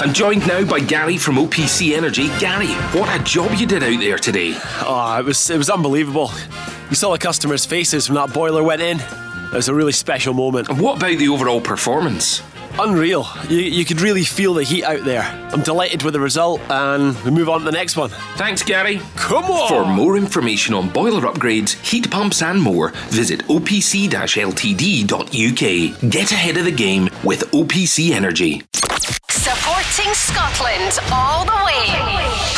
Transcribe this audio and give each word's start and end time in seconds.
I'm 0.00 0.12
joined 0.12 0.46
now 0.46 0.64
by 0.64 0.78
Gary 0.78 1.18
from 1.18 1.34
OPC 1.36 1.96
Energy. 1.96 2.28
Gary, 2.38 2.68
what 2.96 3.20
a 3.20 3.24
job 3.24 3.52
you 3.54 3.66
did 3.66 3.82
out 3.82 3.98
there 3.98 4.16
today. 4.16 4.52
Oh, 4.82 5.16
it 5.18 5.24
was 5.24 5.50
it 5.50 5.58
was 5.58 5.68
unbelievable. 5.68 6.30
You 6.88 6.94
saw 6.94 7.10
the 7.10 7.18
customers' 7.18 7.66
faces 7.66 8.08
when 8.08 8.14
that 8.14 8.32
boiler 8.32 8.62
went 8.62 8.80
in. 8.80 9.00
It 9.00 9.52
was 9.52 9.68
a 9.68 9.74
really 9.74 9.90
special 9.90 10.34
moment. 10.34 10.68
And 10.68 10.80
what 10.80 10.98
about 10.98 11.18
the 11.18 11.26
overall 11.28 11.60
performance? 11.60 12.42
Unreal. 12.78 13.26
You, 13.48 13.58
you 13.58 13.84
could 13.84 14.00
really 14.00 14.22
feel 14.22 14.54
the 14.54 14.62
heat 14.62 14.84
out 14.84 15.04
there. 15.04 15.22
I'm 15.52 15.62
delighted 15.62 16.04
with 16.04 16.14
the 16.14 16.20
result, 16.20 16.60
and 16.70 17.20
we 17.24 17.32
move 17.32 17.48
on 17.48 17.58
to 17.58 17.64
the 17.64 17.72
next 17.72 17.96
one. 17.96 18.10
Thanks, 18.36 18.62
Gary. 18.62 19.00
Come 19.16 19.46
on! 19.46 19.68
For 19.68 19.84
more 19.84 20.16
information 20.16 20.74
on 20.74 20.90
boiler 20.90 21.22
upgrades, 21.22 21.72
heat 21.84 22.08
pumps, 22.08 22.40
and 22.40 22.62
more, 22.62 22.90
visit 23.08 23.40
opc 23.48 24.08
ltd.uk. 24.08 26.10
Get 26.10 26.30
ahead 26.30 26.56
of 26.56 26.66
the 26.66 26.70
game 26.70 27.08
with 27.24 27.50
OPC 27.50 28.12
Energy. 28.12 28.62
Supporting 29.98 30.14
Scotland 30.14 30.94
all 31.10 31.42
the 31.44 31.58
way. 31.66 31.90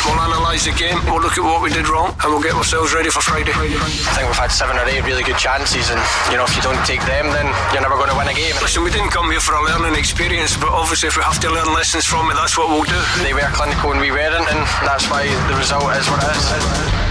We'll 0.05 0.21
analyse 0.21 0.65
the 0.65 0.77
game, 0.77 1.01
we'll 1.09 1.25
look 1.25 1.39
at 1.39 1.43
what 1.43 1.63
we 1.63 1.73
did 1.73 1.89
wrong, 1.89 2.13
and 2.21 2.29
we'll 2.29 2.41
get 2.43 2.53
ourselves 2.53 2.93
ready 2.93 3.09
for 3.09 3.19
Friday. 3.19 3.49
I 3.49 4.13
think 4.13 4.29
we've 4.29 4.37
had 4.37 4.51
seven 4.51 4.77
or 4.77 4.85
eight 4.85 5.01
really 5.05 5.23
good 5.23 5.39
chances, 5.41 5.89
and 5.89 5.97
you 6.29 6.37
know 6.37 6.45
if 6.45 6.55
you 6.55 6.61
don't 6.61 6.77
take 6.85 7.01
them, 7.09 7.33
then 7.33 7.49
you're 7.73 7.81
never 7.81 7.97
going 7.97 8.13
to 8.13 8.15
win 8.15 8.27
a 8.27 8.33
game. 8.37 8.53
Listen, 8.61 8.83
we 8.83 8.91
didn't 8.91 9.09
come 9.09 9.31
here 9.31 9.39
for 9.39 9.55
a 9.55 9.63
learning 9.65 9.97
experience, 9.97 10.55
but 10.55 10.69
obviously 10.69 11.09
if 11.09 11.17
we 11.17 11.23
have 11.23 11.39
to 11.41 11.49
learn 11.49 11.73
lessons 11.73 12.05
from 12.05 12.29
it, 12.29 12.35
that's 12.35 12.59
what 12.59 12.69
we'll 12.69 12.85
do. 12.85 13.01
They 13.25 13.33
were 13.33 13.49
clinical 13.57 13.89
and 13.89 13.99
we 13.99 14.11
weren't, 14.11 14.45
and 14.45 14.61
that's 14.85 15.09
why 15.09 15.25
the 15.49 15.57
result 15.57 15.89
is 15.97 16.05
what 16.13 16.21
it 16.21 16.37
is. 16.37 17.10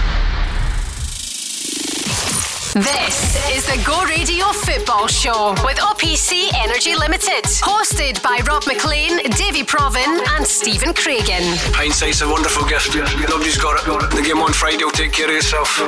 This 2.73 3.35
is 3.53 3.65
the 3.65 3.83
Go 3.85 4.01
Radio 4.05 4.45
Football 4.45 5.05
Show 5.07 5.53
with 5.65 5.75
OPC 5.75 6.47
Energy 6.55 6.95
Limited. 6.95 7.43
Hosted 7.59 8.23
by 8.23 8.39
Rob 8.47 8.65
Maclean, 8.65 9.17
Davie 9.35 9.63
Provan, 9.63 10.25
and 10.37 10.47
Stephen 10.47 10.93
Craigan. 10.93 11.43
Hindsight's 11.75 12.21
a 12.21 12.29
wonderful 12.29 12.65
gift. 12.69 12.95
Nobody's 12.95 13.57
got 13.57 13.85
it. 13.85 14.15
The 14.15 14.21
game 14.21 14.37
on 14.37 14.53
Friday 14.53 14.85
will 14.85 14.91
take 14.91 15.11
care 15.11 15.29
of 15.29 15.35
itself. 15.35 15.79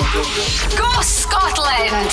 Go 0.77 1.01
Scotland! 1.01 2.11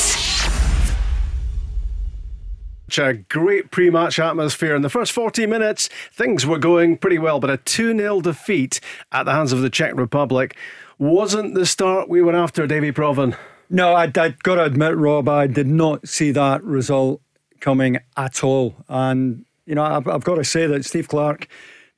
A 2.97 3.15
great 3.29 3.73
pre 3.73 3.91
match 3.91 4.21
atmosphere. 4.21 4.77
In 4.77 4.83
the 4.83 4.89
first 4.89 5.11
40 5.11 5.47
minutes, 5.47 5.89
things 6.13 6.47
were 6.47 6.59
going 6.59 6.97
pretty 6.97 7.19
well, 7.19 7.41
but 7.41 7.51
a 7.51 7.57
2 7.57 7.99
0 7.99 8.21
defeat 8.21 8.79
at 9.11 9.25
the 9.25 9.33
hands 9.33 9.53
of 9.53 9.63
the 9.63 9.71
Czech 9.71 9.97
Republic 9.97 10.57
wasn't 10.97 11.55
the 11.55 11.67
start 11.67 12.09
we 12.09 12.23
were 12.23 12.37
after, 12.37 12.69
Davie 12.69 12.93
Provan. 12.93 13.37
No, 13.73 13.95
I, 13.95 14.05
I 14.05 14.35
got 14.43 14.57
to 14.57 14.65
admit, 14.65 14.97
Rob, 14.97 15.29
I 15.29 15.47
did 15.47 15.69
not 15.69 16.09
see 16.09 16.33
that 16.33 16.63
result 16.65 17.23
coming 17.61 17.99
at 18.17 18.43
all. 18.43 18.75
And, 18.89 19.45
you 19.65 19.77
know, 19.77 19.85
I've, 19.85 20.09
I've 20.09 20.25
got 20.25 20.35
to 20.35 20.45
say 20.45 20.67
that 20.67 20.85
Steve 20.85 21.07
Clarke 21.07 21.47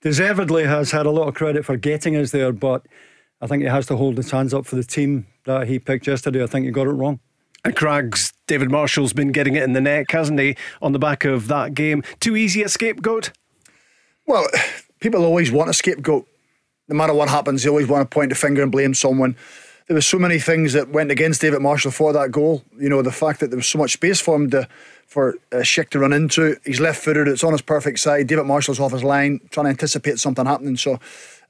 deservedly 0.02 0.64
has 0.64 0.90
had 0.90 1.06
a 1.06 1.10
lot 1.10 1.28
of 1.28 1.34
credit 1.34 1.64
for 1.64 1.78
getting 1.78 2.14
us 2.14 2.30
there, 2.30 2.52
but 2.52 2.84
I 3.40 3.46
think 3.46 3.62
he 3.62 3.68
has 3.68 3.86
to 3.86 3.96
hold 3.96 4.18
his 4.18 4.30
hands 4.30 4.52
up 4.52 4.66
for 4.66 4.76
the 4.76 4.84
team 4.84 5.26
that 5.46 5.66
he 5.66 5.78
picked 5.78 6.06
yesterday. 6.06 6.42
I 6.42 6.46
think 6.46 6.66
he 6.66 6.72
got 6.72 6.86
it 6.86 6.90
wrong. 6.90 7.20
And 7.64 7.74
Crags, 7.74 8.34
David 8.46 8.70
Marshall's 8.70 9.14
been 9.14 9.32
getting 9.32 9.54
it 9.54 9.62
in 9.62 9.72
the 9.72 9.80
neck, 9.80 10.10
hasn't 10.10 10.40
he, 10.40 10.56
on 10.82 10.92
the 10.92 10.98
back 10.98 11.24
of 11.24 11.48
that 11.48 11.74
game? 11.74 12.02
Too 12.20 12.36
easy 12.36 12.62
a 12.62 12.68
scapegoat? 12.68 13.30
Well, 14.26 14.46
people 15.00 15.24
always 15.24 15.50
want 15.50 15.70
a 15.70 15.72
scapegoat. 15.72 16.26
No 16.88 16.96
matter 16.96 17.14
what 17.14 17.30
happens, 17.30 17.62
they 17.62 17.70
always 17.70 17.86
want 17.86 18.08
to 18.08 18.14
point 18.14 18.28
the 18.28 18.34
finger 18.34 18.62
and 18.62 18.70
blame 18.70 18.92
someone 18.92 19.36
there 19.88 19.94
was 19.94 20.06
so 20.06 20.18
many 20.18 20.38
things 20.38 20.72
that 20.72 20.88
went 20.88 21.10
against 21.10 21.40
David 21.40 21.60
Marshall 21.60 21.90
for 21.90 22.12
that 22.12 22.30
goal. 22.30 22.62
You 22.78 22.88
know, 22.88 23.02
the 23.02 23.12
fact 23.12 23.40
that 23.40 23.50
there 23.50 23.56
was 23.56 23.66
so 23.66 23.78
much 23.78 23.92
space 23.92 24.20
for 24.20 24.36
him 24.36 24.50
to 24.50 24.68
for 25.06 25.34
uh, 25.52 25.56
Schick 25.56 25.90
to 25.90 25.98
run 25.98 26.12
into. 26.12 26.56
He's 26.64 26.80
left 26.80 27.02
footed. 27.02 27.28
It's 27.28 27.44
on 27.44 27.52
his 27.52 27.60
perfect 27.62 27.98
side. 27.98 28.26
David 28.26 28.46
Marshall's 28.46 28.80
off 28.80 28.92
his 28.92 29.04
line, 29.04 29.40
trying 29.50 29.64
to 29.64 29.70
anticipate 29.70 30.18
something 30.18 30.46
happening. 30.46 30.76
So 30.76 30.98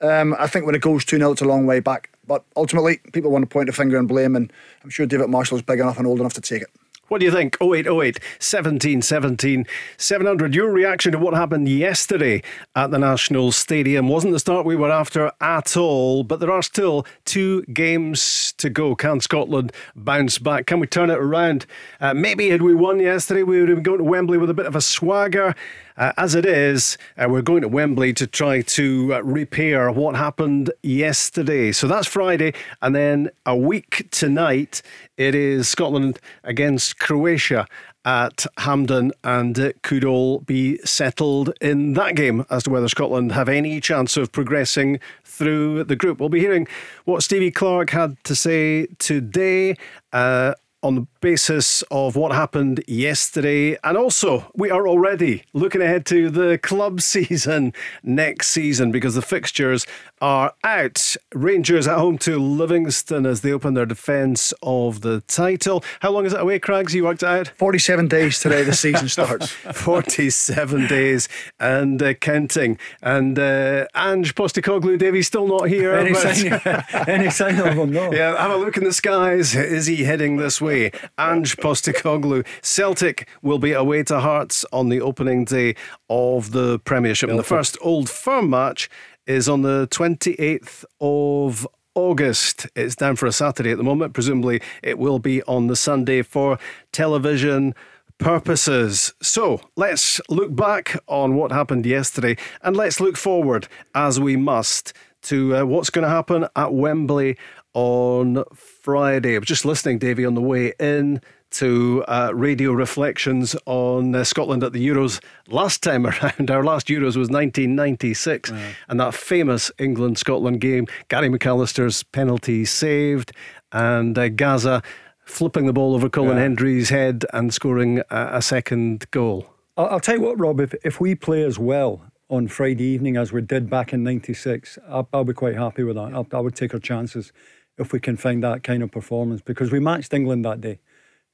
um, 0.01 0.35
I 0.39 0.49
think 0.49 0.67
when 0.67 0.75
it 0.75 0.83
goes 0.83 1.05
2 1.05 1.19
0, 1.19 1.33
it's 1.33 1.43
a 1.43 1.47
long 1.47 1.65
way 1.67 1.81
back. 1.81 2.11
But 2.27 2.45
ultimately, 2.57 3.01
people 3.13 3.31
want 3.31 3.43
to 3.43 3.47
point 3.47 3.69
a 3.69 3.73
finger 3.73 3.99
and 3.99 4.09
blame, 4.09 4.37
and 4.37 4.53
I'm 4.83 4.91
sure 4.91 5.07
David 5.07 5.29
Marshall's 5.29 5.63
big 5.63 5.81
enough 5.81 5.99
and 5.99 6.07
old 6.07 6.21
enough 6.21 6.35
to 6.35 6.41
take 6.41 6.63
it. 6.63 6.71
What 7.13 7.21
do 7.21 7.27
you 7.27 7.31
think? 7.31 7.59
0808 7.61 8.19
17 8.39 9.03
17 9.03 9.67
700. 9.99 10.55
Your 10.55 10.73
reaction 10.73 11.13
to 11.13 11.19
what 11.19 11.35
happened 11.35 11.69
yesterday 11.69 12.43
at 12.75 12.91
the 12.91 12.99
National 12.99 13.53
Stadium 13.53 14.09
wasn't 14.09 14.33
the 14.33 14.39
start 14.39 14.65
we 14.65 14.77
were 14.77 14.91
after 14.91 15.31
at 15.39 15.77
all, 15.77 16.25
but 16.25 16.41
there 16.41 16.51
are 16.51 16.63
still 16.63 17.05
two 17.27 17.65
games 17.65 18.55
to 18.57 18.71
go. 18.71 18.95
Can 18.95 19.21
Scotland 19.21 19.75
bounce 19.95 20.39
back? 20.39 20.65
Can 20.65 20.81
we 20.81 20.87
turn 20.87 21.11
it 21.11 21.19
around? 21.19 21.67
Uh, 22.01 22.15
maybe 22.15 22.49
had 22.49 22.63
we 22.63 22.75
won 22.75 22.99
yesterday, 22.99 23.43
we 23.43 23.61
would 23.61 23.69
have 23.69 23.77
been 23.77 23.83
going 23.83 23.99
to 23.99 24.05
Wembley 24.05 24.39
with 24.39 24.49
a 24.49 24.55
bit 24.55 24.65
of 24.65 24.75
a 24.75 24.81
swagger. 24.81 25.55
Uh, 25.97 26.13
as 26.17 26.35
it 26.35 26.47
is, 26.47 26.97
uh, 27.19 27.27
we're 27.29 27.43
going 27.43 27.63
to 27.63 27.69
Wembley 27.69 28.13
to 28.15 28.27
try 28.27 28.63
to 28.63 29.15
uh, 29.15 29.23
repair 29.23 29.91
what 29.91 30.17
happened 30.17 30.71
yesterday. 30.83 31.73
So 31.73 31.87
that's 31.87 32.07
Friday, 32.07 32.55
and 32.81 32.95
then 32.95 33.31
a 33.45 33.57
week 33.57 34.09
tonight, 34.11 34.83
it 35.17 35.35
is 35.35 35.69
Scotland 35.69 36.19
against 36.45 36.99
Croatia 36.99 37.67
at 38.05 38.47
Hampden, 38.59 39.13
and 39.23 39.57
it 39.59 39.83
could 39.83 40.05
all 40.05 40.41
be 40.41 40.79
settled 40.79 41.53
in 41.61 41.93
that 41.95 42.17
game 42.17 42.45
as 42.51 42.65
to 42.65 42.71
whether 42.71 42.89
Scotland 42.89 43.33
have 43.33 43.49
any 43.49 43.81
chance 43.81 44.17
of 44.17 44.33
progressing 44.33 44.99
through 45.25 45.85
the 45.85 45.97
group. 45.97 46.19
We'll 46.19 46.29
be 46.29 46.41
hearing 46.41 46.67
what 47.05 47.23
Stevie 47.23 47.51
Clarke 47.51 47.91
had 47.91 48.23
to 48.25 48.35
say 48.35 48.87
today. 48.99 49.77
Uh, 50.13 50.55
on 50.83 50.95
the 50.97 51.07
basis 51.21 51.83
of 51.91 52.17
what 52.17 52.33
happened 52.33 52.83
yesterday. 52.87 53.77
And 53.85 53.97
also, 53.97 54.51
we 54.55 54.71
are 54.71 54.89
already 54.89 55.45
looking 55.53 55.81
ahead 55.81 56.05
to 56.07 56.29
the 56.31 56.59
club 56.59 57.01
season 57.13 57.73
next 58.03 58.49
season 58.49 58.91
because 58.91 59.15
the 59.15 59.23
fixtures 59.23 59.87
are 60.23 60.55
out. 60.63 61.17
Rangers 61.35 61.89
at 61.89 61.99
home 61.99 62.17
to 62.19 62.39
Livingston 62.39 63.27
as 63.27 63.41
they 63.41 63.53
open 63.53 63.75
their 63.75 63.85
defence 63.85 64.55
of 64.63 65.01
the 65.01 65.21
title. 65.23 65.83
How 66.01 66.13
long 66.13 66.25
is 66.25 66.33
it 66.33 66.41
away, 66.41 66.61
Crags? 66.61 66.95
You 66.95 67.05
worked 67.05 67.25
it 67.25 67.29
out? 67.29 67.49
47 67.49 68.07
days 68.07 68.39
today 68.39 68.63
the 68.63 68.73
season 68.73 69.09
starts. 69.09 69.51
47 69.51 70.87
days 70.87 71.29
and 71.59 72.01
uh, 72.01 72.15
counting. 72.15 72.79
And 73.03 73.37
uh, 73.37 73.87
Ange 73.97 74.37
Postecoglou, 74.37 74.97
Davy, 74.97 75.23
still 75.23 75.49
not 75.49 75.69
here. 75.69 75.93
Any 75.93 76.15
sign, 76.15 76.61
any 77.09 77.29
sign 77.31 77.59
of 77.59 77.75
him, 77.75 77.91
no. 77.91 78.13
Yeah, 78.13 78.41
have 78.41 78.53
a 78.53 78.57
look 78.57 78.77
in 78.77 78.85
the 78.85 78.93
skies. 78.93 79.57
Is 79.57 79.87
he 79.87 80.05
heading 80.05 80.37
this 80.37 80.61
way? 80.61 80.93
Ange 81.19 81.57
Postecoglou. 81.57 82.47
Celtic 82.63 83.29
will 83.43 83.59
be 83.59 83.73
away 83.73 84.05
to 84.05 84.21
Hearts 84.21 84.65
on 84.73 84.89
the 84.89 85.01
opening 85.01 85.45
day 85.45 85.75
of 86.09 86.53
the 86.53 86.79
Premiership. 86.79 87.29
And 87.29 87.39
the 87.39 87.43
first 87.43 87.77
Old 87.81 88.09
Firm 88.09 88.51
match 88.51 88.89
is 89.27 89.49
on 89.49 89.63
the 89.63 89.89
28th 89.89 90.85
of 91.01 91.67
August. 91.95 92.67
It's 92.75 92.97
down 92.97 93.17
for 93.17 93.27
a 93.27 93.33
Saturday 93.33 93.71
at 93.71 93.79
the 93.79 93.85
moment. 93.85 94.15
Presumably, 94.15 94.61
it 94.83 94.99
will 94.99 95.19
be 95.19 95.43
on 95.45 95.67
the 95.67 95.77
Sunday 95.77 96.23
for 96.23 96.59
television 96.91 97.75
purposes. 98.19 99.13
So 99.21 99.61
let's 99.77 100.21
look 100.29 100.55
back 100.55 100.97
on 101.09 101.35
what 101.35 101.53
happened 101.53 101.87
yesterday 101.87 102.37
and 102.63 102.77
let's 102.77 103.01
look 103.01 103.17
forward 103.17 103.69
as 103.95 104.21
we 104.21 104.37
must 104.37 104.93
to 105.23 105.57
uh, 105.57 105.65
what's 105.65 105.91
going 105.91 106.05
to 106.05 106.09
happen 106.09 106.47
at 106.57 106.73
Wembley 106.73 107.37
on 107.75 108.45
Friday. 108.55 109.37
I 109.37 109.39
was 109.39 109.49
just 109.49 109.65
listening, 109.65 109.99
Davy, 109.99 110.25
on 110.25 110.35
the 110.35 110.41
way 110.41 110.73
in 110.79 111.21
to 111.53 112.05
uh, 112.09 112.33
radio 112.35 112.73
reflections 112.73 113.55
on 113.67 114.15
uh, 114.15 114.25
Scotland 114.25 114.65
at 114.65 114.73
the 114.73 114.87
Euros 114.87 115.23
last 115.49 115.83
time 115.83 116.07
around. 116.23 116.51
Our 116.51 116.65
last 116.65 116.89
Euros 116.89 117.17
was 117.17 117.29
1996, 117.29 118.51
yeah. 118.51 118.73
and 118.89 119.01
that 119.01 119.15
famous 119.15 119.71
England 119.79 120.19
Scotland 120.19 120.61
game, 120.61 120.87
Gary 121.09 121.29
McAllister's 121.29 122.03
penalty 122.03 122.65
saved, 122.65 123.33
and 123.73 124.19
uh, 124.19 124.29
Gazza 124.29 124.83
flipping 125.25 125.67
the 125.67 125.73
ball 125.73 125.95
over 125.95 126.09
Colin 126.09 126.37
yeah. 126.37 126.43
Hendry's 126.43 126.89
head 126.89 127.25
and 127.33 127.55
scoring 127.55 128.01
a, 128.11 128.31
a 128.35 128.43
second 128.43 129.11
goal. 129.11 129.47
I'll, 129.77 129.87
I'll, 129.87 130.01
tell 130.01 130.17
you 130.17 130.23
what, 130.23 130.39
Rob, 130.39 130.61
if, 130.61 130.75
if 130.85 131.01
we 131.01 131.15
play 131.15 131.45
as 131.45 131.59
well 131.59 132.03
on 132.29 132.49
Friday 132.49 132.85
evening 132.85 133.17
as 133.17 133.33
we 133.33 133.41
did 133.43 133.71
back 133.71 133.93
in 133.93 134.03
96, 134.03 134.79
I'll, 134.89 135.09
I'll 135.13 135.25
be 135.25 135.33
quite 135.33 135.55
happy 135.55 135.83
with 135.83 135.97
that. 135.97 136.13
I'll, 136.15 136.27
I 136.33 136.41
would 136.41 136.55
take 136.55 136.75
our 136.75 136.81
chances 136.81 137.33
if 137.79 137.93
we 137.93 138.01
can 138.01 138.17
find 138.17 138.43
that 138.43 138.63
kind 138.63 138.83
of 138.83 138.91
performance 138.91 139.41
because 139.43 139.71
we 139.71 139.81
matched 139.81 140.13
England 140.13 140.45
that 140.45 140.61
day 140.61 140.79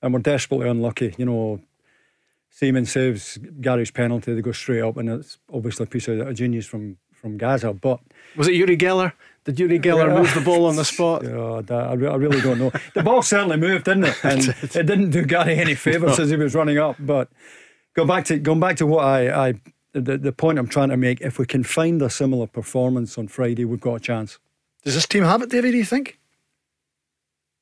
and 0.02 0.12
we're 0.12 0.20
desperately 0.20 0.68
unlucky. 0.68 1.14
You 1.18 1.26
know, 1.26 1.60
Seaman 2.50 2.86
saves 2.86 3.38
Gary's 3.60 3.90
penalty, 3.90 4.34
they 4.34 4.40
go 4.40 4.52
straight 4.52 4.82
up, 4.82 4.96
and 4.96 5.08
it's 5.08 5.38
obviously 5.52 5.84
a 5.84 5.86
piece 5.86 6.08
of 6.08 6.20
a 6.20 6.34
genius 6.34 6.66
from, 6.66 6.96
from 7.12 7.36
Gazza. 7.36 7.72
But 7.72 8.00
was 8.36 8.48
it 8.48 8.54
Uri 8.54 8.76
Geller? 8.76 9.12
Did 9.44 9.60
Uri 9.60 9.78
Geller 9.78 10.14
move 10.14 10.32
the 10.34 10.40
ball 10.40 10.66
on 10.66 10.76
the 10.76 10.84
spot? 10.94 11.24
Yeah, 11.24 11.62
I, 11.70 11.92
I 11.92 11.94
really 11.94 12.40
don't 12.40 12.58
know. 12.58 12.72
the 12.94 13.02
ball 13.02 13.22
certainly 13.22 13.56
moved, 13.56 13.84
didn't 13.84 14.04
it? 14.04 14.24
And 14.24 14.48
it, 14.48 14.62
it 14.76 14.86
didn't 14.86 15.10
do 15.10 15.24
Gary 15.24 15.56
any 15.56 15.74
favours 15.74 16.18
no. 16.18 16.24
as 16.24 16.30
he 16.30 16.36
was 16.36 16.54
running 16.54 16.78
up. 16.78 16.96
But 16.98 17.28
go 17.94 18.04
back 18.04 18.24
to 18.26 18.38
going 18.38 18.60
back 18.60 18.76
to 18.76 18.86
what 18.86 19.04
I, 19.04 19.48
I 19.48 19.54
the, 19.92 20.18
the 20.18 20.32
point 20.32 20.58
I'm 20.58 20.68
trying 20.68 20.90
to 20.90 20.96
make. 20.96 21.20
If 21.20 21.38
we 21.38 21.46
can 21.46 21.64
find 21.64 22.00
a 22.02 22.10
similar 22.10 22.46
performance 22.46 23.16
on 23.16 23.28
Friday, 23.28 23.64
we've 23.64 23.80
got 23.80 23.94
a 23.94 24.00
chance. 24.00 24.38
Does 24.84 24.94
this 24.94 25.06
team 25.06 25.24
have 25.24 25.42
it, 25.42 25.50
David? 25.50 25.72
Do 25.72 25.78
you 25.78 25.84
think? 25.84 26.18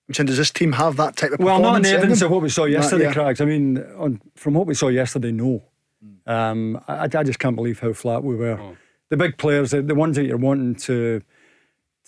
I'm 0.08 0.14
saying, 0.14 0.26
does 0.26 0.36
this 0.36 0.50
team 0.50 0.72
have 0.72 0.96
that 0.96 1.16
type 1.16 1.32
of 1.32 1.40
well, 1.40 1.60
not 1.60 1.78
in 1.78 1.86
evidence 1.86 2.22
of 2.22 2.30
what 2.30 2.42
we 2.42 2.48
saw 2.48 2.64
yesterday, 2.64 3.04
yeah. 3.04 3.12
Crags. 3.12 3.40
I 3.40 3.44
mean, 3.44 3.78
on, 3.96 4.20
from 4.36 4.54
what 4.54 4.66
we 4.66 4.74
saw 4.74 4.88
yesterday, 4.88 5.32
no. 5.32 5.64
Mm. 6.04 6.30
Um, 6.30 6.84
I, 6.86 7.04
I, 7.04 7.22
just 7.24 7.38
can't 7.38 7.56
believe 7.56 7.80
how 7.80 7.92
flat 7.92 8.22
we 8.22 8.36
were. 8.36 8.58
Oh. 8.60 8.76
the 9.08 9.16
big 9.16 9.36
players, 9.36 9.72
the, 9.72 9.82
the 9.82 9.94
ones 9.94 10.16
that 10.16 10.24
you're 10.26 10.36
wanting 10.36 10.76
to 10.76 11.22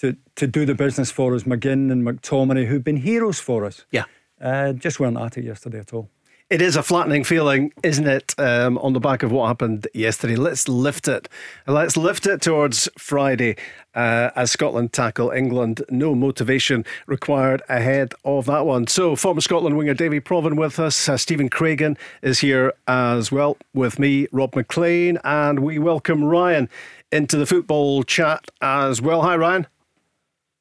to 0.01 0.17
to 0.37 0.47
do 0.47 0.65
the 0.65 0.75
business 0.75 1.11
for 1.11 1.35
us, 1.35 1.43
McGinn 1.43 1.91
and 1.91 2.07
McTominay, 2.07 2.67
who've 2.67 2.85
been 2.85 2.99
heroes 2.99 3.41
for 3.41 3.65
us. 3.65 3.85
Yeah. 3.91 4.05
Uh, 4.41 4.73
just 4.73 5.01
weren't 5.01 5.19
at 5.19 5.37
it 5.37 5.45
yesterday 5.45 5.81
at 5.81 5.93
all. 5.93 6.09
It 6.51 6.63
is 6.63 6.77
a 6.77 6.83
flattening 6.83 7.25
feeling, 7.25 7.75
isn't 7.83 8.07
it, 8.07 8.35
um, 8.39 8.79
on 8.79 8.95
the 8.95 9.01
back 9.01 9.23
of 9.23 9.31
what 9.31 9.49
happened 9.49 9.87
yesterday? 9.93 10.35
Let's 10.35 10.67
lift 10.67 11.07
it. 11.07 11.29
Let's 11.67 11.95
lift 11.95 12.27
it 12.27 12.41
towards 12.41 12.89
Friday 12.97 13.57
uh, 13.95 14.31
as 14.35 14.51
Scotland 14.51 14.95
tackle 14.95 15.31
England. 15.31 15.83
No 15.91 16.15
motivation 16.15 16.87
required 17.07 17.61
ahead 17.69 18.15
of 18.25 18.47
that 18.47 18.65
one. 18.65 18.87
So, 18.87 19.15
former 19.15 19.43
Scotland 19.43 19.77
winger 19.77 19.93
Davie 19.93 20.23
Provan 20.23 20.57
with 20.57 20.79
us. 20.79 21.07
Uh, 21.07 21.19
Stephen 21.19 21.51
Craigan 21.51 21.99
is 22.23 22.39
here 22.39 22.73
as 22.87 23.31
well 23.31 23.59
with 23.75 23.99
me, 23.99 24.27
Rob 24.33 24.57
Maclean, 24.57 25.19
and 25.25 25.59
we 25.59 25.79
welcome 25.79 26.25
Ryan 26.25 26.71
into 27.13 27.37
the 27.37 27.45
football 27.45 28.05
chat 28.05 28.51
as 28.63 29.03
well. 29.03 29.21
Hi, 29.21 29.37
Ryan. 29.37 29.67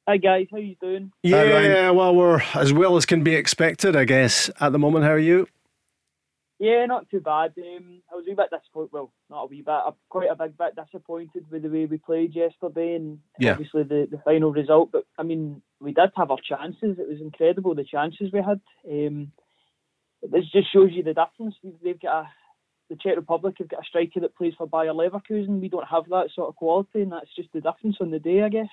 Hi 0.06 0.18
guys, 0.18 0.48
how 0.50 0.58
you 0.58 0.74
doing? 0.82 1.12
Yeah, 1.22 1.90
well, 1.90 2.14
we're 2.14 2.42
as 2.54 2.74
well 2.74 2.96
as 2.98 3.06
can 3.06 3.22
be 3.22 3.34
expected, 3.34 3.96
I 3.96 4.04
guess, 4.04 4.50
at 4.60 4.72
the 4.72 4.78
moment. 4.78 5.06
How 5.06 5.12
are 5.12 5.18
you? 5.18 5.46
Yeah, 6.58 6.86
not 6.86 7.08
too 7.08 7.20
bad. 7.20 7.52
Um, 7.56 8.02
I 8.10 8.16
was 8.16 8.24
a 8.26 8.30
wee 8.30 8.34
bit 8.34 8.50
disappointed. 8.50 8.90
Well, 8.92 9.12
not 9.30 9.44
a 9.44 9.46
wee 9.46 9.62
bit. 9.62 9.70
I'm 9.70 9.92
quite 10.08 10.30
a 10.30 10.34
big 10.34 10.58
bit 10.58 10.74
disappointed 10.74 11.46
with 11.50 11.62
the 11.62 11.68
way 11.68 11.86
we 11.86 11.98
played 11.98 12.34
yesterday, 12.34 12.96
and 12.96 13.20
yeah. 13.38 13.52
obviously 13.52 13.84
the, 13.84 14.08
the 14.10 14.20
final 14.24 14.52
result. 14.52 14.90
But 14.90 15.04
I 15.16 15.22
mean, 15.22 15.62
we 15.80 15.92
did 15.92 16.10
have 16.16 16.32
our 16.32 16.38
chances. 16.46 16.98
It 16.98 17.08
was 17.08 17.20
incredible 17.20 17.76
the 17.76 17.84
chances 17.84 18.32
we 18.32 18.40
had. 18.40 18.60
Um, 18.90 19.30
this 20.22 20.50
just 20.52 20.72
shows 20.72 20.90
you 20.92 21.04
the 21.04 21.14
difference. 21.14 21.54
They've 21.82 22.00
got 22.00 22.24
a, 22.24 22.28
the 22.90 22.96
Czech 22.96 23.14
Republic 23.14 23.54
have 23.58 23.68
got 23.68 23.84
a 23.84 23.86
striker 23.86 24.20
that 24.20 24.36
plays 24.36 24.54
for 24.58 24.66
Bayer 24.66 24.92
Leverkusen. 24.92 25.60
We 25.60 25.68
don't 25.68 25.86
have 25.86 26.08
that 26.08 26.30
sort 26.34 26.48
of 26.48 26.56
quality, 26.56 27.02
and 27.02 27.12
that's 27.12 27.34
just 27.36 27.50
the 27.52 27.60
difference 27.60 27.98
on 28.00 28.10
the 28.10 28.18
day, 28.18 28.42
I 28.42 28.48
guess. 28.48 28.66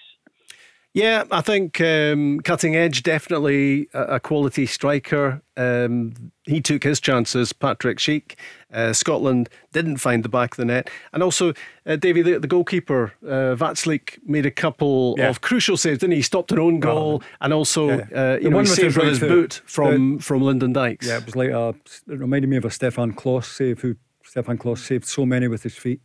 Yeah, 0.96 1.26
I 1.30 1.42
think 1.42 1.82
um, 1.82 2.40
cutting 2.40 2.78
edge 2.78 3.04
definitely 3.04 3.90
a, 3.94 4.16
a 4.16 4.20
quality 4.22 4.66
striker. 4.66 5.42
Um, 5.58 6.32
he 6.46 6.62
took 6.62 6.86
his 6.86 7.02
chances. 7.02 7.52
Patrick 7.52 7.98
Schick, 7.98 8.36
uh, 8.74 8.94
Scotland 8.94 9.50
didn't 9.74 9.98
find 9.98 10.24
the 10.24 10.30
back 10.30 10.54
of 10.54 10.58
the 10.58 10.64
net, 10.64 10.90
and 11.12 11.22
also 11.22 11.54
uh, 11.86 11.98
Davy, 11.98 12.22
the, 12.22 12.40
the 12.40 12.48
goalkeeper 12.48 13.12
uh, 13.26 13.56
Vaclík 13.58 14.20
made 14.26 14.46
a 14.46 14.52
couple 14.52 15.16
Yeah. 15.18 15.28
of 15.28 15.42
crucial 15.42 15.76
saves. 15.76 16.00
Didn't 16.00 16.12
he? 16.14 16.18
he 16.20 16.22
stopped 16.22 16.54
an 16.54 16.60
own 16.60 16.80
goal, 16.80 17.22
and 17.42 17.52
also 17.52 17.90
Yeah. 17.90 17.96
uh, 18.16 18.38
The 18.38 18.50
know 18.50 18.56
one 18.56 18.66
he 18.66 18.70
with 18.72 18.80
saved 18.80 18.96
his 18.96 18.96
with 18.96 19.08
his 19.10 19.20
foot. 19.20 19.28
boot 19.30 19.62
from 19.66 20.20
from 20.20 20.44
Lyndon 20.44 20.72
Dykes. 20.72 21.06
Yeah, 21.08 21.18
it 21.18 21.26
was 21.26 21.36
like 21.36 21.50
a. 21.50 21.76
It 22.10 22.20
reminded 22.20 22.48
me 22.50 22.56
of 22.56 22.64
a 22.64 22.72
Stefan 22.72 23.12
Klos 23.12 23.44
save. 23.54 23.82
Who 23.82 23.98
Stefan 24.24 24.58
Klos 24.58 24.78
saved 24.80 25.04
so 25.06 25.26
many 25.26 25.50
with 25.50 25.64
his 25.64 25.76
feet, 25.76 26.00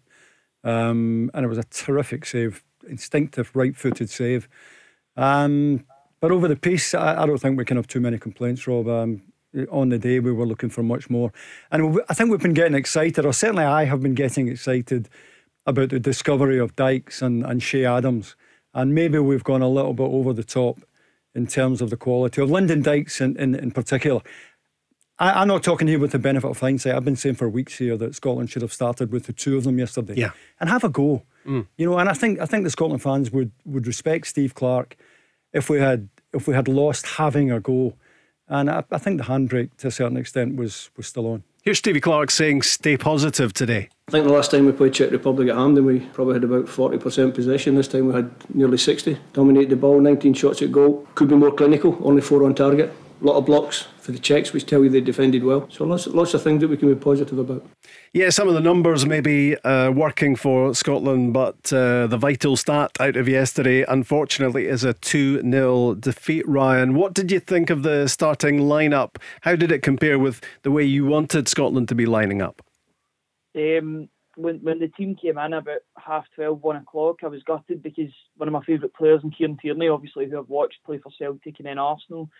um, 0.65 1.31
and 1.33 1.45
it 1.45 1.49
was 1.49 1.59
a 1.59 1.65
terrific 1.65 2.27
save, 2.27 2.65
instinctive 2.89 3.53
right-footed 3.55 4.11
save. 4.11 4.49
Um, 5.21 5.85
but 6.21 6.33
over 6.33 6.49
the 6.49 6.57
piece, 6.57 6.95
I, 6.95 7.23
I 7.23 7.27
don't 7.27 7.39
think 7.39 7.59
we 7.59 7.65
can 7.65 7.77
have 7.77 7.87
too 7.87 8.01
many 8.01 8.19
complaints, 8.19 8.67
Rob. 8.67 8.89
Um, 8.89 9.23
on 9.71 9.89
the 9.89 9.99
day, 9.99 10.21
we 10.21 10.33
were 10.33 10.47
looking 10.47 10.71
for 10.71 10.83
much 10.83 11.11
more, 11.11 11.33
and 11.73 11.95
we, 11.95 12.03
I 12.09 12.15
think 12.15 12.31
we've 12.31 12.41
been 12.41 12.55
getting 12.55 12.77
excited, 12.77 13.27
or 13.27 13.33
certainly 13.33 13.65
I 13.65 13.85
have 13.85 14.01
been 14.01 14.15
getting 14.15 14.47
excited 14.49 15.09
about 15.67 15.91
the 15.91 15.99
discovery 15.99 16.59
of 16.59 16.77
Dykes 16.77 17.21
and, 17.21 17.45
and 17.45 17.61
Che 17.61 17.85
Adams, 17.85 18.37
and 18.75 18.95
maybe 18.95 19.19
we've 19.19 19.43
gone 19.43 19.61
a 19.61 19.69
little 19.69 19.93
bit 19.93 20.05
over 20.05 20.33
the 20.33 20.45
top 20.45 20.79
in 21.35 21.49
terms 21.49 21.83
of 21.83 21.91
the 21.91 21.97
quality 21.97 22.41
of 22.41 22.49
Lyndon 22.49 22.81
Dykes 22.81 23.21
in, 23.21 23.37
in, 23.37 23.57
in 23.57 23.73
particular. 23.73 24.21
I, 25.19 25.43
I'm 25.43 25.49
not 25.49 25.65
talking 25.65 25.89
here 25.89 25.99
with 25.99 26.13
the 26.13 26.19
benefit 26.19 26.49
of 26.49 26.61
hindsight. 26.61 26.95
I've 26.95 27.05
been 27.05 27.17
saying 27.17 27.35
for 27.35 27.49
weeks 27.49 27.79
here 27.79 27.97
that 27.97 28.15
Scotland 28.15 28.51
should 28.51 28.63
have 28.63 28.73
started 28.73 29.13
with 29.13 29.27
the 29.27 29.33
two 29.33 29.57
of 29.57 29.65
them 29.65 29.79
yesterday. 29.79 30.15
Yeah. 30.17 30.31
And 30.61 30.71
have 30.71 30.85
a 30.85 30.89
go. 30.89 31.25
You 31.77 31.87
know, 31.87 31.99
and 31.99 32.09
I 32.09 32.13
think 32.15 32.39
I 32.39 32.47
think 32.47 32.65
the 32.65 32.71
Scotland 32.71 33.03
fans 33.03 33.31
would, 33.31 33.51
would 33.65 33.87
respect 33.87 34.27
Steve 34.27 34.55
Clarke 34.55 34.97
if 35.53 35.71
we 35.71 35.79
had 35.79 36.09
if 36.33 36.47
we 36.47 36.55
had 36.55 36.69
lost 36.69 37.07
having 37.07 37.51
a 37.51 37.61
go. 37.61 37.95
And 38.49 38.69
I, 38.69 38.83
I 38.91 38.99
think 38.99 39.19
the 39.19 39.25
handbrake 39.25 39.77
to 39.79 39.89
a 39.89 39.91
certain 39.91 40.17
extent 40.17 40.57
was 40.57 40.91
was 40.97 41.07
still 41.07 41.27
on. 41.27 41.45
Here's 41.63 41.79
Stevie 41.79 42.01
Clarke 42.01 42.31
saying, 42.31 42.63
"Stay 42.63 42.97
positive 42.97 43.53
today." 43.53 43.89
I 44.09 44.13
think 44.13 44.27
the 44.27 44.33
last 44.33 44.51
time 44.51 44.67
we 44.67 44.73
played 44.73 44.95
Czech 44.95 45.11
Republic 45.11 45.49
at 45.49 45.57
Hampden, 45.57 45.85
we 45.85 46.01
probably 46.01 46.35
had 46.35 46.43
about 46.43 46.65
40% 46.67 47.35
possession. 47.35 47.75
This 47.75 47.87
time 47.87 48.07
we 48.09 48.15
had 48.15 48.31
nearly 48.53 48.79
60. 48.79 49.17
Dominated 49.33 49.71
the 49.71 49.77
ball, 49.77 50.01
19 50.01 50.35
shots 50.35 50.63
at 50.63 50.73
goal. 50.73 51.07
Could 51.15 51.29
be 51.29 51.37
more 51.37 51.53
clinical, 51.53 51.97
only 52.03 52.23
four 52.23 52.45
on 52.45 52.55
target. 52.55 52.93
A 53.21 53.25
lot 53.25 53.37
of 53.37 53.45
blocks 53.45 53.87
for 53.99 54.13
the 54.13 54.19
Czechs, 54.19 54.53
which 54.53 54.65
tell 54.65 54.83
you 54.83 54.89
they 54.89 55.03
defended 55.03 55.45
well. 55.45 55.69
So 55.71 55.85
lots, 55.85 56.07
lots 56.07 56.33
of 56.33 56.43
things 56.43 56.63
that 56.63 56.69
we 56.69 56.77
can 56.77 56.89
be 56.89 56.99
positive 56.99 57.39
about. 57.39 57.67
Yeah, 58.13 58.31
some 58.31 58.49
of 58.49 58.55
the 58.55 58.61
numbers 58.61 59.05
may 59.05 59.21
be 59.21 59.57
uh, 59.59 59.91
working 59.91 60.37
for 60.37 60.75
Scotland, 60.75 61.35
but 61.35 61.73
uh, 61.73 62.07
the 62.07 62.17
vital 62.17 62.57
stat 62.57 62.93
out 62.99 63.17
of 63.17 63.29
yesterday, 63.29 63.85
unfortunately, 63.87 64.67
is 64.67 64.85
a 64.85 64.95
2 64.95 65.43
0 65.43 65.95
defeat. 65.97 66.49
Ryan, 66.49 66.95
what 66.95 67.13
did 67.13 67.31
you 67.31 67.41
think 67.41 67.69
of 67.69 67.83
the 67.83 68.09
starting 68.09 68.61
lineup? 68.61 69.17
How 69.43 69.55
did 69.55 69.71
it 69.71 69.83
compare 69.83 70.19
with 70.19 70.41
the 70.63 70.71
way 70.71 70.85
you 70.85 71.05
wanted 71.05 71.47
Scotland 71.47 71.89
to 71.89 71.95
be 71.95 72.07
lining 72.07 72.41
up? 72.41 72.63
Um, 73.55 74.09
when 74.37 74.57
when 74.61 74.79
the 74.79 74.89
team 74.89 75.15
came 75.15 75.39
in 75.39 75.53
about 75.53 75.81
half 75.99 76.25
12, 76.37 76.63
1 76.63 76.77
o'clock, 76.77 77.19
I 77.23 77.29
was 77.29 77.43
gutted 77.43 77.83
because 77.83 78.13
one 78.37 78.49
of 78.49 78.53
my 78.53 78.65
favourite 78.65 78.95
players 78.95 79.21
in 79.23 79.31
Kieran 79.31 79.59
Tierney, 79.59 79.89
obviously, 79.89 80.29
who 80.29 80.39
I've 80.39 80.49
watched 80.49 80.83
play 80.87 80.99
for 80.99 81.13
Celtic 81.19 81.59
and 81.59 81.67
then 81.67 81.79
Arsenal, 81.79 82.31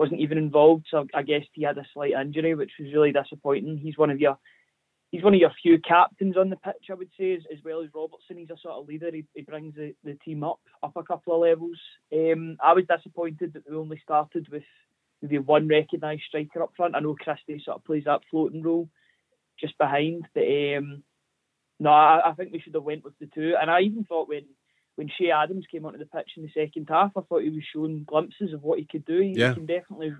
wasn't 0.00 0.20
even 0.20 0.38
involved. 0.38 0.86
So 0.90 1.06
I 1.14 1.22
guess 1.22 1.42
he 1.52 1.62
had 1.62 1.76
a 1.76 1.86
slight 1.92 2.12
injury, 2.12 2.54
which 2.54 2.72
was 2.80 2.92
really 2.92 3.12
disappointing. 3.12 3.76
He's 3.76 3.98
one 3.98 4.10
of 4.10 4.18
your 4.18 4.38
he's 5.10 5.22
one 5.22 5.34
of 5.34 5.40
your 5.40 5.52
few 5.62 5.78
captains 5.78 6.38
on 6.38 6.48
the 6.48 6.56
pitch, 6.56 6.86
I 6.90 6.94
would 6.94 7.10
say, 7.18 7.34
as, 7.34 7.42
as 7.52 7.58
well 7.62 7.82
as 7.82 7.90
Robertson. 7.94 8.38
He's 8.38 8.48
a 8.48 8.56
sort 8.62 8.76
of 8.76 8.88
leader. 8.88 9.10
He, 9.12 9.26
he 9.34 9.42
brings 9.42 9.74
the, 9.74 9.94
the 10.02 10.14
team 10.24 10.42
up 10.42 10.58
up 10.82 10.96
a 10.96 11.02
couple 11.02 11.34
of 11.34 11.42
levels. 11.42 11.78
Um, 12.12 12.56
I 12.64 12.72
was 12.72 12.84
disappointed 12.88 13.52
that 13.52 13.68
we 13.68 13.76
only 13.76 14.00
started 14.02 14.48
with 14.50 14.62
maybe 15.20 15.38
one 15.38 15.68
recognised 15.68 16.22
striker 16.26 16.62
up 16.62 16.72
front. 16.74 16.96
I 16.96 17.00
know 17.00 17.14
Christie 17.14 17.62
sort 17.62 17.76
of 17.76 17.84
plays 17.84 18.04
that 18.06 18.22
floating 18.30 18.62
role 18.62 18.88
just 19.60 19.76
behind, 19.76 20.26
but 20.34 20.44
um, 20.44 21.02
no, 21.78 21.90
I, 21.90 22.30
I 22.30 22.32
think 22.32 22.54
we 22.54 22.60
should 22.60 22.74
have 22.74 22.84
went 22.84 23.04
with 23.04 23.18
the 23.20 23.26
two. 23.26 23.54
And 23.60 23.70
I 23.70 23.80
even 23.80 24.04
thought 24.04 24.28
when 24.28 24.46
when 25.00 25.08
Che 25.16 25.30
Adams 25.30 25.64
came 25.72 25.86
onto 25.86 25.98
the 25.98 26.04
pitch 26.04 26.32
in 26.36 26.42
the 26.42 26.50
second 26.52 26.86
half, 26.90 27.12
I 27.16 27.22
thought 27.22 27.42
he 27.42 27.48
was 27.48 27.64
showing 27.72 28.04
glimpses 28.04 28.52
of 28.52 28.62
what 28.62 28.78
he 28.78 28.84
could 28.84 29.06
do. 29.06 29.18
He, 29.20 29.30
Yeah. 29.32 29.54
can 29.54 29.64
definitely. 29.64 30.12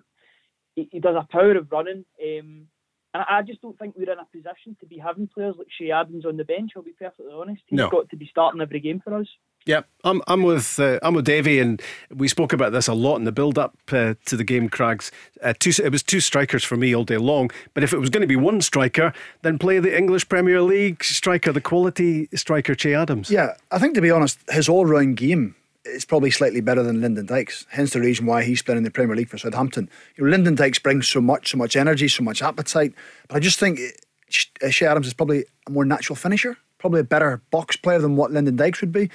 He, 0.75 0.89
he 0.91 1.01
does 1.01 1.17
a 1.17 1.27
power 1.31 1.55
of 1.59 1.71
running. 1.71 2.07
Um, 2.23 2.67
and 3.13 3.23
I 3.29 3.39
I 3.39 3.43
just 3.43 3.61
don't 3.61 3.79
think 3.79 3.95
we're 3.95 4.11
in 4.11 4.19
a 4.19 4.25
position 4.35 4.75
to 4.81 4.87
be 4.87 4.97
having 4.97 5.29
players 5.29 5.57
like 5.59 5.67
Che 5.77 5.91
Adams 5.91 6.25
on 6.25 6.39
the 6.39 6.45
bench. 6.47 6.71
I'll 6.75 6.83
be 6.83 6.93
perfectly 6.99 7.31
honest. 7.31 7.61
He's 7.67 7.77
No. 7.77 7.91
got 7.91 8.09
to 8.09 8.17
be 8.17 8.27
starting 8.31 8.63
every 8.63 8.81
game 8.81 9.01
for 9.05 9.13
us. 9.15 9.29
Yeah, 9.67 9.83
I'm 10.05 10.23
I'm 10.27 10.43
with 10.43 10.81
uh, 10.81 10.99
I'm 11.03 11.15
with 11.15 11.27
Davy, 11.27 11.59
and 11.59 11.83
we 12.15 12.29
spoke 12.29 12.53
about 12.53 12.73
this 12.73 12.89
a 12.89 12.95
lot 12.95 13.17
in 13.17 13.25
the 13.25 13.33
build 13.33 13.59
up 13.59 13.77
uh, 13.93 14.15
to 14.25 14.37
the 14.37 14.45
game. 14.45 14.69
Crags, 14.69 15.13
uh, 15.43 15.53
two 15.59 15.73
it 15.83 15.93
was 15.93 16.03
two 16.03 16.21
strikers 16.21 16.65
for 16.65 16.77
me 16.77 16.95
all 16.95 17.05
day 17.05 17.19
long. 17.19 17.51
But 17.75 17.85
if 17.85 17.93
it 17.93 17.99
was 17.99 18.09
going 18.09 18.23
to 18.23 18.27
be 18.27 18.37
one 18.37 18.63
striker, 18.63 19.13
then 19.43 19.59
play 19.59 19.79
the 19.79 19.97
English 19.97 20.29
Premier 20.29 20.63
League 20.63 21.05
striker, 21.05 21.53
the 21.53 21.61
quality 21.61 22.29
striker, 22.35 22.75
Che 22.75 22.95
Adams. 22.95 23.31
Yeah, 23.31 23.55
I 23.71 23.79
think 23.79 23.95
to 23.97 24.01
be 24.01 24.11
honest, 24.11 24.39
his 24.49 24.69
all 24.69 24.87
round 24.87 25.19
game 25.19 25.55
is 25.85 26.05
probably 26.05 26.31
slightly 26.31 26.61
better 26.61 26.83
than 26.83 27.03
Lyndon 27.03 27.27
Dykes. 27.27 27.67
Hence 27.71 27.93
the 27.93 28.01
reason 28.01 28.27
why 28.27 28.45
he's 28.45 28.63
playing 28.63 28.79
in 28.79 28.85
the 28.85 28.91
Premier 28.91 29.17
League 29.17 29.29
for 29.29 29.39
Southampton. 29.39 29.91
You 30.17 30.25
know, 30.25 30.31
Lyndon 30.31 30.55
Dykes 30.55 30.79
brings 30.79 31.07
so 31.09 31.21
much, 31.21 31.51
so 31.51 31.59
much 31.59 31.77
energy, 31.77 32.09
so 32.09 32.23
much 32.23 32.43
appetite. 32.43 32.95
But 33.29 33.37
I 33.37 33.41
just 33.41 33.59
think 33.59 33.79
uh, 33.79 34.71
Che 34.71 34.87
Adams 34.87 35.07
is 35.07 35.15
probably 35.15 35.45
a 35.67 35.71
more 35.71 35.85
natural 35.85 36.17
finisher, 36.17 36.57
probably 36.79 37.01
a 37.01 37.05
better 37.05 37.43
box 37.51 37.77
player 37.77 37.99
than 37.99 38.17
what 38.17 38.31
Lyndon 38.31 38.57
Dykes 38.57 38.81
would 38.81 38.93
be. 38.93 39.11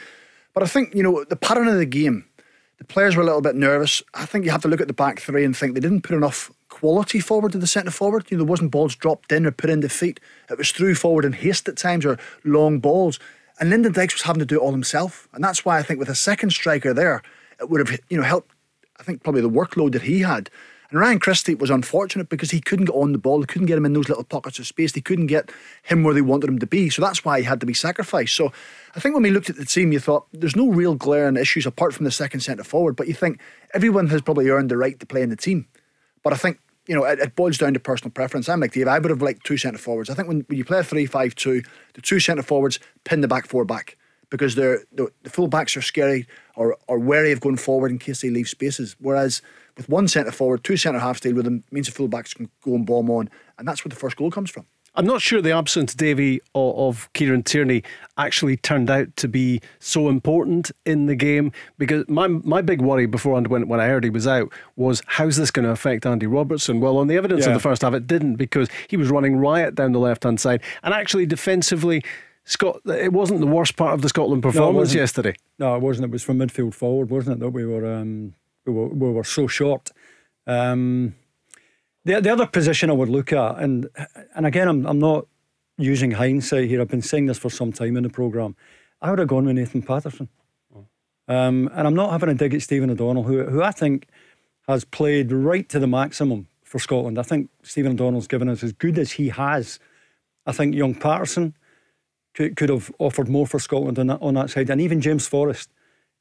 But 0.56 0.64
I 0.64 0.68
think, 0.68 0.96
you 0.96 1.04
know, 1.04 1.24
the 1.26 1.36
pattern 1.36 1.68
of 1.68 1.78
the 1.78 1.86
game, 1.86 2.26
the 2.78 2.86
players 2.86 3.16
were 3.16 3.22
a 3.22 3.26
little 3.26 3.42
bit 3.42 3.56
nervous. 3.56 4.02
I 4.14 4.26
think 4.26 4.46
you 4.46 4.52
have 4.52 4.62
to 4.62 4.68
look 4.70 4.82
at 4.82 4.88
the 4.88 4.94
back 4.94 5.20
three 5.20 5.44
and 5.44 5.56
think 5.56 5.74
they 5.74 5.82
didn't 5.82 6.02
put 6.02 6.16
enough 6.16 6.50
quality 6.70 7.20
forward 7.20 7.52
to 7.52 7.58
the 7.58 7.68
centre 7.68 7.92
forward. 7.92 8.26
You 8.30 8.38
know, 8.38 8.46
there 8.46 8.50
wasn't 8.50 8.72
balls 8.72 8.96
dropped 8.96 9.32
in 9.34 9.46
or 9.46 9.52
put 9.52 9.70
in 9.70 9.88
feet. 9.90 10.20
It 10.50 10.58
was 10.58 10.72
through 10.72 10.96
forward 10.96 11.26
in 11.26 11.34
haste 11.34 11.68
at 11.68 11.76
times 11.76 12.06
or 12.06 12.18
long 12.46 12.80
balls. 12.80 13.20
And 13.60 13.70
Lyndon 13.70 13.92
Dykes 13.92 14.16
was 14.16 14.22
having 14.24 14.40
to 14.40 14.46
do 14.46 14.56
it 14.56 14.62
all 14.62 14.72
himself. 14.72 15.28
And 15.34 15.44
that's 15.44 15.66
why 15.66 15.78
I 15.78 15.84
think 15.84 16.00
with 16.00 16.10
a 16.10 16.16
second 16.16 16.52
striker 16.52 16.94
there, 16.94 17.22
it 17.60 17.70
would 17.70 17.86
have, 17.86 18.00
you 18.10 18.18
know, 18.18 18.24
helped, 18.24 18.52
I 18.98 19.04
think, 19.04 19.24
probably 19.24 19.42
the 19.42 19.50
workload 19.50 19.92
that 19.92 20.04
he 20.04 20.22
had. 20.22 20.50
And 20.90 21.00
Ryan 21.00 21.20
Christie 21.20 21.56
was 21.56 21.70
unfortunate 21.70 22.30
because 22.30 22.52
he 22.52 22.62
couldn't 22.62 22.86
get 22.86 22.96
on 22.96 23.12
the 23.12 23.18
ball. 23.18 23.40
They 23.40 23.46
couldn't 23.46 23.68
get 23.68 23.78
him 23.78 23.86
in 23.86 23.94
those 23.94 24.10
little 24.10 24.24
pockets 24.24 24.60
of 24.60 24.68
space. 24.68 24.92
They 24.92 25.02
couldn't 25.02 25.28
get 25.28 25.52
him 25.84 26.04
where 26.04 26.14
they 26.14 26.22
wanted 26.22 26.50
him 26.50 26.60
to 26.60 26.68
be. 26.68 26.90
So 26.90 27.02
that's 27.02 27.26
why 27.26 27.40
he 27.40 27.46
had 27.46 27.60
to 27.60 27.66
be 27.66 27.74
sacrificed. 27.74 28.36
So 28.36 28.52
I 28.96 29.00
think 29.00 29.14
when 29.14 29.24
we 29.24 29.32
looked 29.32 29.50
at 29.50 29.56
the 29.56 29.66
team, 29.66 29.92
you 29.92 30.00
thought 30.00 30.28
there's 30.32 30.56
no 30.56 30.70
real 30.70 30.96
glaring 30.96 31.38
issues 31.38 31.66
apart 31.66 31.94
from 31.94 32.06
the 32.06 32.12
second 32.12 32.42
centre 32.42 32.64
forward. 32.64 32.96
But 32.96 33.08
you 33.08 33.14
think 33.14 33.40
everyone 33.74 34.08
has 34.08 34.22
probably 34.22 34.50
earned 34.50 34.70
the 34.70 34.78
right 34.78 35.00
to 35.00 35.06
play 35.06 35.22
in 35.22 35.30
the 35.30 35.36
team. 35.36 35.68
But 36.24 36.34
I 36.34 36.38
think, 36.38 36.60
you 36.88 36.96
know, 36.96 37.04
it, 37.04 37.20
it 37.20 37.36
boils 37.36 37.58
down 37.58 37.74
to 37.74 37.80
personal 37.80 38.12
preference. 38.12 38.48
I'm 38.48 38.60
like 38.60 38.74
Dave. 38.74 38.88
I 38.88 39.00
would 39.00 39.10
have 39.10 39.22
liked 39.22 39.46
two 39.46 39.58
centre 39.58 39.80
forwards. 39.80 40.10
I 40.10 40.14
think 40.14 40.28
when, 40.28 40.42
when 40.42 40.58
you 40.58 40.66
play 40.66 40.80
a 40.80 40.84
3 40.84 41.06
5 41.06 41.36
2, 41.36 41.62
the 41.94 42.02
two 42.02 42.20
centre 42.20 42.44
forwards 42.44 42.80
pin 43.04 43.22
the 43.22 43.28
back 43.28 43.48
four 43.48 43.66
back 43.66 43.98
because 44.30 44.56
they're, 44.56 44.84
the, 44.92 45.12
the 45.24 45.30
full 45.30 45.48
backs 45.48 45.78
are 45.78 45.82
scary 45.82 46.28
or, 46.56 46.78
or 46.88 47.00
wary 47.00 47.32
of 47.32 47.40
going 47.40 47.58
forward 47.58 47.92
in 47.92 48.00
case 48.00 48.22
they 48.22 48.30
leave 48.30 48.50
spaces. 48.50 48.96
Whereas 49.00 49.42
with 49.78 49.90
one 49.90 50.08
centre 50.08 50.32
forward, 50.32 50.64
two 50.64 50.78
centre 50.78 51.00
halves 51.00 51.18
stay 51.18 51.34
with 51.34 51.46
them 51.46 51.64
means 51.72 51.88
the 51.88 51.92
full 51.92 52.08
backs 52.08 52.34
can 52.34 52.50
go 52.62 52.76
and 52.76 52.86
bomb 52.86 53.10
on. 53.10 53.30
And 53.58 53.68
that's 53.68 53.84
where 53.84 53.90
the 53.90 53.96
first 53.96 54.18
goal 54.18 54.32
comes 54.32 54.50
from. 54.50 54.66
I'm 54.98 55.06
not 55.06 55.22
sure 55.22 55.42
the 55.42 55.52
absence, 55.52 55.94
Davy, 55.94 56.40
of, 56.54 56.78
of 56.78 57.14
Kieran 57.14 57.44
Tierney 57.44 57.84
actually 58.18 58.58
turned 58.58 58.90
out 58.90 59.14
to 59.18 59.28
be 59.28 59.62
so 59.80 60.08
important 60.08 60.72
in 60.86 61.06
the 61.08 61.16
game 61.16 61.52
because 61.78 62.08
my 62.08 62.28
my 62.28 62.62
big 62.62 62.82
worry 62.82 63.06
before 63.06 63.40
when, 63.42 63.68
when 63.68 63.80
I 63.80 63.88
heard 63.88 64.04
he 64.04 64.10
was 64.10 64.26
out 64.26 64.52
was 64.78 65.02
how's 65.06 65.36
this 65.36 65.52
going 65.52 65.66
to 65.66 65.72
affect 65.72 66.06
Andy 66.06 66.28
Robertson? 66.28 66.80
Well, 66.80 66.98
on 66.98 67.08
the 67.08 67.18
evidence 67.18 67.42
yeah. 67.42 67.50
of 67.50 67.54
the 67.56 67.60
first 67.60 67.82
half, 67.82 67.94
it 67.94 68.08
didn't 68.08 68.36
because 68.36 68.70
he 68.88 68.96
was 68.96 69.10
running 69.10 69.36
riot 69.36 69.76
down 69.76 69.92
the 69.92 70.00
left 70.00 70.24
hand 70.24 70.40
side 70.40 70.62
and 70.84 70.94
actually 70.94 71.26
defensively. 71.26 72.04
Scott, 72.48 72.80
it 72.86 73.12
wasn't 73.12 73.40
the 73.40 73.48
worst 73.48 73.76
part 73.76 73.96
of 73.96 74.04
the 74.04 74.10
Scotland 74.10 74.44
performance 74.44 74.94
no, 74.94 75.00
yesterday. 75.00 75.34
No, 75.58 75.76
it 75.76 75.82
wasn't. 75.82 76.06
It 76.06 76.12
was 76.12 76.22
from 76.22 76.38
midfield 76.38 76.76
forward, 76.76 77.10
wasn't 77.10 77.38
it? 77.38 77.40
That 77.40 77.50
we 77.50 77.66
were 77.66 77.92
um, 77.92 78.36
we 78.66 78.74
were, 78.74 78.88
we 78.88 79.12
were 79.12 79.24
so 79.24 79.48
short. 79.48 79.92
Um, 80.48 81.16
the, 82.04 82.22
the 82.22 82.32
other 82.32 82.46
position 82.46 82.90
I 82.90 82.94
would 82.94 83.10
look 83.10 83.34
at, 83.34 83.60
and 83.60 83.88
and 84.36 84.46
again, 84.46 84.68
I'm, 84.68 84.86
I'm 84.86 85.00
not 85.00 85.28
using 85.78 86.12
hindsight 86.12 86.70
here. 86.70 86.82
I've 86.82 86.88
been 86.88 87.02
saying 87.02 87.26
this 87.26 87.38
for 87.38 87.50
some 87.50 87.72
time 87.72 87.98
in 87.98 88.04
the 88.04 88.10
programme. 88.10 88.56
I 89.02 89.10
would 89.10 89.20
have 89.20 89.28
gone 89.28 89.46
with 89.46 89.56
Nathan 89.56 89.82
Patterson. 89.82 90.30
Um, 91.28 91.70
and 91.74 91.88
I'm 91.88 91.96
not 91.96 92.12
having 92.12 92.30
a 92.30 92.36
dig 92.36 92.54
at 92.54 92.62
Stephen 92.62 92.90
O'Donnell, 92.90 93.24
who, 93.24 93.44
who 93.46 93.64
I 93.64 93.72
think 93.72 94.08
has 94.68 94.86
played 94.86 95.32
right 95.32 95.68
to 95.70 95.80
the 95.80 95.88
maximum 95.88 96.48
for 96.64 96.80
Scotland. 96.80 97.18
I 97.18 97.24
think 97.24 97.50
Stephen 97.64 97.94
O'Donnell's 97.94 98.28
given 98.28 98.48
us 98.48 98.64
as 98.64 98.74
good 98.74 98.98
as 99.00 99.14
he 99.14 99.30
has. 99.30 99.80
I 100.46 100.52
think 100.52 100.76
young 100.76 100.94
Patterson 100.94 101.56
could, 102.36 102.56
could 102.56 102.70
have 102.70 102.92
offered 103.00 103.28
more 103.28 103.48
for 103.48 103.60
Scotland 103.60 103.98
on 103.98 104.08
that, 104.08 104.22
on 104.22 104.36
that 104.36 104.52
side. 104.52 104.70
And 104.70 104.80
even 104.80 105.02
James 105.02 105.28
Forrest. 105.28 105.70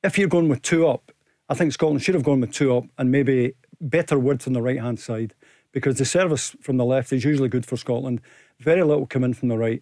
If 0.03 0.19
you're 0.19 0.29
going 0.29 0.49
with 0.49 0.63
two 0.63 0.87
up, 0.87 1.13
I 1.55 1.57
think 1.57 1.73
Scotland 1.73 2.03
should 2.03 2.17
have 2.17 2.25
gone 2.25 2.41
with 2.41 2.51
two 2.51 2.77
up 2.77 2.83
and 2.99 3.13
maybe 3.13 3.55
better 3.81 4.19
width 4.19 4.49
on 4.49 4.55
the 4.55 4.61
right 4.61 4.81
hand 4.81 4.99
side 4.99 5.35
because 5.71 5.99
the 5.99 6.05
service 6.05 6.57
from 6.61 6.79
the 6.79 6.85
left 6.85 7.13
is 7.13 7.25
usually 7.25 7.49
good 7.49 7.65
for 7.65 7.77
Scotland. 7.77 8.21
Very 8.59 8.83
little 8.83 9.07
come 9.07 9.23
in 9.23 9.35
from 9.35 9.51
the 9.51 9.57
right. 9.57 9.81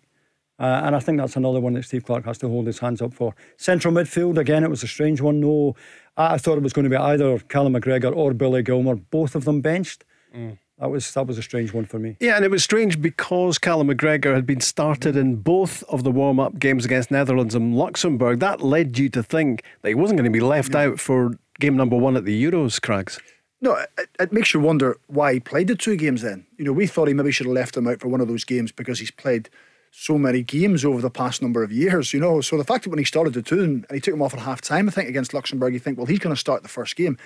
Uh, 0.59 0.83
and 0.85 0.95
I 0.95 1.01
think 1.01 1.17
that's 1.17 1.35
another 1.35 1.61
one 1.61 1.73
that 1.73 1.87
Steve 1.87 2.05
Clarke 2.05 2.27
has 2.27 2.37
to 2.39 2.49
hold 2.49 2.67
his 2.67 2.81
hands 2.81 3.01
up 3.01 3.15
for. 3.15 3.35
Central 3.57 3.95
midfield, 3.95 4.37
again, 4.37 4.65
it 4.65 4.69
was 4.69 4.83
a 4.83 4.87
strange 4.87 5.23
one. 5.23 5.41
No, 5.41 5.75
I 6.15 6.37
thought 6.37 6.59
it 6.59 6.63
was 6.63 6.75
going 6.75 6.85
to 6.85 6.91
be 6.91 6.97
either 6.97 7.39
Callum 7.39 7.73
McGregor 7.73 8.15
or 8.15 8.35
Billy 8.35 8.63
Gilmour, 8.63 8.97
both 8.97 9.35
of 9.35 9.47
them 9.47 9.63
benched. 9.63 10.05
Mm. 10.37 10.59
That 10.79 10.91
was 10.91 11.15
that 11.15 11.27
was 11.29 11.39
a 11.39 11.43
strange 11.43 11.73
one 11.73 11.85
for 11.85 12.01
me. 12.01 12.17
Yeah, 12.19 12.35
and 12.35 12.45
it 12.45 12.51
was 12.51 12.65
strange 12.65 13.01
because 13.01 13.57
Callum 13.57 13.89
McGregor 13.89 14.35
had 14.35 14.45
been 14.45 14.61
started 14.61 15.17
in 15.17 15.37
both 15.37 15.85
of 15.85 16.03
the 16.03 16.11
warm 16.11 16.41
up 16.41 16.59
games 16.59 16.85
against 16.85 17.11
Netherlands 17.11 17.55
and 17.55 17.77
Luxembourg. 17.77 18.41
That 18.41 18.63
led 18.63 18.99
you 18.99 19.09
to 19.11 19.23
think 19.23 19.63
that 19.83 19.91
he 19.91 19.95
wasn't 19.95 20.19
going 20.19 20.31
to 20.31 20.37
be 20.37 20.45
left 20.45 20.75
out 20.75 20.99
for 20.99 21.39
game 21.61 21.77
number 21.77 21.97
one 21.97 22.17
at 22.17 22.25
the 22.25 22.45
Euros, 22.45 22.81
Craigs. 22.81 23.19
No, 23.61 23.77
it, 23.77 24.09
it, 24.19 24.33
makes 24.33 24.53
you 24.53 24.61
wonder 24.61 24.99
why 25.07 25.35
he 25.35 25.41
played 25.41 25.69
the 25.69 25.77
two 25.77 25.97
games 25.97 26.23
then. 26.23 26.47
You 26.59 26.65
know, 26.65 26.73
we 26.73 26.89
thought 26.89 27.07
he 27.07 27.15
maybe 27.15 27.31
should 27.31 27.47
have 27.47 27.55
left 27.55 27.77
him 27.77 27.87
out 27.87 28.01
for 28.01 28.09
one 28.09 28.21
of 28.21 28.27
those 28.27 28.45
games 28.45 28.73
because 28.73 28.99
he's 28.99 29.13
played 29.13 29.49
so 29.93 30.19
many 30.19 30.43
games 30.43 30.85
over 30.85 31.01
the 31.01 31.11
past 31.11 31.43
number 31.43 31.63
of 31.63 31.71
years, 31.71 32.13
you 32.13 32.19
know. 32.19 32.41
So 32.41 32.57
the 32.57 32.65
fact 32.65 32.85
that 32.85 32.91
when 32.91 32.99
he 32.99 33.05
started 33.05 33.35
the 33.35 33.43
two 33.43 33.63
and 33.63 33.87
he 33.93 34.01
took 34.01 34.15
him 34.15 34.23
off 34.23 34.35
at 34.35 34.41
half 34.41 34.61
time, 34.61 34.89
I 34.89 34.91
think, 34.91 35.09
against 35.09 35.33
Luxembourg, 35.33 35.75
you 35.75 35.79
think, 35.79 35.97
well, 35.97 36.07
he's 36.07 36.19
going 36.19 36.35
to 36.35 36.41
start 36.41 36.63
the 36.63 36.69
first 36.69 36.97
game. 36.97 37.19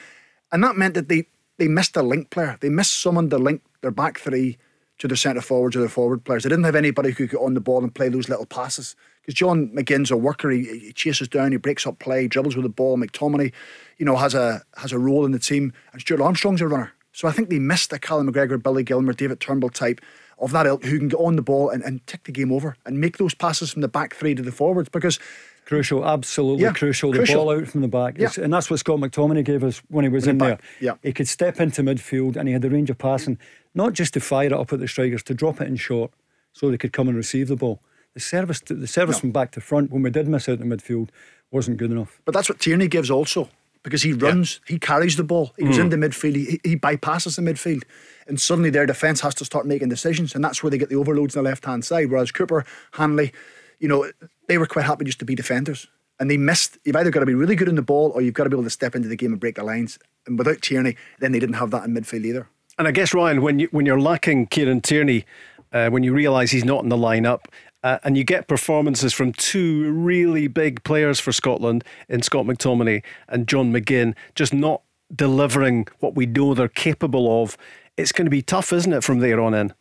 And 0.52 0.62
that 0.62 0.76
meant 0.76 0.94
that 0.94 1.08
they, 1.08 1.26
they 1.58 1.68
missed 1.68 1.96
a 1.96 2.02
link 2.02 2.28
player. 2.30 2.58
They 2.60 2.68
missed 2.68 3.00
someone 3.00 3.30
to 3.30 3.38
link 3.38 3.62
their 3.80 3.90
back 3.90 4.18
three 4.18 4.58
to 4.98 5.08
their 5.08 5.16
centre 5.16 5.40
forwards 5.40 5.76
or 5.76 5.80
their 5.80 5.88
forward 5.88 6.24
players. 6.24 6.42
They 6.42 6.48
didn't 6.50 6.64
have 6.64 6.76
anybody 6.76 7.10
who 7.10 7.14
could 7.14 7.30
get 7.30 7.40
on 7.40 7.54
the 7.54 7.60
ball 7.60 7.82
and 7.82 7.94
play 7.94 8.08
those 8.08 8.28
little 8.28 8.46
passes. 8.46 8.96
Because 9.26 9.34
John 9.34 9.68
McGinn's 9.70 10.12
a 10.12 10.16
worker, 10.16 10.50
he, 10.50 10.78
he, 10.78 10.92
chases 10.92 11.26
down, 11.26 11.50
he 11.50 11.58
breaks 11.58 11.84
up 11.84 11.98
play, 11.98 12.28
dribbles 12.28 12.54
with 12.54 12.62
the 12.62 12.68
ball. 12.68 12.96
McTominay 12.96 13.52
you 13.98 14.06
know, 14.06 14.16
has 14.16 14.34
a 14.34 14.62
has 14.76 14.92
a 14.92 14.98
role 14.98 15.24
in 15.24 15.32
the 15.32 15.38
team. 15.38 15.72
And 15.92 16.00
Stuart 16.00 16.20
Armstrong's 16.20 16.60
a 16.60 16.68
runner. 16.68 16.92
So 17.12 17.26
I 17.26 17.32
think 17.32 17.48
they 17.48 17.58
missed 17.58 17.92
a 17.92 17.98
Callum 17.98 18.30
McGregor, 18.30 18.62
Billy 18.62 18.84
Gilmour, 18.84 19.16
David 19.16 19.40
Turnbull 19.40 19.70
type 19.70 20.00
of 20.38 20.52
that 20.52 20.66
ilk 20.66 20.84
who 20.84 20.98
can 20.98 21.08
get 21.08 21.16
on 21.16 21.36
the 21.36 21.42
ball 21.42 21.70
and, 21.70 21.82
and 21.82 22.06
tick 22.06 22.24
the 22.24 22.32
game 22.32 22.52
over 22.52 22.76
and 22.84 23.00
make 23.00 23.16
those 23.16 23.34
passes 23.34 23.72
from 23.72 23.80
the 23.80 23.88
back 23.88 24.14
three 24.14 24.34
to 24.34 24.42
the 24.42 24.52
forwards 24.52 24.90
because 24.90 25.18
Crucial, 25.64 26.06
absolutely 26.06 26.62
yeah, 26.62 26.72
crucial. 26.72 27.10
The 27.10 27.18
crucial. 27.18 27.44
ball 27.44 27.58
out 27.58 27.66
from 27.66 27.80
the 27.80 27.88
back. 27.88 28.18
Yeah. 28.18 28.30
And 28.40 28.52
that's 28.52 28.70
what 28.70 28.78
Scott 28.78 29.00
McTominay 29.00 29.44
gave 29.44 29.64
us 29.64 29.82
when 29.88 30.04
he 30.04 30.08
was 30.08 30.24
in, 30.24 30.30
in 30.30 30.38
there. 30.38 30.58
Yeah. 30.80 30.92
He 31.02 31.12
could 31.12 31.26
step 31.26 31.58
into 31.58 31.82
midfield 31.82 32.36
and 32.36 32.46
he 32.46 32.52
had 32.52 32.62
the 32.62 32.70
range 32.70 32.88
of 32.88 32.98
passing, 32.98 33.36
not 33.74 33.92
just 33.92 34.14
to 34.14 34.20
fire 34.20 34.46
it 34.46 34.52
up 34.52 34.72
at 34.72 34.78
the 34.78 34.86
strikers, 34.86 35.24
to 35.24 35.34
drop 35.34 35.60
it 35.60 35.66
in 35.66 35.74
short 35.74 36.12
so 36.52 36.70
they 36.70 36.78
could 36.78 36.92
come 36.92 37.08
and 37.08 37.16
receive 37.16 37.48
the 37.48 37.56
ball. 37.56 37.82
The 38.16 38.20
service, 38.20 38.60
to, 38.62 38.74
the 38.74 38.86
service 38.86 39.16
no. 39.16 39.20
from 39.20 39.32
back 39.32 39.50
to 39.52 39.60
front, 39.60 39.92
when 39.92 40.00
we 40.00 40.08
did 40.08 40.26
miss 40.26 40.48
out 40.48 40.60
in 40.60 40.70
midfield, 40.70 41.10
wasn't 41.50 41.76
good 41.76 41.90
enough. 41.90 42.18
But 42.24 42.32
that's 42.32 42.48
what 42.48 42.58
Tierney 42.58 42.88
gives 42.88 43.10
also 43.10 43.50
because 43.82 44.02
he 44.02 44.14
runs, 44.14 44.58
yeah. 44.66 44.72
he 44.72 44.78
carries 44.80 45.16
the 45.16 45.22
ball, 45.22 45.52
he 45.58 45.64
goes 45.64 45.76
mm. 45.76 45.82
into 45.82 45.96
midfield, 45.96 46.34
he, 46.34 46.58
he 46.64 46.76
bypasses 46.76 47.36
the 47.36 47.42
midfield, 47.42 47.84
and 48.26 48.40
suddenly 48.40 48.70
their 48.70 48.86
defence 48.86 49.20
has 49.20 49.32
to 49.32 49.44
start 49.44 49.66
making 49.66 49.90
decisions, 49.90 50.34
and 50.34 50.42
that's 50.42 50.62
where 50.62 50.70
they 50.70 50.78
get 50.78 50.88
the 50.88 50.96
overloads 50.96 51.36
on 51.36 51.44
the 51.44 51.50
left 51.50 51.64
hand 51.66 51.84
side. 51.84 52.10
Whereas 52.10 52.32
Cooper, 52.32 52.64
Hanley, 52.94 53.32
you 53.78 53.86
know, 53.86 54.10
they 54.48 54.58
were 54.58 54.66
quite 54.66 54.86
happy 54.86 55.04
just 55.04 55.18
to 55.20 55.24
be 55.24 55.34
defenders. 55.34 55.86
And 56.18 56.30
they 56.30 56.38
missed, 56.38 56.78
you've 56.84 56.96
either 56.96 57.10
got 57.10 57.20
to 57.20 57.26
be 57.26 57.34
really 57.34 57.54
good 57.54 57.68
in 57.68 57.74
the 57.74 57.82
ball 57.82 58.10
or 58.14 58.22
you've 58.22 58.34
got 58.34 58.44
to 58.44 58.50
be 58.50 58.54
able 58.54 58.64
to 58.64 58.70
step 58.70 58.94
into 58.94 59.08
the 59.08 59.16
game 59.16 59.32
and 59.32 59.40
break 59.40 59.56
the 59.56 59.64
lines. 59.64 59.98
And 60.26 60.38
without 60.38 60.62
Tierney, 60.62 60.96
then 61.18 61.32
they 61.32 61.38
didn't 61.38 61.56
have 61.56 61.70
that 61.72 61.84
in 61.84 61.94
midfield 61.94 62.24
either. 62.24 62.48
And 62.78 62.88
I 62.88 62.90
guess, 62.90 63.12
Ryan, 63.12 63.42
when, 63.42 63.58
you, 63.58 63.68
when 63.70 63.86
you're 63.86 64.00
lacking 64.00 64.46
Kieran 64.46 64.80
Tierney, 64.80 65.26
uh, 65.72 65.90
when 65.90 66.02
you 66.02 66.14
realise 66.14 66.50
he's 66.50 66.64
not 66.64 66.82
in 66.82 66.88
the 66.88 66.96
lineup, 66.96 67.44
uh, 67.86 68.00
and 68.02 68.18
you 68.18 68.24
get 68.24 68.48
performances 68.48 69.12
from 69.12 69.32
two 69.32 69.92
really 69.92 70.48
big 70.48 70.82
players 70.82 71.20
for 71.20 71.30
Scotland 71.30 71.84
in 72.08 72.20
Scott 72.20 72.44
McTominay 72.44 73.00
and 73.28 73.46
John 73.46 73.72
McGinn, 73.72 74.16
just 74.34 74.52
not 74.52 74.82
delivering 75.14 75.86
what 76.00 76.16
we 76.16 76.26
know 76.26 76.52
they're 76.52 76.66
capable 76.66 77.44
of. 77.44 77.56
It's 77.96 78.10
going 78.10 78.26
to 78.26 78.30
be 78.30 78.42
tough, 78.42 78.72
isn't 78.72 78.92
it, 78.92 79.04
from 79.04 79.20
there 79.20 79.40
on 79.40 79.54
in? 79.54 79.72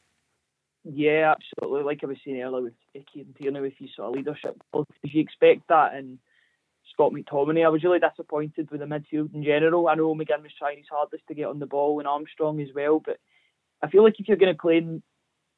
Yeah, 0.84 1.34
absolutely. 1.36 1.82
Like 1.82 2.04
I 2.04 2.06
was 2.06 2.18
saying 2.24 2.40
earlier 2.40 2.62
with 2.62 2.74
Kieran 3.12 3.34
Tierney, 3.42 3.60
with 3.60 3.74
his 3.80 3.90
sort 3.96 4.10
of 4.10 4.16
leadership, 4.16 4.62
if 5.02 5.16
you 5.16 5.22
expect 5.22 5.68
that 5.70 5.96
and 5.96 6.20
Scott 6.94 7.12
McTominay, 7.12 7.66
I 7.66 7.70
was 7.70 7.84
really 7.84 7.98
disappointed 7.98 8.70
with 8.70 8.82
the 8.82 8.86
midfield 8.86 9.34
in 9.34 9.44
general. 9.44 9.88
I 9.88 9.96
know 9.96 10.14
McGinn 10.14 10.44
was 10.44 10.54
trying 10.60 10.78
his 10.78 10.86
hardest 10.92 11.24
to 11.28 11.34
get 11.34 11.48
on 11.48 11.58
the 11.58 11.66
ball 11.66 11.98
and 11.98 12.08
Armstrong 12.08 12.62
as 12.62 12.70
well, 12.76 13.02
but 13.04 13.18
I 13.82 13.90
feel 13.90 14.04
like 14.04 14.20
if 14.20 14.28
you're 14.28 14.38
going 14.38 14.54
to 14.54 14.62
play 14.62 14.80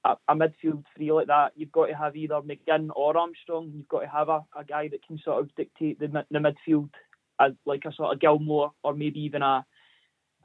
a, 0.06 0.36
midfield 0.36 0.84
three 0.96 1.12
like 1.12 1.28
that, 1.28 1.52
you've 1.56 1.72
got 1.72 1.88
to 1.88 1.94
have 1.94 2.16
either 2.16 2.42
McGinn 2.42 2.90
or 2.96 3.18
Armstrong. 3.18 3.72
You've 3.74 3.88
got 3.88 4.02
to 4.02 4.08
have 4.08 4.30
a, 4.30 4.46
a 4.56 4.64
guy 4.64 4.88
that 4.90 5.06
can 5.06 5.20
sort 5.24 5.42
of 5.42 5.54
dictate 5.56 6.00
the, 6.00 6.08
the 6.32 6.40
midfield, 6.40 6.90
as 7.40 7.54
like 7.66 7.84
a 7.86 7.94
sort 7.94 8.14
of 8.14 8.20
Gilmour 8.20 8.72
or 8.84 8.94
maybe 8.94 9.20
even 9.22 9.42
a 9.42 9.66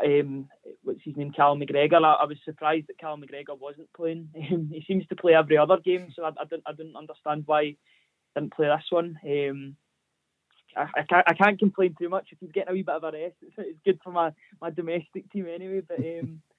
um, 0.05 0.49
what's 0.83 1.03
his 1.05 1.17
name, 1.17 1.33
Cal 1.33 1.57
McGregor. 1.57 2.03
I, 2.03 2.15
I, 2.15 2.25
was 2.25 2.39
surprised 2.45 2.89
that 2.89 2.99
Cal 2.99 3.17
McGregor 3.17 3.59
wasn't 3.59 3.93
playing. 3.95 4.29
He 4.35 4.85
seems 4.87 5.07
to 5.09 5.17
play 5.17 5.35
every 5.35 5.57
other 5.57 5.79
game, 5.79 6.09
so 6.15 6.25
I, 6.25 6.29
I 6.29 6.45
didn't 6.45 6.65
I 6.67 6.73
didn't 6.73 6.97
understand 6.97 7.45
why 7.47 7.65
he 7.65 7.79
didn't 8.35 8.55
play 8.55 8.67
this 8.67 8.87
one. 8.91 9.17
Um, 9.25 9.77
I, 10.77 10.83
I, 10.97 11.03
can't, 11.09 11.25
I 11.29 11.35
can't 11.35 11.59
complain 11.59 11.95
too 11.99 12.09
much 12.09 12.29
if 12.31 12.39
he's 12.41 12.53
getting 12.53 12.71
a 12.71 12.73
wee 12.73 12.83
bit 12.83 12.95
of 12.95 13.05
a 13.05 13.13
rest. 13.13 13.37
It's, 13.43 13.55
it's 13.59 13.79
good 13.85 14.01
for 14.03 14.13
my, 14.13 14.33
my 14.61 14.71
domestic 14.71 15.31
team 15.31 15.47
anyway. 15.53 15.83
But 15.87 15.99
um, 15.99 16.41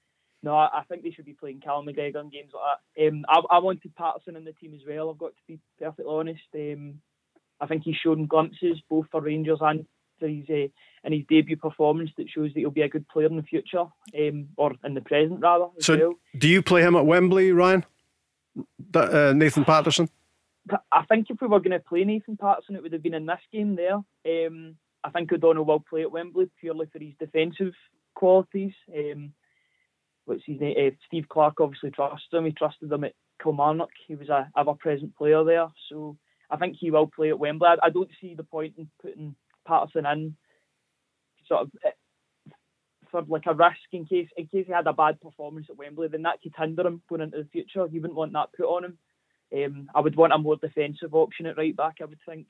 no, 0.44 0.54
I, 0.54 0.82
think 0.88 1.02
they 1.02 1.10
should 1.10 1.24
be 1.24 1.32
playing 1.32 1.60
Callum 1.60 1.86
McGregor 1.86 2.20
in 2.20 2.28
games 2.28 2.52
like 2.52 2.78
that. 2.96 3.08
Um, 3.08 3.24
I, 3.28 3.56
I 3.56 3.58
wanted 3.58 3.94
Patterson 3.96 4.36
in 4.36 4.44
the 4.44 4.52
team 4.52 4.74
as 4.74 4.82
well. 4.86 5.10
I've 5.10 5.18
got 5.18 5.34
to 5.34 5.42
be 5.48 5.58
perfectly 5.78 6.04
honest. 6.06 6.42
Um, 6.54 7.00
I 7.60 7.66
think 7.66 7.82
he's 7.84 7.96
shown 7.96 8.26
glimpses 8.26 8.80
both 8.88 9.06
for 9.10 9.20
Rangers 9.20 9.58
and 9.60 9.86
for 10.20 10.28
his 10.28 10.44
uh, 10.50 10.68
in 11.04 11.12
his 11.12 11.22
debut 11.28 11.56
performance 11.56 12.10
that 12.16 12.28
shows 12.28 12.52
that 12.52 12.60
he'll 12.60 12.70
be 12.70 12.82
a 12.82 12.88
good 12.88 13.08
player 13.08 13.26
in 13.26 13.36
the 13.36 13.42
future, 13.42 13.86
um, 14.18 14.48
or 14.56 14.74
in 14.84 14.94
the 14.94 15.00
present 15.00 15.40
rather. 15.40 15.66
So, 15.80 15.96
well. 15.96 16.14
do 16.38 16.48
you 16.48 16.62
play 16.62 16.82
him 16.82 16.94
at 16.96 17.06
Wembley, 17.06 17.52
Ryan? 17.52 17.84
uh, 18.94 19.32
Nathan 19.34 19.64
Patterson. 19.64 20.08
I 20.90 21.04
think 21.08 21.26
if 21.28 21.40
we 21.40 21.48
were 21.48 21.60
going 21.60 21.72
to 21.72 21.80
play 21.80 22.04
Nathan 22.04 22.36
Patterson, 22.36 22.76
it 22.76 22.82
would 22.82 22.92
have 22.92 23.02
been 23.02 23.14
in 23.14 23.26
this 23.26 23.40
game 23.52 23.76
there. 23.76 23.96
Um, 24.46 24.76
I 25.02 25.10
think 25.10 25.30
O'Donnell 25.32 25.64
will 25.64 25.80
play 25.80 26.02
at 26.02 26.12
Wembley 26.12 26.48
purely 26.58 26.86
for 26.86 26.98
his 26.98 27.12
defensive 27.18 27.74
qualities. 28.14 28.72
Um, 28.94 29.32
what's 30.24 30.44
his 30.44 30.60
name? 30.60 30.76
Uh, 30.78 30.90
Steve 31.06 31.28
Clarke 31.28 31.60
obviously 31.60 31.90
trusted 31.90 32.32
him. 32.32 32.46
He 32.46 32.52
trusted 32.52 32.90
him 32.90 33.04
at 33.04 33.14
Kilmarnock. 33.42 33.90
He 34.06 34.14
was 34.14 34.28
a 34.28 34.50
ever-present 34.56 35.16
player 35.16 35.44
there, 35.44 35.68
so 35.88 36.16
I 36.50 36.56
think 36.56 36.76
he 36.78 36.90
will 36.90 37.06
play 37.06 37.30
at 37.30 37.38
Wembley. 37.38 37.68
I, 37.68 37.86
I 37.86 37.90
don't 37.90 38.10
see 38.20 38.34
the 38.34 38.44
point 38.44 38.74
in 38.78 38.88
putting 39.00 39.34
Patterson 39.66 40.06
in, 40.06 40.36
sort 41.46 41.62
of 41.62 41.70
eh, 41.84 41.90
for 43.10 43.22
like 43.28 43.46
a 43.46 43.54
risk 43.54 43.78
in 43.92 44.06
case 44.06 44.28
in 44.36 44.46
case 44.46 44.66
he 44.66 44.72
had 44.72 44.86
a 44.86 44.92
bad 44.92 45.20
performance 45.20 45.66
at 45.70 45.76
Wembley. 45.76 46.08
Then 46.08 46.22
that 46.22 46.40
could 46.42 46.54
hinder 46.56 46.86
him 46.86 47.02
going 47.08 47.22
into 47.22 47.38
the 47.38 47.48
future. 47.50 47.86
You 47.90 48.00
wouldn't 48.00 48.16
want 48.16 48.32
that 48.32 48.52
put 48.56 48.66
on 48.66 48.84
him. 48.84 48.98
Um, 49.54 49.88
I 49.94 50.00
would 50.00 50.16
want 50.16 50.32
a 50.32 50.38
more 50.38 50.56
defensive 50.56 51.14
option 51.14 51.46
at 51.46 51.56
right 51.56 51.76
back. 51.76 51.96
I 52.00 52.06
would 52.06 52.18
think. 52.26 52.48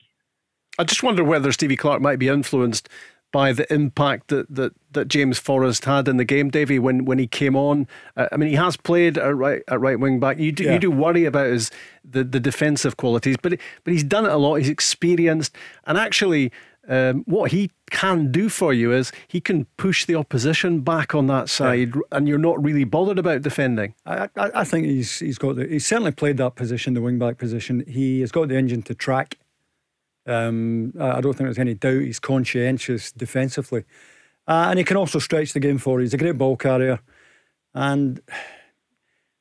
I 0.77 0.83
just 0.83 1.03
wonder 1.03 1.23
whether 1.23 1.51
Stevie 1.51 1.77
Clarke 1.77 2.01
might 2.01 2.19
be 2.19 2.27
influenced 2.27 2.89
by 3.35 3.51
the 3.51 3.67
impact 3.73 4.29
that, 4.29 4.45
that, 4.55 4.71
that 4.93 5.09
James 5.09 5.37
Forrest 5.37 5.83
had 5.83 6.07
in 6.07 6.15
the 6.15 6.23
game, 6.23 6.49
Davy, 6.49 6.79
when, 6.79 7.03
when 7.03 7.19
he 7.19 7.27
came 7.27 7.57
on. 7.57 7.85
Uh, 8.15 8.29
I 8.31 8.37
mean, 8.37 8.47
he 8.47 8.55
has 8.55 8.77
played 8.77 9.17
at 9.17 9.35
right 9.35 9.61
at 9.67 9.81
right 9.81 9.99
wing 9.99 10.21
back. 10.21 10.39
You 10.39 10.53
do 10.53 10.63
yeah. 10.63 10.71
you 10.71 10.79
do 10.79 10.89
worry 10.89 11.25
about 11.25 11.47
his 11.47 11.69
the, 12.09 12.23
the 12.23 12.39
defensive 12.39 12.95
qualities, 12.95 13.35
but 13.41 13.59
but 13.83 13.91
he's 13.91 14.05
done 14.05 14.23
it 14.25 14.31
a 14.31 14.37
lot. 14.37 14.55
He's 14.55 14.69
experienced, 14.69 15.53
and 15.85 15.97
actually, 15.97 16.49
Um, 16.87 17.23
what 17.25 17.51
he 17.51 17.71
can 17.89 18.31
do 18.31 18.47
for 18.47 18.71
you 18.71 18.93
is 18.93 19.11
he 19.27 19.41
can 19.41 19.65
push 19.75 20.05
the 20.05 20.15
opposition 20.15 20.81
back 20.81 21.15
on 21.15 21.27
that 21.27 21.49
side, 21.49 21.95
yeah. 21.95 22.01
and 22.11 22.27
you're 22.27 22.45
not 22.49 22.63
really 22.63 22.85
bothered 22.85 23.19
about 23.19 23.41
defending. 23.41 23.95
I, 24.05 24.29
I, 24.37 24.61
I, 24.61 24.63
think 24.63 24.85
he's 24.85 25.19
he's 25.19 25.39
got 25.39 25.55
the, 25.55 25.65
he's 25.67 25.85
certainly 25.85 26.11
played 26.11 26.37
that 26.37 26.55
position, 26.55 26.93
the 26.93 27.01
wing 27.01 27.19
back 27.19 27.37
position. 27.37 27.83
He 27.87 28.21
has 28.21 28.31
got 28.31 28.47
the 28.49 28.55
engine 28.55 28.83
to 28.83 28.93
track. 28.93 29.37
Um, 30.25 30.93
I 30.99 31.21
don't 31.21 31.33
think 31.33 31.47
there's 31.47 31.59
any 31.59 31.75
doubt 31.75 32.01
he's 32.01 32.19
conscientious 32.19 33.11
defensively, 33.11 33.85
uh, 34.47 34.67
and 34.69 34.79
he 34.79 34.85
can 34.85 34.97
also 34.97 35.19
stretch 35.19 35.53
the 35.53 35.59
game 35.59 35.77
forward. 35.77 36.01
He's 36.01 36.13
a 36.13 36.17
great 36.17 36.37
ball 36.37 36.57
carrier, 36.57 36.99
and 37.73 38.21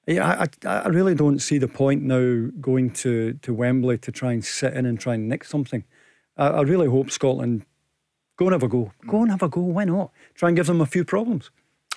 yeah, 0.07 0.47
I, 0.65 0.69
I 0.69 0.89
really 0.89 1.15
don't 1.15 1.39
see 1.39 1.59
the 1.59 1.69
point 1.69 2.03
now 2.03 2.51
going 2.61 2.91
to, 2.91 3.35
to 3.35 3.55
Wembley 3.55 3.97
to 3.99 4.13
try 4.13 4.33
and 4.33 4.45
sit 4.45 4.75
in 4.75 4.85
and 4.85 5.01
try 5.01 5.15
and 5.15 5.29
nick 5.29 5.45
something. 5.45 5.85
I, 6.37 6.49
I 6.49 6.61
really 6.63 6.89
hope 6.89 7.11
Scotland 7.11 7.65
go 8.37 8.47
and 8.47 8.53
have 8.53 8.63
a 8.63 8.69
go. 8.69 8.93
Go 9.07 9.23
and 9.23 9.31
have 9.31 9.43
a 9.43 9.49
go. 9.49 9.63
Why 9.63 9.85
not? 9.85 10.11
Try 10.35 10.51
and 10.51 10.57
give 10.57 10.67
them 10.67 10.81
a 10.83 10.87
few 10.87 11.05
problems. 11.05 11.51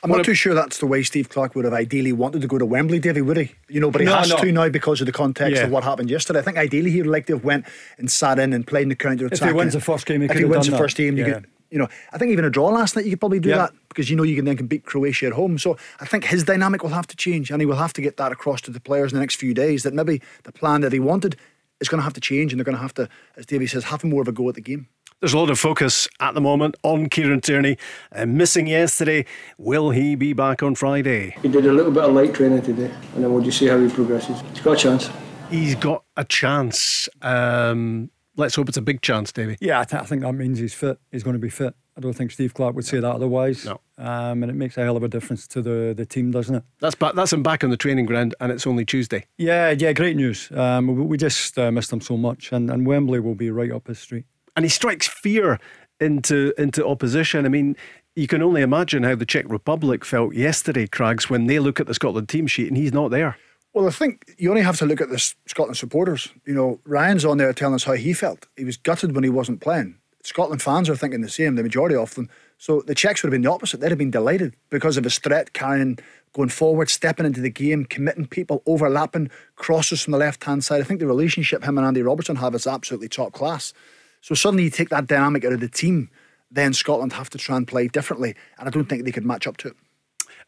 I'm 0.04 0.12
not 0.12 0.26
too 0.26 0.34
sure 0.34 0.54
that's 0.54 0.78
the 0.78 0.86
way 0.86 1.04
Steve 1.04 1.30
Clarke 1.30 1.56
would 1.56 1.66
have 1.66 1.74
ideally 1.74 2.14
wanted 2.14 2.42
to 2.42 2.48
go 2.48 2.58
to 2.58 2.66
Wembley, 2.66 3.00
Davy, 3.00 3.22
would 3.22 3.38
he? 3.38 3.52
You 3.68 3.80
know, 3.80 3.90
but 3.90 4.02
he 4.02 4.06
no, 4.06 4.16
has 4.16 4.30
no. 4.30 4.38
to 4.38 4.52
now 4.52 4.70
because 4.70 5.02
of 5.02 5.06
the 5.06 5.12
context 5.12 5.58
yeah. 5.58 5.64
of 5.64 5.72
what 5.72 5.84
happened 5.84 6.10
yesterday. 6.10 6.40
I 6.40 6.44
think 6.44 6.58
ideally 6.58 6.92
he 6.92 7.02
would 7.02 7.12
like 7.12 7.26
to 7.28 7.34
have 7.34 7.44
went 7.44 7.66
and 7.98 8.12
sat 8.12 8.40
in 8.40 8.54
and 8.54 8.66
played 8.66 8.84
in 8.84 8.90
the 8.90 8.96
counter 8.96 9.26
attack. 9.26 9.42
If 9.42 9.48
he 9.48 9.54
wins 9.54 9.74
the 9.74 9.82
first 9.82 10.06
game, 10.06 10.22
he 10.22 10.28
if 10.28 10.38
he 10.38 10.46
wins 10.46 10.66
the 10.66 10.72
that. 10.72 10.78
first 10.78 10.98
game, 10.98 11.18
yeah. 11.18 11.26
you 11.26 11.34
could 11.34 11.48
you 11.70 11.78
know, 11.78 11.88
I 12.14 12.18
think 12.18 12.32
even 12.32 12.46
a 12.46 12.50
draw 12.50 12.70
last 12.70 12.96
night, 12.96 13.06
you 13.06 13.12
could 13.12 13.20
probably 13.20 13.40
do 13.40 13.50
yeah. 13.50 13.58
that 13.58 13.74
because 13.90 14.10
you 14.10 14.16
know 14.16 14.24
you 14.24 14.36
can 14.36 14.46
then 14.46 14.58
can 14.58 14.68
beat 14.68 14.86
Croatia 14.86 15.28
at 15.28 15.34
home. 15.34 15.58
So 15.58 15.78
I 16.00 16.06
think 16.06 16.26
his 16.26 16.44
dynamic 16.44 16.82
will 16.84 16.92
have 16.92 17.08
to 17.08 17.16
change, 17.16 17.52
and 17.52 17.62
he 17.62 17.66
will 17.66 17.76
have 17.76 17.94
to 17.94 18.02
get 18.02 18.18
that 18.18 18.32
across 18.32 18.62
to 18.62 18.72
the 18.72 18.80
players 18.80 19.12
in 19.12 19.18
the 19.18 19.20
next 19.22 19.36
few 19.36 19.54
days. 19.54 19.84
That 19.84 19.94
maybe 19.94 20.22
the 20.44 20.52
plan 20.52 20.82
that 20.82 20.94
he 20.94 21.00
wanted 21.00 21.36
is 21.80 21.90
going 21.90 22.00
to 22.00 22.04
have 22.04 22.14
to 22.14 22.22
change, 22.22 22.54
and 22.54 22.60
they're 22.60 22.66
going 22.66 22.78
to 22.78 22.82
have 22.82 22.94
to, 22.96 23.10
as 23.36 23.46
Davey 23.46 23.68
says, 23.68 23.86
have 23.86 24.04
more 24.04 24.22
of 24.22 24.28
a 24.28 24.32
go 24.32 24.48
at 24.50 24.56
the 24.56 24.62
game. 24.62 24.88
There's 25.20 25.34
a 25.34 25.40
lot 25.40 25.50
of 25.50 25.58
focus 25.58 26.08
at 26.20 26.36
the 26.36 26.42
moment 26.42 26.76
on 26.84 27.10
Kieran 27.10 27.42
Tierney. 27.42 27.80
Uh, 28.12 28.28
missing 28.28 28.68
yesterday. 28.68 29.26
Will 29.58 29.90
he 29.90 30.14
be 30.14 30.34
back 30.34 30.62
on 30.62 30.76
Friday? 30.76 31.36
He 31.42 31.48
did 31.48 31.66
a 31.66 31.72
little 31.72 31.92
bit 31.92 32.04
of 32.04 32.14
light 32.14 32.36
training 32.36 32.62
today, 32.62 32.92
and 33.16 33.24
then 33.24 33.34
we'll 33.34 33.42
just 33.42 33.58
see 33.58 33.66
how 33.66 33.80
he 33.80 33.90
progresses. 33.90 34.40
He's 34.54 34.62
got 34.62 34.74
a 34.74 34.80
chance. 34.80 35.10
He's 35.50 35.74
got 35.74 36.04
a 36.18 36.24
chance. 36.24 37.10
Um, 37.24 38.12
let's 38.36 38.54
hope 38.54 38.70
it's 38.70 38.78
a 38.78 38.82
big 38.82 39.02
chance, 39.02 39.32
Davey. 39.32 39.58
Yeah, 39.60 39.80
I, 39.80 39.86
th- 39.86 40.04
I, 40.04 40.06
think 40.06 40.22
that 40.22 40.34
means 40.34 40.60
he's 40.60 40.76
fit. 40.76 41.00
He's 41.12 41.24
going 41.24 41.34
to 41.34 41.40
be 41.40 41.50
fit. 41.50 41.74
I 41.98 42.00
don't 42.00 42.14
think 42.14 42.30
Steve 42.30 42.54
Clarke 42.54 42.76
would 42.76 42.86
say 42.86 43.00
that 43.00 43.12
otherwise. 43.12 43.66
No. 43.66 43.82
Um, 43.98 44.44
and 44.44 44.52
it 44.52 44.56
makes 44.56 44.78
a 44.78 44.84
hell 44.84 44.98
of 44.98 45.02
a 45.02 45.08
difference 45.08 45.48
to 45.48 45.64
the, 45.64 45.96
the 45.98 46.06
team, 46.06 46.30
doesn't 46.30 46.54
it? 46.54 46.64
That's 46.80 46.94
back, 46.94 47.16
that's 47.16 47.34
him 47.34 47.42
back 47.42 47.64
on 47.64 47.72
the 47.72 47.78
training 47.78 48.06
ground, 48.06 48.36
and 48.40 48.52
it's 48.52 48.68
only 48.68 48.86
Tuesday. 48.86 49.26
Yeah, 49.40 49.72
yeah, 49.72 49.94
great 49.94 50.16
news. 50.16 50.52
Um, 50.52 50.86
we, 50.86 51.02
we, 51.02 51.18
just 51.18 51.58
uh, 51.58 51.72
missed 51.72 51.92
him 51.92 52.02
so 52.02 52.18
much, 52.18 52.52
and, 52.52 52.70
and 52.70 52.86
Wembley 52.86 53.20
will 53.20 53.34
be 53.34 53.50
right 53.50 53.72
up 53.72 53.88
his 53.88 53.98
street. 53.98 54.26
And 54.58 54.66
he 54.66 54.70
strikes 54.70 55.08
fear 55.08 55.60
into 56.00 56.52
into 56.58 56.86
opposition. 56.86 57.46
I 57.46 57.50
mean, 57.50 57.78
you 58.16 58.28
can 58.28 58.42
only 58.42 58.64
imagine 58.64 59.04
how 59.04 59.14
the 59.16 59.26
Czech 59.26 59.46
Republic 59.48 60.04
felt 60.04 60.34
yesterday, 60.34 60.88
Crags, 60.88 61.30
when 61.30 61.46
they 61.46 61.60
look 61.60 61.80
at 61.80 61.86
the 61.86 61.94
Scotland 61.94 62.28
team 62.28 62.48
sheet 62.48 62.68
and 62.68 62.76
he's 62.76 62.92
not 62.92 63.12
there. 63.12 63.38
Well, 63.74 63.88
I 63.88 63.92
think 63.92 64.34
you 64.40 64.50
only 64.50 64.64
have 64.64 64.78
to 64.80 64.88
look 64.88 65.00
at 65.00 65.10
the 65.10 65.20
Scotland 65.46 65.78
supporters. 65.78 66.30
You 66.46 66.56
know, 66.56 66.80
Ryan's 66.86 67.24
on 67.24 67.38
there 67.38 67.54
telling 67.54 67.76
us 67.76 67.84
how 67.84 67.94
he 67.94 68.14
felt. 68.14 68.48
He 68.58 68.66
was 68.66 68.78
gutted 68.78 69.14
when 69.14 69.24
he 69.24 69.30
wasn't 69.30 69.62
playing. 69.62 70.00
Scotland 70.24 70.64
fans 70.64 70.90
are 70.90 70.96
thinking 70.96 71.22
the 71.22 71.30
same, 71.30 71.56
the 71.56 71.64
majority 71.64 71.96
of 71.96 72.16
them. 72.16 72.28
So 72.58 72.82
the 72.82 72.96
Czechs 72.96 73.22
would 73.22 73.28
have 73.28 73.34
been 73.34 73.44
the 73.44 73.52
opposite. 73.52 73.80
They'd 73.80 73.90
have 73.90 74.00
been 74.00 74.10
delighted 74.10 74.56
because 74.72 74.98
of 74.98 75.04
his 75.04 75.20
threat, 75.20 75.54
carrying, 75.54 76.00
going 76.34 76.50
forward, 76.50 76.90
stepping 76.90 77.28
into 77.28 77.40
the 77.40 77.52
game, 77.52 77.86
committing 77.86 78.26
people, 78.26 78.64
overlapping, 78.66 79.30
crosses 79.56 80.02
from 80.02 80.14
the 80.14 80.18
left 80.18 80.44
hand 80.44 80.64
side. 80.64 80.82
I 80.82 80.84
think 80.84 81.00
the 81.00 81.06
relationship 81.06 81.64
him 81.64 81.78
and 81.78 81.86
Andy 81.86 82.02
Robertson 82.02 82.38
have 82.38 82.56
is 82.56 82.66
absolutely 82.66 83.10
top 83.10 83.32
class. 83.32 83.74
So 84.22 84.36
suddenly 84.36 84.64
you 84.64 84.70
take 84.70 84.90
that 84.90 85.08
dynamic 85.08 85.46
out 85.46 85.54
of 85.54 85.60
the 85.60 85.70
team, 85.70 86.10
then 86.52 86.74
Scotland 86.74 87.14
have 87.14 87.30
to 87.32 87.38
try 87.38 87.58
and 87.58 87.68
play 87.68 87.88
differently. 87.88 88.36
And 88.58 88.68
I 88.68 88.72
don't 88.72 88.86
think 88.86 89.06
they 89.06 89.12
could 89.12 89.26
match 89.26 89.48
up 89.48 89.58
to 89.58 89.70
it. 89.70 89.76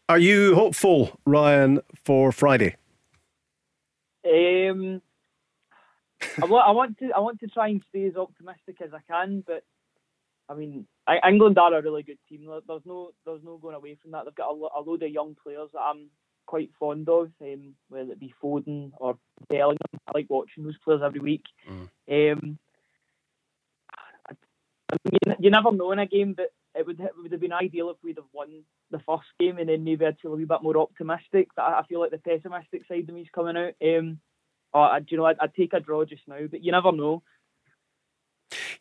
Are 0.07 0.17
you 0.17 0.55
hopeful, 0.55 1.19
Ryan, 1.25 1.81
for 2.03 2.31
Friday? 2.31 2.75
Um, 4.25 5.01
I, 6.41 6.45
want, 6.45 6.67
I 6.67 6.71
want 6.71 6.97
to 6.99 7.11
I 7.15 7.19
want 7.19 7.39
to 7.39 7.47
try 7.47 7.69
and 7.69 7.81
stay 7.89 8.05
as 8.07 8.15
optimistic 8.15 8.77
as 8.81 8.89
I 8.93 8.99
can, 9.09 9.43
but 9.45 9.63
I 10.49 10.55
mean, 10.55 10.87
England 11.27 11.57
are 11.59 11.73
a 11.75 11.81
really 11.81 12.03
good 12.03 12.17
team. 12.27 12.49
There's 12.67 12.81
no 12.85 13.11
there's 13.25 13.43
no 13.43 13.57
going 13.57 13.75
away 13.75 13.97
from 14.01 14.11
that. 14.11 14.25
They've 14.25 14.35
got 14.35 14.49
a, 14.49 14.79
a 14.79 14.81
load 14.81 15.03
of 15.03 15.11
young 15.11 15.35
players 15.41 15.69
that 15.73 15.79
I'm 15.79 16.09
quite 16.47 16.71
fond 16.79 17.07
of, 17.07 17.29
um, 17.41 17.75
whether 17.89 18.11
it 18.11 18.19
be 18.19 18.33
Foden 18.43 18.91
or 18.97 19.17
Bellingham. 19.47 19.77
I 20.07 20.11
like 20.15 20.25
watching 20.29 20.63
those 20.63 20.79
players 20.83 21.01
every 21.05 21.19
week. 21.19 21.43
Mm. 21.69 22.33
Um, 22.33 22.59
I, 22.67 22.68
I 24.91 24.97
mean, 25.11 25.35
you, 25.39 25.49
never 25.49 25.71
know 25.71 25.91
in 25.91 25.99
a 25.99 26.05
game, 26.05 26.33
but 26.35 26.51
it 26.75 26.85
would 26.85 26.99
it 26.99 27.11
would 27.17 27.31
have 27.31 27.41
been 27.41 27.53
ideal 27.53 27.89
if 27.89 27.97
we'd 28.03 28.17
have 28.17 28.25
won 28.33 28.63
the 28.91 28.99
first 28.99 29.27
game 29.39 29.57
and 29.57 29.69
then 29.69 29.83
maybe 29.83 30.05
I'd 30.05 30.19
feel 30.19 30.33
a 30.33 30.35
wee 30.35 30.45
bit 30.45 30.63
more 30.63 30.77
optimistic. 30.77 31.49
But 31.55 31.63
I, 31.63 31.83
feel 31.87 31.99
like 31.99 32.11
the 32.11 32.17
pessimistic 32.17 32.83
side 32.87 33.07
of 33.07 33.15
me 33.15 33.21
is 33.21 33.27
coming 33.33 33.57
out. 33.57 33.73
Um, 33.83 34.19
I, 34.73 34.99
you 35.07 35.17
know, 35.17 35.25
I'd, 35.25 35.39
I'd 35.39 35.53
take 35.53 35.73
a 35.73 35.79
draw 35.79 36.05
just 36.05 36.27
now, 36.27 36.39
but 36.49 36.63
you 36.63 36.71
never 36.71 36.91
know. 36.91 37.23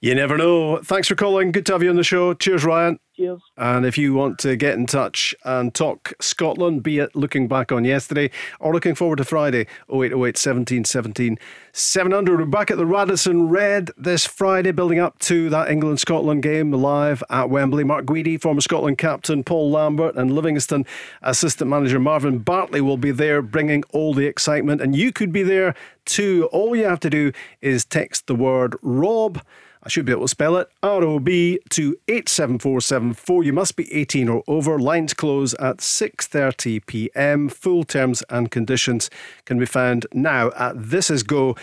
You 0.00 0.14
never 0.14 0.38
know. 0.38 0.76
Thanks 0.76 1.08
for 1.08 1.16
calling. 1.16 1.50
Good 1.50 1.66
to 1.66 1.72
have 1.72 1.82
you 1.82 1.90
on 1.90 1.96
the 1.96 2.04
show. 2.04 2.32
Cheers, 2.32 2.64
Ryan. 2.64 3.00
Cheers. 3.16 3.40
And 3.56 3.84
if 3.84 3.98
you 3.98 4.14
want 4.14 4.38
to 4.38 4.54
get 4.54 4.74
in 4.74 4.86
touch 4.86 5.34
and 5.44 5.74
talk 5.74 6.12
Scotland, 6.20 6.84
be 6.84 7.00
it 7.00 7.16
looking 7.16 7.48
back 7.48 7.72
on 7.72 7.84
yesterday 7.84 8.30
or 8.60 8.72
looking 8.72 8.94
forward 8.94 9.16
to 9.16 9.24
Friday, 9.24 9.66
0808 9.92 10.38
17 10.38 10.84
17 10.84 11.36
700. 11.72 12.38
We're 12.38 12.46
back 12.46 12.70
at 12.70 12.76
the 12.76 12.86
Radisson 12.86 13.48
Red 13.48 13.90
this 13.96 14.24
Friday, 14.24 14.70
building 14.70 15.00
up 15.00 15.18
to 15.18 15.50
that 15.50 15.68
England 15.68 15.98
Scotland 15.98 16.44
game 16.44 16.70
live 16.70 17.24
at 17.28 17.50
Wembley. 17.50 17.82
Mark 17.82 18.06
Guidi, 18.06 18.40
former 18.40 18.60
Scotland 18.60 18.98
captain, 18.98 19.42
Paul 19.42 19.68
Lambert, 19.68 20.14
and 20.14 20.32
Livingston 20.32 20.86
assistant 21.22 21.68
manager 21.68 21.98
Marvin 21.98 22.38
Bartley 22.38 22.80
will 22.80 22.98
be 22.98 23.10
there 23.10 23.42
bringing 23.42 23.82
all 23.90 24.14
the 24.14 24.26
excitement. 24.26 24.80
And 24.80 24.94
you 24.94 25.10
could 25.10 25.32
be 25.32 25.42
there 25.42 25.74
too. 26.04 26.48
All 26.52 26.76
you 26.76 26.84
have 26.84 27.00
to 27.00 27.10
do 27.10 27.32
is 27.60 27.84
text 27.84 28.28
the 28.28 28.36
word 28.36 28.76
Rob 28.80 29.42
I 29.88 29.90
should 29.90 30.04
be 30.04 30.12
able 30.12 30.24
to 30.24 30.28
spell 30.28 30.58
it. 30.58 30.68
ROB 30.82 31.24
to 31.70 31.96
87474. 32.08 33.42
You 33.42 33.54
must 33.54 33.74
be 33.74 33.90
18 33.90 34.28
or 34.28 34.44
over. 34.46 34.78
Lines 34.78 35.14
close 35.14 35.54
at 35.54 35.78
6:30 35.78 36.84
p.m. 36.84 37.48
Full 37.48 37.84
terms 37.84 38.22
and 38.28 38.50
conditions 38.50 39.08
can 39.46 39.58
be 39.58 39.64
found 39.64 40.04
now 40.12 40.48
at 40.58 40.76
thisisgo.co.uk. 40.76 41.56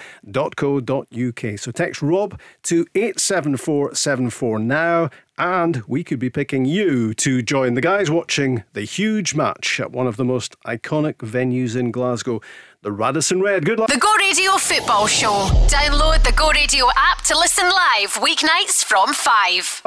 So 1.60 1.72
text 1.72 2.02
Rob 2.02 2.40
to 2.64 2.88
87474 2.96 4.58
now 4.58 5.12
and 5.38 5.84
we 5.88 6.04
could 6.04 6.20
be 6.20 6.30
picking 6.30 6.66
you 6.66 7.14
to 7.16 7.42
join 7.42 7.74
the 7.74 7.82
guys 7.82 8.10
watching 8.10 8.64
the 8.74 8.84
huge 8.84 9.36
match 9.36 9.80
at 9.80 9.92
one 9.92 10.08
of 10.08 10.18
the 10.18 10.24
most 10.24 10.56
iconic 10.64 11.16
venues 11.16 11.76
in 11.76 11.92
Glasgow 11.92 12.42
the 12.86 12.92
Radisson 12.92 13.42
Red. 13.42 13.66
Good 13.66 13.80
luck. 13.80 13.90
The 13.90 13.98
Go 13.98 14.14
Radio 14.20 14.52
Football 14.58 15.08
Show. 15.08 15.50
Download 15.68 16.24
the 16.24 16.32
Go 16.32 16.52
Radio 16.52 16.86
app 16.96 17.24
to 17.24 17.36
listen 17.36 17.66
live 17.66 18.14
weeknights 18.14 18.86
from 18.86 19.12
5. 19.12 19.82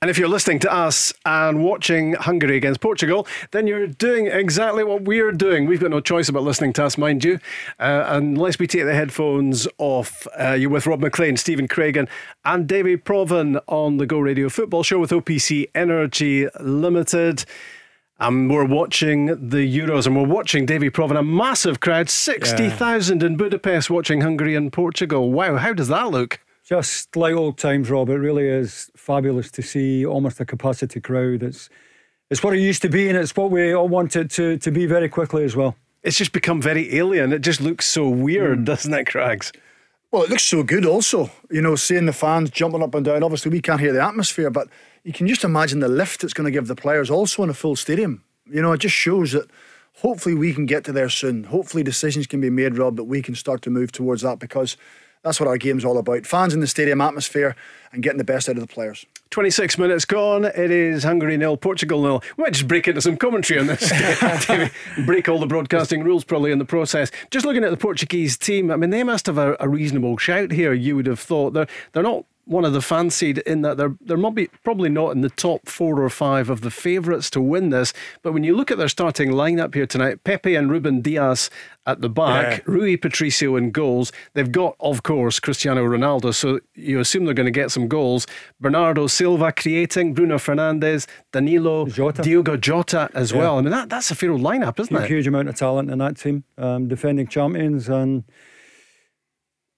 And 0.00 0.10
if 0.10 0.16
you're 0.16 0.28
listening 0.28 0.60
to 0.60 0.72
us 0.72 1.12
and 1.24 1.64
watching 1.64 2.12
Hungary 2.12 2.56
against 2.56 2.80
Portugal, 2.80 3.26
then 3.50 3.66
you're 3.66 3.88
doing 3.88 4.28
exactly 4.28 4.84
what 4.84 5.02
we're 5.02 5.32
doing. 5.32 5.66
We've 5.66 5.80
got 5.80 5.90
no 5.90 5.98
choice 5.98 6.28
about 6.28 6.44
listening 6.44 6.72
to 6.74 6.84
us, 6.84 6.96
mind 6.96 7.24
you. 7.24 7.40
Uh, 7.80 8.04
unless 8.06 8.60
we 8.60 8.68
take 8.68 8.84
the 8.84 8.94
headphones 8.94 9.66
off, 9.78 10.28
uh, 10.38 10.52
you're 10.52 10.70
with 10.70 10.86
Rob 10.86 11.00
Maclean, 11.00 11.36
Stephen 11.36 11.66
Craigan, 11.66 12.08
and 12.44 12.68
Davie 12.68 12.96
Provan 12.96 13.60
on 13.66 13.96
the 13.96 14.06
Go 14.06 14.20
Radio 14.20 14.48
Football 14.48 14.84
Show 14.84 15.00
with 15.00 15.10
OPC 15.10 15.68
Energy 15.74 16.46
Limited. 16.60 17.44
And 18.18 18.50
we're 18.50 18.64
watching 18.64 19.26
the 19.26 19.78
Euros 19.78 20.06
and 20.06 20.16
we're 20.16 20.26
watching 20.26 20.64
Davie 20.64 20.88
Provan, 20.88 21.18
a 21.18 21.22
massive 21.22 21.80
crowd, 21.80 22.08
60,000 22.08 23.20
yeah. 23.20 23.26
in 23.26 23.36
Budapest 23.36 23.90
watching 23.90 24.22
Hungary 24.22 24.54
and 24.54 24.72
Portugal. 24.72 25.30
Wow, 25.30 25.56
how 25.56 25.74
does 25.74 25.88
that 25.88 26.10
look? 26.10 26.40
Just 26.64 27.14
like 27.14 27.34
old 27.34 27.58
times, 27.58 27.90
Rob. 27.90 28.08
It 28.08 28.14
really 28.14 28.48
is 28.48 28.90
fabulous 28.96 29.50
to 29.52 29.62
see 29.62 30.06
almost 30.06 30.40
a 30.40 30.46
capacity 30.46 30.98
crowd. 30.98 31.42
It's, 31.42 31.68
it's 32.30 32.42
what 32.42 32.54
it 32.54 32.60
used 32.60 32.80
to 32.82 32.88
be 32.88 33.08
and 33.10 33.18
it's 33.18 33.36
what 33.36 33.50
we 33.50 33.74
all 33.74 33.88
wanted 33.88 34.30
to, 34.30 34.56
to 34.58 34.70
be 34.70 34.86
very 34.86 35.10
quickly 35.10 35.44
as 35.44 35.54
well. 35.54 35.76
It's 36.02 36.16
just 36.16 36.32
become 36.32 36.62
very 36.62 36.96
alien. 36.96 37.34
It 37.34 37.40
just 37.40 37.60
looks 37.60 37.84
so 37.84 38.08
weird, 38.08 38.60
mm. 38.60 38.64
doesn't 38.72 38.94
it, 38.94 39.04
Crags? 39.04 39.52
Well, 40.12 40.22
it 40.22 40.30
looks 40.30 40.44
so 40.44 40.62
good 40.62 40.86
also. 40.86 41.30
You 41.50 41.60
know, 41.62 41.74
seeing 41.74 42.06
the 42.06 42.12
fans 42.12 42.50
jumping 42.50 42.82
up 42.82 42.94
and 42.94 43.04
down. 43.04 43.22
Obviously, 43.22 43.50
we 43.50 43.60
can't 43.60 43.80
hear 43.80 43.92
the 43.92 44.02
atmosphere, 44.02 44.50
but 44.50 44.68
you 45.02 45.12
can 45.12 45.26
just 45.26 45.44
imagine 45.44 45.80
the 45.80 45.88
lift 45.88 46.22
it's 46.22 46.32
going 46.32 46.44
to 46.44 46.50
give 46.50 46.68
the 46.68 46.76
players 46.76 47.10
also 47.10 47.42
in 47.42 47.50
a 47.50 47.54
full 47.54 47.76
stadium. 47.76 48.22
You 48.46 48.62
know, 48.62 48.72
it 48.72 48.78
just 48.78 48.94
shows 48.94 49.32
that 49.32 49.50
hopefully 49.94 50.34
we 50.34 50.52
can 50.52 50.66
get 50.66 50.84
to 50.84 50.92
there 50.92 51.08
soon. 51.08 51.44
Hopefully 51.44 51.82
decisions 51.82 52.26
can 52.26 52.40
be 52.40 52.50
made, 52.50 52.78
Rob, 52.78 52.96
that 52.96 53.04
we 53.04 53.20
can 53.20 53.34
start 53.34 53.62
to 53.62 53.70
move 53.70 53.90
towards 53.90 54.22
that 54.22 54.38
because 54.38 54.76
that's 55.22 55.40
what 55.40 55.48
our 55.48 55.58
game's 55.58 55.84
all 55.84 55.98
about. 55.98 56.26
Fans 56.26 56.54
in 56.54 56.60
the 56.60 56.66
stadium 56.66 57.00
atmosphere 57.00 57.56
and 57.92 58.02
getting 58.02 58.18
the 58.18 58.24
best 58.24 58.48
out 58.48 58.56
of 58.56 58.60
the 58.60 58.72
players. 58.72 59.06
26 59.30 59.78
minutes 59.78 60.04
gone. 60.04 60.44
It 60.44 60.70
is 60.70 61.02
Hungary 61.02 61.36
nil, 61.36 61.56
Portugal 61.56 62.02
nil. 62.02 62.22
We 62.36 62.44
might 62.44 62.52
just 62.52 62.68
break 62.68 62.86
into 62.86 63.00
some 63.00 63.16
commentary 63.16 63.58
on 63.60 63.66
this. 63.66 63.90
break 65.06 65.28
all 65.28 65.38
the 65.38 65.46
broadcasting 65.46 66.04
rules 66.04 66.24
probably 66.24 66.52
in 66.52 66.58
the 66.58 66.64
process. 66.64 67.10
Just 67.30 67.44
looking 67.44 67.64
at 67.64 67.70
the 67.70 67.76
Portuguese 67.76 68.36
team, 68.36 68.70
I 68.70 68.76
mean, 68.76 68.90
they 68.90 69.02
must 69.02 69.26
have 69.26 69.38
a, 69.38 69.56
a 69.58 69.68
reasonable 69.68 70.16
shout 70.16 70.52
here. 70.52 70.72
You 70.72 70.96
would 70.96 71.06
have 71.06 71.20
thought 71.20 71.52
they're 71.52 71.68
they're 71.92 72.02
not 72.02 72.24
one 72.46 72.64
of 72.64 72.72
the 72.72 72.80
fancied 72.80 73.38
in 73.38 73.62
that 73.62 73.76
they're 73.76 73.96
they're 74.00 74.16
maybe 74.16 74.48
probably 74.62 74.88
not 74.88 75.10
in 75.10 75.20
the 75.20 75.30
top 75.30 75.68
four 75.68 76.00
or 76.00 76.08
five 76.08 76.48
of 76.48 76.60
the 76.60 76.70
favourites 76.70 77.28
to 77.30 77.40
win 77.40 77.70
this. 77.70 77.92
But 78.22 78.32
when 78.32 78.44
you 78.44 78.56
look 78.56 78.70
at 78.70 78.78
their 78.78 78.88
starting 78.88 79.30
lineup 79.30 79.74
here 79.74 79.86
tonight, 79.86 80.22
Pepe 80.24 80.54
and 80.54 80.70
Ruben 80.70 81.00
Dias 81.00 81.50
at 81.86 82.00
the 82.00 82.08
back, 82.08 82.58
yeah. 82.58 82.64
Rui 82.66 82.96
Patricio 82.96 83.56
in 83.56 83.70
goals. 83.70 84.12
They've 84.34 84.50
got, 84.50 84.76
of 84.80 85.02
course, 85.02 85.38
Cristiano 85.38 85.84
Ronaldo, 85.84 86.34
so 86.34 86.60
you 86.74 86.98
assume 87.00 87.24
they're 87.24 87.34
going 87.34 87.46
to 87.46 87.52
get 87.52 87.70
some 87.70 87.86
goals. 87.86 88.26
Bernardo 88.60 89.06
Silva 89.06 89.52
creating, 89.52 90.14
Bruno 90.14 90.36
Fernandes, 90.36 91.06
Danilo, 91.32 91.86
Jota. 91.86 92.22
Diogo 92.22 92.56
Jota 92.56 93.08
as 93.14 93.30
yeah. 93.30 93.38
well. 93.38 93.58
I 93.58 93.60
mean, 93.62 93.70
that, 93.70 93.88
that's 93.88 94.10
a 94.10 94.14
fair 94.14 94.32
old 94.32 94.40
lineup, 94.40 94.80
isn't 94.80 94.94
huge, 94.94 95.04
it? 95.04 95.08
Huge 95.10 95.26
amount 95.28 95.48
of 95.48 95.54
talent 95.54 95.90
in 95.90 95.98
that 95.98 96.16
team, 96.16 96.44
um, 96.58 96.88
defending 96.88 97.26
champions 97.26 97.88
and. 97.88 98.24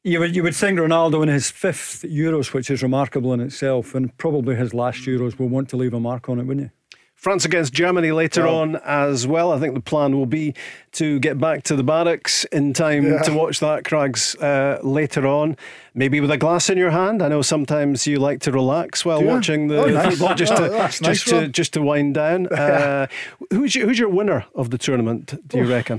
You 0.08 0.20
would, 0.20 0.34
you 0.34 0.42
would 0.42 0.56
think 0.56 0.78
Ronaldo 0.78 1.22
in 1.22 1.28
his 1.28 1.50
fifth 1.50 2.02
Euros, 2.02 2.54
which 2.54 2.70
is 2.70 2.82
remarkable 2.82 3.34
in 3.34 3.40
itself, 3.40 3.94
and 3.94 4.16
probably 4.16 4.56
his 4.56 4.72
last 4.72 5.00
Euros, 5.00 5.38
will 5.38 5.50
want 5.50 5.68
to 5.68 5.76
leave 5.76 5.92
a 5.92 6.00
mark 6.00 6.30
on 6.30 6.40
it, 6.40 6.44
wouldn't 6.44 6.64
you? 6.64 6.70
France 7.14 7.44
against 7.44 7.74
Germany 7.74 8.10
later 8.12 8.46
oh. 8.46 8.54
on 8.54 8.76
as 8.76 9.26
well. 9.26 9.52
I 9.52 9.58
think 9.58 9.74
the 9.74 9.82
plan 9.82 10.16
will 10.16 10.24
be 10.24 10.54
to 10.92 11.18
get 11.18 11.38
back 11.38 11.62
to 11.64 11.76
the 11.76 11.82
barracks 11.82 12.44
in 12.46 12.72
time 12.72 13.04
yeah. 13.04 13.20
to 13.22 13.34
watch 13.34 13.60
that, 13.60 13.84
Craigs, 13.84 14.34
uh, 14.36 14.78
later 14.82 15.26
on. 15.26 15.58
Maybe 15.92 16.22
with 16.22 16.30
a 16.30 16.38
glass 16.38 16.70
in 16.70 16.78
your 16.78 16.90
hand. 16.90 17.22
I 17.22 17.28
know 17.28 17.42
sometimes 17.42 18.06
you 18.06 18.18
like 18.18 18.40
to 18.42 18.52
relax 18.52 19.04
while 19.04 19.22
yeah. 19.22 19.34
watching 19.34 19.68
the 19.68 19.82
oh, 19.82 19.86
nice. 19.88 20.16
football, 20.16 20.34
just 20.36 20.56
to 20.56 20.72
oh, 20.72 20.78
just 20.86 21.02
nice 21.02 21.24
to 21.24 21.48
just 21.48 21.74
to 21.74 21.82
wind 21.82 22.14
down. 22.14 22.48
Uh, 22.58 23.06
who's 23.50 23.74
your, 23.74 23.86
who's 23.86 23.98
your 23.98 24.08
winner 24.08 24.46
of 24.54 24.70
the 24.70 24.78
tournament? 24.78 25.34
Do 25.48 25.58
you 25.58 25.64
reckon? 25.64 25.98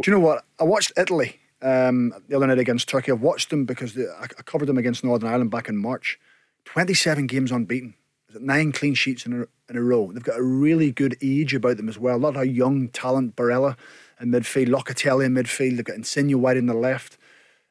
Do 0.00 0.10
you 0.10 0.12
know 0.12 0.20
what? 0.20 0.44
I 0.58 0.64
watched 0.64 0.92
Italy 0.96 1.40
um, 1.62 2.12
the 2.28 2.36
other 2.36 2.46
night 2.46 2.58
against 2.58 2.88
Turkey. 2.88 3.12
I've 3.12 3.20
watched 3.20 3.50
them 3.50 3.64
because 3.64 3.94
they, 3.94 4.06
I 4.06 4.26
covered 4.26 4.66
them 4.66 4.78
against 4.78 5.04
Northern 5.04 5.28
Ireland 5.28 5.50
back 5.50 5.68
in 5.68 5.76
March. 5.76 6.18
Twenty-seven 6.64 7.26
games 7.26 7.50
unbeaten. 7.52 7.94
Nine 8.38 8.72
clean 8.72 8.94
sheets 8.94 9.24
in 9.24 9.32
a, 9.32 9.46
in 9.70 9.76
a 9.76 9.82
row. 9.82 10.12
They've 10.12 10.22
got 10.22 10.38
a 10.38 10.42
really 10.42 10.92
good 10.92 11.16
age 11.22 11.54
about 11.54 11.78
them 11.78 11.88
as 11.88 11.98
well. 11.98 12.16
A 12.16 12.18
lot 12.18 12.36
of 12.36 12.46
young 12.46 12.88
talent. 12.88 13.36
Barella 13.36 13.76
in 14.20 14.30
midfield, 14.30 14.68
Locatelli 14.68 15.24
in 15.24 15.34
midfield. 15.34 15.76
They've 15.76 15.84
got 15.84 15.96
Insigne 15.96 16.38
wide 16.38 16.58
in 16.58 16.66
the 16.66 16.74
left. 16.74 17.16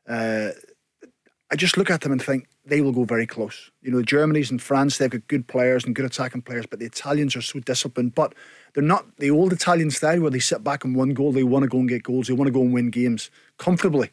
Uh, 0.08 0.50
I 1.52 1.56
just 1.56 1.78
look 1.78 1.90
at 1.90 2.02
them 2.02 2.12
and 2.12 2.22
think 2.22 2.48
they 2.66 2.82
will 2.82 2.92
go 2.92 3.04
very 3.04 3.28
close. 3.28 3.72
You 3.82 3.92
know, 3.92 4.02
Germany's 4.02 4.52
and 4.52 4.62
France, 4.62 4.98
they've 4.98 5.10
got 5.10 5.28
good 5.28 5.48
players 5.48 5.86
and 5.86 5.96
good 5.96 6.06
attacking 6.06 6.42
players, 6.42 6.66
but 6.66 6.80
the 6.80 6.86
Italians 6.86 7.36
are 7.36 7.42
so 7.42 7.60
disciplined. 7.60 8.16
But 8.16 8.34
they're 8.74 8.84
not 8.84 9.06
the 9.18 9.32
old 9.32 9.54
Italian 9.54 9.92
style 9.92 10.22
where 10.22 10.32
they 10.32 10.40
sit 10.40 10.64
back 10.64 10.84
and 10.84 10.96
one 10.96 11.14
goal. 11.14 11.32
They 11.32 11.44
want 11.44 11.64
to 11.64 11.70
go 11.70 11.80
and 11.80 11.90
get 11.90 12.04
goals. 12.04 12.28
They 12.28 12.34
want 12.34 12.48
to 12.48 12.52
go 12.52 12.62
and 12.62 12.74
win 12.74 12.90
games 12.90 13.30
comfortably. 13.58 14.10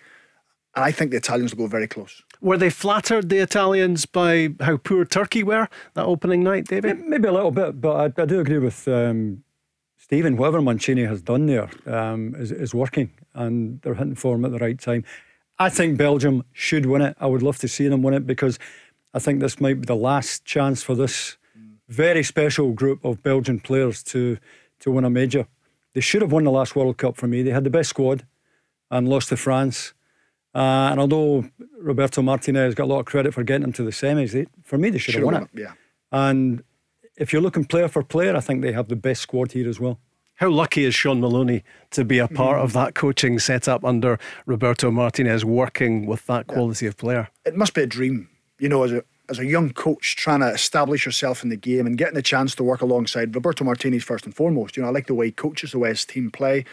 And 0.74 0.84
I 0.84 0.90
think 0.90 1.10
the 1.10 1.16
Italians 1.16 1.54
will 1.54 1.64
go 1.64 1.66
very 1.68 1.86
close. 1.86 2.22
Were 2.40 2.58
they 2.58 2.70
flattered, 2.70 3.28
the 3.28 3.38
Italians, 3.38 4.06
by 4.06 4.50
how 4.60 4.76
poor 4.76 5.04
Turkey 5.04 5.42
were 5.42 5.68
that 5.94 6.04
opening 6.04 6.42
night, 6.42 6.66
David? 6.66 7.00
Maybe 7.00 7.28
a 7.28 7.32
little 7.32 7.52
bit, 7.52 7.80
but 7.80 8.18
I, 8.18 8.22
I 8.22 8.26
do 8.26 8.40
agree 8.40 8.58
with 8.58 8.86
um, 8.88 9.44
Stephen. 9.96 10.36
Whatever 10.36 10.60
Mancini 10.60 11.04
has 11.04 11.22
done 11.22 11.46
there 11.46 11.70
um, 11.86 12.34
is, 12.36 12.50
is 12.50 12.74
working, 12.74 13.10
and 13.34 13.80
they're 13.82 13.94
hitting 13.94 14.16
form 14.16 14.44
at 14.44 14.50
the 14.50 14.58
right 14.58 14.78
time. 14.78 15.04
I 15.58 15.68
think 15.68 15.96
Belgium 15.96 16.44
should 16.52 16.86
win 16.86 17.02
it. 17.02 17.16
I 17.20 17.26
would 17.26 17.42
love 17.42 17.58
to 17.58 17.68
see 17.68 17.86
them 17.86 18.02
win 18.02 18.14
it 18.14 18.26
because 18.26 18.58
I 19.14 19.20
think 19.20 19.40
this 19.40 19.60
might 19.60 19.80
be 19.80 19.86
the 19.86 19.94
last 19.94 20.44
chance 20.44 20.82
for 20.82 20.96
this 20.96 21.36
very 21.88 22.22
special 22.22 22.72
group 22.72 23.04
of 23.04 23.22
Belgian 23.22 23.60
players 23.60 24.02
to 24.04 24.38
to 24.80 24.90
win 24.90 25.04
a 25.04 25.10
major. 25.10 25.46
They 25.94 26.00
should 26.00 26.22
have 26.22 26.32
won 26.32 26.44
the 26.44 26.50
last 26.50 26.74
World 26.76 26.96
Cup 26.98 27.16
for 27.16 27.26
me. 27.26 27.42
They 27.42 27.50
had 27.50 27.64
the 27.64 27.70
best 27.70 27.90
squad 27.90 28.26
and 28.90 29.08
lost 29.08 29.28
to 29.28 29.36
France. 29.36 29.94
Uh, 30.54 30.88
and 30.90 31.00
although 31.00 31.44
Roberto 31.78 32.22
Martinez 32.22 32.74
got 32.74 32.84
a 32.84 32.86
lot 32.86 33.00
of 33.00 33.06
credit 33.06 33.34
for 33.34 33.42
getting 33.42 33.62
them 33.62 33.72
to 33.72 33.82
the 33.82 33.90
semis, 33.90 34.32
they, 34.32 34.46
for 34.62 34.78
me, 34.78 34.90
they 34.90 34.98
should, 34.98 35.14
have 35.14 35.24
won, 35.24 35.34
it. 35.34 35.48
Yeah. 35.52 35.72
And 36.12 36.62
if 37.16 37.32
you're 37.32 37.42
looking 37.42 37.64
player 37.64 37.88
for 37.88 38.02
player, 38.02 38.36
I 38.36 38.40
think 38.40 38.62
they 38.62 38.72
have 38.72 38.88
the 38.88 38.96
best 38.96 39.22
squad 39.22 39.52
here 39.52 39.68
as 39.68 39.80
well. 39.80 39.98
How 40.36 40.48
lucky 40.50 40.84
is 40.84 40.94
Shaun 40.94 41.20
Maloney 41.20 41.62
to 41.92 42.04
be 42.04 42.18
a 42.18 42.26
part 42.26 42.58
mm. 42.58 42.64
of 42.64 42.72
that 42.72 42.94
coaching 42.94 43.38
setup 43.38 43.84
under 43.84 44.18
Roberto 44.46 44.90
Martinez, 44.90 45.44
working 45.44 46.06
with 46.06 46.26
that 46.26 46.48
quality 46.48 46.86
yeah. 46.86 46.90
of 46.90 46.96
player? 46.96 47.28
It 47.44 47.56
must 47.56 47.74
be 47.74 47.82
a 47.82 47.86
dream, 47.86 48.28
you 48.58 48.68
know, 48.68 48.82
as 48.82 48.92
a 48.92 49.04
as 49.28 49.38
a 49.38 49.46
young 49.46 49.70
coach 49.70 50.16
trying 50.16 50.40
to 50.40 50.48
establish 50.48 51.06
yourself 51.06 51.42
in 51.42 51.48
the 51.48 51.56
game 51.56 51.86
and 51.86 51.96
getting 51.96 52.14
the 52.14 52.22
chance 52.22 52.54
to 52.54 52.64
work 52.64 52.80
alongside 52.80 53.34
Roberto 53.34 53.64
Martinez 53.64 54.04
first 54.04 54.26
and 54.26 54.34
foremost. 54.34 54.76
You 54.76 54.82
know, 54.82 54.88
I 54.88 54.92
like 54.92 55.06
the 55.06 55.14
way 55.14 55.26
he 55.26 55.32
coaches, 55.32 55.72
the 55.72 55.78
way 55.78 55.88
his 55.90 56.04
team 56.04 56.30
play 56.30 56.64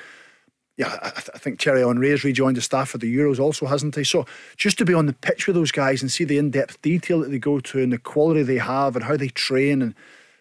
yeah, 0.81 0.97
I, 1.01 1.09
th- 1.09 1.29
I 1.35 1.37
think 1.37 1.61
Thierry 1.61 1.81
Henry 1.85 2.09
has 2.09 2.23
rejoined 2.23 2.57
the 2.57 2.61
staff 2.61 2.89
for 2.89 2.97
the 2.97 3.15
Euros 3.15 3.39
also, 3.39 3.65
hasn't 3.65 3.95
he? 3.95 4.03
So 4.03 4.25
just 4.57 4.77
to 4.79 4.85
be 4.85 4.93
on 4.93 5.05
the 5.05 5.13
pitch 5.13 5.45
with 5.45 5.55
those 5.55 5.71
guys 5.71 6.01
and 6.01 6.11
see 6.11 6.23
the 6.23 6.37
in-depth 6.37 6.81
detail 6.81 7.19
that 7.19 7.29
they 7.29 7.39
go 7.39 7.59
to 7.59 7.79
and 7.79 7.93
the 7.93 7.97
quality 7.99 8.41
they 8.41 8.57
have 8.57 8.95
and 8.95 9.05
how 9.05 9.15
they 9.15 9.27
train 9.27 9.81
and 9.81 9.93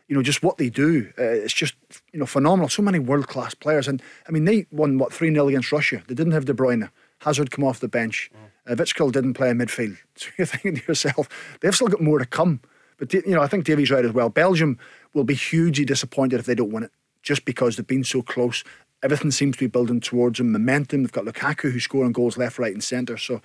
you 0.09 0.16
know 0.16 0.23
just 0.23 0.42
what 0.42 0.57
they 0.57 0.70
do, 0.70 1.12
uh, 1.18 1.23
it's 1.23 1.53
just 1.53 1.75
you 2.12 2.18
know 2.18 2.27
phenomenal. 2.27 2.68
So 2.68 2.83
many 2.83 2.99
world-class 2.99 3.55
players, 3.55 3.87
and 3.87 4.03
I 4.27 4.33
mean 4.33 4.44
they 4.44 4.66
won 4.73 4.99
what 4.99 5.12
three 5.12 5.33
0 5.33 5.49
against 5.49 5.73
Russia. 5.73 6.03
They 6.09 6.14
didn't 6.14 6.33
have 6.33 6.46
De 6.46 6.55
Bruyne. 6.55 6.90
Hazard 7.18 7.51
come 7.51 7.64
off 7.64 7.81
the 7.81 7.88
bench. 7.88 8.31
Mm. 8.35 8.38
Uh, 8.71 9.11
didn't 9.11 9.35
play 9.35 9.51
in 9.51 9.59
midfield. 9.59 9.99
So 10.17 10.29
you're 10.39 10.47
thinking 10.47 10.77
to 10.77 10.83
yourself, 10.87 11.29
they've 11.61 11.75
still 11.75 11.89
got 11.89 12.01
more 12.01 12.19
to 12.19 12.27
come. 12.27 12.61
But 12.99 13.13
you 13.13 13.23
know, 13.27 13.43
I 13.43 13.47
think 13.47 13.65
Davey's 13.65 13.91
right 13.91 14.05
as 14.05 14.13
well. 14.13 14.29
Belgium 14.29 14.79
will 15.15 15.25
be 15.25 15.35
hugely 15.35 15.85
disappointed 15.85 16.39
if 16.39 16.47
they 16.47 16.55
don't 16.55 16.71
win 16.71 16.83
it, 16.83 16.93
just 17.23 17.45
because 17.45 17.77
they've 17.77 17.87
been 17.87 18.05
so 18.05 18.21
close 18.23 18.63
everything 19.03 19.31
seems 19.31 19.57
to 19.57 19.61
be 19.61 19.67
building 19.67 20.01
towards 20.01 20.39
them. 20.39 20.53
Momentum. 20.53 21.03
They've 21.03 21.13
got 21.13 21.25
Lukaku 21.25 21.73
who's 21.73 21.85
scoring 21.85 22.13
goals 22.13 22.37
left, 22.37 22.59
right, 22.59 22.73
and 22.73 22.83
centre. 22.83 23.17
So 23.17 23.41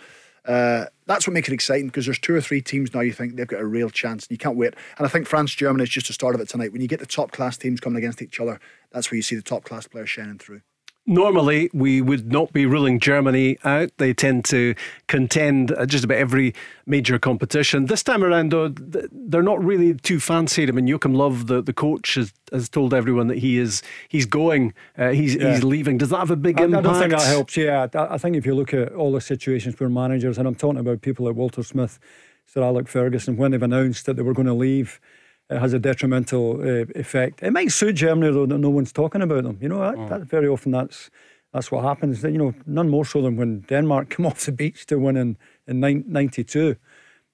uh, 0.45 0.85
that's 1.05 1.27
what 1.27 1.33
makes 1.33 1.47
it 1.47 1.53
exciting 1.53 1.87
because 1.87 2.05
there's 2.05 2.19
two 2.19 2.35
or 2.35 2.41
three 2.41 2.61
teams 2.61 2.93
now 2.93 3.01
you 3.01 3.13
think 3.13 3.35
they've 3.35 3.47
got 3.47 3.61
a 3.61 3.65
real 3.65 3.89
chance 3.89 4.25
and 4.25 4.31
you 4.31 4.37
can't 4.37 4.57
wait. 4.57 4.75
And 4.97 5.05
I 5.05 5.09
think 5.09 5.27
France 5.27 5.53
Germany 5.53 5.83
is 5.83 5.89
just 5.89 6.07
the 6.07 6.13
start 6.13 6.35
of 6.35 6.41
it 6.41 6.49
tonight. 6.49 6.71
When 6.71 6.81
you 6.81 6.87
get 6.87 6.99
the 6.99 7.05
top 7.05 7.31
class 7.31 7.57
teams 7.57 7.79
coming 7.79 7.97
against 7.97 8.21
each 8.21 8.39
other, 8.39 8.59
that's 8.91 9.09
where 9.11 9.15
you 9.15 9.23
see 9.23 9.35
the 9.35 9.41
top 9.41 9.63
class 9.63 9.87
players 9.87 10.09
shining 10.09 10.37
through. 10.37 10.61
Normally, 11.07 11.69
we 11.71 12.01
would 12.01 12.31
not 12.31 12.51
be 12.51 12.65
ruling 12.65 12.99
Germany 12.99 13.59
out. 13.63 13.91
They 13.97 14.11
tend 14.11 14.43
to 14.45 14.73
contend 15.07 15.69
at 15.71 15.87
just 15.87 16.03
about 16.03 16.17
every 16.17 16.55
major 16.87 17.19
competition. 17.19 17.85
This 17.85 18.01
time 18.01 18.23
around, 18.23 18.51
though, 18.51 18.69
they're 18.69 19.43
not 19.43 19.63
really 19.63 19.93
too 19.93 20.19
fancied. 20.19 20.67
I 20.67 20.71
mean, 20.71 20.87
Joachim 20.87 21.13
Löw, 21.13 21.45
the, 21.45 21.61
the 21.61 21.73
coach, 21.73 22.15
has, 22.15 22.33
has 22.51 22.69
told 22.69 22.91
everyone 22.91 23.27
that 23.27 23.37
he 23.37 23.59
is 23.59 23.83
he's 24.09 24.25
going, 24.25 24.73
uh, 24.97 25.09
he's 25.09 25.35
yeah. 25.35 25.51
he's 25.51 25.63
leaving. 25.63 25.99
Does 25.99 26.09
that 26.09 26.17
have 26.17 26.31
a 26.31 26.35
big 26.35 26.59
I, 26.59 26.63
impact? 26.63 26.87
I 26.87 26.89
don't 26.89 26.99
think 26.99 27.11
that 27.11 27.27
helps. 27.27 27.55
Yeah, 27.55 27.87
I 27.93 28.17
think 28.17 28.35
if 28.35 28.47
you 28.47 28.55
look 28.55 28.73
at 28.73 28.91
all 28.93 29.11
the 29.11 29.21
situations 29.21 29.79
where 29.79 29.89
managers, 29.89 30.39
and 30.39 30.47
I'm 30.47 30.55
talking 30.55 30.79
about 30.79 31.01
people 31.01 31.27
like 31.27 31.35
Walter 31.35 31.61
Smith, 31.61 31.99
Sir 32.47 32.63
Alex 32.63 32.91
Ferguson, 32.91 33.37
when 33.37 33.51
they've 33.51 33.61
announced 33.61 34.07
that 34.07 34.15
they 34.15 34.23
were 34.23 34.33
going 34.33 34.47
to 34.47 34.53
leave 34.53 34.99
it 35.49 35.59
has 35.59 35.73
a 35.73 35.79
detrimental 35.79 36.59
uh, 36.61 36.85
effect. 36.95 37.43
It 37.43 37.51
might 37.51 37.71
suit 37.71 37.93
Germany 37.93 38.31
though 38.31 38.45
that 38.45 38.57
no 38.57 38.69
one's 38.69 38.91
talking 38.91 39.21
about 39.21 39.43
them. 39.43 39.57
You 39.61 39.69
know, 39.69 39.79
that, 39.79 39.95
mm. 39.95 40.09
that 40.09 40.21
very 40.21 40.47
often 40.47 40.71
that's 40.71 41.09
that's 41.53 41.71
what 41.71 41.83
happens. 41.83 42.23
You 42.23 42.37
know, 42.37 42.53
none 42.65 42.89
more 42.89 43.05
so 43.05 43.21
than 43.21 43.37
when 43.37 43.61
Denmark 43.61 44.09
come 44.15 44.25
off 44.25 44.45
the 44.45 44.51
beach 44.51 44.85
to 44.87 44.97
win 44.97 45.17
in 45.17 45.37
in 45.67 45.79
'92. 45.79 46.75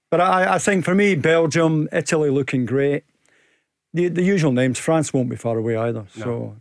But 0.10 0.20
I, 0.20 0.56
I 0.56 0.58
think 0.60 0.84
for 0.84 0.94
me, 0.94 1.16
Belgium, 1.16 1.88
Italy 1.92 2.30
looking 2.30 2.66
great. 2.66 3.04
The 3.94 4.10
the 4.10 4.24
usual 4.24 4.52
names. 4.52 4.80
France 4.80 5.14
won't 5.14 5.30
be 5.30 5.38
far 5.38 5.58
away 5.58 5.78
either. 5.78 6.06
No. 6.18 6.24
So 6.24 6.56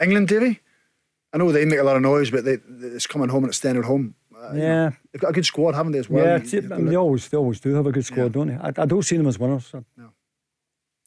England, 0.00 0.28
Davy. 0.28 0.60
I 1.34 1.38
know 1.38 1.50
they 1.50 1.64
make 1.64 1.78
a 1.78 1.82
lot 1.82 1.96
of 1.96 2.02
noise, 2.02 2.30
but 2.30 2.44
they, 2.44 2.58
it's 2.82 3.06
coming 3.06 3.30
home 3.30 3.44
and 3.44 3.50
it's 3.50 3.56
staying 3.56 3.78
at 3.78 3.84
home. 3.84 4.14
Uh, 4.36 4.52
yeah, 4.54 4.90
they've 5.10 5.22
got 5.22 5.30
a 5.30 5.32
good 5.32 5.46
squad, 5.46 5.74
haven't 5.74 5.92
they? 5.92 6.00
As 6.00 6.10
well. 6.10 6.26
Yeah, 6.26 6.44
you, 6.44 6.68
I 6.70 6.76
mean, 6.76 6.86
they 6.86 6.96
always 6.96 7.28
they 7.28 7.38
always 7.38 7.60
do 7.60 7.74
have 7.74 7.86
a 7.86 7.92
good 7.92 8.04
squad, 8.04 8.24
yeah. 8.24 8.28
don't 8.28 8.48
they? 8.48 8.54
I, 8.56 8.68
I, 8.76 8.86
don't 8.86 9.02
see 9.02 9.16
them 9.16 9.28
as 9.28 9.38
winners. 9.38 9.66
So. 9.66 9.84
No. 9.96 10.10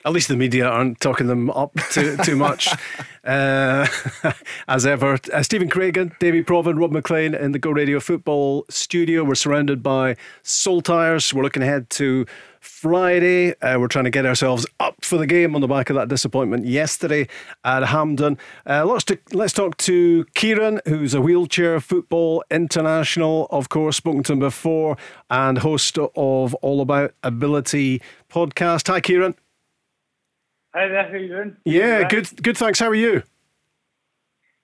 At 0.05 0.13
least 0.13 0.27
the 0.27 0.37
media 0.37 0.67
aren't 0.67 0.99
talking 0.99 1.25
them 1.25 1.49
up 1.49 1.73
too, 1.89 2.15
too 2.17 2.35
much. 2.35 2.69
uh, 3.23 3.87
as 4.67 4.85
ever, 4.85 5.17
uh, 5.33 5.41
Stephen 5.41 5.67
Craigan, 5.67 6.17
Davie 6.19 6.43
Provan, 6.43 6.79
Rob 6.79 6.91
Maclean 6.91 7.33
in 7.33 7.53
the 7.53 7.59
Go 7.59 7.71
Radio 7.71 7.99
Football 7.99 8.65
Studio. 8.69 9.23
We're 9.23 9.33
surrounded 9.33 9.81
by 9.81 10.15
Saltires. 10.43 11.33
We're 11.33 11.41
looking 11.41 11.63
ahead 11.63 11.89
to 11.91 12.27
Friday. 12.59 13.59
Uh, 13.61 13.79
we're 13.79 13.87
trying 13.87 14.05
to 14.05 14.11
get 14.11 14.27
ourselves 14.27 14.67
up 14.79 15.03
for 15.03 15.17
the 15.17 15.25
game 15.25 15.55
on 15.55 15.61
the 15.61 15.67
back 15.67 15.89
of 15.89 15.95
that 15.95 16.07
disappointment 16.07 16.65
yesterday 16.65 17.27
at 17.63 17.83
Hampden. 17.85 18.37
Uh, 18.69 18.85
let's, 18.85 19.05
to, 19.05 19.17
let's 19.33 19.53
talk 19.53 19.75
to 19.77 20.25
Kieran, 20.35 20.81
who's 20.85 21.15
a 21.15 21.21
wheelchair 21.21 21.79
football 21.79 22.43
international, 22.51 23.47
of 23.49 23.69
course, 23.69 23.97
spoken 23.97 24.21
to 24.23 24.33
him 24.33 24.39
before, 24.39 24.97
and 25.31 25.57
host 25.57 25.97
of 25.97 26.53
All 26.55 26.81
About 26.81 27.15
Ability 27.23 28.03
podcast. 28.29 28.87
Hi, 28.87 28.99
Kieran. 28.99 29.35
Hi 30.75 30.89
there, 30.89 31.09
how 31.09 31.15
you 31.15 31.29
doing? 31.29 31.55
Yeah, 31.63 32.05
good, 32.05 32.43
good. 32.43 32.57
Thanks. 32.57 32.79
How 32.79 32.89
are 32.89 32.95
you? 32.95 33.23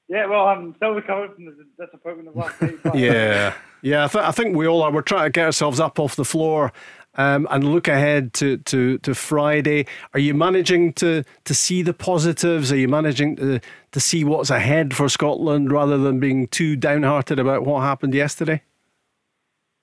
Yeah, 0.10 0.26
well, 0.26 0.46
I'm 0.46 0.76
still 0.76 0.90
recovering 0.90 1.34
from 1.36 1.46
the 1.46 1.86
disappointment 1.86 2.28
of 2.28 2.36
last 2.36 2.62
night. 2.62 2.80
yeah, 2.94 3.54
yeah. 3.82 4.04
I, 4.04 4.08
th- 4.10 4.26
I, 4.26 4.32
think 4.32 4.58
we 4.58 4.68
all 4.68 4.82
are. 4.82 4.92
We're 4.92 5.04
trying 5.04 5.28
to 5.28 5.30
get 5.30 5.46
ourselves 5.46 5.80
up 5.80 6.00
off 6.00 6.18
the 6.18 6.26
floor 6.26 6.74
um, 7.16 7.48
and 7.50 7.64
look 7.64 7.88
ahead 7.88 8.34
to, 8.34 8.58
to, 8.58 8.98
to 8.98 9.16
Friday. 9.16 9.86
Are 10.14 10.20
you 10.20 10.34
managing 10.34 10.92
to 10.96 11.24
to 11.46 11.54
see 11.54 11.82
the 11.82 11.94
positives? 11.94 12.74
Are 12.74 12.78
you 12.78 12.90
managing 12.90 13.38
to 13.38 13.62
to 13.94 14.00
see 14.02 14.26
what's 14.26 14.50
ahead 14.50 14.94
for 14.94 15.08
Scotland 15.08 15.72
rather 15.72 15.98
than 15.98 16.20
being 16.20 16.50
too 16.50 16.76
downhearted 16.76 17.40
about 17.40 17.64
what 17.64 17.84
happened 17.84 18.14
yesterday? 18.14 18.62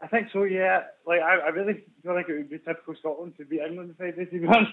I 0.03 0.09
think 0.09 0.29
so. 0.31 0.43
Yeah, 0.43 0.83
like 1.07 1.23
I, 1.23 1.39
I 1.39 1.49
really 1.49 1.85
feel 2.03 2.13
like 2.13 2.29
it 2.29 2.37
would 2.37 2.51
be 2.51 2.59
typical 2.59 2.95
Scotland 2.97 3.33
to 3.39 3.47
beat 3.47 3.61
England 3.61 3.95
Friday. 3.97 4.27
To 4.27 4.41
be 4.41 4.47
honest, 4.47 4.73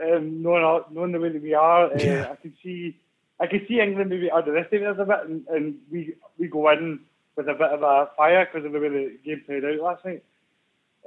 um, 0.00 0.42
knowing 0.42 0.64
our- 0.64 0.84
knowing 0.90 1.12
the 1.12 1.20
way 1.20 1.30
that 1.30 1.42
we 1.42 1.54
are, 1.54 1.86
uh, 1.92 1.98
Yeah. 1.98 2.28
I 2.32 2.36
could 2.36 2.54
see 2.62 2.96
I 3.40 3.46
could 3.48 3.66
see 3.66 3.80
England 3.80 4.10
maybe 4.10 4.30
underestimate 4.30 4.86
us 4.86 4.98
a 5.00 5.04
bit, 5.04 5.20
and, 5.26 5.46
and 5.48 5.78
we 5.90 6.14
we 6.38 6.46
go 6.48 6.68
in 6.70 7.00
with 7.36 7.48
a 7.48 7.54
bit 7.54 7.70
of 7.70 7.82
a 7.82 8.10
fire 8.16 8.44
because 8.46 8.64
of 8.66 8.72
the 8.72 8.78
way 8.80 8.88
the 8.88 9.18
game 9.24 9.42
played 9.46 9.64
out 9.64 9.80
last 9.80 10.04
night. 10.04 10.22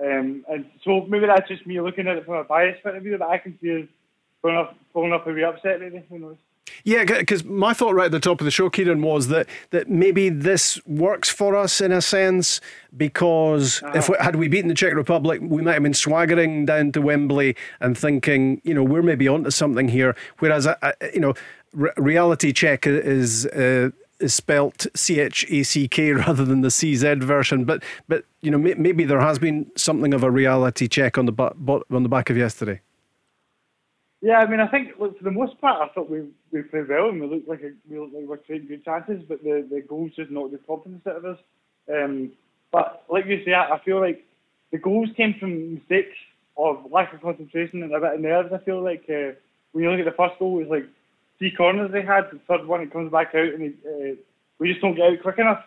Um, 0.02 0.44
and 0.50 0.66
so 0.84 1.06
maybe 1.08 1.28
that's 1.28 1.48
just 1.48 1.66
me 1.66 1.80
looking 1.80 2.08
at 2.08 2.18
it 2.18 2.26
from 2.26 2.36
a 2.36 2.44
bias 2.44 2.78
point 2.84 2.98
of 2.98 3.04
view, 3.04 3.18
but 3.18 3.30
I 3.30 3.38
can 3.38 3.58
see 3.62 3.84
us 3.84 3.88
pulling 4.42 4.58
up 4.58 4.76
pulling 4.92 5.14
up 5.14 5.26
a 5.28 5.32
wee 5.32 5.44
upset. 5.44 5.80
Maybe 5.80 6.04
who 6.10 6.20
knows. 6.20 6.38
Yeah, 6.84 7.04
because 7.04 7.44
my 7.44 7.74
thought 7.74 7.96
right 7.96 8.06
at 8.06 8.12
the 8.12 8.20
top 8.20 8.42
of 8.42 8.46
the 8.46 8.52
show, 8.52 8.70
Kieran, 8.70 9.02
was 9.02 9.28
that 9.30 9.48
that 9.72 9.90
maybe 9.90 10.30
this 10.30 10.80
works 10.86 11.30
for 11.30 11.56
us 11.56 11.82
in 11.82 11.92
a 11.92 12.02
sense 12.02 12.62
because 12.96 13.82
if 13.94 14.10
we, 14.10 14.16
had 14.20 14.36
we 14.36 14.48
beaten 14.48 14.68
the 14.68 14.76
Czech 14.76 14.94
Republic, 14.94 15.42
we 15.44 15.62
might 15.62 15.74
have 15.74 15.84
been 15.84 15.94
swaggering 15.94 16.66
down 16.66 16.92
to 16.94 17.02
Wembley 17.02 17.56
and 17.80 17.98
thinking, 17.98 18.62
you 18.64 18.74
know, 18.74 18.84
we're 18.84 19.02
maybe 19.02 19.28
onto 19.28 19.50
something 19.50 19.88
here. 19.90 20.16
Whereas, 20.40 20.68
uh, 20.68 20.76
uh, 20.82 20.92
you 21.14 21.20
know, 21.20 21.34
re- 21.74 21.92
reality 21.98 22.54
check 22.54 22.86
is. 22.88 23.46
Uh, 23.48 23.90
is 24.22 24.34
spelt 24.34 24.88
C 24.96 25.20
H 25.20 25.46
A 25.50 25.64
C 25.64 25.90
K 25.90 26.12
rather 26.14 26.46
than 26.46 26.62
the 26.62 26.72
C 26.72 26.96
Z 26.96 27.16
version, 27.16 27.66
but 27.66 27.84
but 28.08 28.24
you 28.42 28.50
know 28.50 28.58
may, 28.58 28.74
maybe 28.76 29.04
there 29.04 29.20
has 29.20 29.40
been 29.40 29.70
something 29.76 30.14
of 30.14 30.24
a 30.24 30.32
reality 30.32 30.88
check 30.88 31.18
on 31.18 31.26
the 31.26 31.34
bu- 31.34 31.82
on 31.92 32.04
the 32.04 32.08
back 32.08 32.30
of 32.30 32.38
yesterday. 32.38 32.80
Yeah, 34.26 34.40
I 34.40 34.48
mean, 34.50 34.60
I 34.60 34.68
think 34.68 34.94
look, 35.00 35.16
for 35.20 35.24
the 35.24 35.30
most 35.30 35.62
part, 35.62 35.80
I 35.80 35.94
thought 35.94 36.10
we 36.10 36.24
we 36.52 36.64
played 36.64 36.90
well 36.90 37.10
and 37.10 37.22
we 37.22 37.28
looked 37.28 37.48
like 37.48 37.62
a, 37.62 37.74
we 37.88 38.00
looked 38.00 38.16
like 38.16 38.22
we 38.24 38.28
were 38.28 38.38
creating 38.38 38.70
good 38.70 38.84
chances, 38.84 39.22
but 39.30 39.44
the, 39.44 39.68
the 39.70 39.82
goals 39.82 40.14
just 40.16 40.32
knocked 40.32 40.52
the 40.52 40.58
confidence 40.58 41.06
out 41.06 41.18
of 41.18 41.26
us. 41.26 41.38
Um, 41.94 42.32
but 42.72 43.04
like 43.08 43.28
you 43.28 43.46
say, 43.46 43.54
I, 43.54 43.76
I 43.76 43.80
feel 43.86 44.02
like 44.02 44.26
the 44.72 44.80
goals 44.80 45.10
came 45.16 45.36
from 45.40 45.76
mistakes 45.76 46.18
of 46.58 46.92
lack 46.92 47.14
of 47.14 47.22
concentration 47.22 47.84
and 47.84 47.94
a 47.94 48.00
bit 48.00 48.16
of 48.16 48.20
nerves. 48.20 48.50
I 48.52 48.58
feel 48.66 48.84
like 48.84 49.04
uh, 49.10 49.38
when 49.74 49.84
you 49.84 49.92
look 49.92 50.00
at 50.00 50.10
the 50.12 50.18
first 50.18 50.40
goal, 50.40 50.58
it 50.58 50.68
was 50.68 50.82
like 50.82 50.90
three 51.38 51.54
corners 51.56 51.92
they 51.92 52.02
had. 52.02 52.24
The 52.32 52.40
third 52.48 52.66
one, 52.66 52.82
it 52.82 52.92
comes 52.92 53.12
back 53.12 53.36
out, 53.36 53.54
and 53.54 53.62
it, 53.62 53.76
uh, 53.86 54.16
we 54.58 54.70
just 54.70 54.82
don't 54.82 54.96
get 54.96 55.06
out 55.06 55.22
quick 55.22 55.38
enough. 55.38 55.64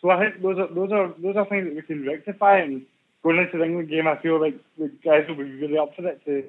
So 0.00 0.10
I 0.10 0.20
think 0.20 0.40
those 0.40 0.58
are 0.58 0.72
those 0.72 0.92
are 0.92 1.12
those 1.20 1.34
are 1.34 1.46
things 1.46 1.66
that 1.66 1.74
we 1.74 1.82
can 1.82 2.06
rectify. 2.06 2.58
And 2.58 2.82
going 3.24 3.38
into 3.38 3.58
the 3.58 3.64
England 3.64 3.90
game, 3.90 4.06
I 4.06 4.22
feel 4.22 4.40
like 4.40 4.54
the 4.78 4.86
guys 5.04 5.26
will 5.26 5.34
be 5.34 5.50
really 5.58 5.78
up 5.78 5.96
for 5.96 6.06
it 6.06 6.24
to 6.26 6.44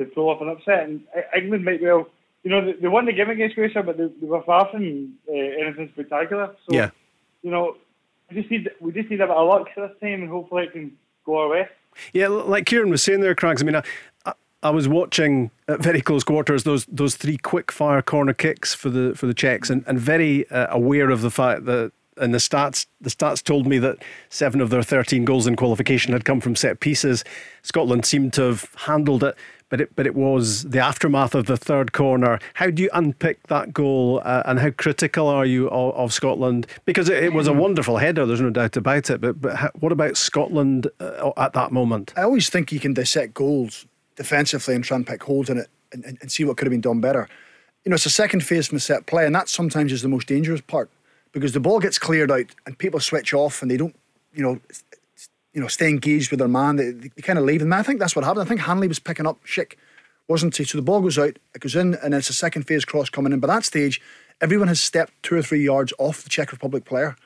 to 0.00 0.06
pull 0.06 0.28
off 0.28 0.40
an 0.40 0.48
upset. 0.48 0.88
And 0.88 1.02
England 1.36 1.64
might 1.64 1.80
well, 1.82 2.08
you 2.42 2.50
know, 2.50 2.64
they, 2.64 2.72
they 2.72 2.88
won 2.88 3.06
the 3.06 3.12
game 3.12 3.30
against 3.30 3.54
Croatia, 3.54 3.82
but 3.82 3.96
they, 3.96 4.06
they 4.20 4.26
were 4.26 4.42
far 4.42 4.68
from 4.70 5.14
uh, 5.28 5.32
anything 5.32 5.88
spectacular. 5.92 6.54
So 6.68 6.74
Yeah. 6.76 6.90
you 7.42 7.50
know, 7.50 7.76
we 8.30 8.36
just 8.40 8.50
need 8.50 8.70
we 8.80 8.92
just 8.92 9.10
need 9.10 9.20
a 9.20 9.26
bit 9.26 9.36
of 9.36 9.46
luck 9.48 9.68
this 9.76 9.90
time, 10.00 10.22
and 10.22 10.28
hopefully 10.28 10.64
it 10.64 10.72
can 10.72 10.92
go 11.24 11.38
our 11.38 11.48
way. 11.48 11.68
Yeah, 12.12 12.28
like 12.28 12.66
Kieran 12.66 12.90
was 12.90 13.02
saying 13.02 13.20
there, 13.20 13.34
Craigs. 13.34 13.62
I 13.62 13.64
mean, 13.66 13.76
I, 13.76 13.82
I, 14.24 14.32
I 14.62 14.70
was 14.70 14.86
watching 14.88 15.50
at 15.68 15.80
very 15.82 16.00
close 16.00 16.22
quarters 16.24 16.62
those 16.64 16.86
those 16.86 17.16
three 17.16 17.36
quick 17.36 17.72
fire 17.72 18.02
corner 18.02 18.32
kicks 18.32 18.72
for 18.74 18.88
the 18.90 19.14
for 19.16 19.26
the 19.26 19.34
Czechs, 19.34 19.68
and, 19.70 19.84
and 19.86 19.98
very 19.98 20.48
uh, 20.50 20.68
aware 20.70 21.10
of 21.10 21.22
the 21.22 21.30
fact 21.30 21.64
that. 21.66 21.92
And 22.16 22.34
the 22.34 22.38
stats, 22.38 22.84
the 23.00 23.08
stats 23.08 23.42
told 23.42 23.66
me 23.66 23.78
that 23.78 23.96
seven 24.28 24.60
of 24.60 24.68
their 24.68 24.82
13 24.82 25.24
goals 25.24 25.46
in 25.46 25.56
qualification 25.56 26.12
had 26.12 26.26
come 26.26 26.38
from 26.42 26.54
set 26.54 26.80
pieces. 26.80 27.24
Scotland 27.62 28.04
seemed 28.04 28.34
to 28.34 28.42
have 28.42 28.66
handled 28.76 29.24
it, 29.24 29.36
but 29.70 29.80
it, 29.80 29.96
but 29.96 30.06
it 30.06 30.14
was 30.14 30.64
the 30.64 30.80
aftermath 30.80 31.34
of 31.34 31.46
the 31.46 31.56
third 31.56 31.92
corner. 31.92 32.38
How 32.54 32.68
do 32.70 32.82
you 32.82 32.90
unpick 32.92 33.46
that 33.46 33.72
goal, 33.72 34.20
uh, 34.24 34.42
and 34.44 34.58
how 34.58 34.70
critical 34.70 35.28
are 35.28 35.46
you 35.46 35.70
of, 35.70 35.94
of 35.94 36.12
Scotland? 36.12 36.66
Because 36.84 37.08
it, 37.08 37.24
it 37.24 37.32
was 37.32 37.46
a 37.46 37.52
wonderful 37.52 37.96
header, 37.96 38.26
there's 38.26 38.40
no 38.40 38.50
doubt 38.50 38.76
about 38.76 39.08
it. 39.08 39.20
But 39.20 39.40
but 39.40 39.56
how, 39.56 39.70
what 39.78 39.92
about 39.92 40.18
Scotland 40.18 40.88
uh, 41.00 41.32
at 41.38 41.54
that 41.54 41.72
moment? 41.72 42.12
I 42.16 42.22
always 42.22 42.50
think 42.50 42.70
you 42.72 42.80
can 42.80 42.92
dissect 42.92 43.32
goals 43.32 43.86
defensively 44.16 44.74
and 44.74 44.84
try 44.84 44.96
and 44.96 45.06
pick 45.06 45.22
holes 45.22 45.48
in 45.48 45.56
it 45.56 45.68
and, 45.92 46.04
and, 46.04 46.18
and 46.20 46.30
see 46.30 46.44
what 46.44 46.56
could 46.58 46.66
have 46.66 46.72
been 46.72 46.80
done 46.80 47.00
better. 47.00 47.28
You 47.84 47.90
know, 47.90 47.94
it's 47.94 48.06
a 48.06 48.10
second 48.10 48.44
phase 48.44 48.66
from 48.66 48.76
a 48.76 48.80
set 48.80 49.06
play, 49.06 49.24
and 49.24 49.34
that 49.34 49.48
sometimes 49.48 49.92
is 49.92 50.02
the 50.02 50.08
most 50.08 50.26
dangerous 50.26 50.60
part 50.60 50.90
because 51.32 51.52
the 51.52 51.60
ball 51.60 51.80
gets 51.80 51.98
cleared 51.98 52.30
out 52.30 52.46
and 52.66 52.76
people 52.76 53.00
switch 53.00 53.32
off 53.32 53.62
and 53.62 53.70
they 53.70 53.76
don't, 53.76 53.94
you 54.34 54.42
know, 54.42 54.60
you 55.52 55.60
know, 55.60 55.68
stay 55.68 55.88
engaged 55.88 56.30
with 56.30 56.38
their 56.38 56.48
man. 56.48 56.76
They, 56.76 56.90
they, 56.92 57.22
kind 57.22 57.38
of 57.38 57.44
leave. 57.44 57.62
And 57.62 57.74
I 57.74 57.82
think 57.82 57.98
that's 57.98 58.14
what 58.14 58.24
happened. 58.24 58.42
I 58.42 58.48
think 58.48 58.60
Hanley 58.60 58.88
was 58.88 58.98
picking 58.98 59.26
up 59.26 59.42
Schick, 59.44 59.74
wasn't 60.28 60.56
he? 60.56 60.64
So 60.64 60.78
the 60.78 60.82
ball 60.82 61.00
goes 61.00 61.18
out, 61.18 61.38
it 61.54 61.60
goes 61.60 61.76
in, 61.76 61.94
and 61.94 62.14
it's 62.14 62.30
a 62.30 62.34
second 62.34 62.66
phase 62.66 62.84
cross 62.84 63.10
coming 63.10 63.32
in. 63.32 63.40
By 63.40 63.48
that 63.48 63.64
stage, 63.64 64.00
everyone 64.40 64.68
has 64.68 64.80
stepped 64.80 65.12
two 65.22 65.36
or 65.36 65.42
three 65.42 65.64
yards 65.64 65.92
off 65.98 66.22
the 66.22 66.30
Czech 66.30 66.52
Republic 66.52 66.84
player. 66.84 67.16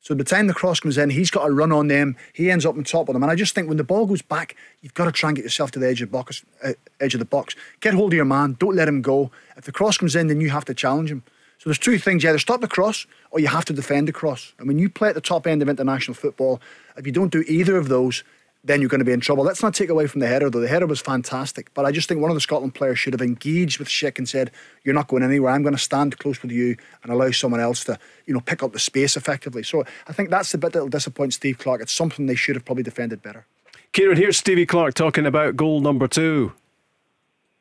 So 0.00 0.16
by 0.16 0.18
the 0.18 0.24
time 0.24 0.48
the 0.48 0.54
cross 0.54 0.80
comes 0.80 0.98
in, 0.98 1.10
he's 1.10 1.30
got 1.30 1.48
a 1.48 1.52
run 1.52 1.70
on 1.70 1.86
them. 1.86 2.16
He 2.32 2.50
ends 2.50 2.66
up 2.66 2.76
on 2.76 2.82
top 2.82 3.08
of 3.08 3.12
them. 3.12 3.22
And 3.22 3.30
I 3.30 3.36
just 3.36 3.54
think 3.54 3.68
when 3.68 3.76
the 3.76 3.84
ball 3.84 4.04
goes 4.04 4.20
back, 4.20 4.56
you've 4.80 4.94
got 4.94 5.04
to 5.04 5.12
try 5.12 5.30
and 5.30 5.36
get 5.36 5.44
yourself 5.44 5.70
to 5.72 5.78
the 5.78 5.88
edge 5.88 6.02
of 6.02 6.08
the 6.08 6.12
box. 6.12 6.44
Uh, 6.62 6.72
edge 7.00 7.14
of 7.14 7.20
the 7.20 7.24
box. 7.24 7.54
Get 7.78 7.94
hold 7.94 8.12
of 8.12 8.16
your 8.16 8.24
man. 8.24 8.56
Don't 8.58 8.74
let 8.74 8.88
him 8.88 9.00
go. 9.00 9.30
If 9.56 9.64
the 9.64 9.70
cross 9.70 9.98
comes 9.98 10.16
in, 10.16 10.26
then 10.26 10.40
you 10.40 10.50
have 10.50 10.64
to 10.64 10.74
challenge 10.74 11.12
him. 11.12 11.22
So 11.62 11.70
there's 11.70 11.78
two 11.78 11.96
things: 11.96 12.24
you 12.24 12.28
either 12.28 12.40
stop 12.40 12.60
the 12.60 12.66
cross 12.66 13.06
or 13.30 13.38
you 13.38 13.46
have 13.46 13.64
to 13.66 13.72
defend 13.72 14.08
the 14.08 14.12
cross. 14.12 14.52
And 14.58 14.66
when 14.66 14.80
you 14.80 14.90
play 14.90 15.10
at 15.10 15.14
the 15.14 15.20
top 15.20 15.46
end 15.46 15.62
of 15.62 15.68
international 15.68 16.16
football, 16.16 16.60
if 16.96 17.06
you 17.06 17.12
don't 17.12 17.30
do 17.30 17.44
either 17.46 17.76
of 17.76 17.88
those, 17.88 18.24
then 18.64 18.80
you're 18.80 18.88
going 18.88 18.98
to 18.98 19.04
be 19.04 19.12
in 19.12 19.20
trouble. 19.20 19.44
Let's 19.44 19.62
not 19.62 19.72
take 19.72 19.88
away 19.88 20.08
from 20.08 20.18
the 20.18 20.26
header, 20.26 20.50
though. 20.50 20.58
The 20.58 20.66
header 20.66 20.88
was 20.88 21.00
fantastic. 21.00 21.72
But 21.72 21.84
I 21.84 21.92
just 21.92 22.08
think 22.08 22.20
one 22.20 22.32
of 22.32 22.34
the 22.34 22.40
Scotland 22.40 22.74
players 22.74 22.98
should 22.98 23.12
have 23.12 23.22
engaged 23.22 23.78
with 23.78 23.86
Schick 23.86 24.18
and 24.18 24.28
said, 24.28 24.50
You're 24.82 24.92
not 24.96 25.06
going 25.06 25.22
anywhere. 25.22 25.52
I'm 25.52 25.62
going 25.62 25.76
to 25.76 25.80
stand 25.80 26.18
close 26.18 26.42
with 26.42 26.50
you 26.50 26.76
and 27.04 27.12
allow 27.12 27.30
someone 27.30 27.60
else 27.60 27.84
to, 27.84 27.96
you 28.26 28.34
know, 28.34 28.40
pick 28.40 28.64
up 28.64 28.72
the 28.72 28.80
space 28.80 29.16
effectively. 29.16 29.62
So 29.62 29.84
I 30.08 30.12
think 30.12 30.30
that's 30.30 30.50
the 30.50 30.58
bit 30.58 30.72
that'll 30.72 30.88
disappoint 30.88 31.32
Steve 31.32 31.58
Clarke. 31.58 31.82
It's 31.82 31.92
something 31.92 32.26
they 32.26 32.34
should 32.34 32.56
have 32.56 32.64
probably 32.64 32.82
defended 32.82 33.22
better. 33.22 33.46
Kieran, 33.92 34.16
here's 34.16 34.36
Stevie 34.36 34.66
Clarke 34.66 34.94
talking 34.94 35.26
about 35.26 35.54
goal 35.54 35.80
number 35.80 36.08
two. 36.08 36.54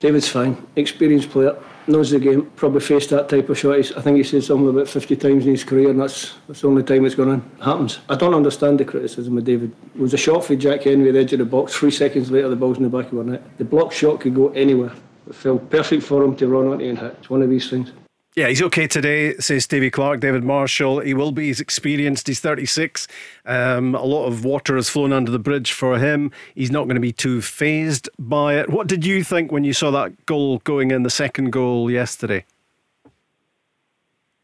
David's 0.01 0.27
fine, 0.27 0.57
experienced 0.75 1.29
player, 1.29 1.55
knows 1.85 2.09
the 2.09 2.19
game, 2.19 2.49
probably 2.55 2.81
faced 2.81 3.11
that 3.11 3.29
type 3.29 3.47
of 3.49 3.57
shot. 3.57 3.75
I 3.75 4.01
think 4.01 4.17
he 4.17 4.23
said 4.23 4.43
something 4.43 4.67
about 4.67 4.89
50 4.89 5.15
times 5.15 5.45
in 5.45 5.51
his 5.51 5.63
career, 5.63 5.91
and 5.91 6.01
that's, 6.01 6.33
that's 6.47 6.61
the 6.61 6.67
only 6.67 6.81
time 6.81 7.05
it's 7.05 7.13
going 7.13 7.39
to 7.39 7.63
happens. 7.63 7.99
I 8.09 8.15
don't 8.15 8.33
understand 8.33 8.79
the 8.79 8.85
criticism 8.85 9.37
of 9.37 9.43
David. 9.43 9.71
It 9.93 10.01
was 10.01 10.15
a 10.15 10.17
shot 10.17 10.43
for 10.43 10.55
Jack 10.55 10.83
Hendry 10.83 11.09
at 11.09 11.13
the 11.13 11.19
edge 11.19 11.33
of 11.33 11.39
the 11.39 11.45
box. 11.45 11.75
Three 11.75 11.91
seconds 11.91 12.31
later, 12.31 12.49
the 12.49 12.55
ball's 12.55 12.77
in 12.77 12.83
the 12.83 12.89
back 12.89 13.11
of 13.11 13.19
our 13.19 13.23
net. 13.23 13.57
The 13.59 13.63
block 13.63 13.91
shot 13.91 14.21
could 14.21 14.33
go 14.33 14.49
anywhere. 14.49 14.91
It 15.29 15.35
felt 15.35 15.69
perfect 15.69 16.01
for 16.01 16.23
him 16.23 16.35
to 16.37 16.47
run 16.47 16.67
onto 16.67 16.83
and 16.83 16.97
hit. 16.97 17.15
It's 17.19 17.29
one 17.29 17.43
of 17.43 17.49
these 17.51 17.69
things. 17.69 17.91
Yeah, 18.33 18.47
he's 18.47 18.61
okay 18.61 18.87
today, 18.87 19.35
says 19.39 19.65
Stevie 19.65 19.89
Clarke. 19.91 20.21
David 20.21 20.45
Marshall, 20.45 21.01
he 21.01 21.13
will 21.13 21.33
be. 21.33 21.47
He's 21.47 21.59
experienced. 21.59 22.27
He's 22.27 22.39
36. 22.39 23.05
Um, 23.45 23.93
a 23.93 24.03
lot 24.03 24.25
of 24.25 24.45
water 24.45 24.77
has 24.77 24.87
flown 24.87 25.11
under 25.11 25.29
the 25.29 25.39
bridge 25.39 25.73
for 25.73 25.97
him. 25.99 26.31
He's 26.55 26.71
not 26.71 26.85
going 26.85 26.95
to 26.95 27.01
be 27.01 27.11
too 27.11 27.41
phased 27.41 28.07
by 28.17 28.55
it. 28.55 28.69
What 28.69 28.87
did 28.87 29.05
you 29.05 29.21
think 29.25 29.51
when 29.51 29.65
you 29.65 29.73
saw 29.73 29.91
that 29.91 30.25
goal 30.27 30.59
going 30.59 30.91
in, 30.91 31.03
the 31.03 31.09
second 31.09 31.51
goal 31.51 31.91
yesterday? 31.91 32.45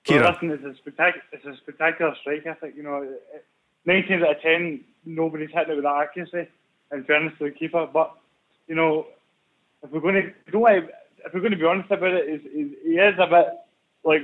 Well, 0.10 0.32
listen, 0.34 0.52
it's 0.52 0.64
a 0.64 0.76
spectacular, 0.78 1.24
it's 1.32 1.46
a 1.46 1.56
spectacular 1.58 2.16
strike. 2.20 2.46
I 2.46 2.54
think 2.56 2.76
you 2.76 2.84
know, 2.84 3.04
it- 3.04 3.46
nine 3.86 4.06
times 4.06 4.24
out 4.24 4.36
of 4.36 4.42
ten, 4.42 4.82
nobody's 5.06 5.50
hitting 5.54 5.72
it 5.72 5.76
with 5.76 5.84
that 5.86 6.02
accuracy. 6.02 6.50
In 6.92 7.04
fairness 7.06 7.34
to 7.40 7.46
the 7.46 7.52
keeper, 7.52 7.88
but 7.92 8.14
you 8.68 8.76
know, 8.76 9.08
if 9.84 9.92
we're 9.92 10.00
going 10.02 10.16
to, 10.16 10.22
you 10.22 10.54
know 10.54 10.60
what, 10.60 10.76
if 10.76 11.34
we're 11.34 11.40
going 11.42 11.52
to 11.52 11.58
be 11.58 11.66
honest 11.66 11.90
about 11.92 12.12
it, 12.14 12.28
is, 12.30 12.42
is 12.46 12.72
he 12.84 12.94
is 12.98 13.16
a 13.20 13.28
bit 13.28 13.48
like 14.04 14.22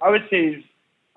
I 0.00 0.10
would 0.10 0.26
say. 0.30 0.64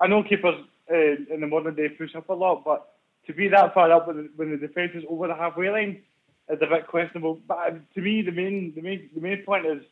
I 0.00 0.08
know 0.08 0.24
keepers 0.24 0.56
uh, 0.90 0.96
in 1.32 1.40
the 1.40 1.46
modern 1.46 1.76
day 1.76 1.88
push 1.88 2.14
up 2.16 2.28
a 2.28 2.32
lot, 2.32 2.64
but 2.64 2.94
to 3.26 3.32
be 3.32 3.48
that 3.48 3.72
far 3.72 3.92
up 3.92 4.08
when 4.08 4.16
the, 4.16 4.30
when 4.36 4.50
the 4.50 4.56
defence 4.56 4.92
is 4.94 5.04
over 5.08 5.28
the 5.28 5.34
halfway 5.34 5.70
line 5.70 6.02
is 6.50 6.58
a 6.60 6.66
bit 6.66 6.88
questionable. 6.88 7.38
But 7.46 7.58
uh, 7.58 7.70
to 7.94 8.00
me, 8.00 8.22
the 8.22 8.32
main 8.32 8.72
the 8.74 8.82
main 8.82 9.08
the 9.14 9.20
main 9.20 9.42
point 9.44 9.66
is 9.66 9.82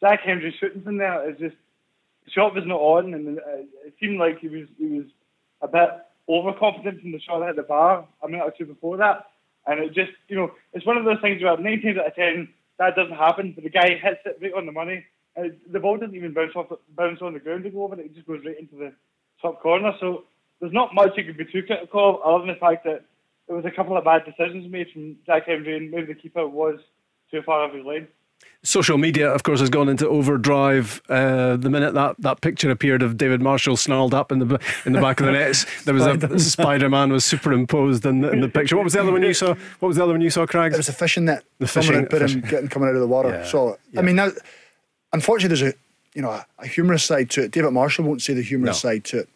Jack 0.00 0.20
Hendry's 0.24 0.54
shooting 0.60 0.82
from 0.82 0.98
there 0.98 1.28
is 1.28 1.38
just 1.38 1.56
the 2.24 2.30
shot 2.30 2.54
was 2.54 2.64
not 2.66 2.80
on, 2.80 3.14
and 3.14 3.38
uh, 3.38 3.42
it 3.84 3.94
seemed 4.00 4.18
like 4.18 4.38
he 4.38 4.48
was 4.48 4.68
he 4.78 4.86
was 4.86 5.06
a 5.62 5.68
bit 5.68 5.90
overconfident 6.28 7.02
in 7.02 7.12
the 7.12 7.20
shot 7.20 7.42
at 7.48 7.56
the 7.56 7.62
bar 7.62 8.06
a 8.22 8.28
minute 8.28 8.44
or 8.44 8.52
two 8.56 8.66
before 8.66 8.96
that, 8.96 9.26
and 9.66 9.80
it 9.80 9.94
just 9.94 10.12
you 10.28 10.36
know 10.36 10.52
it's 10.72 10.86
one 10.86 10.96
of 10.96 11.04
those 11.04 11.20
things 11.20 11.42
where 11.42 11.56
nine 11.56 11.82
times 11.82 11.98
out 11.98 12.06
of 12.06 12.14
ten 12.14 12.48
that 12.78 12.94
doesn't 12.94 13.16
happen, 13.16 13.52
but 13.52 13.64
the 13.64 13.70
guy 13.70 13.88
hits 14.00 14.20
it 14.26 14.38
right 14.40 14.52
on 14.54 14.66
the 14.66 14.72
money. 14.72 15.04
And 15.36 15.56
the 15.70 15.78
ball 15.80 15.98
doesn't 15.98 16.14
even 16.14 16.32
bounce 16.32 16.52
off 16.56 16.66
bounce 16.96 17.20
on 17.20 17.34
the 17.34 17.40
ground 17.40 17.64
to 17.64 17.70
go 17.70 17.84
over 17.84 17.94
it; 18.00 18.06
it 18.06 18.14
just 18.14 18.26
goes 18.26 18.40
right 18.44 18.58
into 18.58 18.76
the 18.76 18.92
top 19.42 19.60
corner. 19.60 19.92
So 20.00 20.24
there's 20.60 20.72
not 20.72 20.94
much 20.94 21.10
you 21.16 21.24
could 21.24 21.36
be 21.36 21.44
too 21.44 21.62
critical 21.62 22.08
of, 22.08 22.20
other 22.22 22.46
than 22.46 22.54
the 22.54 22.60
fact 22.60 22.84
that 22.84 23.04
there 23.46 23.54
was 23.56 23.64
a 23.66 23.70
couple 23.70 23.96
of 23.96 24.04
bad 24.04 24.24
decisions 24.24 24.70
made 24.70 24.88
from 24.92 25.16
Jack 25.26 25.46
Hendry, 25.46 25.76
and 25.76 25.90
maybe 25.90 26.06
the 26.06 26.14
keeper 26.18 26.46
was 26.48 26.80
too 27.30 27.42
far 27.42 27.62
off 27.64 27.74
his 27.74 27.84
lane. 27.84 28.08
Social 28.62 28.98
media, 28.98 29.30
of 29.30 29.44
course, 29.44 29.60
has 29.60 29.70
gone 29.70 29.88
into 29.88 30.08
overdrive. 30.08 31.00
Uh, 31.08 31.56
the 31.56 31.70
minute 31.70 31.94
that, 31.94 32.16
that 32.18 32.40
picture 32.40 32.70
appeared 32.70 33.02
of 33.02 33.16
David 33.16 33.40
Marshall 33.40 33.76
snarled 33.76 34.12
up 34.12 34.32
in 34.32 34.40
the 34.40 34.58
in 34.84 34.92
the 34.92 35.00
back 35.00 35.20
of 35.20 35.26
the 35.26 35.32
nets, 35.32 35.64
there 35.84 35.94
was 35.94 36.04
a 36.06 36.38
Spider 36.38 36.88
Man 36.88 37.12
was 37.12 37.24
superimposed 37.24 38.04
in 38.04 38.22
the, 38.22 38.30
in 38.32 38.40
the 38.40 38.48
picture. 38.48 38.76
What 38.76 38.84
was 38.84 38.94
the 38.94 39.00
other 39.00 39.12
one 39.12 39.22
you 39.22 39.34
saw? 39.34 39.54
What 39.78 39.88
was 39.88 39.96
the 39.96 40.02
other 40.02 40.12
one 40.12 40.20
you 40.20 40.30
saw, 40.30 40.46
Craig? 40.46 40.72
It 40.72 40.78
was 40.78 40.88
a 40.88 40.92
fishing 40.92 41.26
net. 41.26 41.44
The 41.58 41.68
Someone 41.68 41.86
fishing- 41.86 42.00
had 42.00 42.10
put 42.10 42.22
him 42.30 42.40
getting 42.50 42.68
coming 42.68 42.88
out 42.88 42.94
of 42.94 43.00
the 43.00 43.06
water. 43.06 43.28
Yeah, 43.28 43.44
So 43.44 43.78
yeah. 43.92 44.00
I 44.00 44.02
mean, 44.02 44.16
now, 44.16 44.30
unfortunately, 45.12 45.56
there's 45.56 45.74
a 45.74 45.76
you 46.14 46.22
know 46.22 46.30
a, 46.30 46.46
a 46.58 46.66
humorous 46.66 47.04
side 47.04 47.30
to 47.30 47.42
it. 47.42 47.50
David 47.50 47.72
Marshall 47.72 48.04
won't 48.04 48.22
say 48.22 48.34
the 48.34 48.42
humorous 48.42 48.82
No. 48.82 48.90
side 48.90 49.04
to 49.04 49.18
it. 49.20 49.28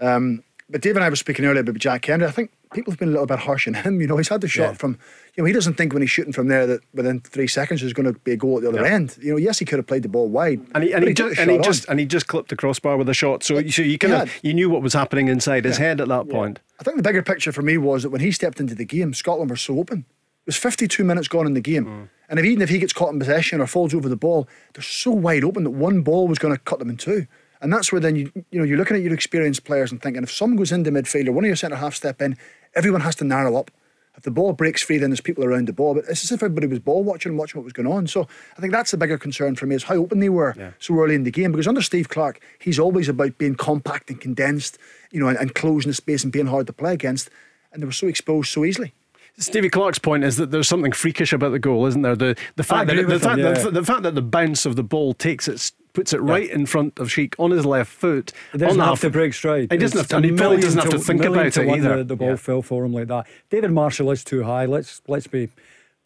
Um, 0.00 0.42
but 0.70 0.80
Dave 0.80 0.96
and 0.96 1.04
I 1.04 1.10
were 1.10 1.16
speaking 1.16 1.44
earlier 1.44 1.60
about 1.60 1.76
Jack 1.76 2.06
Hendry. 2.06 2.26
I 2.26 2.30
think 2.30 2.50
people 2.72 2.90
have 2.90 2.98
been 2.98 3.08
a 3.10 3.12
little 3.12 3.26
bit 3.26 3.38
harsh 3.38 3.68
on 3.68 3.74
him. 3.74 4.00
You 4.00 4.06
know, 4.06 4.16
he's 4.16 4.28
had 4.28 4.40
the 4.40 4.48
shot 4.48 4.62
Yeah. 4.70 4.72
from, 4.72 4.98
you 5.36 5.42
know, 5.42 5.44
he 5.44 5.52
doesn't 5.52 5.74
think 5.74 5.92
when 5.92 6.00
he's 6.02 6.10
shooting 6.10 6.32
from 6.32 6.48
there 6.48 6.66
that 6.66 6.80
within 6.94 7.20
three 7.20 7.46
seconds 7.46 7.82
there's 7.82 7.92
going 7.92 8.12
to 8.12 8.18
be 8.20 8.32
a 8.32 8.36
goal 8.36 8.56
at 8.56 8.62
the 8.62 8.70
other 8.70 8.80
Yeah. 8.80 8.92
end. 8.94 9.16
You 9.20 9.32
know, 9.32 9.36
yes, 9.36 9.58
he 9.58 9.64
could 9.66 9.78
have 9.78 9.86
played 9.86 10.02
the 10.02 10.08
ball 10.08 10.28
wide, 10.28 10.60
And 10.74 10.82
he, 10.82 10.92
and 10.92 11.02
but 11.02 11.08
he, 11.08 11.14
just, 11.14 11.38
and 11.38 11.50
he 11.50 11.58
on. 11.58 11.62
just 11.62 11.84
and 11.88 12.00
he 12.00 12.06
just 12.06 12.26
clipped 12.26 12.48
the 12.48 12.56
crossbar 12.56 12.96
with 12.96 13.08
a 13.10 13.14
shot. 13.14 13.44
So, 13.44 13.64
so 13.68 13.82
you 13.82 13.98
kind 13.98 14.14
of 14.14 14.30
you 14.42 14.54
knew 14.54 14.70
what 14.70 14.82
was 14.82 14.94
happening 14.94 15.28
inside 15.28 15.64
his 15.66 15.76
head 15.76 16.00
at 16.00 16.08
that 16.08 16.28
point. 16.28 16.58
I 16.80 16.82
think 16.82 16.96
the 16.96 17.02
bigger 17.02 17.22
picture 17.22 17.52
for 17.52 17.62
me 17.62 17.76
was 17.78 18.02
that 18.02 18.10
when 18.10 18.22
he 18.22 18.32
stepped 18.32 18.58
into 18.58 18.74
the 18.74 18.86
game, 18.86 19.12
Scotland 19.14 19.50
were 19.50 19.56
so 19.56 19.78
open. 19.78 19.98
It 20.00 20.46
was 20.46 20.56
52 20.56 21.04
minutes 21.04 21.28
gone 21.28 21.46
in 21.46 21.54
the 21.54 21.60
game. 21.60 21.84
Mm. 21.86 22.08
And 22.28 22.38
if, 22.38 22.44
even 22.44 22.62
if 22.62 22.68
he 22.68 22.78
gets 22.78 22.92
caught 22.92 23.12
in 23.12 23.18
possession 23.18 23.60
or 23.60 23.66
falls 23.66 23.94
over 23.94 24.08
the 24.08 24.16
ball, 24.16 24.48
they're 24.72 24.82
so 24.82 25.10
wide 25.10 25.44
open 25.44 25.64
that 25.64 25.70
one 25.70 26.02
ball 26.02 26.26
was 26.26 26.38
going 26.38 26.54
to 26.54 26.60
cut 26.60 26.78
them 26.78 26.90
in 26.90 26.96
two. 26.96 27.26
And 27.60 27.72
that's 27.72 27.92
where 27.92 28.00
then 28.00 28.16
you 28.16 28.30
you 28.50 28.58
know 28.58 28.64
you're 28.64 28.76
looking 28.76 28.96
at 28.96 29.02
your 29.02 29.14
experienced 29.14 29.64
players 29.64 29.90
and 29.90 30.00
thinking 30.02 30.22
if 30.22 30.30
someone 30.30 30.56
goes 30.56 30.72
into 30.72 30.90
midfield 30.90 31.28
or 31.28 31.32
one 31.32 31.44
of 31.44 31.48
your 31.48 31.56
centre 31.56 31.76
half 31.76 31.94
step 31.94 32.20
in, 32.20 32.36
everyone 32.74 33.00
has 33.00 33.14
to 33.16 33.24
narrow 33.24 33.56
up. 33.56 33.70
If 34.16 34.22
the 34.22 34.30
ball 34.30 34.52
breaks 34.52 34.82
free, 34.82 34.98
then 34.98 35.10
there's 35.10 35.20
people 35.20 35.44
around 35.44 35.66
the 35.66 35.72
ball. 35.72 35.94
But 35.94 36.04
it's 36.08 36.22
as 36.22 36.30
if 36.30 36.42
everybody 36.42 36.68
was 36.68 36.78
ball 36.78 37.02
watching 37.02 37.30
and 37.30 37.38
watching 37.38 37.58
what 37.58 37.64
was 37.64 37.72
going 37.72 37.88
on. 37.88 38.06
So 38.06 38.28
I 38.56 38.60
think 38.60 38.72
that's 38.72 38.92
the 38.92 38.96
bigger 38.96 39.18
concern 39.18 39.56
for 39.56 39.66
me 39.66 39.74
is 39.74 39.84
how 39.84 39.96
open 39.96 40.20
they 40.20 40.28
were 40.28 40.54
so 40.78 40.94
early 40.98 41.14
in 41.14 41.24
the 41.24 41.32
game. 41.32 41.50
Because 41.50 41.66
under 41.66 41.82
Steve 41.82 42.08
Clarke, 42.08 42.40
he's 42.60 42.78
always 42.78 43.08
about 43.08 43.38
being 43.38 43.56
compact 43.56 44.10
and 44.10 44.20
condensed, 44.20 44.78
you 45.10 45.18
know, 45.18 45.28
and, 45.28 45.38
and 45.38 45.54
closing 45.54 45.90
the 45.90 45.94
space 45.94 46.22
and 46.22 46.32
being 46.32 46.46
hard 46.46 46.66
to 46.68 46.72
play 46.72 46.92
against. 46.92 47.28
And 47.72 47.82
they 47.82 47.86
were 47.86 47.92
so 47.92 48.06
exposed 48.06 48.52
so 48.52 48.64
easily. 48.64 48.92
Stevie 49.36 49.70
Clarke's 49.70 49.98
point 49.98 50.24
is 50.24 50.36
that 50.36 50.50
there's 50.50 50.68
something 50.68 50.92
freakish 50.92 51.32
about 51.32 51.50
the 51.50 51.58
goal, 51.58 51.86
isn't 51.86 52.02
there? 52.02 52.16
The 52.16 52.36
the 52.56 52.62
fact 52.62 52.88
that 52.88 53.08
the 53.08 53.18
fact, 53.18 53.38
him, 53.38 53.54
that 53.54 53.64
yeah. 53.64 53.70
the 53.70 53.82
fact 53.84 54.02
that 54.02 54.14
the 54.14 54.22
bounce 54.22 54.64
of 54.64 54.76
the 54.76 54.84
ball 54.84 55.12
takes 55.12 55.48
it 55.48 55.72
puts 55.92 56.12
it 56.12 56.20
right 56.20 56.50
in 56.50 56.66
front 56.66 56.98
of 56.98 57.08
Schick 57.08 57.34
on 57.38 57.52
his 57.52 57.64
left 57.64 57.90
foot. 57.90 58.32
He 58.52 58.58
doesn't 58.58 58.80
have 58.80 59.00
to 59.00 59.10
break 59.10 59.32
stride. 59.32 59.70
He 59.70 59.78
doesn't 59.78 59.98
It's 59.98 60.10
have 60.10 60.20
to, 60.22 60.28
and 60.28 60.38
he 60.38 60.60
doesn't 60.60 60.80
have 60.80 60.90
to 60.90 60.98
think 60.98 61.24
about 61.24 61.46
it 61.46 61.56
either. 61.56 61.98
The, 61.98 62.04
the 62.04 62.16
ball 62.16 62.30
Yeah. 62.30 62.36
fell 62.36 62.62
for 62.62 62.84
him 62.84 62.92
like 62.92 63.08
that. 63.08 63.26
David 63.48 63.70
Marshall 63.70 64.10
is 64.10 64.24
too 64.24 64.42
high. 64.42 64.66
Let's 64.66 65.02
let's 65.08 65.26
be 65.26 65.50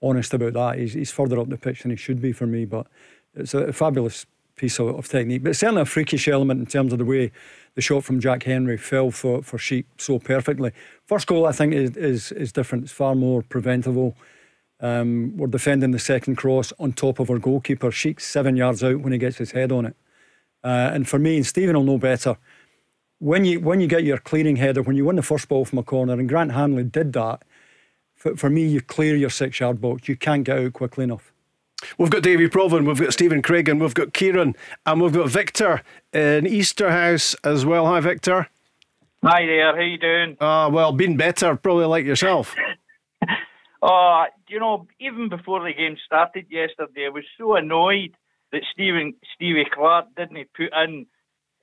honest 0.02 0.32
about 0.34 0.52
that. 0.52 0.78
He's, 0.78 0.92
he's 0.92 1.10
further 1.10 1.38
up 1.40 1.48
the 1.48 1.56
pitch 1.56 1.82
than 1.82 1.90
he 1.90 1.96
should 1.96 2.20
be 2.20 2.32
for 2.32 2.46
me. 2.46 2.64
But 2.64 2.86
it's 3.34 3.54
a 3.54 3.72
fabulous 3.72 4.26
piece 4.58 4.78
of, 4.78 4.88
of 4.88 5.08
technique. 5.08 5.42
But 5.42 5.56
certainly 5.56 5.82
a 5.82 5.86
freakish 5.86 6.28
element 6.28 6.60
in 6.60 6.66
terms 6.66 6.92
of 6.92 6.98
the 6.98 7.04
way 7.04 7.32
the 7.74 7.80
shot 7.80 8.04
from 8.04 8.20
Jack 8.20 8.42
Hendry 8.42 8.76
fell 8.76 9.10
for 9.10 9.42
for 9.42 9.58
Schick 9.58 9.84
so 9.96 10.18
perfectly. 10.18 10.72
First 11.06 11.26
goal, 11.26 11.46
I 11.46 11.52
think, 11.52 11.72
is 11.72 11.96
is, 11.96 12.32
is 12.32 12.52
different. 12.52 12.84
It's 12.84 12.92
far 12.92 13.14
more 13.14 13.42
preventable. 13.42 14.16
Um, 14.80 15.36
we're 15.36 15.48
defending 15.48 15.90
the 15.90 15.98
second 15.98 16.36
cross 16.36 16.72
on 16.78 16.92
top 16.92 17.18
of 17.18 17.30
our 17.30 17.38
goalkeeper. 17.38 17.90
Schick's 17.90 18.26
seven 18.26 18.56
yards 18.56 18.84
out 18.84 19.00
when 19.00 19.12
he 19.12 19.18
gets 19.18 19.38
his 19.38 19.52
head 19.52 19.72
on 19.72 19.86
it. 19.86 19.96
Uh, 20.62 20.90
and 20.92 21.08
for 21.08 21.18
me, 21.18 21.36
and 21.36 21.46
Stephen 21.46 21.76
will 21.76 21.84
know 21.84 21.98
better, 21.98 22.36
when 23.18 23.44
you 23.44 23.60
when 23.60 23.80
you 23.80 23.86
get 23.86 24.04
your 24.04 24.18
clearing 24.18 24.56
header, 24.56 24.82
when 24.82 24.96
you 24.96 25.04
win 25.04 25.16
the 25.16 25.22
first 25.22 25.48
ball 25.48 25.64
from 25.64 25.78
a 25.78 25.82
corner, 25.82 26.12
and 26.12 26.28
Grant 26.28 26.52
Hanley 26.52 26.84
did 26.84 27.12
that, 27.14 27.42
for, 28.14 28.36
for 28.36 28.50
me, 28.50 28.66
you 28.66 28.80
clear 28.80 29.16
your 29.16 29.30
six 29.30 29.60
yard 29.60 29.80
box. 29.80 30.08
You 30.08 30.16
can't 30.16 30.44
get 30.44 30.58
out 30.58 30.72
quickly 30.72 31.04
enough. 31.04 31.32
We've 31.96 32.10
got 32.10 32.22
Davie 32.22 32.48
Provan, 32.48 32.86
we've 32.86 33.00
got 33.00 33.12
Stephen 33.12 33.42
Craigan, 33.42 33.72
and 33.72 33.80
we've 33.80 33.94
got 33.94 34.12
Kieran, 34.12 34.56
and 34.84 35.00
we've 35.00 35.12
got 35.12 35.28
Victor 35.28 35.82
in 36.12 36.44
Easterhouse 36.44 37.34
as 37.44 37.64
well. 37.64 37.86
Hi, 37.86 38.00
Victor. 38.00 38.48
Hi 39.24 39.46
there, 39.46 39.74
how 39.74 39.82
you 39.82 39.98
doing? 39.98 40.36
Ah, 40.40 40.68
well, 40.68 40.92
been 40.92 41.16
better, 41.16 41.56
probably 41.56 41.86
like 41.86 42.04
yourself. 42.04 42.54
Oh, 43.80 44.24
you 44.48 44.58
know, 44.58 44.88
even 44.98 45.28
before 45.28 45.60
the 45.60 45.72
game 45.72 45.96
started 46.04 46.46
yesterday, 46.50 47.06
I 47.06 47.10
was 47.10 47.22
so 47.38 47.54
annoyed 47.54 48.10
that 48.50 48.62
Stephen 48.72 49.14
Stevie 49.34 49.66
Clarke 49.72 50.06
didn't 50.16 50.48
put 50.52 50.72
in 50.72 51.06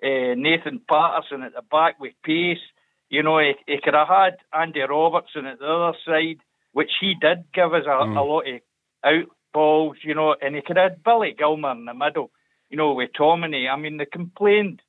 uh, 0.01 0.35
Nathan 0.35 0.79
Patterson 0.89 1.43
at 1.43 1.53
the 1.53 1.61
back 1.69 1.99
with 1.99 2.13
pace. 2.23 2.63
You 3.09 3.21
know, 3.21 3.39
he, 3.39 3.53
he 3.67 3.79
could 3.83 3.93
have 3.93 4.07
had 4.07 4.37
Andy 4.53 4.79
Robertson 4.79 5.45
at 5.45 5.59
the 5.59 5.65
other 5.65 5.97
side, 6.05 6.37
which 6.71 6.91
he 7.01 7.15
did 7.19 7.43
give 7.53 7.73
us 7.73 7.83
a, 7.85 7.91
a 7.91 8.23
lot 8.23 8.47
of 8.47 8.61
out 9.03 9.29
balls, 9.59 9.97
you 10.03 10.13
know, 10.13 10.35
and 10.41 10.55
he 10.55 10.61
could 10.61 10.77
have 10.77 10.91
had 10.91 11.03
Billy 11.03 11.33
Gilmour 11.39 11.71
in 11.79 11.85
the 11.85 11.93
middle, 11.93 12.29
you 12.69 12.77
know, 12.77 12.93
with 12.93 13.11
Tomini. 13.19 13.63
I 13.73 13.77
mean, 13.77 13.97
they 13.97 14.05
complained, 14.19 14.81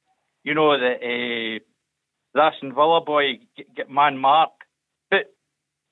you 0.45 0.55
know, 0.55 0.71
that 0.79 0.97
uh, 0.97 1.59
the 2.35 2.41
Aston 2.47 2.75
Villa 2.75 3.01
boy 3.01 3.25
get, 3.57 3.75
get 3.79 3.91
man 3.91 4.19
mark. 4.19 4.51
But, 5.11 5.25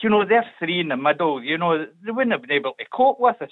you 0.03 0.11
know, 0.11 0.23
they're 0.29 0.45
three 0.59 0.81
in 0.81 0.89
the 0.89 0.97
middle, 0.97 1.43
you 1.43 1.57
know, 1.57 1.87
they 2.05 2.11
wouldn't 2.11 2.33
have 2.33 2.43
been 2.43 2.53
able 2.61 2.73
to 2.79 2.85
cope 2.93 3.19
with 3.21 3.41
us. 3.41 3.51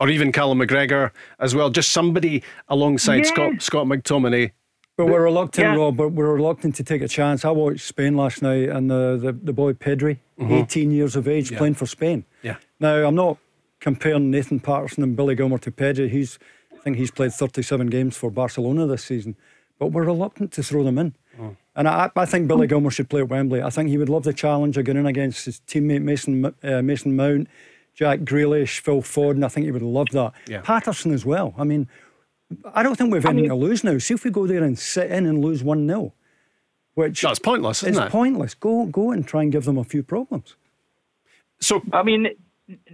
Or 0.00 0.08
even 0.08 0.32
Callum 0.32 0.58
McGregor 0.58 1.10
as 1.38 1.54
well. 1.54 1.70
Just 1.70 1.90
somebody 1.92 2.42
alongside 2.68 3.18
Yeah. 3.24 3.32
Scott 3.32 3.52
Scott 3.62 3.86
McTominay. 3.86 4.50
But 4.96 5.06
we're 5.06 5.22
reluctant, 5.24 5.66
Yeah. 5.66 5.76
Rob. 5.76 5.96
But 5.96 6.08
we're 6.12 6.34
reluctant 6.34 6.74
to 6.76 6.84
take 6.84 7.02
a 7.02 7.08
chance. 7.08 7.44
I 7.44 7.50
watched 7.50 7.86
Spain 7.86 8.16
last 8.16 8.40
night, 8.42 8.68
and 8.70 8.90
the 8.90 9.18
the, 9.24 9.32
the 9.32 9.52
boy 9.52 9.72
Pedri, 9.74 10.18
Mm-hmm. 10.38 10.52
18 10.54 10.90
years 10.90 11.16
of 11.16 11.28
age, 11.28 11.54
playing 11.54 11.74
for 11.74 11.84
Spain. 11.86 12.24
Yeah. 12.42 12.56
Now 12.80 12.94
I'm 13.06 13.14
not 13.14 13.36
comparing 13.80 14.30
Nathan 14.30 14.60
Patterson 14.60 15.02
and 15.02 15.16
Billy 15.16 15.34
Gilmour 15.34 15.58
to 15.60 15.70
Pedri. 15.70 16.08
He's, 16.10 16.38
I 16.72 16.76
think 16.76 16.96
he's 16.96 17.10
played 17.10 17.32
37 17.32 17.88
games 17.88 18.16
for 18.16 18.30
Barcelona 18.30 18.86
this 18.86 19.04
season, 19.04 19.36
but 19.78 19.88
we're 19.88 20.04
reluctant 20.04 20.52
to 20.52 20.62
throw 20.62 20.84
them 20.84 20.98
in. 20.98 21.14
Oh. 21.40 21.56
And 21.74 21.88
I, 21.88 22.10
I 22.14 22.26
think 22.26 22.48
Billy 22.48 22.66
Gilmour 22.66 22.90
should 22.90 23.08
play 23.08 23.20
at 23.20 23.28
Wembley. 23.28 23.62
I 23.62 23.70
think 23.70 23.88
he 23.88 23.98
would 23.98 24.08
love 24.08 24.24
the 24.24 24.32
challenge 24.32 24.76
of 24.76 24.84
getting 24.84 25.00
in 25.00 25.06
against 25.06 25.46
his 25.46 25.60
teammate 25.66 26.02
Mason 26.02 26.54
uh, 26.62 26.82
Mason 26.82 27.16
Mount, 27.16 27.48
Jack 27.94 28.20
Grealish, 28.20 28.80
Phil 28.80 29.02
Foden. 29.02 29.44
I 29.44 29.48
think 29.48 29.64
he 29.64 29.72
would 29.72 29.82
love 29.82 30.08
that. 30.12 30.32
Yeah. 30.46 30.60
Patterson 30.60 31.12
as 31.12 31.24
well. 31.24 31.54
I 31.56 31.64
mean, 31.64 31.88
I 32.74 32.82
don't 32.82 32.96
think 32.96 33.12
we've 33.12 33.24
anything 33.24 33.48
to 33.48 33.54
lose 33.54 33.84
now. 33.84 33.96
See 33.98 34.14
if 34.14 34.24
we 34.24 34.30
go 34.30 34.46
there 34.46 34.64
and 34.64 34.78
sit 34.78 35.10
in 35.10 35.26
and 35.26 35.42
lose 35.42 35.62
one 35.62 35.86
0 35.86 36.12
which 36.94 37.22
That's 37.22 37.38
pointless, 37.38 37.82
isn't 37.82 37.94
it's 37.94 38.08
it? 38.08 38.12
pointless. 38.12 38.54
Go 38.54 38.86
go 38.86 39.12
and 39.12 39.26
try 39.26 39.42
and 39.42 39.52
give 39.52 39.64
them 39.64 39.78
a 39.78 39.84
few 39.84 40.02
problems. 40.02 40.56
So 41.60 41.82
I 41.92 42.02
mean, 42.02 42.28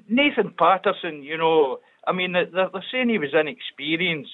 Nathan 0.09 0.55
Patterson, 0.59 1.23
you 1.23 1.37
know, 1.37 1.79
I 2.07 2.12
mean, 2.12 2.33
they're, 2.33 2.47
they're 2.53 2.85
saying 2.93 3.09
he 3.09 3.19
was 3.19 3.31
inexperienced, 3.33 4.31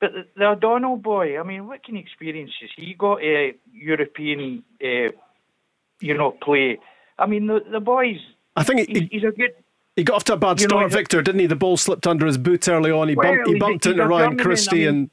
but 0.00 0.12
the, 0.12 0.22
the 0.36 0.46
O'Donnell 0.46 0.96
boy, 0.96 1.38
I 1.38 1.42
mean, 1.42 1.66
what 1.66 1.84
kind 1.86 1.98
of 1.98 2.04
experience 2.04 2.50
has 2.60 2.70
he 2.76 2.94
got? 2.98 3.18
Uh, 3.18 3.52
European, 3.72 4.62
uh, 4.82 5.10
you 6.00 6.16
know, 6.16 6.32
play. 6.42 6.78
I 7.18 7.26
mean, 7.26 7.46
the 7.46 7.60
the 7.70 7.80
boys. 7.80 8.18
I 8.56 8.62
think 8.64 8.88
he's, 8.88 8.98
he, 8.98 9.08
he's 9.12 9.22
a 9.24 9.30
good. 9.30 9.52
he 9.96 10.04
got 10.04 10.16
off 10.16 10.24
to 10.24 10.34
a 10.34 10.36
bad 10.36 10.60
You 10.60 10.68
know, 10.68 10.78
start, 10.78 10.92
Victor, 10.92 11.22
didn't 11.22 11.40
he? 11.40 11.46
The 11.46 11.56
ball 11.56 11.76
slipped 11.76 12.06
under 12.06 12.26
his 12.26 12.38
boot 12.38 12.68
early 12.68 12.90
on. 12.90 13.08
He 13.08 13.14
Well, 13.14 13.32
bumped, 13.34 13.48
he 13.48 13.58
bumped 13.58 13.86
into 13.86 14.06
Ryan 14.06 14.36
Christie 14.36 14.86
I 14.88 14.90
mean- 14.90 15.00
and 15.00 15.10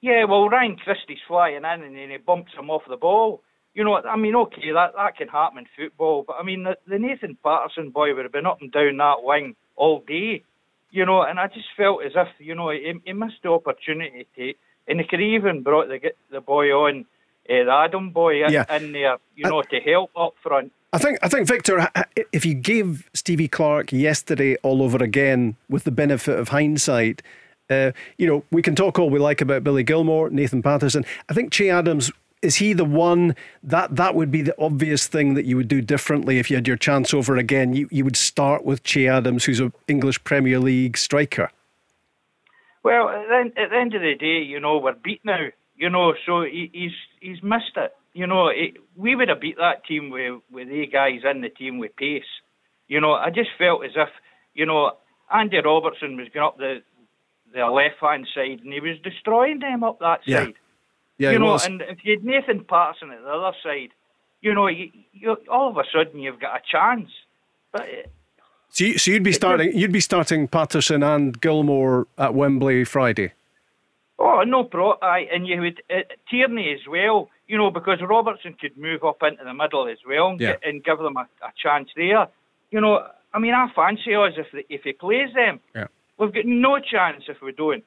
Yeah, 0.00 0.24
well, 0.24 0.48
Ryan 0.48 0.76
Christie's 0.76 1.18
flying 1.26 1.56
in 1.56 1.64
and 1.64 1.96
then 1.96 2.10
he 2.10 2.16
bumps 2.16 2.52
him 2.58 2.70
off 2.70 2.82
the 2.88 2.96
ball. 2.96 3.42
You 3.78 3.84
know, 3.84 3.94
I 3.96 4.16
mean, 4.16 4.34
okay, 4.34 4.72
that, 4.72 4.94
that 4.96 5.16
can 5.16 5.28
happen 5.28 5.58
in 5.58 5.66
football, 5.76 6.24
but 6.26 6.34
I 6.40 6.42
mean, 6.42 6.64
the, 6.64 6.76
the 6.88 6.98
Nathan 6.98 7.38
Patterson 7.44 7.90
boy 7.90 8.12
would 8.12 8.24
have 8.24 8.32
been 8.32 8.44
up 8.44 8.60
and 8.60 8.72
down 8.72 8.96
that 8.96 9.22
wing 9.22 9.54
all 9.76 10.02
day, 10.04 10.42
you 10.90 11.06
know, 11.06 11.22
and 11.22 11.38
I 11.38 11.46
just 11.46 11.68
felt 11.76 12.02
as 12.04 12.10
if, 12.16 12.26
you 12.40 12.56
know, 12.56 12.70
he, 12.70 12.94
he 13.04 13.12
missed 13.12 13.40
the 13.44 13.50
opportunity 13.50 14.26
to, 14.34 14.52
and 14.88 14.98
he 15.00 15.06
could 15.06 15.20
even 15.20 15.62
brought 15.62 15.86
the 15.86 16.00
the 16.32 16.40
boy 16.40 16.72
on, 16.72 17.06
uh, 17.48 17.64
the 17.68 17.70
Adam 17.70 18.10
boy 18.10 18.44
in, 18.44 18.52
Yeah. 18.52 18.64
in 18.76 18.90
there, 18.90 19.18
you 19.36 19.44
know, 19.48 19.62
to 19.62 19.78
help 19.78 20.10
up 20.16 20.34
front. 20.42 20.72
I 20.92 20.98
think 20.98 21.18
I 21.22 21.28
think 21.28 21.46
Victor, 21.46 21.88
if 22.32 22.44
you 22.44 22.54
gave 22.54 23.08
Stevie 23.14 23.46
Clarke 23.46 23.92
yesterday 23.92 24.56
all 24.64 24.82
over 24.82 25.00
again 25.04 25.54
with 25.68 25.84
the 25.84 25.92
benefit 25.92 26.36
of 26.36 26.48
hindsight, 26.48 27.22
uh, 27.70 27.92
you 28.16 28.26
know 28.26 28.42
we 28.50 28.60
can 28.60 28.74
talk 28.74 28.98
all 28.98 29.08
we 29.08 29.20
like 29.20 29.40
about 29.40 29.62
Billy 29.62 29.84
Gilmour, 29.84 30.30
Nathan 30.30 30.62
Patterson. 30.62 31.04
I 31.28 31.34
think 31.34 31.52
Che 31.52 31.70
Adams 31.70 32.10
is 32.42 32.56
he 32.56 32.72
the 32.72 32.84
one 32.84 33.34
that 33.62 33.96
that 33.96 34.14
would 34.14 34.30
be 34.30 34.42
the 34.42 34.54
obvious 34.60 35.06
thing 35.06 35.34
that 35.34 35.44
you 35.44 35.56
would 35.56 35.68
do 35.68 35.80
differently 35.80 36.38
if 36.38 36.50
you 36.50 36.56
had 36.56 36.68
your 36.68 36.76
chance 36.76 37.12
over 37.12 37.36
again. 37.36 37.74
You 37.74 37.88
you 37.90 38.04
would 38.04 38.16
start 38.16 38.64
with 38.64 38.82
Che 38.84 39.08
Adams, 39.08 39.44
who's 39.44 39.60
an 39.60 39.72
English 39.88 40.22
Premier 40.24 40.58
League 40.58 40.96
striker. 40.96 41.50
Well, 42.84 43.08
at 43.08 43.28
the, 43.28 43.34
end, 43.36 43.52
at 43.58 43.70
the 43.70 43.76
end 43.76 43.94
of 43.94 44.02
the 44.02 44.14
day, 44.14 44.40
you 44.40 44.60
know, 44.60 44.78
we're 44.78 44.94
beat 44.94 45.20
now. 45.24 45.48
You 45.76 45.90
know, 45.90 46.14
so 46.26 46.42
he, 46.42 46.70
he's 46.72 46.92
he's 47.20 47.42
missed 47.42 47.76
it. 47.76 47.94
You 48.14 48.26
know, 48.26 48.48
it, 48.48 48.74
we 48.96 49.14
would 49.14 49.28
have 49.28 49.40
beat 49.40 49.56
that 49.58 49.84
team 49.84 50.10
with 50.10 50.40
with 50.50 50.68
the 50.68 50.86
guys 50.86 51.20
in 51.28 51.40
the 51.40 51.48
team 51.50 51.78
with 51.78 51.94
pace. 51.96 52.22
You 52.88 53.00
know, 53.00 53.12
I 53.12 53.30
just 53.30 53.50
felt 53.58 53.84
as 53.84 53.92
if 53.94 54.08
you 54.54 54.66
know 54.66 54.92
Andy 55.32 55.58
Robertson 55.64 56.16
was 56.16 56.28
going 56.32 56.46
up 56.46 56.56
the 56.58 56.82
the 57.52 57.64
left 57.66 57.96
hand 58.00 58.26
side 58.34 58.60
and 58.62 58.72
he 58.72 58.80
was 58.80 58.98
destroying 59.02 59.58
them 59.60 59.82
up 59.84 59.98
that 60.00 60.20
Yeah. 60.24 60.44
side. 60.46 60.54
Yeah, 61.18 61.32
you 61.32 61.38
know, 61.38 61.52
was. 61.52 61.66
and 61.66 61.82
if 61.82 61.98
you 62.04 62.14
had 62.16 62.24
Nathan 62.24 62.64
Patterson 62.64 63.10
at 63.10 63.22
the 63.22 63.28
other 63.30 63.56
side, 63.62 63.90
you 64.40 64.54
know, 64.54 64.68
you, 64.68 64.90
you 65.12 65.36
all 65.50 65.68
of 65.68 65.76
a 65.76 65.84
sudden 65.92 66.20
you've 66.20 66.40
got 66.40 66.56
a 66.56 66.62
chance. 66.70 67.10
But 67.72 67.82
uh, 67.82 68.08
So, 68.70 68.84
you, 68.84 68.98
so 68.98 69.10
you'd 69.10 69.22
be 69.24 69.32
starting 69.32 69.76
you'd 69.76 69.92
be 69.92 70.00
starting 70.00 70.46
Patterson 70.48 71.02
and 71.02 71.40
Gilmour 71.40 72.06
at 72.16 72.34
Wembley 72.34 72.84
Friday. 72.84 73.32
Oh, 74.20 74.42
no 74.44 74.64
pro. 74.64 74.94
Aye, 75.00 75.28
and 75.32 75.46
you 75.46 75.60
would 75.60 75.80
uh, 75.90 76.00
Tierney 76.30 76.72
as 76.72 76.86
well. 76.88 77.28
You 77.46 77.56
know, 77.56 77.70
because 77.70 77.98
Robertson 78.02 78.54
could 78.60 78.76
move 78.76 79.02
up 79.04 79.22
into 79.22 79.42
the 79.42 79.54
middle 79.54 79.88
as 79.88 79.98
well 80.06 80.28
and, 80.30 80.40
Yeah. 80.40 80.52
get, 80.52 80.60
and 80.66 80.84
give 80.84 80.98
them 80.98 81.16
a, 81.16 81.22
a 81.42 81.52
chance 81.62 81.88
there. 81.96 82.28
You 82.70 82.80
know, 82.80 83.06
I 83.32 83.38
mean, 83.38 83.54
I 83.54 83.68
fancy 83.74 84.14
us 84.14 84.34
if 84.36 84.46
if 84.68 84.82
he 84.82 84.92
plays 84.92 85.32
them. 85.34 85.60
Yeah. 85.74 85.86
We've 86.18 86.32
got 86.34 86.44
no 86.46 86.78
chance 86.80 87.24
if 87.28 87.40
we 87.42 87.52
don't. 87.52 87.84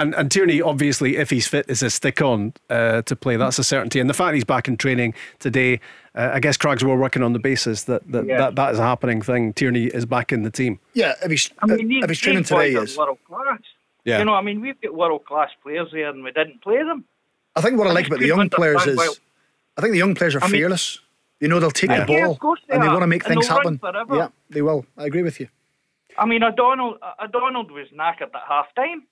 And, 0.00 0.14
and 0.14 0.30
Tierney, 0.30 0.62
obviously, 0.62 1.16
if 1.16 1.30
he's 1.30 1.48
fit, 1.48 1.66
is 1.68 1.82
a 1.82 1.90
stick 1.90 2.22
on 2.22 2.54
uh, 2.70 3.02
to 3.02 3.16
play. 3.16 3.36
That's 3.36 3.58
a 3.58 3.64
certainty. 3.64 3.98
And 3.98 4.08
the 4.08 4.14
fact 4.14 4.34
he's 4.34 4.44
back 4.44 4.68
in 4.68 4.76
training 4.76 5.12
today, 5.40 5.80
uh, 6.14 6.30
I 6.34 6.38
guess 6.40 6.56
Crags 6.56 6.84
were 6.84 6.96
working 6.96 7.22
on 7.24 7.32
the 7.32 7.40
basis 7.40 7.82
that 7.84 8.08
that, 8.12 8.24
Yeah. 8.26 8.38
that 8.38 8.54
that 8.56 8.72
is 8.74 8.78
a 8.78 8.82
happening 8.84 9.22
thing. 9.22 9.52
Tierney 9.54 9.86
is 9.86 10.06
back 10.06 10.32
in 10.32 10.42
the 10.44 10.50
team. 10.50 10.78
Yeah, 10.94 11.14
if 11.24 11.30
he's 11.32 11.50
I 11.58 11.66
mean, 11.66 11.88
these, 11.88 12.04
if 12.04 12.10
he's 12.10 12.20
training 12.20 12.44
today, 12.44 12.76
are 12.76 12.84
is 12.84 12.96
world 12.96 13.18
class. 13.26 13.58
Yeah. 14.04 14.20
You 14.20 14.24
know, 14.24 14.34
I 14.34 14.40
mean, 14.42 14.60
we've 14.60 14.80
got 14.80 14.94
world 14.94 15.24
class 15.24 15.50
players 15.64 15.88
there, 15.92 16.08
and 16.10 16.22
we 16.22 16.30
didn't 16.30 16.62
play 16.62 16.78
them. 16.78 17.04
I 17.56 17.60
think 17.60 17.76
what 17.76 17.88
I 17.88 17.92
like 17.92 18.06
about 18.06 18.20
the 18.20 18.26
young 18.28 18.48
players 18.50 18.86
is, 18.86 18.96
why- 18.96 19.12
I 19.76 19.80
think 19.80 19.90
the 19.92 19.98
young 19.98 20.14
players 20.14 20.36
are 20.36 20.40
I 20.40 20.46
mean- 20.46 20.52
fearless. 20.52 21.00
You 21.40 21.46
know, 21.48 21.58
they'll 21.60 21.70
take 21.70 21.90
Yeah. 21.90 22.00
the 22.00 22.06
ball 22.06 22.32
of 22.32 22.38
course 22.40 22.60
they 22.68 22.74
and 22.74 22.82
they 22.82 22.88
want 22.88 23.02
to 23.02 23.06
make 23.06 23.24
And 23.24 23.34
things 23.34 23.46
happen. 23.48 23.78
Yeah, 24.12 24.28
they 24.50 24.60
will. 24.62 24.86
I 24.96 25.06
agree 25.06 25.22
with 25.22 25.38
you. 25.40 25.48
I 26.16 26.26
mean, 26.26 26.42
O'Donnell, 26.42 26.98
O'Donnell 27.22 27.64
was 27.68 27.86
knackered 27.96 28.34
at 28.34 28.42
half 28.48 28.74
time. 28.74 29.04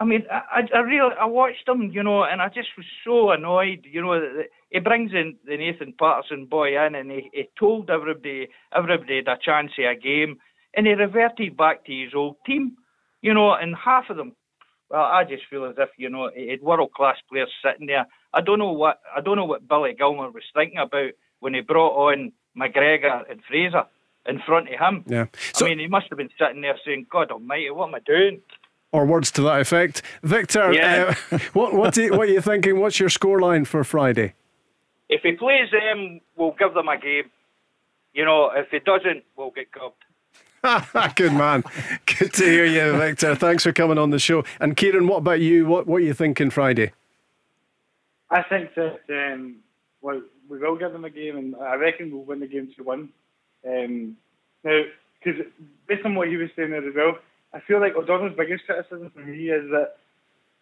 I 0.00 0.04
mean, 0.04 0.24
I, 0.30 0.62
I- 0.74 0.78
really, 0.80 1.14
I 1.20 1.24
watched 1.24 1.66
him, 1.68 1.90
you 1.92 2.02
know, 2.02 2.22
and 2.24 2.40
I 2.40 2.48
just 2.48 2.68
was 2.76 2.86
so 3.04 3.30
annoyed, 3.30 3.84
you 3.90 4.00
know, 4.00 4.20
that, 4.20 4.46
he 4.70 4.78
brings 4.80 5.12
in 5.12 5.36
the 5.46 5.56
Nathan 5.56 5.94
Patterson 5.98 6.46
boy 6.46 6.78
in, 6.78 6.94
and 6.94 7.10
he, 7.10 7.30
he 7.32 7.48
told 7.58 7.90
everybody, 7.90 8.48
everybody 8.74 9.16
had 9.16 9.28
a 9.28 9.38
chance 9.42 9.72
of 9.78 9.84
a 9.84 9.94
game, 9.96 10.36
and 10.76 10.86
he 10.86 10.92
reverted 10.92 11.56
back 11.56 11.84
to 11.86 11.92
his 11.92 12.14
old 12.14 12.36
team, 12.46 12.76
you 13.22 13.32
know, 13.34 13.54
and 13.54 13.74
half 13.74 14.10
of 14.10 14.16
them. 14.16 14.34
Well, 14.90 15.02
I 15.02 15.24
just 15.24 15.42
feel 15.50 15.64
as 15.66 15.74
if 15.78 15.90
you 15.98 16.08
know 16.08 16.30
he 16.34 16.48
had 16.48 16.62
world 16.62 16.92
class 16.92 17.16
players 17.30 17.50
sitting 17.62 17.86
there. 17.86 18.06
I 18.32 18.40
don't 18.40 18.58
know 18.58 18.72
what 18.72 19.00
I 19.14 19.20
don't 19.20 19.36
know 19.36 19.44
what 19.44 19.68
Billy 19.68 19.94
Gilmour 19.94 20.30
was 20.30 20.44
thinking 20.54 20.78
about 20.78 21.10
when 21.40 21.52
he 21.52 21.60
brought 21.60 22.08
on 22.08 22.32
McGregor 22.56 23.30
and 23.30 23.40
Fraser 23.46 23.84
in 24.26 24.40
front 24.46 24.68
of 24.72 24.78
him. 24.80 25.04
Yeah. 25.06 25.26
I 25.60 25.64
mean, 25.64 25.78
he 25.78 25.88
must 25.88 26.06
have 26.08 26.16
been 26.16 26.30
sitting 26.38 26.62
there 26.62 26.78
saying, 26.86 27.06
"God 27.10 27.30
Almighty, 27.30 27.70
what 27.70 27.88
am 27.88 27.96
I 27.96 28.00
doing?" 28.00 28.40
Or 28.90 29.04
words 29.04 29.30
to 29.32 29.42
that 29.42 29.60
effect. 29.60 30.02
Victor, 30.22 30.72
Yeah. 30.72 31.14
uh, 31.30 31.38
what 31.52 31.74
what, 31.74 31.94
do 31.94 32.04
you, 32.04 32.10
what 32.12 32.28
are 32.28 32.32
you 32.32 32.40
thinking? 32.40 32.80
What's 32.80 32.98
your 32.98 33.10
scoreline 33.10 33.66
for 33.66 33.84
Friday? 33.84 34.34
If 35.10 35.22
he 35.22 35.32
plays 35.32 35.70
them, 35.70 36.20
we'll 36.36 36.56
give 36.58 36.74
them 36.74 36.88
a 36.88 36.96
game. 36.98 37.30
You 38.14 38.24
know, 38.24 38.50
if 38.54 38.70
he 38.70 38.78
doesn't, 38.78 39.24
we'll 39.36 39.50
get 39.50 39.68
gubbed. 39.70 40.04
Good 41.16 41.32
man. 41.34 41.62
Good 42.06 42.32
to 42.34 42.44
hear 42.44 42.64
you, 42.64 42.96
Victor. 42.98 43.34
Thanks 43.34 43.62
for 43.62 43.72
coming 43.72 43.96
on 43.98 44.10
the 44.10 44.18
show. 44.18 44.42
And 44.58 44.76
Kieran, 44.76 45.06
what 45.06 45.18
about 45.18 45.40
you? 45.40 45.66
What 45.66 45.86
what 45.86 45.98
are 45.98 46.04
you 46.04 46.14
thinking 46.14 46.50
Friday? 46.50 46.92
I 48.30 48.42
think 48.42 48.74
that 48.74 49.00
um, 49.10 49.56
well, 50.00 50.20
we 50.48 50.58
will 50.58 50.76
give 50.76 50.92
them 50.92 51.04
a 51.04 51.10
game, 51.10 51.36
and 51.36 51.56
I 51.56 51.74
reckon 51.74 52.10
we'll 52.10 52.24
win 52.24 52.40
the 52.40 52.46
game 52.46 52.72
2 52.76 52.82
1. 52.82 53.08
Um, 53.66 54.16
now, 54.64 54.82
because 55.22 55.40
based 55.86 56.04
on 56.04 56.14
what 56.14 56.30
you 56.30 56.38
were 56.38 56.50
saying 56.56 56.70
there 56.70 56.86
as 56.88 56.94
well, 56.94 57.18
I 57.52 57.60
feel 57.60 57.80
like 57.80 57.94
O'Donnell's 57.96 58.36
biggest 58.36 58.66
criticism 58.66 59.10
for 59.10 59.20
me 59.20 59.48
is 59.48 59.70
that 59.70 59.96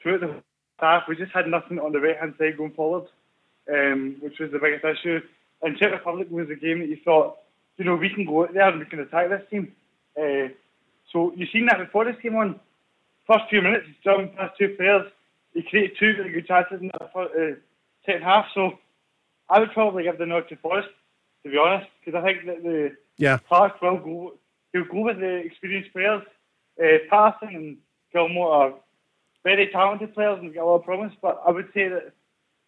throughout 0.00 0.20
the 0.20 0.42
half, 0.78 1.04
we 1.08 1.16
just 1.16 1.32
had 1.32 1.48
nothing 1.48 1.78
on 1.78 1.92
the 1.92 2.00
right 2.00 2.18
hand 2.18 2.34
side 2.38 2.56
going 2.56 2.72
forward, 2.72 3.04
um, 3.72 4.16
which 4.20 4.38
was 4.38 4.52
the 4.52 4.58
biggest 4.58 4.84
issue. 4.84 5.20
And 5.62 5.76
Czech 5.78 5.92
Republic 5.92 6.28
was 6.30 6.48
a 6.50 6.54
game 6.54 6.80
that 6.80 6.88
you 6.88 6.98
thought, 7.04 7.38
you 7.76 7.84
know, 7.84 7.96
we 7.96 8.08
can 8.08 8.24
go 8.24 8.44
out 8.44 8.54
there 8.54 8.68
and 8.68 8.78
we 8.78 8.86
can 8.86 9.00
attack 9.00 9.28
this 9.30 9.42
team. 9.50 9.72
Uh, 10.16 10.48
so 11.12 11.32
you've 11.36 11.50
seen 11.50 11.66
that 11.66 11.78
before 11.78 12.04
this 12.04 12.16
came 12.22 12.36
on. 12.36 12.60
First 13.26 13.44
few 13.50 13.60
minutes, 13.62 13.86
he's 13.86 13.96
jumping 14.04 14.28
past 14.36 14.56
two 14.58 14.74
players. 14.76 15.10
He 15.54 15.62
created 15.62 15.96
two 15.98 16.14
really 16.18 16.30
good 16.30 16.46
chances 16.46 16.80
in 16.80 16.88
the 16.88 17.08
first, 17.12 17.34
uh, 17.34 17.58
second 18.04 18.22
half. 18.22 18.46
So 18.54 18.78
I 19.50 19.58
would 19.58 19.72
probably 19.72 20.04
give 20.04 20.18
the 20.18 20.26
nod 20.26 20.48
to 20.48 20.56
Forrest, 20.56 20.88
to 21.42 21.50
be 21.50 21.58
honest, 21.58 21.88
because 22.04 22.20
I 22.20 22.24
think 22.24 22.46
that 22.46 22.62
the 22.62 22.96
Yeah. 23.16 23.38
Clarke 23.48 23.80
will 23.82 23.96
go. 23.98 24.34
He'll 24.72 24.84
go 24.84 25.00
with 25.00 25.18
the 25.18 25.36
experienced 25.36 25.92
players. 25.92 26.22
Uh, 26.82 26.98
Patterson 27.10 27.54
and 27.56 27.76
Gilmour 28.12 28.48
are 28.50 28.74
very 29.44 29.68
talented 29.68 30.14
players 30.14 30.38
and 30.40 30.52
got 30.54 30.64
a 30.64 30.66
lot 30.66 30.76
of 30.76 30.84
promise. 30.84 31.12
But 31.22 31.42
I 31.46 31.50
would 31.50 31.68
say 31.72 31.88
that 31.88 32.12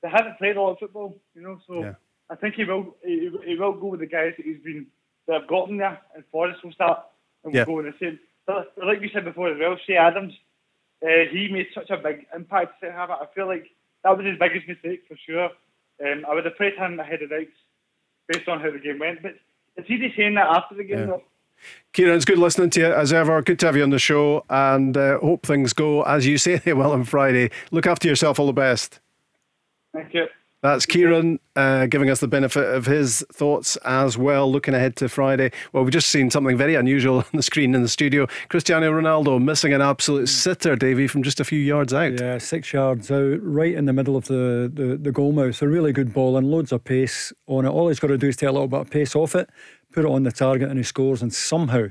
they 0.02 0.08
haven't 0.08 0.38
played 0.38 0.56
a 0.56 0.62
lot 0.62 0.72
of 0.72 0.78
football, 0.78 1.16
you 1.34 1.42
know. 1.42 1.60
So 1.66 1.80
Yeah. 1.82 1.94
I 2.30 2.34
think 2.36 2.54
he 2.54 2.64
will. 2.64 2.94
He, 3.04 3.30
he 3.44 3.56
will 3.56 3.72
go 3.72 3.86
with 3.86 4.00
the 4.00 4.06
guys 4.06 4.34
that 4.36 4.44
he's 4.46 4.60
been 4.62 4.86
that 5.26 5.40
have 5.40 5.48
gotten 5.48 5.76
there, 5.78 5.98
and 6.14 6.24
Forrest 6.30 6.62
will 6.64 6.72
start 6.72 7.00
and 7.44 7.52
we'll 7.52 7.64
go 7.66 7.78
in 7.80 7.86
the 7.86 7.94
same. 8.00 8.18
But 8.46 8.72
like 8.82 9.00
you 9.02 9.08
said 9.12 9.24
before 9.24 9.48
as 9.50 9.58
well, 9.58 9.76
Che 9.86 9.96
Adams, 9.96 10.32
uh, 11.02 11.24
he 11.30 11.48
made 11.48 11.68
such 11.74 11.90
a 11.90 11.96
big 11.96 12.26
impact. 12.34 12.82
I 12.82 13.26
feel 13.34 13.46
like 13.46 13.70
that 14.04 14.16
was 14.16 14.26
his 14.26 14.38
biggest 14.38 14.66
mistake 14.68 15.04
for 15.08 15.16
sure. 15.16 15.50
Um, 16.04 16.24
I 16.28 16.34
would 16.34 16.44
have 16.44 16.56
played 16.56 16.74
him 16.74 16.98
ahead 17.00 17.22
of 17.22 17.30
Dykes 17.30 17.52
based 18.28 18.48
on 18.48 18.60
how 18.60 18.70
the 18.70 18.78
game 18.78 18.98
went. 18.98 19.22
But 19.22 19.34
it's 19.76 19.90
easy 19.90 20.12
saying 20.16 20.34
that 20.34 20.46
after 20.48 20.74
the 20.74 20.84
game, 20.84 20.98
Yeah. 21.00 21.06
though. 21.06 21.22
Kieran, 21.92 22.16
it's 22.16 22.24
good 22.24 22.38
listening 22.38 22.70
to 22.70 22.80
you 22.80 22.86
as 22.86 23.12
ever. 23.12 23.40
Good 23.42 23.58
to 23.60 23.66
have 23.66 23.76
you 23.76 23.82
on 23.82 23.90
the 23.90 23.98
show, 23.98 24.44
and 24.48 24.96
uh, 24.96 25.18
hope 25.18 25.44
things 25.46 25.72
go 25.72 26.02
as 26.02 26.26
you 26.26 26.38
say 26.38 26.56
they 26.56 26.72
will 26.72 26.92
on 26.92 27.04
Friday. 27.04 27.50
Look 27.70 27.86
after 27.86 28.08
yourself. 28.08 28.38
All 28.38 28.46
the 28.46 28.52
best. 28.52 29.00
Thank 29.92 30.14
you. 30.14 30.26
That's 30.60 30.86
Kieran 30.86 31.38
uh, 31.54 31.86
giving 31.86 32.10
us 32.10 32.18
the 32.18 32.26
benefit 32.26 32.74
of 32.74 32.84
his 32.84 33.24
thoughts 33.32 33.76
as 33.84 34.18
well, 34.18 34.50
looking 34.50 34.74
ahead 34.74 34.96
to 34.96 35.08
Friday. 35.08 35.52
Well, 35.72 35.84
we've 35.84 35.92
just 35.92 36.10
seen 36.10 36.30
something 36.30 36.56
very 36.56 36.74
unusual 36.74 37.18
on 37.18 37.24
the 37.32 37.44
screen 37.44 37.76
in 37.76 37.82
the 37.82 37.88
studio. 37.88 38.26
Cristiano 38.48 38.90
Ronaldo 38.90 39.40
missing 39.40 39.72
an 39.72 39.80
absolute 39.80 40.26
sitter, 40.28 40.74
Davie, 40.74 41.06
from 41.06 41.22
just 41.22 41.38
a 41.38 41.44
few 41.44 41.60
yards 41.60 41.94
out. 41.94 42.18
Yeah, 42.18 42.38
six 42.38 42.72
yards 42.72 43.08
out, 43.08 43.38
right 43.40 43.72
in 43.72 43.84
the 43.84 43.92
middle 43.92 44.16
of 44.16 44.24
the, 44.24 44.70
the, 44.72 44.96
the 44.96 45.12
goal 45.12 45.30
mouth. 45.30 45.62
A 45.62 45.68
really 45.68 45.92
good 45.92 46.12
ball 46.12 46.36
and 46.36 46.50
loads 46.50 46.72
of 46.72 46.82
pace 46.82 47.32
on 47.46 47.64
it. 47.64 47.68
All 47.68 47.86
he's 47.86 48.00
got 48.00 48.08
to 48.08 48.18
do 48.18 48.28
is 48.28 48.36
take 48.36 48.48
a 48.48 48.52
little 48.52 48.66
bit 48.66 48.80
of 48.80 48.90
pace 48.90 49.14
off 49.14 49.36
it, 49.36 49.48
put 49.92 50.04
it 50.04 50.10
on 50.10 50.22
the 50.22 50.32
target, 50.32 50.68
and 50.68 50.78
he 50.78 50.84
scores. 50.84 51.22
And 51.22 51.32
somehow 51.32 51.88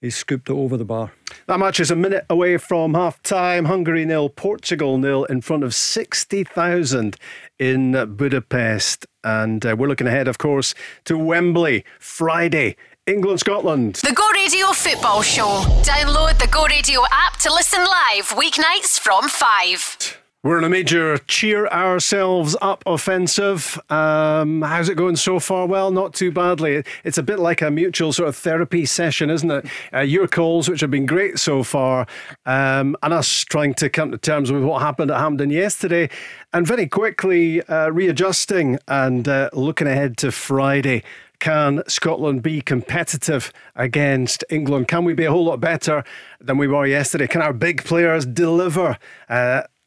he 0.00 0.10
scooped 0.10 0.50
it 0.50 0.52
over 0.52 0.76
the 0.76 0.84
bar. 0.84 1.12
That 1.46 1.58
match 1.58 1.80
is 1.80 1.90
a 1.90 1.96
minute 1.96 2.26
away 2.28 2.58
from 2.58 2.94
half 2.94 3.22
time. 3.22 3.64
Hungary 3.64 4.04
nil, 4.04 4.28
Portugal 4.28 4.98
nil 4.98 5.24
in 5.24 5.40
front 5.40 5.64
of 5.64 5.74
60,000 5.74 7.16
in 7.58 8.14
Budapest. 8.14 9.06
And 9.24 9.64
uh, 9.64 9.74
we're 9.76 9.88
looking 9.88 10.06
ahead, 10.06 10.28
of 10.28 10.38
course, 10.38 10.74
to 11.06 11.16
Wembley 11.16 11.84
Friday, 11.98 12.76
England 13.06 13.40
Scotland. 13.40 13.96
The 13.96 14.12
Go 14.12 14.28
Radio 14.32 14.68
Football 14.72 15.22
Show. 15.22 15.64
Download 15.82 16.38
the 16.38 16.48
Go 16.48 16.66
Radio 16.66 17.02
app 17.10 17.38
to 17.40 17.52
listen 17.52 17.80
live 17.80 18.28
weeknights 18.30 18.98
from 19.00 19.28
5. 19.28 20.25
We're 20.46 20.58
in 20.58 20.64
a 20.64 20.68
major 20.68 21.18
cheer 21.18 21.66
ourselves 21.66 22.56
up 22.62 22.84
offensive. 22.86 23.80
Um, 23.90 24.62
how's 24.62 24.88
it 24.88 24.94
going 24.94 25.16
so 25.16 25.40
far? 25.40 25.66
Well, 25.66 25.90
not 25.90 26.14
too 26.14 26.30
badly. 26.30 26.84
It's 27.02 27.18
a 27.18 27.22
bit 27.24 27.40
like 27.40 27.62
a 27.62 27.70
mutual 27.72 28.12
sort 28.12 28.28
of 28.28 28.36
therapy 28.36 28.86
session, 28.86 29.28
isn't 29.28 29.50
it? 29.50 29.66
Uh, 29.92 30.02
your 30.02 30.28
calls, 30.28 30.68
which 30.68 30.82
have 30.82 30.90
been 30.92 31.04
great 31.04 31.40
so 31.40 31.64
far, 31.64 32.06
um, 32.44 32.96
and 33.02 33.12
us 33.12 33.44
trying 33.44 33.74
to 33.74 33.90
come 33.90 34.12
to 34.12 34.18
terms 34.18 34.52
with 34.52 34.62
what 34.62 34.82
happened 34.82 35.10
at 35.10 35.18
Hampden 35.18 35.50
yesterday, 35.50 36.08
and 36.52 36.64
very 36.64 36.86
quickly 36.86 37.60
uh, 37.62 37.90
readjusting 37.90 38.78
and 38.86 39.26
uh, 39.26 39.50
looking 39.52 39.88
ahead 39.88 40.16
to 40.18 40.30
Friday. 40.30 41.02
Can 41.40 41.82
Scotland 41.88 42.42
be 42.42 42.60
competitive 42.60 43.52
against 43.74 44.44
England? 44.48 44.86
Can 44.86 45.04
we 45.04 45.12
be 45.12 45.24
a 45.24 45.30
whole 45.32 45.44
lot 45.44 45.60
better 45.60 46.04
than 46.40 46.56
we 46.56 46.68
were 46.68 46.86
yesterday? 46.86 47.26
Can 47.26 47.42
our 47.42 47.52
big 47.52 47.84
players 47.84 48.24
deliver? 48.24 48.96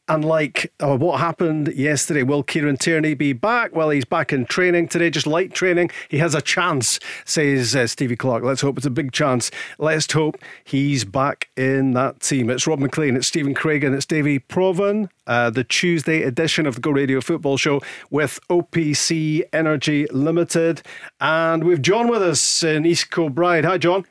Uh, 0.10 0.20
Unlike 0.20 0.74
uh, 0.82 0.98
what 0.98 1.20
happened 1.20 1.70
yesterday, 1.70 2.24
will 2.24 2.44
Kieran 2.44 2.78
Tierney 2.78 3.14
be 3.14 3.32
back? 3.34 3.74
Well, 3.74 3.90
he's 3.90 4.06
back 4.06 4.34
in 4.34 4.46
training 4.46 4.90
today, 4.90 5.10
just 5.10 5.26
light 5.26 5.54
training. 5.54 5.92
He 6.10 6.18
has 6.18 6.36
a 6.36 6.42
chance, 6.42 7.00
says 7.26 7.76
uh, 7.76 7.88
Stevie 7.88 8.18
Clarke. 8.18 8.44
Let's 8.44 8.62
hope 8.62 8.78
it's 8.78 8.86
a 8.86 8.92
big 8.92 9.12
chance. 9.14 9.50
Let's 9.78 10.12
hope 10.12 10.38
he's 10.66 11.06
back 11.06 11.50
in 11.56 11.94
that 11.94 12.20
team. 12.20 12.50
It's 12.50 12.68
Rob 12.68 12.80
Maclean, 12.80 13.16
it's 13.16 13.28
Stephen 13.28 13.56
Craigan, 13.56 13.88
and 13.88 13.96
it's 13.96 14.06
Davie 14.06 14.40
Provan. 14.40 15.10
Uh, 15.26 15.50
the 15.50 15.64
Tuesday 15.64 16.24
edition 16.24 16.66
of 16.66 16.76
the 16.76 16.82
Go 16.82 16.92
Radio 16.92 17.22
Football 17.22 17.58
Show 17.58 17.82
with 18.10 18.40
OPC 18.50 19.44
Energy 19.54 20.06
Limited. 20.12 20.82
And 21.22 21.64
we've 21.64 21.82
John 21.82 22.10
with 22.10 22.22
us 22.22 22.62
in 22.64 22.86
East 22.86 23.10
Kilbride. 23.10 23.64
Hi, 23.64 23.78
John. 23.78 24.06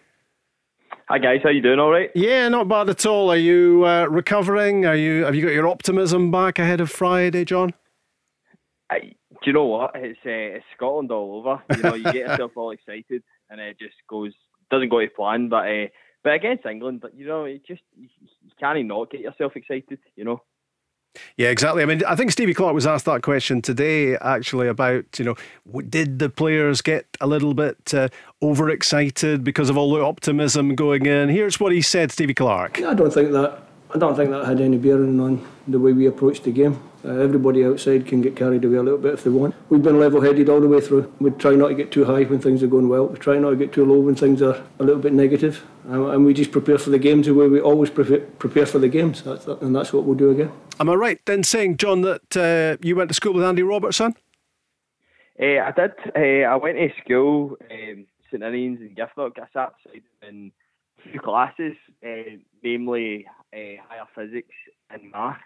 Hi 1.11 1.17
guys, 1.17 1.41
how 1.43 1.49
are 1.49 1.53
you 1.53 1.63
doing? 1.63 1.79
All 1.79 1.91
right? 1.91 2.11
Yeah, 2.15 2.51
not 2.51 2.69
bad 2.69 2.91
at 2.91 3.07
all. 3.07 3.31
Are 3.31 3.37
you 3.37 3.83
uh, 3.87 4.05
recovering? 4.11 4.85
Are 4.85 4.95
you? 4.95 5.25
Have 5.25 5.35
you 5.35 5.41
got 5.41 5.55
your 5.55 5.67
optimism 5.67 6.31
back 6.31 6.59
ahead 6.59 6.83
of 6.83 6.91
Friday, 6.91 7.47
John? 7.47 7.73
I, 8.91 8.99
do 9.01 9.15
you 9.47 9.55
know 9.55 9.65
what? 9.65 9.93
It's 9.95 10.19
uh, 10.27 10.59
it's 10.59 10.67
Scotland 10.77 11.11
all 11.11 11.39
over. 11.39 11.63
You 11.75 11.83
know, 11.83 11.95
you 11.95 12.05
get 12.05 12.15
yourself 12.29 12.53
all 12.57 12.73
excited, 12.73 13.23
and 13.49 13.59
it 13.59 13.79
just 13.79 13.95
goes 14.07 14.35
doesn't 14.71 14.91
go 14.91 15.01
to 15.01 15.09
plan. 15.09 15.49
But 15.49 15.67
uh, 15.67 15.87
but 16.23 16.35
against 16.35 16.67
England, 16.67 17.01
but 17.01 17.17
you 17.17 17.27
know, 17.27 17.47
it 17.47 17.67
just 17.67 17.81
you, 17.97 18.11
you 18.21 18.51
can't 18.61 18.85
not 18.87 19.11
get 19.11 19.23
yourself 19.23 19.57
excited. 19.57 20.01
You 20.15 20.25
know. 20.25 20.43
Yeah, 21.37 21.49
exactly. 21.49 21.83
I 21.83 21.87
mean, 21.87 22.03
I 22.07 22.17
think 22.17 22.31
Stevie 22.31 22.55
Clarke 22.55 22.75
was 22.75 22.87
asked 22.87 23.07
that 23.07 23.23
question 23.23 23.63
today, 23.63 24.17
actually, 24.17 24.69
about 24.69 25.19
you 25.19 25.25
know, 25.25 25.83
did 25.89 26.19
the 26.19 26.29
players 26.29 26.83
get 26.83 27.07
a 27.21 27.27
little 27.27 27.55
bit 27.55 27.95
uh, 27.95 28.09
overexcited 28.43 29.45
because 29.45 29.71
of 29.71 29.77
all 29.77 29.93
the 29.93 30.03
optimism 30.03 30.75
going 30.75 31.07
in? 31.07 31.29
Here's 31.29 31.59
what 31.59 31.73
he 31.73 31.83
said, 31.83 32.13
Stevie 32.13 32.35
Clarke. 32.35 32.83
I 32.83 32.95
don't 32.95 33.13
think 33.13 33.33
that. 33.33 33.63
I 33.95 33.97
don't 33.97 34.15
think 34.15 34.31
that 34.31 34.45
had 34.45 34.61
any 34.61 34.77
bearing 34.77 35.19
on 35.19 35.47
the 35.67 35.81
way 35.81 35.95
we 35.95 36.07
approached 36.07 36.45
the 36.45 36.53
game. 36.53 36.79
Uh, 37.03 37.13
everybody 37.21 37.65
outside 37.65 38.07
can 38.07 38.21
get 38.21 38.37
carried 38.37 38.63
away 38.63 38.77
a 38.77 38.83
little 38.83 38.99
bit 38.99 39.15
if 39.15 39.25
they 39.25 39.31
want. 39.31 39.55
We've 39.71 39.83
been 39.83 39.99
level-headed 39.99 40.51
all 40.51 40.61
the 40.61 40.69
way 40.69 40.83
through. 40.83 41.11
We 41.21 41.31
try 41.31 41.55
not 41.55 41.69
to 41.69 41.75
get 41.75 41.91
too 41.91 42.05
high 42.05 42.25
when 42.25 42.39
things 42.39 42.63
are 42.63 42.67
going 42.67 42.91
well. 42.91 43.07
We 43.07 43.19
try 43.19 43.39
not 43.39 43.51
to 43.51 43.57
get 43.57 43.73
too 43.73 43.87
low 43.87 43.99
when 44.01 44.15
things 44.15 44.43
are 44.43 44.63
a 44.79 44.85
little 44.85 45.01
bit 45.01 45.15
negative. 45.15 45.65
Um, 45.89 46.11
and 46.11 46.27
we 46.27 46.35
just 46.35 46.53
prepare 46.53 46.77
for 46.77 46.91
the 46.91 46.99
games 46.99 47.27
the 47.27 47.35
way 47.35 47.49
we 47.49 47.61
always 47.61 47.89
prepare, 47.89 48.19
prepare 48.19 48.67
for 48.67 48.79
the 48.79 48.89
games. 48.89 49.23
That's, 49.23 49.47
and 49.47 49.75
that's 49.75 49.93
what 49.95 50.05
we'll 50.05 50.17
do 50.17 50.31
again. 50.31 50.53
Am 50.79 50.91
I 50.91 50.95
right 50.95 51.21
then 51.25 51.45
saying, 51.45 51.79
John, 51.79 52.03
that 52.03 52.37
uh, 52.37 52.77
you 52.87 52.95
went 52.95 53.09
to 53.09 53.15
school 53.15 53.33
with 53.33 53.45
Andy 53.45 53.63
Robertson? 53.63 54.15
Uh, 55.41 55.45
I 55.45 55.73
did. 55.75 55.93
Uh, 56.15 56.47
I 56.47 56.57
went 56.57 56.77
to 56.77 56.91
school, 57.03 57.57
um, 57.71 58.07
St 58.31 58.43
Ninians 58.43 58.81
and 58.81 58.97
Giffnock. 58.97 59.39
I 59.39 59.47
sat 59.53 59.73
in 60.27 60.53
few 61.03 61.21
classes, 61.21 61.75
uh, 62.05 62.37
namely 62.63 63.27
higher 63.53 64.07
physics 64.15 64.55
and 64.91 65.11
maths 65.13 65.41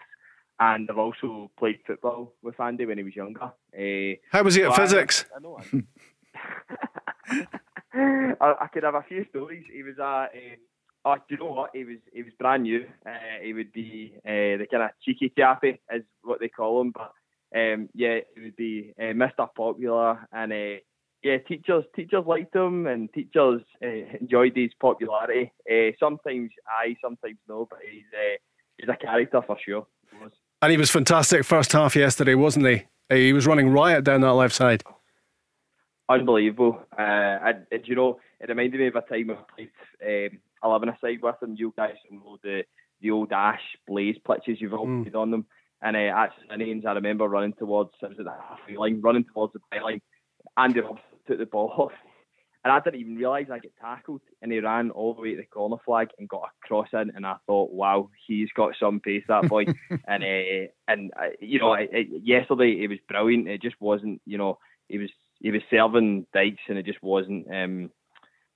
and 0.59 0.89
I've 0.89 0.97
also 0.97 1.51
played 1.57 1.79
football 1.85 2.33
with 2.41 2.59
Andy 2.59 2.85
when 2.85 2.97
he 2.97 3.03
was 3.03 3.15
younger. 3.15 3.51
Uh, 3.77 4.15
How 4.31 4.43
was 4.43 4.55
he 4.55 4.63
at 4.63 4.75
physics? 4.75 5.25
I, 5.33 5.37
I 5.37 5.39
know. 5.39 5.59
I, 8.41 8.53
I, 8.61 8.67
could 8.67 8.83
have 8.83 8.95
a 8.95 9.05
few 9.07 9.25
stories. 9.29 9.63
He 9.71 9.83
was 9.83 9.97
a. 9.99 10.03
Uh, 10.03 10.27
oh, 11.05 11.15
do 11.15 11.21
you 11.29 11.37
know 11.37 11.51
what? 11.51 11.71
He 11.73 11.83
was 11.83 11.97
he 12.11 12.23
was 12.23 12.33
brand 12.39 12.63
new. 12.63 12.85
Uh, 13.05 13.39
he 13.41 13.53
would 13.53 13.71
be 13.73 14.13
uh, 14.25 14.57
the 14.57 14.67
kind 14.69 14.83
of 14.83 14.91
cheeky 15.03 15.31
chappy, 15.37 15.79
is 15.93 16.03
what 16.23 16.39
they 16.39 16.49
call 16.49 16.81
him. 16.81 16.91
But 16.91 17.11
um, 17.55 17.89
yeah, 17.93 18.19
he 18.35 18.41
would 18.41 18.55
be 18.55 18.93
uh, 18.99 19.13
Mr. 19.13 19.47
Popular, 19.55 20.27
and 20.31 20.53
uh, 20.53 20.79
yeah, 21.23 21.37
teachers 21.37 21.85
teachers 21.95 22.25
liked 22.25 22.55
him, 22.55 22.87
and 22.87 23.11
teachers 23.13 23.61
uh, 23.83 24.17
enjoyed 24.19 24.55
his 24.55 24.71
popularity. 24.79 25.51
sometimes 25.99 26.51
I, 26.67 26.95
sometimes 27.01 27.37
no, 27.47 27.67
but 27.69 27.79
he's 27.89 28.03
he's 28.77 28.89
a 28.89 28.97
character 28.97 29.41
for 29.45 29.57
sure. 29.63 29.87
And 30.61 30.71
he 30.71 30.77
was 30.77 30.89
fantastic 30.89 31.43
first 31.43 31.73
half 31.73 31.95
yesterday, 31.95 32.35
wasn't 32.35 32.67
he? 32.67 32.83
He 33.09 33.33
was 33.33 33.45
running 33.45 33.69
riot 33.69 34.05
down 34.05 34.21
that 34.21 34.33
left 34.33 34.55
side. 34.55 34.83
Unbelievable. 36.09 36.79
Uh, 36.97 37.01
and, 37.01 37.65
and, 37.71 37.85
you 37.85 37.95
know, 37.95 38.19
it 38.39 38.49
reminded 38.49 38.79
me 38.79 38.87
of 38.87 38.95
a 38.95 39.01
time 39.01 39.31
I 39.31 39.37
played 39.55 40.31
um, 40.31 40.39
11 40.63 40.89
aside 40.89 41.21
with 41.21 41.41
him. 41.41 41.55
You 41.57 41.73
guys 41.75 41.95
know 42.09 42.37
the, 42.43 42.63
the 43.01 43.11
old 43.11 43.31
Ash 43.31 43.61
Blaze 43.87 44.17
pitches 44.25 44.61
you've 44.61 44.73
all 44.73 44.87
mm. 44.87 45.03
played 45.03 45.15
on 45.15 45.31
them. 45.31 45.45
And 45.81 45.97
uh, 45.97 45.99
at 45.99 46.31
innings, 46.53 46.85
I 46.85 46.93
remember 46.93 47.27
running 47.27 47.53
towards, 47.53 47.91
I 48.01 48.07
was 48.07 48.19
at 48.19 48.25
the 48.25 48.31
halfway 48.31 48.77
line, 48.77 49.01
running 49.01 49.25
towards 49.25 49.53
the 49.53 49.59
byline. 49.73 50.01
Andy 50.57 50.79
Robertson 50.79 51.12
took 51.27 51.39
the 51.39 51.45
ball 51.45 51.73
off 51.77 51.91
and 52.63 52.71
I 52.71 52.79
didn't 52.79 53.01
even 53.01 53.15
realise 53.15 53.47
I 53.51 53.59
get 53.59 53.73
tackled. 53.79 54.21
And 54.41 54.51
he 54.51 54.59
ran 54.59 54.89
all 54.91 55.13
the 55.13 55.21
way 55.21 55.31
to 55.31 55.37
the 55.37 55.47
corner 55.47 55.75
flag 55.85 56.09
and 56.17 56.29
got 56.29 56.43
a 56.43 56.67
cross 56.67 56.87
in. 56.93 57.11
And 57.13 57.25
I 57.25 57.35
thought, 57.45 57.71
wow, 57.71 58.09
he's 58.25 58.49
got 58.55 58.73
some 58.79 59.01
pace, 59.01 59.23
that 59.27 59.49
boy. 59.49 59.65
and 60.07 60.23
uh, 60.23 60.67
and 60.87 61.11
uh, 61.19 61.29
you 61.41 61.59
know, 61.59 61.75
yesterday 61.75 62.79
it 62.81 62.89
was 62.89 62.99
brilliant. 63.07 63.49
It 63.49 63.61
just 63.61 63.75
wasn't, 63.81 64.21
you 64.25 64.37
know, 64.37 64.59
he 64.87 64.97
was 64.97 65.09
he 65.41 65.51
was 65.51 65.61
serving 65.69 66.25
Dykes, 66.33 66.61
and 66.69 66.77
it 66.77 66.85
just 66.85 67.03
wasn't. 67.03 67.47
Um, 67.53 67.91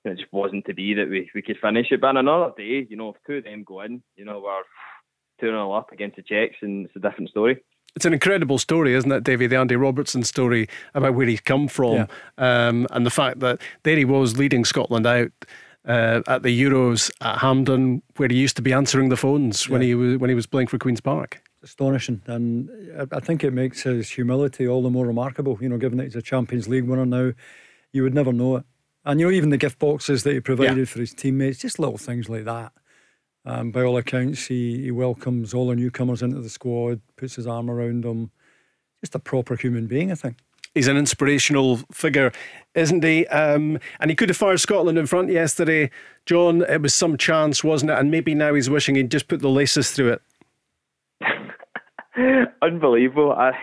it 0.05 0.17
just 0.17 0.31
wasn't 0.31 0.65
to 0.67 0.73
be 0.73 0.93
that 0.93 1.09
we, 1.09 1.29
we 1.35 1.41
could 1.41 1.57
finish 1.61 1.87
it. 1.91 1.99
But 1.99 2.07
on 2.07 2.17
another 2.17 2.53
day, 2.55 2.87
you 2.89 2.95
know, 2.95 3.09
if 3.09 3.15
two 3.27 3.39
of 3.39 3.43
them 3.43 3.65
go 3.65 3.81
in, 3.81 4.01
you 4.15 4.23
know, 4.23 4.39
we're 4.39 4.61
2 5.41 5.47
0 5.47 5.73
up 5.73 5.91
against 5.91 6.15
the 6.15 6.21
Czechs, 6.21 6.55
and 6.61 6.85
it's 6.85 6.95
a 6.95 6.99
different 6.99 7.29
story 7.29 7.61
it's 7.97 8.05
an 8.05 8.13
incredible 8.13 8.59
story, 8.59 8.93
isn't 8.93 9.11
it, 9.11 9.23
Davie? 9.23 9.47
The 9.47 9.55
Andy 9.55 9.75
Robertson 9.75 10.23
story 10.23 10.69
about 10.93 11.15
where 11.15 11.25
he's 11.25 11.41
come 11.41 11.67
from 11.67 11.95
yeah. 11.95 12.07
um, 12.37 12.85
and 12.91 13.07
the 13.07 13.09
fact 13.09 13.39
that 13.39 13.59
there 13.81 13.97
he 13.97 14.05
was 14.05 14.37
leading 14.37 14.63
Scotland 14.65 15.07
out. 15.07 15.31
Uh, 15.85 16.21
at 16.27 16.43
the 16.43 16.49
Euros 16.49 17.09
at 17.21 17.37
Hampden, 17.37 18.01
where 18.17 18.27
he 18.27 18.35
used 18.35 18.57
to 18.57 18.61
be 18.61 18.73
answering 18.73 19.07
the 19.07 19.15
phones 19.15 19.65
yeah. 19.65 19.71
when 19.71 19.81
he 19.81 19.95
was 19.95 20.17
when 20.17 20.29
he 20.29 20.35
was 20.35 20.45
playing 20.45 20.67
for 20.67 20.77
Queens 20.77 20.99
Park. 20.99 21.41
Astonishing, 21.63 22.21
and 22.25 22.69
I 23.09 23.21
think 23.21 23.41
it 23.41 23.53
makes 23.53 23.83
his 23.83 24.09
humility 24.09 24.67
all 24.67 24.83
the 24.83 24.89
more 24.89 25.07
remarkable. 25.07 25.57
You 25.61 25.69
know, 25.69 25.77
given 25.77 25.97
that 25.99 26.03
he's 26.03 26.15
a 26.17 26.21
Champions 26.21 26.67
League 26.67 26.83
winner 26.83 27.05
now, 27.05 27.31
you 27.93 28.03
would 28.03 28.13
never 28.13 28.33
know 28.33 28.57
it. 28.57 28.65
And 29.05 29.21
you 29.21 29.27
know, 29.27 29.31
even 29.31 29.49
the 29.49 29.55
gift 29.55 29.79
boxes 29.79 30.23
that 30.23 30.33
he 30.33 30.41
provided 30.41 30.77
yeah. 30.77 30.85
for 30.85 30.99
his 30.99 31.13
teammates, 31.13 31.59
just 31.59 31.79
little 31.79 31.97
things 31.97 32.27
like 32.27 32.43
that. 32.43 32.73
Um, 33.47 33.71
by 33.71 33.81
all 33.81 33.95
accounts, 33.95 34.45
he, 34.45 34.81
he 34.83 34.91
welcomes 34.91 35.53
all 35.53 35.67
the 35.67 35.75
newcomers 35.75 36.21
into 36.21 36.41
the 36.41 36.49
squad, 36.49 36.99
puts 37.15 37.35
his 37.35 37.47
arm 37.47 37.69
around 37.71 38.03
them. 38.03 38.29
Just 38.99 39.15
a 39.15 39.19
proper 39.19 39.55
human 39.55 39.87
being, 39.87 40.11
I 40.11 40.15
think. 40.15 40.35
He's 40.75 40.89
an 40.89 40.97
inspirational 40.97 41.77
figure, 41.93 42.33
isn't 42.75 43.05
he? 43.05 43.25
Um, 43.27 43.79
and 44.01 44.11
he 44.11 44.15
could 44.15 44.27
have 44.27 44.37
fired 44.37 44.59
Scotland 44.59 44.97
in 44.97 45.07
front 45.07 45.29
yesterday. 45.29 45.89
John, 46.25 46.61
it 46.63 46.81
was 46.81 46.93
some 46.93 47.15
chance, 47.15 47.63
wasn't 47.63 47.91
it? 47.91 47.97
And 47.97 48.11
maybe 48.11 48.35
now 48.35 48.53
he's 48.53 48.69
wishing 48.69 48.95
he'd 48.95 49.09
just 49.09 49.29
put 49.29 49.39
the 49.39 49.49
laces 49.49 49.91
through 49.91 50.19
it. 51.21 52.51
Unbelievable. 52.61 53.31
Uh, 53.31 53.53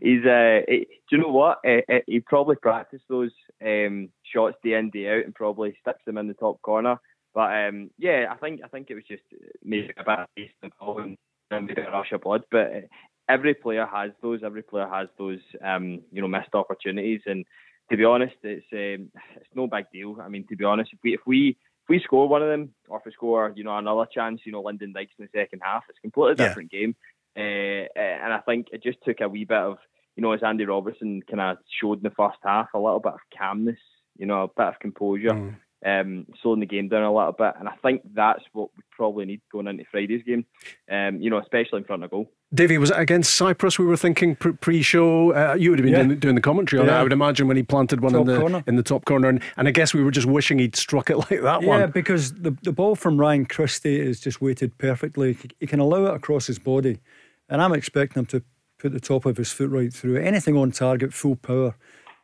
he's. 0.00 0.24
Uh, 0.24 0.60
he, 0.68 0.86
do 1.10 1.16
you 1.16 1.18
know 1.18 1.28
what? 1.28 1.58
Uh, 1.66 1.80
he 2.06 2.20
probably 2.20 2.56
practiced 2.56 3.04
those 3.08 3.32
um, 3.64 4.10
shots 4.22 4.56
day 4.62 4.74
in 4.74 4.90
day 4.90 5.08
out 5.08 5.24
and 5.24 5.34
probably 5.34 5.76
sticks 5.80 6.04
them 6.06 6.18
in 6.18 6.28
the 6.28 6.34
top 6.34 6.62
corner. 6.62 7.00
But 7.34 7.66
um, 7.66 7.90
yeah, 7.98 8.26
I 8.30 8.36
think 8.36 8.60
I 8.64 8.68
think 8.68 8.90
it 8.90 8.94
was 8.94 9.04
just 9.08 9.22
maybe 9.62 9.90
a 9.96 10.04
bit 10.04 10.18
of 10.18 10.26
taste 10.36 10.54
and 10.62 10.72
ball 10.78 11.00
and, 11.00 11.18
maybe 11.50 11.80
a 11.80 11.90
rush 11.90 12.12
of 12.12 12.22
blood. 12.22 12.44
But 12.50 12.66
uh, 12.66 12.80
every 13.28 13.54
player 13.54 13.86
has 13.86 14.12
those. 14.22 14.40
Every 14.44 14.62
player 14.62 14.88
has 14.88 15.08
those. 15.18 15.40
Um, 15.62 16.02
you 16.12 16.22
know, 16.22 16.28
missed 16.28 16.54
opportunities. 16.54 17.22
And 17.26 17.44
to 17.90 17.96
be 17.96 18.04
honest, 18.04 18.36
it's 18.42 18.66
um, 18.72 19.10
it's 19.36 19.54
no 19.54 19.66
big 19.66 19.86
deal. 19.92 20.16
I 20.22 20.28
mean, 20.28 20.46
to 20.48 20.56
be 20.56 20.64
honest, 20.64 20.90
if 20.92 21.00
we 21.02 21.14
if 21.14 21.20
we 21.26 21.48
if 21.50 21.88
we 21.88 22.00
score 22.04 22.28
one 22.28 22.42
of 22.42 22.48
them, 22.48 22.72
or 22.88 22.98
if 22.98 23.04
we 23.04 23.12
score, 23.12 23.52
you 23.56 23.64
know, 23.64 23.76
another 23.76 24.06
chance, 24.12 24.40
you 24.44 24.52
know, 24.52 24.62
Lyndon 24.62 24.92
Dykes 24.92 25.12
in 25.18 25.24
the 25.26 25.38
second 25.38 25.60
half, 25.62 25.82
it's 25.88 25.98
a 25.98 26.02
completely 26.02 26.36
yeah. 26.42 26.48
different 26.48 26.70
game. 26.70 26.94
Uh, 27.36 27.88
and 27.96 28.32
I 28.32 28.38
think 28.46 28.68
it 28.72 28.82
just 28.82 28.98
took 29.04 29.20
a 29.20 29.28
wee 29.28 29.44
bit 29.44 29.58
of, 29.58 29.78
you 30.14 30.22
know, 30.22 30.32
as 30.32 30.44
Andy 30.44 30.64
Robertson 30.64 31.20
kind 31.28 31.40
of 31.40 31.58
showed 31.80 31.98
in 31.98 32.04
the 32.04 32.10
first 32.10 32.38
half, 32.44 32.68
a 32.74 32.78
little 32.78 33.00
bit 33.00 33.14
of 33.14 33.18
calmness, 33.36 33.80
you 34.16 34.24
know, 34.24 34.44
a 34.44 34.48
bit 34.48 34.68
of 34.68 34.78
composure. 34.78 35.30
Mm 35.30 35.56
um, 35.84 36.26
slowing 36.42 36.60
the 36.60 36.66
game 36.66 36.88
down 36.88 37.02
a 37.02 37.14
little 37.14 37.32
bit. 37.32 37.54
And 37.58 37.68
I 37.68 37.74
think 37.82 38.02
that's 38.14 38.42
what 38.52 38.70
we 38.76 38.82
probably 38.90 39.26
need 39.26 39.40
going 39.52 39.66
into 39.66 39.84
Friday's 39.90 40.22
game, 40.22 40.46
um, 40.90 41.20
you 41.20 41.30
know, 41.30 41.38
especially 41.38 41.78
in 41.78 41.84
front 41.84 42.04
of 42.04 42.10
goal. 42.10 42.30
Davie, 42.54 42.78
was 42.78 42.90
it 42.90 42.98
against 42.98 43.34
Cyprus 43.34 43.78
we 43.78 43.84
were 43.84 43.96
thinking 43.96 44.36
pre 44.36 44.82
show? 44.82 45.34
Uh, 45.34 45.54
you 45.54 45.70
would 45.70 45.78
have 45.78 45.84
been 45.84 45.92
yeah. 45.92 46.02
doing, 46.04 46.18
doing, 46.18 46.34
the 46.36 46.40
commentary 46.40 46.80
on 46.80 46.86
yeah. 46.86 46.96
it, 46.96 47.00
I 47.00 47.02
would 47.02 47.12
imagine, 47.12 47.48
when 47.48 47.56
he 47.56 47.62
planted 47.62 48.00
one 48.00 48.14
in 48.14 48.26
the, 48.26 48.38
corner. 48.38 48.64
in 48.66 48.76
the 48.76 48.82
top 48.82 49.04
corner. 49.04 49.28
And, 49.28 49.42
and 49.56 49.68
I 49.68 49.72
guess 49.72 49.92
we 49.92 50.02
were 50.02 50.10
just 50.10 50.26
wishing 50.26 50.58
he'd 50.58 50.76
struck 50.76 51.10
it 51.10 51.16
like 51.30 51.42
that 51.42 51.62
yeah, 51.62 51.68
one. 51.68 51.80
Yeah, 51.80 51.86
because 51.86 52.32
the, 52.32 52.56
the 52.62 52.72
ball 52.72 52.94
from 52.94 53.18
Ryan 53.18 53.44
Christie 53.44 54.00
is 54.00 54.20
just 54.20 54.40
weighted 54.40 54.78
perfectly. 54.78 55.36
He 55.60 55.66
can 55.66 55.80
allow 55.80 56.06
it 56.06 56.14
across 56.14 56.46
his 56.46 56.58
body. 56.58 57.00
And 57.48 57.60
I'm 57.60 57.72
expecting 57.72 58.20
him 58.20 58.26
to 58.26 58.42
put 58.78 58.92
the 58.92 59.00
top 59.00 59.26
of 59.26 59.36
his 59.36 59.52
foot 59.52 59.70
right 59.70 59.92
through 59.92 60.16
it. 60.16 60.26
Anything 60.26 60.56
on 60.56 60.70
target, 60.70 61.12
full 61.12 61.36
power, 61.36 61.74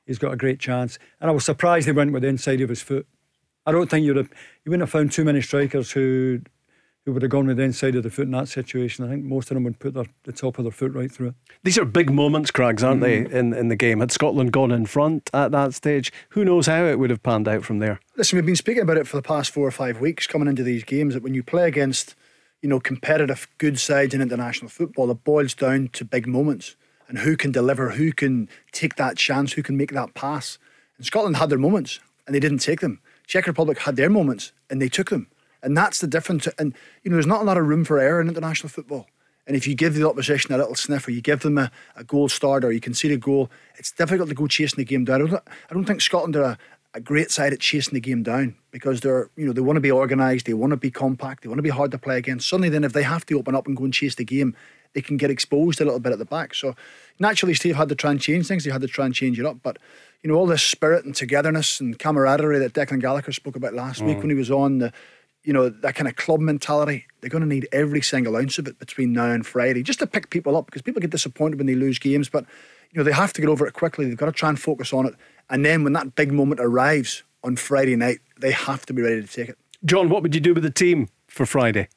he's 0.06 0.18
got 0.18 0.32
a 0.32 0.36
great 0.36 0.60
chance. 0.60 0.98
And 1.20 1.28
I 1.28 1.32
was 1.32 1.44
surprised 1.44 1.86
he 1.86 1.92
went 1.92 2.12
with 2.12 2.22
the 2.22 2.28
inside 2.28 2.60
of 2.60 2.68
his 2.68 2.82
foot. 2.82 3.06
I 3.66 3.72
don't 3.72 3.90
think 3.90 4.06
you'd 4.06 4.16
have 4.16 4.30
you 4.64 4.70
wouldn't 4.70 4.82
have 4.82 4.90
found 4.90 5.12
too 5.12 5.24
many 5.24 5.40
strikers 5.40 5.92
who 5.92 6.40
who 7.04 7.12
would 7.12 7.22
have 7.22 7.30
gone 7.30 7.46
with 7.46 7.56
the 7.56 7.62
inside 7.62 7.94
of 7.96 8.02
the 8.02 8.10
foot 8.10 8.26
in 8.26 8.32
that 8.32 8.48
situation. 8.48 9.04
I 9.04 9.08
think 9.08 9.24
most 9.24 9.50
of 9.50 9.54
them 9.54 9.64
would 9.64 9.78
put 9.78 9.94
their, 9.94 10.04
the 10.24 10.32
top 10.32 10.58
of 10.58 10.64
their 10.64 10.72
foot 10.72 10.92
right 10.92 11.10
through 11.10 11.28
it. 11.28 11.34
These 11.62 11.78
are 11.78 11.84
big 11.86 12.10
moments, 12.12 12.50
Craigs, 12.50 12.84
aren't 12.84 13.00
mm. 13.00 13.28
they, 13.30 13.38
in, 13.38 13.54
in 13.54 13.68
the 13.68 13.76
game? 13.76 14.00
Had 14.00 14.12
Scotland 14.12 14.52
gone 14.52 14.70
in 14.70 14.84
front 14.84 15.30
at 15.32 15.50
that 15.52 15.72
stage, 15.72 16.12
who 16.30 16.44
knows 16.44 16.66
how 16.66 16.84
it 16.84 16.98
would 16.98 17.10
have 17.10 17.22
panned 17.22 17.48
out 17.48 17.64
from 17.64 17.78
there? 17.78 18.00
Listen, 18.16 18.36
we've 18.36 18.46
been 18.46 18.54
speaking 18.54 18.82
about 18.82 18.98
it 18.98 19.06
for 19.06 19.16
the 19.16 19.22
past 19.22 19.50
four 19.50 19.66
or 19.66 19.70
five 19.70 20.00
weeks 20.00 20.26
coming 20.26 20.46
into 20.46 20.62
these 20.62 20.84
games 20.84 21.14
that 21.14 21.22
when 21.22 21.32
you 21.32 21.42
play 21.42 21.66
against, 21.66 22.14
you 22.60 22.68
know, 22.68 22.80
competitive, 22.80 23.48
good 23.56 23.80
sides 23.80 24.12
in 24.12 24.20
international 24.20 24.68
football, 24.68 25.10
it 25.10 25.24
boils 25.24 25.54
down 25.54 25.88
to 25.94 26.04
big 26.04 26.26
moments 26.26 26.76
and 27.08 27.20
who 27.20 27.34
can 27.34 27.50
deliver, 27.50 27.90
who 27.90 28.12
can 28.12 28.48
take 28.72 28.96
that 28.96 29.16
chance, 29.16 29.54
who 29.54 29.62
can 29.62 29.76
make 29.76 29.92
that 29.92 30.12
pass. 30.12 30.58
And 30.98 31.06
Scotland 31.06 31.38
had 31.38 31.48
their 31.48 31.58
moments 31.58 31.98
and 32.26 32.34
they 32.34 32.40
didn't 32.40 32.58
take 32.58 32.80
them. 32.80 33.00
Czech 33.30 33.46
Republic 33.46 33.78
had 33.78 33.94
their 33.94 34.10
moments 34.10 34.50
and 34.68 34.82
they 34.82 34.88
took 34.88 35.10
them. 35.10 35.28
And 35.62 35.76
that's 35.76 36.00
the 36.00 36.08
difference. 36.08 36.48
And, 36.58 36.74
you 37.04 37.10
know, 37.10 37.14
there's 37.14 37.28
not 37.28 37.42
a 37.42 37.44
lot 37.44 37.58
of 37.58 37.66
room 37.66 37.84
for 37.84 38.00
error 38.00 38.20
in 38.20 38.28
international 38.28 38.68
football. 38.68 39.06
And 39.46 39.56
if 39.56 39.68
you 39.68 39.76
give 39.76 39.94
the 39.94 40.08
opposition 40.08 40.52
a 40.52 40.58
little 40.58 40.74
sniff 40.74 41.06
or 41.06 41.12
you 41.12 41.20
give 41.20 41.40
them 41.40 41.56
a, 41.56 41.70
a 41.94 42.02
goal 42.02 42.28
start 42.28 42.64
or 42.64 42.72
you 42.72 42.80
concede 42.80 43.12
a 43.12 43.16
goal, 43.16 43.48
it's 43.76 43.92
difficult 43.92 44.30
to 44.30 44.34
go 44.34 44.48
chasing 44.48 44.78
the 44.78 44.84
game 44.84 45.04
down. 45.04 45.22
I 45.22 45.30
don't, 45.30 45.42
I 45.70 45.74
don't 45.74 45.84
think 45.84 46.00
Scotland 46.00 46.34
are 46.34 46.42
a, 46.42 46.58
a 46.94 47.00
great 47.00 47.30
side 47.30 47.52
at 47.52 47.60
chasing 47.60 47.94
the 47.94 48.00
game 48.00 48.22
down 48.22 48.56
because 48.72 49.00
they're, 49.00 49.30
you 49.36 49.46
know, 49.46 49.52
they 49.52 49.60
want 49.60 49.76
to 49.76 49.80
be 49.80 49.92
organised, 49.92 50.46
they 50.46 50.54
want 50.54 50.72
to 50.72 50.76
be 50.76 50.90
compact, 50.90 51.42
they 51.42 51.48
want 51.48 51.58
to 51.58 51.62
be 51.62 51.70
hard 51.70 51.90
to 51.92 51.98
play 51.98 52.18
against. 52.18 52.48
Suddenly, 52.48 52.68
then, 52.68 52.84
if 52.84 52.92
they 52.92 53.02
have 53.02 53.24
to 53.26 53.38
open 53.38 53.54
up 53.54 53.66
and 53.66 53.76
go 53.76 53.84
and 53.84 53.94
chase 53.94 54.16
the 54.16 54.24
game, 54.24 54.56
they 54.92 55.00
can 55.00 55.16
get 55.16 55.30
exposed 55.30 55.80
a 55.80 55.84
little 55.84 56.00
bit 56.00 56.12
at 56.12 56.18
the 56.18 56.24
back. 56.24 56.54
So 56.54 56.74
naturally, 57.18 57.54
Steve 57.54 57.76
had 57.76 57.88
to 57.90 57.94
try 57.94 58.10
and 58.10 58.20
change 58.20 58.48
things. 58.48 58.64
He 58.64 58.70
had 58.70 58.80
to 58.80 58.88
try 58.88 59.06
and 59.06 59.14
change 59.14 59.38
it 59.38 59.46
up. 59.46 59.58
But 59.62 59.78
you 60.22 60.30
know, 60.30 60.36
all 60.36 60.46
this 60.46 60.62
spirit 60.62 61.04
and 61.04 61.14
togetherness 61.14 61.80
and 61.80 61.98
camaraderie 61.98 62.58
that 62.58 62.74
Declan 62.74 63.00
Gallagher 63.00 63.32
spoke 63.32 63.56
about 63.56 63.74
last 63.74 64.02
mm. 64.02 64.06
week 64.06 64.18
when 64.18 64.30
he 64.30 64.36
was 64.36 64.50
on 64.50 64.78
the, 64.78 64.92
you 65.44 65.52
know, 65.52 65.68
that 65.68 65.94
kind 65.94 66.08
of 66.08 66.16
club 66.16 66.40
mentality. 66.40 67.06
They're 67.20 67.30
going 67.30 67.42
to 67.42 67.48
need 67.48 67.68
every 67.72 68.02
single 68.02 68.36
ounce 68.36 68.58
of 68.58 68.66
it 68.66 68.78
between 68.78 69.12
now 69.12 69.30
and 69.30 69.46
Friday 69.46 69.82
just 69.82 70.00
to 70.00 70.06
pick 70.06 70.30
people 70.30 70.56
up 70.56 70.66
because 70.66 70.82
people 70.82 71.00
get 71.00 71.10
disappointed 71.10 71.58
when 71.58 71.66
they 71.66 71.74
lose 71.74 71.98
games, 71.98 72.28
but 72.28 72.44
you 72.90 72.98
know 72.98 73.04
they 73.04 73.12
have 73.12 73.32
to 73.34 73.40
get 73.40 73.48
over 73.48 73.66
it 73.66 73.72
quickly. 73.72 74.06
They've 74.06 74.16
got 74.16 74.26
to 74.26 74.32
try 74.32 74.48
and 74.48 74.60
focus 74.60 74.92
on 74.92 75.06
it, 75.06 75.14
and 75.50 75.64
then 75.64 75.84
when 75.84 75.92
that 75.94 76.14
big 76.14 76.32
moment 76.32 76.60
arrives 76.60 77.22
on 77.44 77.56
Friday 77.56 77.96
night, 77.96 78.20
they 78.38 78.52
have 78.52 78.86
to 78.86 78.92
be 78.92 79.02
ready 79.02 79.20
to 79.22 79.26
take 79.28 79.48
it. 79.48 79.58
John, 79.84 80.08
what 80.08 80.22
would 80.22 80.34
you 80.34 80.40
do 80.40 80.54
with 80.54 80.62
the 80.62 80.70
team 80.70 81.08
for 81.26 81.46
Friday? 81.46 81.88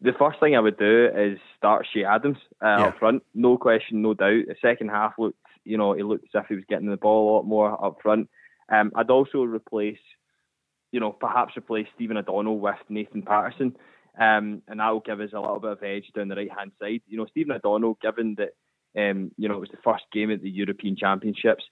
The 0.00 0.12
first 0.18 0.40
thing 0.40 0.56
I 0.56 0.60
would 0.60 0.78
do 0.78 1.08
is 1.14 1.38
start 1.56 1.86
Che 1.92 2.04
Adams 2.04 2.38
uh, 2.62 2.66
Yeah. 2.66 2.86
up 2.86 2.98
front. 2.98 3.22
No 3.34 3.56
question, 3.56 4.02
no 4.02 4.14
doubt. 4.14 4.46
The 4.48 4.56
second 4.60 4.88
half 4.88 5.14
looked, 5.18 5.38
you 5.64 5.76
know, 5.76 5.92
he 5.92 6.02
looked 6.02 6.24
as 6.34 6.42
if 6.42 6.48
he 6.48 6.54
was 6.56 6.64
getting 6.68 6.88
the 6.90 6.96
ball 6.96 7.30
a 7.30 7.32
lot 7.36 7.42
more 7.46 7.84
up 7.84 7.98
front. 8.02 8.28
Um, 8.68 8.90
I'd 8.96 9.10
also 9.10 9.42
replace, 9.44 9.98
you 10.90 10.98
know, 11.00 11.12
perhaps 11.12 11.56
replace 11.56 11.86
Stephen 11.94 12.16
O'Donnell 12.16 12.58
with 12.58 12.74
Nathan 12.88 13.22
Patterson. 13.22 13.76
Um, 14.18 14.62
and 14.68 14.80
that 14.80 14.90
will 14.90 15.00
give 15.00 15.20
us 15.20 15.30
a 15.32 15.40
little 15.40 15.60
bit 15.60 15.70
of 15.72 15.82
edge 15.82 16.10
down 16.14 16.28
the 16.28 16.36
right 16.36 16.50
hand 16.52 16.72
side. 16.80 17.02
You 17.06 17.18
know, 17.18 17.26
Stephen 17.26 17.52
O'Donnell, 17.52 17.98
given 18.02 18.34
that 18.38 18.50
um, 18.98 19.30
you 19.36 19.48
know 19.48 19.56
it 19.56 19.60
was 19.60 19.70
the 19.70 19.78
first 19.84 20.04
game 20.12 20.30
at 20.30 20.42
the 20.42 20.50
European 20.50 20.96
Championships, 20.96 21.64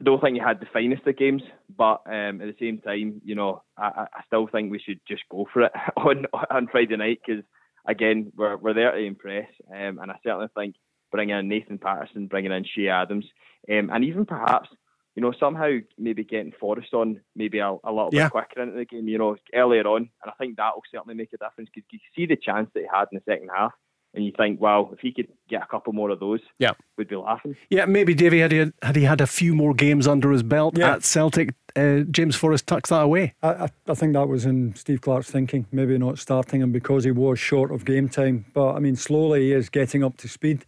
I 0.00 0.04
don't 0.04 0.20
think 0.20 0.34
he 0.36 0.40
had 0.42 0.60
the 0.60 0.66
finest 0.72 1.06
of 1.06 1.16
games, 1.16 1.42
but 1.76 2.00
um, 2.06 2.40
at 2.40 2.48
the 2.48 2.56
same 2.58 2.78
time, 2.78 3.20
you 3.24 3.34
know, 3.34 3.62
I, 3.76 3.86
I- 3.86 4.08
I 4.18 4.22
still 4.26 4.46
think 4.46 4.70
we 4.70 4.78
should 4.78 5.00
just 5.06 5.22
go 5.30 5.46
for 5.52 5.62
it 5.62 5.72
on 5.96 6.26
on 6.50 6.68
Friday 6.68 6.96
night 6.96 7.20
because 7.26 7.44
again, 7.86 8.32
we're 8.36 8.56
we're 8.56 8.74
there 8.74 8.92
to 8.92 8.98
impress, 8.98 9.48
um, 9.70 9.98
and 10.00 10.10
I 10.10 10.16
certainly 10.24 10.48
think 10.56 10.76
bringing 11.12 11.36
in 11.36 11.48
Nathan 11.48 11.78
Patterson, 11.78 12.28
bringing 12.28 12.52
in 12.52 12.64
Che 12.64 12.88
Adams, 12.88 13.26
um, 13.70 13.90
and 13.92 14.04
even 14.04 14.24
perhaps 14.24 14.68
you 15.16 15.22
know 15.22 15.32
somehow 15.38 15.70
maybe 15.98 16.22
getting 16.24 16.52
Forrest 16.58 16.94
on 16.94 17.20
maybe 17.34 17.58
a, 17.58 17.68
a 17.70 17.90
little 17.92 18.10
Yeah. 18.12 18.26
bit 18.26 18.32
quicker 18.32 18.62
into 18.62 18.76
the 18.78 18.84
game, 18.84 19.08
you 19.08 19.18
know, 19.18 19.36
earlier 19.54 19.86
on, 19.86 20.02
and 20.22 20.30
I 20.30 20.32
think 20.38 20.56
that 20.56 20.74
will 20.74 20.82
certainly 20.90 21.14
make 21.16 21.32
a 21.34 21.36
difference 21.38 21.68
because 21.74 21.88
you 21.92 21.98
see 22.16 22.26
the 22.26 22.36
chance 22.36 22.70
that 22.74 22.80
he 22.80 22.86
had 22.92 23.08
in 23.12 23.18
the 23.18 23.30
second 23.32 23.50
half, 23.54 23.72
and 24.14 24.24
you 24.24 24.32
think, 24.36 24.60
wow, 24.60 24.90
if 24.92 24.98
he 25.00 25.12
could 25.12 25.28
get 25.48 25.62
a 25.62 25.66
couple 25.66 25.92
more 25.92 26.10
of 26.10 26.18
those, 26.18 26.40
Yeah. 26.58 26.72
we'd 26.96 27.08
be 27.08 27.16
laughing. 27.16 27.56
Yeah, 27.70 27.84
maybe 27.86 28.12
Davie 28.14 28.40
had 28.40 28.50
he 28.52 28.58
had 28.82 28.96
he 28.96 29.04
had 29.04 29.20
a 29.20 29.26
few 29.26 29.54
more 29.54 29.72
games 29.74 30.06
under 30.08 30.30
his 30.32 30.42
belt 30.42 30.76
Yeah. 30.76 30.94
at 30.94 31.04
Celtic. 31.04 31.54
Uh, 31.76 32.00
James 32.10 32.34
Forrest 32.34 32.66
tucks 32.66 32.90
that 32.90 33.02
away. 33.02 33.34
I, 33.42 33.48
I, 33.50 33.68
I 33.86 33.94
think 33.94 34.14
that 34.14 34.26
was 34.28 34.44
in 34.44 34.74
Steve 34.74 35.00
Clarke's 35.02 35.30
thinking, 35.30 35.66
maybe 35.70 35.96
not 35.98 36.18
starting 36.18 36.60
him 36.60 36.72
because 36.72 37.04
he 37.04 37.12
was 37.12 37.38
short 37.38 37.70
of 37.70 37.84
game 37.84 38.08
time. 38.08 38.46
But 38.52 38.72
I 38.74 38.80
mean, 38.80 38.96
slowly 38.96 39.42
he 39.42 39.52
is 39.52 39.68
getting 39.68 40.02
up 40.02 40.16
to 40.18 40.28
speed, 40.28 40.64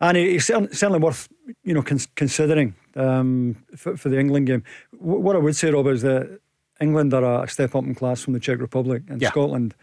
and 0.00 0.16
he, 0.18 0.32
he's 0.32 0.44
certainly 0.46 0.98
worth 0.98 1.28
you 1.64 1.72
know 1.72 1.82
cons- 1.82 2.08
considering 2.14 2.74
um, 2.96 3.56
for, 3.76 3.96
for 3.96 4.10
the 4.10 4.18
England 4.20 4.46
game. 4.48 4.62
W- 4.98 5.20
what 5.20 5.36
I 5.36 5.38
would 5.38 5.56
say, 5.56 5.70
Rob, 5.70 5.86
is 5.86 6.02
that 6.02 6.38
England 6.80 7.14
are 7.14 7.44
a 7.44 7.48
step 7.48 7.74
up 7.74 7.84
in 7.84 7.94
class 7.94 8.20
from 8.22 8.34
the 8.34 8.40
Czech 8.40 8.58
Republic, 8.60 9.02
and 9.08 9.22
Yeah. 9.22 9.30
Scotland. 9.30 9.74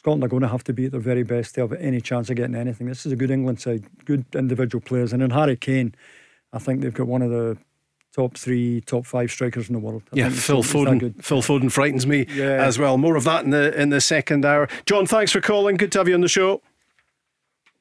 Scotland 0.00 0.24
are 0.24 0.28
going 0.28 0.40
to 0.40 0.48
have 0.48 0.64
to 0.64 0.72
be 0.72 0.86
at 0.86 0.92
their 0.92 1.00
very 1.00 1.22
best 1.22 1.54
to 1.56 1.60
have 1.60 1.74
any 1.74 2.00
chance 2.00 2.30
of 2.30 2.36
getting 2.36 2.54
anything. 2.54 2.86
This 2.86 3.04
is 3.04 3.12
a 3.12 3.16
good 3.16 3.30
England 3.30 3.60
side, 3.60 3.84
good 4.06 4.24
individual 4.34 4.80
players, 4.80 5.12
and 5.12 5.22
in 5.22 5.28
Harry 5.28 5.56
Kane, 5.58 5.94
I 6.54 6.58
think 6.58 6.80
they've 6.80 6.94
got 6.94 7.06
one 7.06 7.20
of 7.20 7.28
the 7.30 7.58
top 8.16 8.38
three, 8.38 8.80
top 8.80 9.04
five 9.04 9.30
strikers 9.30 9.68
in 9.68 9.74
the 9.74 9.78
world. 9.78 10.02
I 10.14 10.16
Yeah, 10.20 10.30
Phil 10.30 10.62
Foden. 10.62 10.98
good. 11.00 11.22
Phil 11.22 11.42
Foden 11.42 11.70
frightens 11.70 12.06
me 12.06 12.24
Yeah. 12.34 12.44
as 12.64 12.78
well. 12.78 12.96
More 12.96 13.14
of 13.14 13.24
that 13.24 13.44
in 13.44 13.50
the 13.50 13.78
in 13.78 13.90
the 13.90 14.00
second 14.00 14.46
hour. 14.46 14.68
John, 14.86 15.04
thanks 15.04 15.32
for 15.32 15.42
calling. 15.42 15.76
Good 15.76 15.92
to 15.92 15.98
have 15.98 16.08
you 16.08 16.14
on 16.14 16.22
the 16.22 16.28
show. 16.28 16.62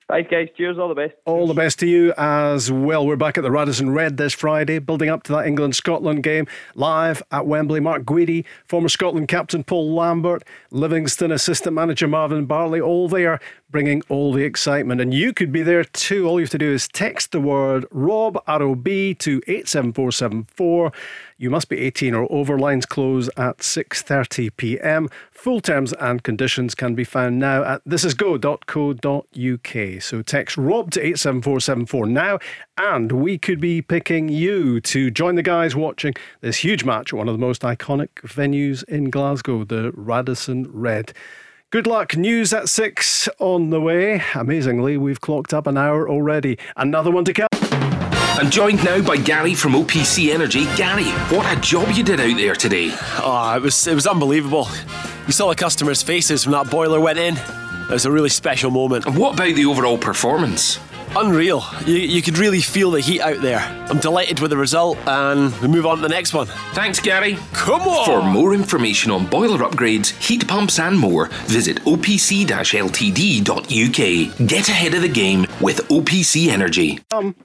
Thanks, 0.10 0.32
guys. 0.32 0.48
Cheers. 0.58 0.80
All 0.80 0.90
the 0.90 0.96
best. 0.96 1.14
All 1.26 1.46
the 1.46 1.54
best 1.54 1.78
to 1.80 1.88
you 1.88 2.16
as 2.18 2.72
well. 2.72 3.06
We're 3.06 3.16
back 3.16 3.38
at 3.38 3.44
the 3.44 3.52
Radisson 3.52 3.92
Red 3.92 4.18
this 4.18 4.34
Friday, 4.34 4.80
building 4.80 5.08
up 5.08 5.22
to 5.24 5.34
that 5.34 5.46
England 5.46 5.76
Scotland 5.76 6.24
game 6.24 6.48
live 6.74 7.22
at 7.30 7.46
Wembley. 7.46 7.80
Mark 7.80 8.06
Guidi, 8.06 8.44
former 8.66 8.90
Scotland 8.90 9.28
captain 9.28 9.64
Paul 9.64 9.94
Lambert, 9.94 10.44
Livingston 10.72 11.32
assistant 11.32 11.76
manager 11.76 12.08
Marvin 12.08 12.48
Bartley, 12.48 12.82
all 12.82 13.08
there 13.08 13.40
bringing 13.70 14.02
all 14.10 14.34
the 14.34 14.44
excitement. 14.44 15.00
And 15.00 15.14
you 15.14 15.32
could 15.32 15.52
be 15.52 15.62
there 15.62 15.84
too. 15.84 16.28
All 16.28 16.40
you 16.40 16.46
have 16.46 16.50
to 16.52 16.58
do 16.58 16.72
is 16.72 16.88
text 16.88 17.32
the 17.32 17.40
word 17.40 17.86
Rob 17.92 18.42
ROB 18.48 18.86
to 18.86 19.42
87474. 19.46 20.92
You 21.42 21.50
must 21.50 21.70
be 21.70 21.80
18 21.80 22.14
or 22.14 22.28
over. 22.30 22.60
Lines 22.60 22.86
close 22.86 23.30
at 23.38 23.60
6:30 23.60 24.50
p.m. 24.58 25.08
Full 25.32 25.62
terms 25.62 25.94
and 25.94 26.22
conditions 26.22 26.76
can 26.76 26.96
be 26.96 27.06
found 27.06 27.40
now 27.40 27.64
at 27.64 27.82
thisisgo.co.uk. 27.86 30.02
So 30.02 30.22
text 30.22 30.58
Rob 30.58 30.92
to 30.92 31.00
87474 31.00 32.08
now, 32.08 32.40
and 32.78 33.14
we 33.14 33.38
could 33.38 33.62
be 33.62 33.82
picking 33.82 34.28
you 34.28 34.82
to 34.82 35.10
join 35.10 35.36
the 35.36 35.42
guys 35.42 35.78
watching 35.78 36.14
this 36.42 36.58
huge 36.58 36.84
match 36.84 37.14
at 37.14 37.18
one 37.18 37.30
of 37.30 37.36
the 37.36 37.40
most 37.40 37.62
iconic 37.62 38.10
venues 38.16 38.84
in 38.90 39.10
Glasgow, 39.10 39.64
the 39.64 39.94
Radisson 39.94 40.70
Red. 40.70 41.14
Good 41.70 41.88
luck. 41.88 42.18
News 42.18 42.52
at 42.52 42.68
six 42.68 43.30
on 43.40 43.70
the 43.70 43.80
way. 43.80 44.22
Amazingly, 44.36 44.98
we've 44.98 45.22
clocked 45.22 45.54
up 45.54 45.68
an 45.68 45.78
hour 45.78 46.10
already. 46.10 46.58
Another 46.76 47.12
one 47.12 47.24
to 47.24 47.34
come. 47.34 47.59
I'm 48.40 48.50
joined 48.50 48.82
now 48.86 49.02
by 49.02 49.18
Gary 49.18 49.54
from 49.54 49.74
OPC 49.74 50.34
Energy. 50.34 50.64
Gary, 50.78 51.04
what 51.36 51.46
a 51.46 51.60
job 51.60 51.90
you 51.90 52.06
did 52.06 52.22
out 52.22 52.38
there 52.38 52.56
today. 52.56 52.90
Oh, 53.18 53.54
it 53.54 53.62
was 53.62 53.86
it 53.86 53.94
was 53.94 54.08
unbelievable. 54.08 54.66
You 55.28 55.34
saw 55.34 55.50
the 55.50 55.56
customers' 55.56 56.02
faces 56.02 56.48
when 56.48 56.54
that 56.54 56.72
boiler 56.72 57.02
went 57.02 57.20
in. 57.20 57.36
It 57.36 57.90
was 57.90 58.06
a 58.06 58.12
really 58.12 58.30
special 58.30 58.72
moment. 58.72 59.06
And 59.06 59.18
what 59.18 59.34
about 59.34 59.56
the 59.56 59.66
overall 59.66 59.98
performance? 59.98 60.80
Unreal. 61.18 61.66
You, 61.86 61.96
you 61.96 62.22
could 62.22 62.38
really 62.38 62.62
feel 62.62 62.92
the 62.92 63.02
heat 63.02 63.20
out 63.20 63.42
there. 63.42 63.60
I'm 63.90 64.00
delighted 64.00 64.40
with 64.40 64.52
the 64.52 64.58
result, 64.58 64.98
and 65.06 65.54
we 65.60 65.68
move 65.68 65.86
on 65.86 65.98
to 65.98 66.02
the 66.02 66.08
next 66.08 66.34
one. 66.34 66.48
Thanks, 66.72 67.02
Gary. 67.02 67.38
Come 67.52 67.82
on! 67.82 68.06
For 68.06 68.22
more 68.22 68.54
information 68.54 69.12
on 69.12 69.26
boiler 69.26 69.70
upgrades, 69.70 70.12
heat 70.26 70.48
pumps, 70.48 70.80
and 70.80 70.98
more, 70.98 71.26
visit 71.48 71.84
opc 71.84 72.46
ltd.uk. 72.46 74.48
Get 74.48 74.70
ahead 74.70 74.94
of 74.94 75.02
the 75.02 75.10
game 75.10 75.46
with 75.60 75.86
OPC 75.90 76.48
Energy. 76.48 77.02
Um, 77.12 77.36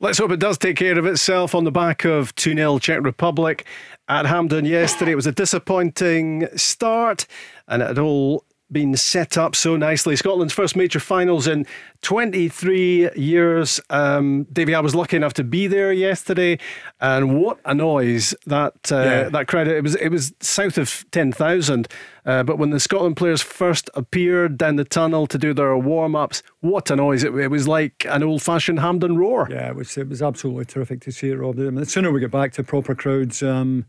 let's 0.00 0.18
hope 0.18 0.32
it 0.32 0.40
does 0.40 0.58
take 0.58 0.76
care 0.76 0.98
of 0.98 1.06
itself 1.06 1.54
on 1.54 1.64
the 1.64 1.70
back 1.70 2.04
of 2.04 2.34
2 2.34 2.54
0 2.54 2.78
Czech 2.78 3.02
Republic 3.02 3.64
at 4.08 4.26
Hampden 4.26 4.64
yesterday. 4.64 5.12
It 5.12 5.16
was 5.16 5.26
a 5.26 5.32
disappointing 5.32 6.48
start, 6.56 7.26
and 7.68 7.82
it 7.82 7.98
all 7.98 8.44
been 8.72 8.96
set 8.96 9.36
up 9.38 9.54
so 9.56 9.76
nicely. 9.76 10.16
Scotland's 10.16 10.52
first 10.54 10.76
major 10.76 11.00
finals 11.00 11.46
in 11.46 11.66
23 12.02 13.10
years. 13.16 13.80
Um, 13.90 14.44
Davie, 14.52 14.74
I 14.74 14.80
was 14.80 14.94
lucky 14.94 15.16
enough 15.16 15.32
to 15.34 15.44
be 15.44 15.66
there 15.66 15.92
yesterday, 15.92 16.58
and 17.00 17.40
what 17.40 17.58
a 17.64 17.74
noise 17.74 18.34
that 18.46 18.74
uh, 18.92 18.96
Yeah. 18.96 19.28
that 19.30 19.48
crowd! 19.48 19.68
It 19.68 19.82
was 19.82 19.94
it 19.96 20.08
was 20.10 20.32
south 20.40 20.78
of 20.78 21.04
10,000. 21.10 21.88
Uh, 22.26 22.42
but 22.42 22.58
when 22.58 22.68
the 22.70 22.78
Scotland 22.78 23.16
players 23.16 23.40
first 23.40 23.88
appeared 23.94 24.58
down 24.58 24.76
the 24.76 24.84
tunnel 24.84 25.26
to 25.26 25.38
do 25.38 25.54
their 25.54 25.76
warm 25.76 26.14
ups, 26.14 26.42
what 26.60 26.90
a 26.90 26.96
noise! 26.96 27.24
It, 27.24 27.34
it 27.34 27.48
was 27.48 27.66
like 27.66 28.04
an 28.08 28.22
old 28.22 28.42
fashioned 28.42 28.80
Hampden 28.80 29.16
roar. 29.16 29.48
Yeah, 29.50 29.70
it 29.70 29.76
was 29.76 29.96
it 29.96 30.08
was 30.08 30.20
absolutely 30.22 30.66
terrific 30.66 31.00
to 31.02 31.12
see 31.12 31.30
it, 31.30 31.36
Rob. 31.38 31.58
I 31.58 31.62
mean, 31.62 31.74
the 31.76 31.86
sooner 31.86 32.12
we 32.12 32.20
get 32.20 32.30
back 32.30 32.52
to 32.52 32.62
proper 32.62 32.94
crowds, 32.94 33.42
um, 33.42 33.86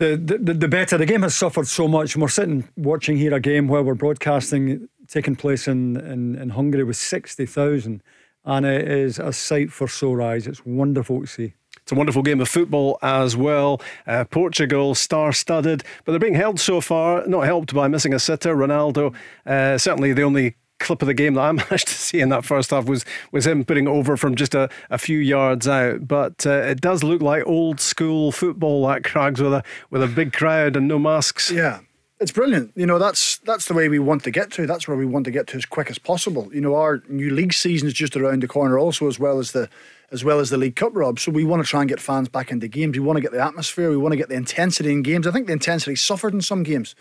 the, 0.00 0.38
the 0.38 0.54
the 0.54 0.68
better. 0.68 0.98
The 0.98 1.06
game 1.06 1.22
has 1.22 1.34
suffered 1.34 1.68
so 1.68 1.86
much, 1.86 2.16
we're 2.16 2.28
sitting 2.28 2.68
watching 2.76 3.16
here 3.16 3.34
a 3.34 3.40
game 3.40 3.68
where 3.68 3.82
we're 3.82 3.94
broadcasting 3.94 4.88
taking 5.08 5.36
place 5.36 5.68
in 5.68 5.96
in, 5.96 6.36
in 6.36 6.50
Hungary 6.50 6.84
with 6.84 6.96
sixty 6.96 7.46
thousand, 7.46 8.02
and 8.44 8.66
it 8.66 8.88
is 8.88 9.18
a 9.18 9.32
sight 9.32 9.70
for 9.70 9.88
sore 9.88 10.22
eyes. 10.22 10.46
It's 10.46 10.64
wonderful 10.64 11.20
to 11.20 11.26
see. 11.26 11.54
It's 11.82 11.92
a 11.92 11.94
wonderful 11.94 12.22
game 12.22 12.40
of 12.40 12.48
football 12.48 12.98
as 13.02 13.36
well. 13.36 13.80
Uh, 14.06 14.24
Portugal 14.24 14.94
star 14.94 15.32
studded, 15.32 15.82
but 16.04 16.12
they're 16.12 16.20
being 16.20 16.34
held 16.34 16.60
so 16.60 16.80
far, 16.80 17.26
not 17.26 17.44
helped 17.44 17.74
by 17.74 17.88
missing 17.88 18.14
a 18.14 18.18
sitter. 18.18 18.54
Ronaldo, 18.54 19.14
uh, 19.46 19.78
certainly 19.78 20.12
the 20.12 20.22
only 20.22 20.56
clip 20.80 21.02
of 21.02 21.06
the 21.06 21.14
game 21.14 21.34
that 21.34 21.42
I 21.42 21.52
managed 21.52 21.88
to 21.88 21.94
see 21.94 22.20
in 22.20 22.30
that 22.30 22.44
first 22.44 22.70
half 22.70 22.86
was 22.86 23.04
was 23.30 23.46
him 23.46 23.64
putting 23.64 23.86
over 23.86 24.16
from 24.16 24.34
just 24.34 24.54
a, 24.54 24.68
a 24.90 24.98
few 24.98 25.18
yards 25.18 25.68
out. 25.68 26.08
But 26.08 26.44
uh, 26.44 26.62
it 26.62 26.80
does 26.80 27.04
look 27.04 27.22
like 27.22 27.46
old 27.46 27.80
school 27.80 28.32
football 28.32 28.90
at 28.90 29.04
Crags 29.04 29.40
with 29.40 29.54
a 29.54 29.62
with 29.90 30.02
a 30.02 30.08
big 30.08 30.32
crowd 30.32 30.76
and 30.76 30.88
no 30.88 30.98
masks. 30.98 31.50
Yeah. 31.50 31.80
It's 32.18 32.32
brilliant. 32.32 32.72
You 32.74 32.84
know, 32.84 32.98
that's 32.98 33.38
that's 33.38 33.64
the 33.64 33.72
way 33.72 33.88
we 33.88 33.98
want 33.98 34.24
to 34.24 34.30
get 34.30 34.50
to. 34.52 34.66
That's 34.66 34.86
where 34.86 34.96
we 34.96 35.06
want 35.06 35.24
to 35.24 35.30
get 35.30 35.46
to 35.48 35.56
as 35.56 35.64
quick 35.64 35.88
as 35.88 35.98
possible. 35.98 36.50
You 36.52 36.60
know, 36.60 36.74
our 36.74 37.02
new 37.08 37.30
league 37.30 37.54
season 37.54 37.88
is 37.88 37.94
just 37.94 38.14
around 38.14 38.42
the 38.42 38.48
corner 38.48 38.78
also 38.78 39.08
as 39.08 39.18
well 39.18 39.38
as 39.38 39.52
the 39.52 39.70
as 40.12 40.22
well 40.22 40.38
as 40.38 40.50
the 40.50 40.58
League 40.58 40.76
Cup, 40.76 40.94
Rob. 40.94 41.18
So 41.18 41.32
we 41.32 41.44
want 41.44 41.64
to 41.64 41.68
try 41.68 41.80
and 41.80 41.88
get 41.88 42.00
fans 42.00 42.28
back 42.28 42.50
into 42.50 42.68
games. 42.68 42.98
We 42.98 43.04
want 43.04 43.16
to 43.16 43.22
get 43.22 43.32
the 43.32 43.42
atmosphere. 43.42 43.90
We 43.90 43.96
want 43.96 44.12
to 44.12 44.16
get 44.16 44.28
the 44.28 44.34
intensity 44.34 44.92
in 44.92 45.02
games. 45.02 45.26
I 45.26 45.30
think 45.30 45.46
the 45.46 45.52
intensity 45.52 45.96
suffered 45.96 46.34
in 46.34 46.42
some 46.42 46.62
games. 46.62 46.94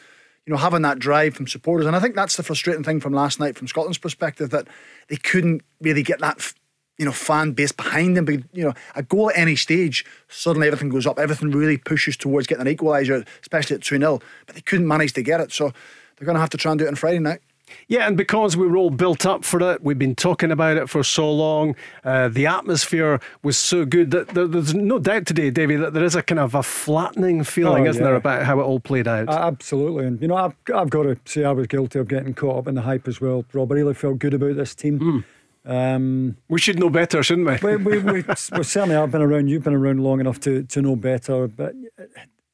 You 0.50 0.56
know, 0.56 0.62
having 0.62 0.82
that 0.82 0.97
drive 0.97 1.36
from 1.36 1.45
supporters, 1.45 1.86
and 1.86 1.95
I 1.95 2.00
think 2.00 2.16
that's 2.16 2.36
the 2.36 2.41
frustrating 2.41 2.84
thing 2.84 3.00
from 3.00 3.14
last 3.14 3.39
night, 3.39 3.56
from 3.56 3.68
Scotland's 3.68 4.00
perspective, 4.00 4.50
that 4.50 4.68
they 5.08 5.16
couldn't 5.16 5.62
really 5.80 6.02
get 6.02 6.22
that, 6.22 6.56
you 6.97 7.06
know, 7.06 7.12
fan 7.12 7.52
base 7.52 7.72
behind 7.72 8.18
them. 8.18 8.26
But 8.26 8.45
you 8.52 8.64
know, 8.64 8.74
a 8.95 9.04
goal 9.04 9.30
at 9.30 9.38
any 9.38 9.56
stage, 9.56 10.04
suddenly 10.28 10.66
everything 10.66 10.89
goes 10.89 11.06
up. 11.06 11.20
Everything 11.20 11.52
really 11.52 11.78
pushes 11.78 12.18
towards 12.18 12.47
getting 12.47 12.66
an 12.66 12.76
equaliser, 12.76 13.28
especially 13.41 13.76
at 13.76 13.84
two 13.84 14.00
0 14.00 14.22
But 14.47 14.56
they 14.56 14.62
couldn't 14.62 14.88
manage 14.88 15.14
to 15.14 15.22
get 15.22 15.39
it, 15.39 15.52
so 15.52 15.72
they're 16.18 16.26
going 16.26 16.34
to 16.34 16.41
have 16.41 16.50
to 16.50 16.58
try 16.58 16.72
and 16.72 16.80
do 16.80 16.86
it 16.86 16.88
on 16.88 16.95
Friday 16.95 17.20
night. 17.20 17.41
Yeah, 17.88 18.07
and 18.07 18.15
because 18.17 18.55
we 18.57 18.67
were 18.67 18.78
all 18.78 18.89
built 18.89 19.26
up 19.26 19.43
for 19.43 19.59
it, 19.72 19.84
we've 19.84 19.97
been 19.99 20.15
talking 20.15 20.51
about 20.51 20.78
it 20.78 20.89
for 20.89 21.03
so 21.03 21.32
long. 21.32 21.76
Uh, 22.03 22.28
the 22.30 22.45
atmosphere 22.47 23.20
was 23.43 23.57
so 23.57 23.86
good 23.86 24.11
that 24.11 24.30
there, 24.30 24.47
there's 24.47 24.74
no 24.74 24.99
doubt 24.99 25.26
today, 25.26 25.49
Davie, 25.49 25.76
that 25.78 25.93
there 25.93 26.03
is 26.03 26.15
a 26.15 26.24
kind 26.24 26.39
of 26.39 26.55
a 26.55 26.63
flattening 26.63 27.43
feeling, 27.43 27.88
Oh, 27.88 27.89
isn't 27.89 28.03
there, 28.03 28.15
about 28.15 28.43
how 28.45 28.59
it 28.59 28.63
all 28.63 28.80
played 28.80 29.07
out? 29.07 29.30
Uh, 29.30 29.34
absolutely, 29.34 30.05
and 30.05 30.22
you 30.22 30.28
know, 30.28 30.36
I've 30.36 30.55
I've 30.74 30.89
got 30.89 31.03
to 31.03 31.17
say 31.26 31.43
I 31.45 31.51
was 31.51 31.67
guilty 31.67 31.99
of 31.99 32.07
getting 32.07 32.34
caught 32.34 32.57
up 32.57 32.67
in 32.67 32.76
the 32.76 32.82
hype 32.82 33.07
as 33.07 33.20
well. 33.22 33.45
Rob, 33.53 33.72
I 33.72 33.76
really 33.76 33.93
felt 33.93 34.20
good 34.20 34.34
about 34.34 34.55
this 34.55 34.76
team. 34.76 35.24
Um, 35.65 36.38
we 36.47 36.59
should 36.59 36.80
know 36.80 36.89
better, 36.89 37.22
shouldn't 37.22 37.47
we? 37.63 37.76
we, 37.76 37.78
we, 37.78 37.99
we, 37.99 38.22
we 38.57 38.63
certainly 38.63 38.95
have 38.95 39.11
been 39.11 39.22
around. 39.22 39.49
You've 39.49 39.63
been 39.63 39.74
around 39.74 40.01
long 40.03 40.20
enough 40.20 40.39
to, 40.41 40.63
to 40.63 40.82
know 40.82 40.95
better, 40.95 41.47
but 41.47 41.74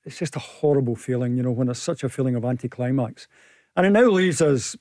it's 0.03 0.18
just 0.18 0.36
a 0.36 0.39
horrible 0.39 0.95
feeling, 0.95 1.38
you 1.38 1.43
know, 1.43 1.51
when 1.51 1.68
there's 1.68 1.82
such 1.82 2.03
a 2.03 2.09
feeling 2.09 2.36
of 2.36 2.43
anticlimax. 2.43 3.28
And 3.76 3.86
it 3.86 3.91
now 3.91 4.05
leaves 4.09 4.41
us 4.41 4.76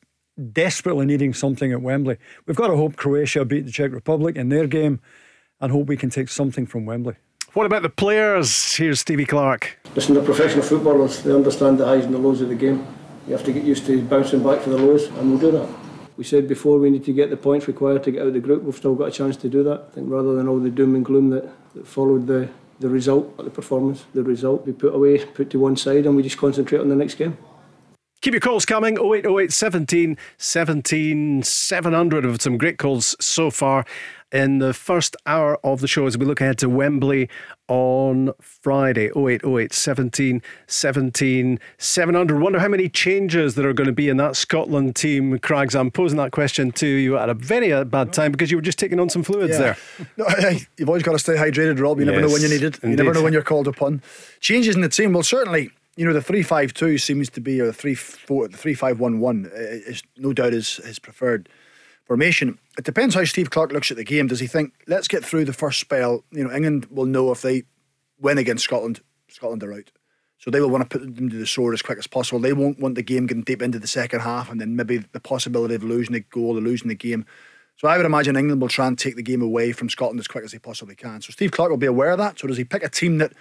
desperately 0.53 1.07
needing 1.07 1.35
something 1.35 1.72
at 1.72 1.82
Wembley. 1.82 2.16
We've 2.47 2.57
got 2.57 2.68
to 2.68 2.76
hope 2.76 2.97
Croatia 2.97 3.45
beat 3.45 3.66
the 3.66 3.72
Czech 3.72 3.93
Republic 3.93 4.37
in 4.37 4.49
their 4.49 4.66
game 4.66 5.01
and 5.61 5.72
hope 5.72 5.87
we 5.87 5.97
can 5.97 6.11
take 6.11 6.28
something 6.28 6.66
from 6.66 6.87
Wembley. 6.87 7.14
What 7.53 7.66
about 7.66 7.82
the 7.82 7.89
players? 7.89 8.74
Here's 8.74 9.01
Stevie 9.01 9.26
Clarke. 9.26 9.78
Listen, 9.95 10.14
they're 10.14 10.24
professional 10.24 10.64
footballers. 10.64 11.22
They 11.22 11.32
understand 11.32 11.78
the 11.78 11.87
highs 11.87 12.05
and 12.05 12.12
the 12.12 12.18
lows 12.18 12.41
of 12.41 12.49
the 12.49 12.57
game. 12.57 12.85
You 13.28 13.32
have 13.32 13.45
to 13.45 13.53
get 13.53 13.62
used 13.62 13.87
to 13.87 14.03
bouncing 14.03 14.43
back 14.43 14.61
for 14.61 14.70
the 14.70 14.76
lows, 14.76 15.07
and 15.07 15.30
we'll 15.30 15.39
do 15.39 15.53
that. 15.53 15.68
We 16.16 16.24
said 16.24 16.49
before 16.49 16.78
we 16.78 16.91
need 16.91 17.05
to 17.05 17.12
get 17.12 17.30
the 17.30 17.37
points 17.37 17.68
required 17.68 18.03
to 18.05 18.11
get 18.11 18.22
out 18.22 18.28
of 18.28 18.35
the 18.35 18.41
group. 18.41 18.64
We've 18.64 18.74
still 18.74 18.95
got 18.95 19.09
a 19.09 19.11
chance 19.12 19.37
to 19.39 19.49
do 19.49 19.62
that. 19.62 19.87
I 19.89 19.95
think 19.95 20.11
rather 20.11 20.35
than 20.35 20.49
all 20.49 20.59
the 20.59 20.70
doom 20.70 20.97
and 20.97 21.05
gloom 21.05 21.30
that, 21.30 21.49
that 21.74 21.87
followed 21.87 22.26
the, 22.26 22.49
the 22.80 22.89
result, 22.89 23.37
the 23.37 23.51
performance, 23.51 24.05
the 24.14 24.24
result, 24.24 24.66
we 24.66 24.72
put 24.72 24.95
away, 24.95 25.24
put 25.24 25.51
to 25.51 25.61
one 25.61 25.76
side, 25.76 26.07
and 26.07 26.16
we 26.16 26.24
just 26.24 26.39
concentrate 26.39 26.80
on 26.80 26.89
the 26.89 26.97
next 26.97 27.14
game. 27.14 27.39
Keep 28.25 28.33
your 28.33 28.41
calls 28.41 28.64
coming 28.64 28.97
0808 28.97 29.53
17 29.53 30.16
17 30.39 31.43
700 31.43 32.25
of 32.25 32.41
some 32.41 32.57
great 32.57 32.79
calls 32.79 33.14
so 33.20 33.51
far 33.51 33.85
in 34.33 34.61
the 34.61 34.72
first 34.72 35.14
hour 35.27 35.59
of 35.62 35.83
the 35.83 35.87
show 35.87 36.07
as 36.07 36.16
we 36.16 36.25
look 36.25 36.41
ahead 36.41 36.57
to 36.57 36.70
Wembley 36.70 37.29
on 37.68 38.33
Friday 38.41 39.11
0808 39.14 39.75
17 39.75 40.41
17 40.66 41.59
700. 41.77 42.41
Wonder 42.41 42.61
how 42.61 42.68
many 42.68 42.89
changes 42.89 43.57
there 43.57 43.68
are 43.68 43.75
going 43.75 43.89
to 43.89 43.93
be 43.93 44.09
in 44.09 44.16
that 44.16 44.37
Scotland 44.37 44.97
team, 44.97 45.39
Crags. 45.41 45.75
I'm 45.77 45.91
posing 45.91 46.16
that 46.16 46.33
question 46.33 46.72
to 46.72 46.87
you 46.87 47.18
at 47.18 47.29
a 47.29 47.35
very 47.35 47.75
uh, 47.75 47.85
bad 47.85 48.14
time 48.14 48.33
because 48.33 48.51
you 48.51 48.57
were 48.57 48.62
just 48.62 48.79
taking 48.79 48.99
on 49.01 49.11
some 49.11 49.22
fluids 49.22 49.59
Yeah. 49.59 49.59
there. 49.59 49.77
No, 50.16 50.59
you've 50.79 50.89
always 50.89 51.03
got 51.03 51.12
to 51.12 51.18
stay 51.18 51.35
hydrated, 51.35 51.79
Rob. 51.79 51.99
You 52.01 52.07
never 52.07 52.22
know 52.22 52.31
when 52.33 52.41
you 52.41 52.49
need 52.49 52.62
it. 52.62 52.83
You 52.83 52.97
never 52.97 53.12
know 53.12 53.22
when 53.22 53.35
you're 53.35 53.43
called 53.43 53.68
upon. 53.68 54.01
Changes 54.41 54.77
in 54.77 54.81
the 54.81 54.89
team. 54.89 55.12
Well, 55.12 55.22
certainly, 55.22 55.72
you 55.97 56.05
know, 56.05 56.12
the 56.12 56.22
three-five-two 56.22 56.99
seems 56.99 57.30
to 57.30 57.40
be, 57.40 57.61
or 57.61 57.66
the 57.66 57.72
three-four, 57.72 58.49
the 58.49 58.57
three-five-one-one 58.57 59.51
uh, 59.53 59.57
uh, 59.57 59.61
is 59.61 60.03
no 60.16 60.32
doubt 60.32 60.53
his, 60.53 60.76
his 60.76 60.99
preferred 60.99 61.49
formation. 62.05 62.59
It 62.76 62.84
depends 62.84 63.14
how 63.14 63.24
Steve 63.24 63.51
Clarke 63.51 63.72
looks 63.72 63.90
at 63.90 63.97
the 63.97 64.05
game. 64.05 64.26
Does 64.26 64.40
he 64.40 64.47
think, 64.47 64.72
let's 64.86 65.09
get 65.09 65.24
through 65.24 65.45
the 65.45 65.53
first 65.53 65.80
spell? 65.80 66.24
You 66.32 66.45
know, 66.45 66.55
England 66.55 66.86
will 66.90 67.07
know 67.07 67.30
if 67.30 67.42
they 67.42 67.62
win 68.20 68.38
against 68.38 68.64
Scotland, 68.64 69.01
Scotland 69.28 69.62
are 69.62 69.72
out. 69.72 69.90
So 70.38 70.51
they 70.51 70.61
will 70.61 70.68
want 70.68 70.88
to 70.88 70.99
put 70.99 71.16
them 71.16 71.30
to 71.30 71.38
the 71.38 71.47
sword 71.47 71.72
as 71.72 71.80
quick 71.80 71.99
as 71.99 72.07
possible. 72.07 72.38
They 72.38 72.53
won't 72.53 72.78
want 72.78 72.97
the 72.97 73.03
game 73.03 73.26
getting 73.26 73.45
deep 73.45 73.62
into 73.62 73.78
the 73.78 73.86
second 73.86 74.20
half 74.20 74.51
and 74.51 74.61
then 74.61 74.76
maybe 74.76 74.99
the 74.99 75.20
possibility 75.20 75.74
of 75.74 75.82
losing 75.82 76.14
a 76.14 76.20
goal 76.20 76.59
or 76.59 76.61
losing 76.61 76.88
the 76.88 76.95
game. 76.95 77.24
So 77.76 77.88
I 77.88 77.97
would 77.97 78.05
imagine 78.05 78.36
England 78.36 78.61
will 78.61 78.68
try 78.68 78.86
and 78.86 78.99
take 78.99 79.16
the 79.16 79.22
game 79.22 79.40
away 79.40 79.72
from 79.72 79.88
Scotland 79.88 80.20
as 80.20 80.28
quick 80.28 80.45
as 80.45 80.53
they 80.53 80.59
possibly 80.59 80.95
can. 80.95 81.22
So 81.22 81.30
Steve 81.30 81.51
Clarke 81.51 81.70
will 81.70 81.78
be 81.78 81.86
aware 81.86 82.11
of 82.11 82.18
that. 82.18 82.38
So 82.38 82.47
does 82.47 82.59
he 82.59 82.64
pick 82.64 82.84
a 82.84 82.90
team 82.90 83.18
that, 83.18 83.32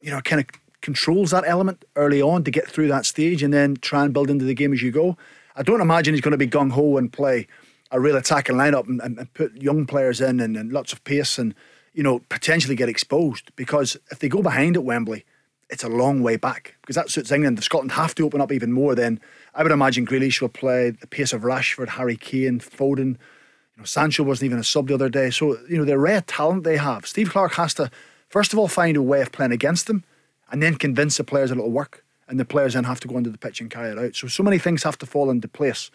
you 0.00 0.10
know, 0.10 0.20
kind 0.20 0.40
of 0.40 0.46
controls 0.84 1.30
that 1.30 1.44
element 1.46 1.82
early 1.96 2.20
on 2.20 2.44
to 2.44 2.50
get 2.50 2.68
through 2.68 2.88
that 2.88 3.06
stage 3.06 3.42
and 3.42 3.54
then 3.54 3.74
try 3.76 4.04
and 4.04 4.12
build 4.12 4.28
into 4.28 4.44
the 4.44 4.54
game 4.54 4.72
as 4.74 4.82
you 4.82 4.92
go? 4.92 5.16
I 5.56 5.62
don't 5.62 5.80
imagine 5.80 6.12
he's 6.12 6.20
going 6.20 6.32
to 6.32 6.38
be 6.38 6.46
gung 6.46 6.72
ho 6.72 6.98
and 6.98 7.10
play 7.10 7.46
a 7.90 7.98
real 7.98 8.16
attacking 8.16 8.56
lineup 8.56 8.86
and, 8.86 9.00
and, 9.00 9.18
and 9.18 9.32
put 9.32 9.56
young 9.56 9.86
players 9.86 10.20
in 10.20 10.40
and, 10.40 10.56
and 10.56 10.72
lots 10.72 10.92
of 10.92 11.02
pace 11.04 11.38
and 11.38 11.54
you 11.94 12.02
know 12.02 12.18
potentially 12.28 12.76
get 12.76 12.90
exposed 12.90 13.50
because 13.56 13.96
if 14.10 14.18
they 14.18 14.28
go 14.28 14.42
behind 14.42 14.76
at 14.76 14.84
Wembley, 14.84 15.24
it's 15.70 15.84
a 15.84 15.88
long 15.88 16.22
way 16.22 16.36
back 16.36 16.74
because 16.82 16.96
that 16.96 17.08
suits 17.08 17.32
England. 17.32 17.62
Scotland 17.64 17.92
have 17.92 18.14
to 18.16 18.26
open 18.26 18.42
up 18.42 18.52
even 18.52 18.70
more, 18.70 18.94
then 18.94 19.20
I 19.54 19.62
would 19.62 19.72
imagine 19.72 20.06
Grealish 20.06 20.42
will 20.42 20.50
play 20.50 20.90
the 20.90 21.06
pace 21.06 21.32
of 21.32 21.42
Rashford, 21.42 21.90
Harry 21.90 22.16
Kane, 22.16 22.60
Foden. 22.60 23.16
You 23.16 23.78
know, 23.78 23.84
Sancho 23.84 24.22
wasn't 24.22 24.46
even 24.46 24.58
a 24.58 24.64
sub 24.64 24.88
the 24.88 24.94
other 24.94 25.08
day. 25.08 25.30
So 25.30 25.56
you 25.66 25.78
know 25.78 25.86
the 25.86 25.98
rare 25.98 26.20
talent 26.20 26.64
they 26.64 26.76
have. 26.76 27.06
Steve 27.06 27.30
Clarke 27.30 27.54
has 27.54 27.72
to 27.74 27.90
first 28.28 28.52
of 28.52 28.58
all 28.58 28.68
find 28.68 28.98
a 28.98 29.02
way 29.02 29.22
of 29.22 29.32
playing 29.32 29.52
against 29.52 29.86
them, 29.86 30.04
and 30.50 30.62
then 30.62 30.76
convince 30.76 31.16
the 31.16 31.24
players 31.24 31.50
that 31.50 31.58
it'll 31.58 31.70
work, 31.70 32.04
and 32.28 32.38
the 32.38 32.44
players 32.44 32.74
then 32.74 32.84
have 32.84 33.00
to 33.00 33.08
go 33.08 33.16
onto 33.16 33.30
the 33.30 33.38
pitch 33.38 33.60
and 33.60 33.70
carry 33.70 33.90
it 33.90 33.98
out. 33.98 34.14
So 34.16 34.28
so 34.28 34.42
many 34.42 34.58
things 34.58 34.82
have 34.82 34.98
to 34.98 35.06
fall 35.06 35.30
into 35.30 35.48
place. 35.48 35.90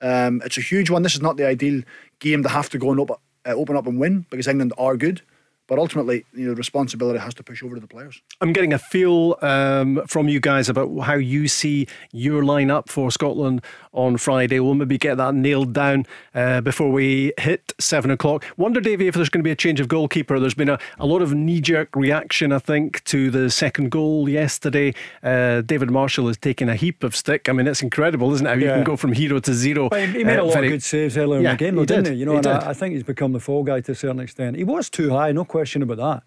Um, 0.00 0.42
it's 0.44 0.58
a 0.58 0.60
huge 0.62 0.90
one. 0.90 1.02
This 1.02 1.14
is 1.14 1.22
not 1.22 1.36
the 1.36 1.46
ideal 1.46 1.82
game 2.18 2.42
to 2.42 2.48
have 2.48 2.68
to 2.70 2.78
go 2.78 2.90
and 2.90 3.00
op- 3.00 3.20
uh, 3.46 3.50
open 3.50 3.76
up 3.76 3.86
and 3.86 3.98
win 3.98 4.26
because 4.30 4.48
England 4.48 4.72
are 4.76 4.96
good. 4.96 5.22
But 5.68 5.78
ultimately, 5.78 6.24
you 6.34 6.48
know, 6.48 6.54
responsibility 6.54 7.18
has 7.20 7.34
to 7.34 7.42
push 7.42 7.62
over 7.62 7.76
to 7.76 7.80
the 7.80 7.86
players. 7.86 8.20
I'm 8.40 8.52
getting 8.52 8.72
a 8.72 8.78
feel 8.78 9.38
um, 9.42 10.02
from 10.06 10.28
you 10.28 10.40
guys 10.40 10.68
about 10.68 10.94
how 10.98 11.14
you 11.14 11.46
see 11.48 11.86
your 12.10 12.42
lineup 12.42 12.88
for 12.88 13.10
Scotland 13.10 13.62
on 13.92 14.16
Friday. 14.16 14.60
We'll 14.60 14.74
maybe 14.74 14.98
get 14.98 15.16
that 15.18 15.34
nailed 15.34 15.72
down 15.72 16.06
uh, 16.34 16.60
before 16.60 16.90
we 16.90 17.32
hit 17.38 17.72
seven 17.78 18.10
o'clock. 18.10 18.44
Wonder, 18.56 18.80
Davie, 18.80 19.08
if 19.08 19.14
there's 19.14 19.28
going 19.28 19.40
to 19.40 19.44
be 19.44 19.50
a 19.50 19.56
change 19.56 19.80
of 19.80 19.88
goalkeeper. 19.88 20.38
There's 20.40 20.54
been 20.54 20.68
a, 20.68 20.78
a 20.98 21.06
lot 21.06 21.22
of 21.22 21.34
knee 21.34 21.60
jerk 21.60 21.94
reaction, 21.94 22.52
I 22.52 22.58
think, 22.58 23.04
to 23.04 23.30
the 23.30 23.50
second 23.50 23.90
goal 23.90 24.28
yesterday. 24.28 24.94
Uh, 25.22 25.60
David 25.60 25.90
Marshall 25.90 26.26
has 26.28 26.36
taken 26.36 26.68
a 26.68 26.74
heap 26.74 27.02
of 27.04 27.14
stick. 27.14 27.48
I 27.48 27.52
mean, 27.52 27.66
it's 27.66 27.82
incredible, 27.82 28.32
isn't 28.34 28.46
it? 28.46 28.50
How 28.50 28.56
you 28.56 28.66
can 28.66 28.84
go 28.84 28.96
from 28.96 29.12
hero 29.12 29.38
to 29.40 29.52
zero. 29.52 29.88
But 29.88 30.08
he, 30.08 30.24
made 30.24 30.38
uh, 30.38 30.42
a 30.42 30.44
lot 30.44 30.54
very- 30.54 30.66
of 30.68 30.72
good 30.72 30.82
saves 30.82 31.16
earlier 31.16 31.38
in 31.38 31.44
the 31.44 31.56
game, 31.56 31.74
he 31.74 31.80
though, 31.80 31.84
didn't 31.84 32.12
he? 32.12 32.20
You 32.20 32.26
know, 32.26 32.32
He 32.32 32.36
and 32.38 32.44
did. 32.44 32.52
I, 32.52 32.70
I 32.70 32.74
think 32.74 32.94
he's 32.94 33.02
become 33.02 33.32
the 33.32 33.40
fall 33.40 33.62
guy 33.62 33.80
to 33.80 33.92
a 33.92 33.94
certain 33.94 34.20
extent. 34.20 34.56
He 34.56 34.64
was 34.64 34.88
too 34.88 35.10
high, 35.10 35.32
no 35.32 35.44
question 35.44 35.82
about 35.82 35.98
that. 35.98 36.22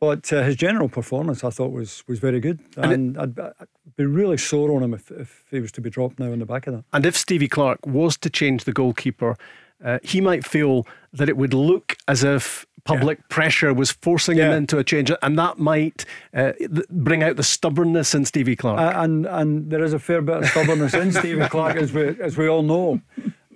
But 0.00 0.32
uh, 0.32 0.42
his 0.44 0.54
general 0.56 0.88
performance, 0.88 1.42
I 1.42 1.50
thought, 1.50 1.72
was 1.72 2.04
was 2.06 2.18
very 2.20 2.40
good. 2.40 2.60
And 2.76 3.16
it- 3.16 3.20
I'd, 3.20 3.38
I'd 3.38 3.66
be 3.96 4.04
really 4.04 4.36
sore 4.38 4.70
on 4.76 4.82
him 4.82 4.94
if, 4.94 5.10
if 5.10 5.44
he 5.50 5.60
was 5.60 5.72
to 5.72 5.80
be 5.80 5.90
dropped 5.90 6.18
now 6.20 6.30
on 6.32 6.38
the 6.38 6.46
back 6.46 6.66
of 6.68 6.74
that. 6.74 6.84
And 6.92 7.04
if 7.04 7.16
Stevie 7.16 7.48
Clarke 7.48 7.84
was 7.86 8.16
to 8.18 8.30
change 8.30 8.62
the 8.64 8.72
goalkeeper, 8.72 9.36
uh, 9.84 9.98
he 10.02 10.20
might 10.20 10.46
feel 10.46 10.86
that 11.12 11.28
it 11.28 11.36
would 11.36 11.52
look 11.54 11.96
as 12.06 12.22
if 12.22 12.64
public 12.84 13.28
pressure 13.28 13.74
was 13.74 13.90
forcing 13.90 14.38
him 14.38 14.52
into 14.52 14.78
a 14.78 14.84
change, 14.84 15.10
and 15.20 15.38
that 15.38 15.58
might 15.58 16.04
uh, 16.32 16.52
bring 16.90 17.22
out 17.22 17.36
the 17.36 17.42
stubbornness 17.42 18.14
in 18.14 18.24
Stevie 18.24 18.56
Clarke. 18.56 18.78
Uh, 18.80 19.02
and 19.02 19.26
and 19.26 19.70
there 19.70 19.82
is 19.84 19.92
a 19.92 19.98
fair 19.98 20.22
bit 20.22 20.36
of 20.38 20.46
stubbornness 20.46 20.94
in 20.94 21.12
Stevie 21.12 21.48
Clarke, 21.48 21.76
as 21.76 21.92
we 21.92 22.20
as 22.20 22.36
we 22.38 22.48
all 22.48 22.62
know. 22.62 23.00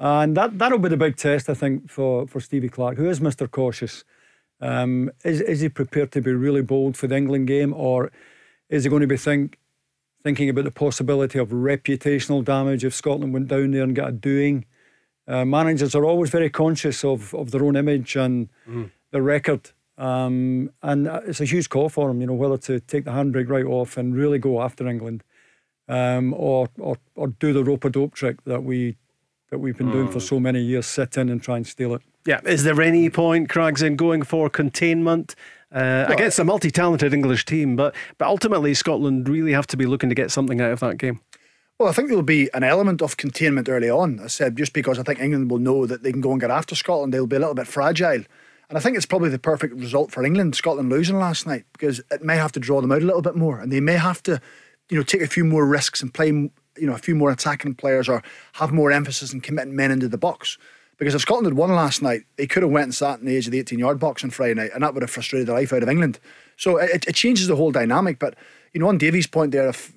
And 0.01 0.36
that 0.36 0.59
that'll 0.59 0.78
be 0.78 0.88
the 0.88 0.97
big 0.97 1.16
test, 1.16 1.49
I 1.49 1.55
think, 1.55 1.88
for 1.88 2.26
for 2.26 2.40
Stevie 2.40 2.68
Clarke, 2.68 2.97
who 2.99 3.09
is 3.09 3.20
Mister 3.20 3.47
Cautious. 3.49 4.05
Um, 4.62 5.10
is 5.24 5.40
is 5.40 5.60
he 5.60 5.68
prepared 5.68 6.12
to 6.12 6.22
be 6.22 6.32
really 6.32 6.62
bold 6.62 6.96
for 6.96 7.08
the 7.08 7.16
England 7.16 7.48
game, 7.48 7.74
or 7.74 8.12
is 8.68 8.84
he 8.84 8.90
going 8.90 9.00
to 9.00 9.08
be 9.08 9.16
think 9.16 9.58
thinking 10.22 10.48
about 10.48 10.64
the 10.64 10.70
possibility 10.70 11.38
of 11.40 11.48
reputational 11.48 12.44
damage 12.44 12.84
if 12.84 12.94
Scotland 12.94 13.34
went 13.34 13.48
down 13.48 13.72
there 13.72 13.82
and 13.82 13.94
got 13.96 14.08
a 14.08 14.12
doing? 14.12 14.64
Uh, 15.26 15.44
managers 15.44 15.94
are 15.94 16.04
always 16.04 16.30
very 16.30 16.48
conscious 16.48 17.04
of 17.04 17.34
of 17.34 17.50
their 17.50 17.64
own 17.64 17.76
image 17.76 18.14
and 18.16 18.48
their 19.10 19.22
record. 19.22 19.72
Um, 19.98 20.70
and 20.82 21.08
uh, 21.08 21.20
it's 21.26 21.40
a 21.40 21.44
huge 21.44 21.68
call 21.68 21.88
for 21.88 22.10
him, 22.10 22.20
you 22.20 22.26
know, 22.26 22.32
whether 22.32 22.56
to 22.58 22.80
take 22.80 23.04
the 23.04 23.10
handbrake 23.10 23.48
right 23.48 23.66
off 23.66 23.96
and 23.96 24.16
really 24.16 24.38
go 24.38 24.62
after 24.62 24.88
England, 24.88 25.22
um, 25.88 26.34
or, 26.34 26.68
or 26.78 26.96
or 27.16 27.28
do 27.28 27.52
the 27.52 27.64
rope 27.64 27.84
a 27.84 27.90
dope 27.90 28.14
trick 28.14 28.42
that 28.44 28.62
we 28.62 28.96
that 29.50 29.58
we've 29.58 29.76
been 29.76 29.90
doing 29.90 30.08
for 30.08 30.20
so 30.20 30.40
many 30.40 30.60
years, 30.60 30.86
sit 30.86 31.16
in 31.16 31.28
and 31.28 31.42
try 31.42 31.56
and 31.56 31.66
steal 31.66 31.94
it. 31.94 32.02
Yeah, 32.27 32.41
is 32.45 32.64
there 32.64 32.81
any 32.81 33.11
point, 33.11 33.49
Craigs, 33.49 33.83
in 33.83 33.97
going 33.97 34.23
for 34.23 34.49
containment? 34.49 35.35
Uh, 35.73 36.05
against 36.11 36.39
a 36.39 36.45
multi-talented 36.45 37.14
English 37.14 37.47
team, 37.47 37.77
but 37.77 37.95
but 38.18 38.29
ultimately 38.29 38.75
Scotland 38.75 39.27
really 39.27 39.53
have 39.53 39.66
to 39.66 39.77
be 39.79 39.87
looking 39.87 40.11
to 40.11 40.14
get 40.14 40.31
something 40.31 40.61
out 40.61 40.70
of 40.70 40.81
that 40.81 40.99
game. 40.99 41.20
Well, 41.79 41.89
I 41.89 41.93
think 41.93 42.09
there'll 42.09 42.23
be 42.23 42.51
an 42.53 42.62
element 42.62 43.01
of 43.01 43.16
containment 43.16 43.70
early 43.70 43.89
on. 43.89 44.20
I 44.20 44.27
said 44.27 44.57
just 44.57 44.75
because 44.75 44.99
I 44.99 45.03
think 45.03 45.18
England 45.18 45.51
will 45.51 45.59
know 45.59 45.87
that 45.87 46.03
they 46.03 46.12
can 46.12 46.20
go 46.20 46.31
and 46.31 46.41
get 46.41 46.51
after 46.51 46.75
Scotland, 46.75 47.14
they'll 47.14 47.27
be 47.27 47.37
a 47.37 47.39
little 47.39 47.55
bit 47.55 47.66
fragile. 47.66 48.23
And 48.68 48.79
I 48.79 48.81
think 48.81 48.97
it's 48.97 49.07
probably 49.07 49.31
the 49.31 49.39
perfect 49.39 49.75
result 49.75 50.11
for 50.11 50.25
England, 50.25 50.55
Scotland 50.55 50.91
losing 50.91 51.18
last 51.18 51.47
night, 51.47 51.64
because 51.73 52.01
it 52.11 52.23
may 52.23 52.37
have 52.37 52.53
to 52.53 52.61
draw 52.61 52.81
them 52.81 52.93
out 52.93 53.03
a 53.03 53.05
little 53.05 53.23
bit 53.23 53.35
more, 53.35 53.59
and 53.59 53.73
they 53.73 53.81
may 53.81 53.97
have 53.97 54.23
to, 54.23 54.41
you 54.91 54.97
know, 54.97 55.03
take 55.03 55.23
a 55.23 55.27
few 55.27 55.45
more 55.45 55.66
risks 55.66 56.03
and 56.03 56.14
play, 56.14 56.29
you 56.29 56.53
know, 56.77 56.95
a 56.95 56.99
few 56.99 57.14
more 57.14 57.31
attacking 57.31 57.75
players 57.75 58.09
or 58.09 58.23
have 58.55 58.73
more 58.73 58.93
emphasis 58.93 59.33
in 59.33 59.41
committing 59.41 59.75
men 59.75 59.91
into 59.91 60.09
the 60.09 60.18
box. 60.18 60.59
Because 61.03 61.16
if 61.16 61.22
Scotland 61.22 61.46
had 61.46 61.55
won 61.57 61.70
last 61.74 62.00
night, 62.00 62.22
they 62.36 62.46
could 62.46 62.62
have 62.62 62.70
went 62.70 62.84
and 62.84 62.94
sat 62.94 63.18
in 63.18 63.26
the 63.26 63.36
edge 63.36 63.46
of 63.46 63.50
the 63.53 63.59
18 63.59 63.76
yard 63.78 63.98
box 63.98 64.22
on 64.22 64.30
Friday 64.30 64.55
night, 64.55 64.70
and 64.72 64.84
that 64.84 64.94
would 64.94 65.03
have 65.03 65.11
frustrated 65.11 65.48
the 65.48 65.53
life 65.53 65.72
out 65.72 65.82
of 65.82 65.88
England. 65.88 66.20
So 66.57 66.76
it, 66.76 67.05
it 67.09 67.14
changes 67.16 67.48
the 67.48 67.57
whole 67.57 67.72
dynamic. 67.72 68.20
But 68.20 68.36
you 68.72 68.78
know, 68.78 68.86
on 68.88 68.98
Davie's 68.98 69.26
point 69.26 69.50
there, 69.50 69.68
if 69.68 69.92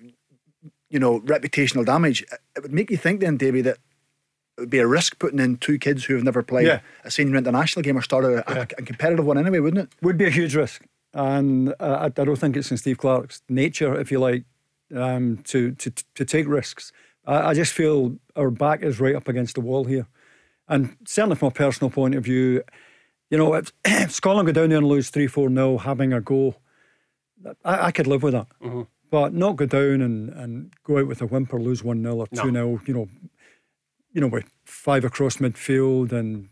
you 0.90 0.98
know, 0.98 1.20
reputational 1.22 1.86
damage, 1.86 2.24
it 2.56 2.64
would 2.64 2.74
make 2.74 2.90
you 2.90 2.98
think 2.98 3.20
then, 3.22 3.38
Davie, 3.38 3.62
that 3.62 3.78
it 4.58 4.62
would 4.62 4.70
be 4.72 4.80
a 4.80 4.88
risk 4.88 5.20
putting 5.20 5.40
in 5.40 5.58
two 5.58 5.78
kids 5.78 6.06
who 6.06 6.16
have 6.16 6.24
never 6.24 6.42
played 6.42 6.66
Yeah. 6.68 6.80
a 7.04 7.12
senior 7.12 7.36
international 7.38 7.84
game 7.84 7.98
or 7.98 8.02
started 8.02 8.40
a, 8.40 8.60
a, 8.60 8.62
a 8.62 8.66
competitive 8.66 9.26
one 9.26 9.38
anyway, 9.38 9.60
wouldn't 9.60 9.84
it? 9.84 9.90
Would 10.02 10.18
be 10.18 10.26
a 10.26 10.30
huge 10.32 10.56
risk, 10.56 10.84
and 11.14 11.70
uh, 11.80 11.98
I, 12.02 12.06
I 12.06 12.10
don't 12.10 12.36
think 12.38 12.58
it's 12.58 12.72
in 12.72 12.78
Steve 12.78 12.98
Clarke's 12.98 13.42
nature, 13.48 14.00
if 14.00 14.12
you 14.12 14.20
like, 14.20 14.44
um, 14.96 15.38
to 15.46 15.72
to 15.74 15.92
to 16.16 16.26
take 16.26 16.48
risks. 16.48 16.92
I, 17.28 17.50
I 17.50 17.54
just 17.54 17.74
feel 17.74 18.18
our 18.36 18.50
back 18.50 18.82
is 18.82 19.00
right 19.00 19.16
up 19.16 19.28
against 19.28 19.56
the 19.56 19.62
wall 19.62 19.84
here, 19.86 20.08
and 20.68 20.96
certainly 21.06 21.36
from 21.36 21.50
a 21.50 21.52
personal 21.52 21.90
point 21.90 22.16
of 22.16 22.24
view, 22.24 22.64
you 23.30 23.38
know, 23.38 23.54
if, 23.54 23.72
if 23.86 24.12
Scotland 24.12 24.48
go 24.48 24.54
down 24.54 24.70
there 24.70 24.78
and 24.80 24.88
lose 24.88 25.10
three 25.10 25.28
four 25.28 25.50
nil, 25.50 25.80
having 25.80 26.14
a 26.14 26.22
go, 26.22 26.56
I, 27.64 27.88
I 27.88 27.92
could 27.92 28.08
live 28.08 28.24
with 28.24 28.34
that. 28.34 28.48
Mm-hmm. 28.62 28.82
But 29.12 29.34
not 29.34 29.56
go 29.56 29.66
down 29.66 30.02
and, 30.02 30.30
and 30.30 30.74
go 30.84 30.98
out 30.98 31.08
with 31.08 31.22
a 31.22 31.28
whimper, 31.28 31.60
lose 31.60 31.84
one 31.84 32.02
0 32.02 32.16
or 32.16 32.28
two 32.28 32.52
0 32.52 32.82
You 32.86 32.94
know, 32.94 33.10
you 34.12 34.22
know, 34.22 34.28
with 34.28 34.46
five 34.66 35.06
across 35.06 35.38
midfield 35.38 36.12
and 36.12 36.50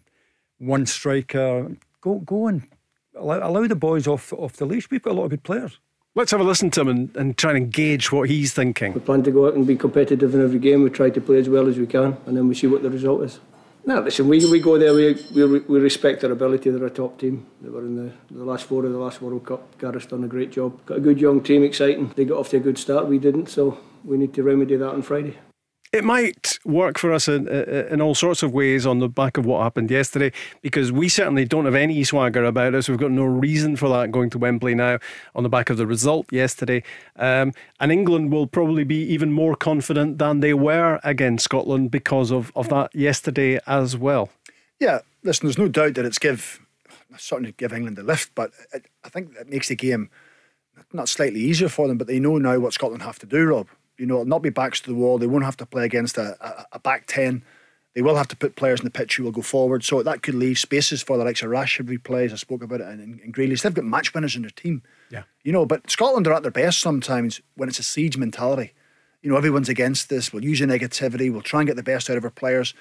one 0.59 0.85
striker. 0.85 1.75
Go 2.01 2.19
go 2.19 2.47
and 2.47 2.67
allow, 3.15 3.47
allow 3.47 3.67
the 3.67 3.75
boys 3.75 4.07
off 4.07 4.31
off 4.33 4.53
the 4.53 4.65
leash. 4.65 4.89
We've 4.89 5.01
got 5.01 5.11
a 5.11 5.13
lot 5.13 5.25
of 5.25 5.29
good 5.31 5.43
players. 5.43 5.79
Let's 6.15 6.29
have 6.29 6.41
a 6.41 6.43
listen 6.43 6.69
to 6.71 6.81
him 6.81 6.89
and, 6.89 7.15
and 7.17 7.37
try 7.37 7.55
and 7.55 7.73
gauge 7.73 8.11
what 8.11 8.29
he's 8.29 8.53
thinking. 8.53 8.93
We 8.93 8.99
plan 8.99 9.23
to 9.23 9.31
go 9.31 9.47
out 9.47 9.55
and 9.55 9.65
be 9.65 9.75
competitive 9.75 10.35
in 10.35 10.43
every 10.43 10.59
game. 10.59 10.83
We 10.83 10.91
try 10.91 11.09
to 11.09 11.19
play 11.19 11.39
as 11.39 11.49
well 11.49 11.67
as 11.67 11.79
we 11.79 11.87
can, 11.87 12.17
and 12.27 12.37
then 12.37 12.47
we 12.47 12.53
see 12.53 12.67
what 12.67 12.83
the 12.83 12.91
result 12.91 13.23
is. 13.23 13.39
No, 13.85 13.99
listen, 13.99 14.29
we, 14.29 14.45
we 14.49 14.61
go 14.61 14.77
there, 14.77 14.93
we, 14.93 15.13
we, 15.35 15.59
we 15.59 15.79
respect 15.79 16.21
their 16.21 16.31
ability. 16.31 16.69
They're 16.69 16.85
a 16.85 16.89
top 16.89 17.19
team. 17.19 17.45
They 17.61 17.69
were 17.69 17.81
in 17.81 17.95
the, 17.97 18.13
the 18.31 18.45
last 18.45 18.63
four 18.65 18.85
of 18.85 18.91
the 18.93 18.97
last 18.97 19.21
World 19.21 19.45
Cup. 19.45 19.77
Gareth's 19.77 20.05
done 20.05 20.23
a 20.23 20.27
great 20.27 20.51
job. 20.51 20.85
Got 20.85 20.99
a 20.99 21.01
good 21.01 21.19
young 21.19 21.41
team, 21.43 21.63
exciting. 21.63 22.13
They 22.15 22.23
got 22.23 22.37
off 22.37 22.49
to 22.49 22.57
a 22.57 22.59
good 22.61 22.77
start, 22.77 23.07
we 23.07 23.19
didn't, 23.19 23.47
so 23.47 23.77
we 24.05 24.17
need 24.17 24.33
to 24.35 24.43
remedy 24.43 24.77
that 24.77 24.89
on 24.89 25.01
Friday. 25.01 25.37
It 25.93 26.03
might 26.03 26.57
work 26.65 26.97
for 26.97 27.13
us 27.13 27.27
in, 27.27 27.47
in 27.47 28.01
all 28.01 28.15
sorts 28.15 28.41
of 28.41 28.51
ways 28.51 28.83
on 28.83 28.97
the 28.97 29.07
back 29.07 29.37
of 29.37 29.45
what 29.45 29.61
happened 29.61 29.91
yesterday 29.91 30.31
because 30.63 30.91
we 30.91 31.07
certainly 31.07 31.45
don't 31.45 31.65
have 31.65 31.75
any 31.75 32.03
swagger 32.03 32.43
about 32.45 32.73
us. 32.73 32.89
We've 32.89 32.97
got 32.97 33.11
no 33.11 33.25
reason 33.25 33.75
for 33.75 33.89
that 33.89 34.11
going 34.11 34.31
to 34.31 34.39
Wembley 34.39 34.73
now 34.73 34.97
on 35.35 35.43
the 35.43 35.49
back 35.49 35.69
of 35.69 35.77
the 35.77 35.85
result 35.85 36.33
yesterday. 36.33 36.81
Um, 37.15 37.53
and 37.79 37.91
England 37.91 38.31
will 38.31 38.47
probably 38.47 38.83
be 38.83 39.03
even 39.03 39.31
more 39.31 39.55
confident 39.55 40.17
than 40.17 40.39
they 40.39 40.55
were 40.55 40.99
against 41.03 41.45
Scotland 41.45 41.91
because 41.91 42.31
of, 42.31 42.51
of 42.55 42.69
that 42.69 42.95
yesterday 42.95 43.59
as 43.67 43.95
well. 43.95 44.29
Yeah, 44.79 45.01
listen, 45.21 45.45
there's 45.45 45.59
no 45.59 45.67
doubt 45.67 45.93
that 45.93 46.05
it's 46.05 46.17
give 46.17 46.59
certainly 47.19 47.53
give 47.55 47.71
England 47.71 47.99
a 47.99 48.03
lift, 48.03 48.31
but 48.33 48.49
it, 48.73 48.87
I 49.03 49.09
think 49.09 49.35
it 49.39 49.47
makes 49.47 49.67
the 49.67 49.75
game 49.75 50.09
not 50.91 51.07
slightly 51.07 51.41
easier 51.41 51.69
for 51.69 51.87
them, 51.87 51.99
but 51.99 52.07
they 52.07 52.19
know 52.19 52.39
now 52.39 52.57
what 52.57 52.73
Scotland 52.73 53.03
have 53.03 53.19
to 53.19 53.27
do, 53.27 53.45
Rob. 53.45 53.67
You 54.03 54.07
know, 54.07 54.23
not 54.23 54.41
be 54.41 54.49
backs 54.49 54.81
to 54.81 54.89
the 54.89 54.95
wall. 54.95 55.17
They 55.17 55.27
won't 55.27 55.45
have 55.45 55.55
to 55.55 55.65
play 55.65 55.85
against 55.85 56.17
a, 56.17 56.35
a, 56.45 56.65
a 56.73 56.79
back 56.79 57.05
10. 57.07 57.41
They 57.95 58.01
will 58.01 58.17
have 58.17 58.27
to 58.27 58.35
put 58.35 58.57
players 58.57 58.81
in 58.81 58.83
the 58.83 58.91
pitch 58.91 59.15
who 59.15 59.23
will 59.23 59.31
go 59.31 59.41
forward. 59.41 59.85
So 59.85 60.03
that 60.03 60.21
could 60.21 60.35
leave 60.35 60.59
spaces 60.59 61.01
for 61.01 61.17
the 61.17 61.23
likes 61.23 61.41
of 61.41 61.49
Rashford 61.49 61.87
who 61.87 61.97
plays. 61.97 62.33
I 62.33 62.35
spoke 62.35 62.61
about 62.61 62.81
it 62.81 62.89
in, 62.89 63.21
in 63.23 63.31
Grealish. 63.31 63.61
They've 63.61 63.73
got 63.73 63.85
match 63.85 64.13
winners 64.13 64.35
in 64.35 64.41
their 64.41 64.51
team. 64.51 64.83
Yeah. 65.09 65.23
You 65.45 65.53
know, 65.53 65.65
but 65.65 65.89
Scotland 65.89 66.27
are 66.27 66.33
at 66.33 66.41
their 66.41 66.51
best 66.51 66.81
sometimes 66.81 67.39
when 67.55 67.69
it's 67.69 67.79
a 67.79 67.83
siege 67.83 68.17
mentality. 68.17 68.73
You 69.21 69.31
know, 69.31 69.37
everyone's 69.37 69.69
against 69.69 70.09
this. 70.09 70.33
We'll 70.33 70.43
use 70.43 70.59
your 70.59 70.67
negativity. 70.67 71.31
We'll 71.31 71.41
try 71.41 71.61
and 71.61 71.67
get 71.67 71.77
the 71.77 71.81
best 71.81 72.09
out 72.09 72.17
of 72.17 72.25
our 72.25 72.29
players. 72.29 72.73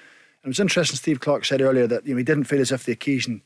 And 0.43 0.49
it 0.49 0.57
was 0.57 0.59
interesting, 0.59 0.97
Steve 0.97 1.21
Clarke 1.21 1.45
said 1.45 1.61
earlier 1.61 1.87
that, 1.87 2.05
you 2.05 2.15
know, 2.15 2.17
he 2.17 2.25
didn't 2.25 2.43
feel 2.43 2.59
as 2.59 2.73
if 2.73 2.83
the 2.83 2.91
occasion, 2.91 3.41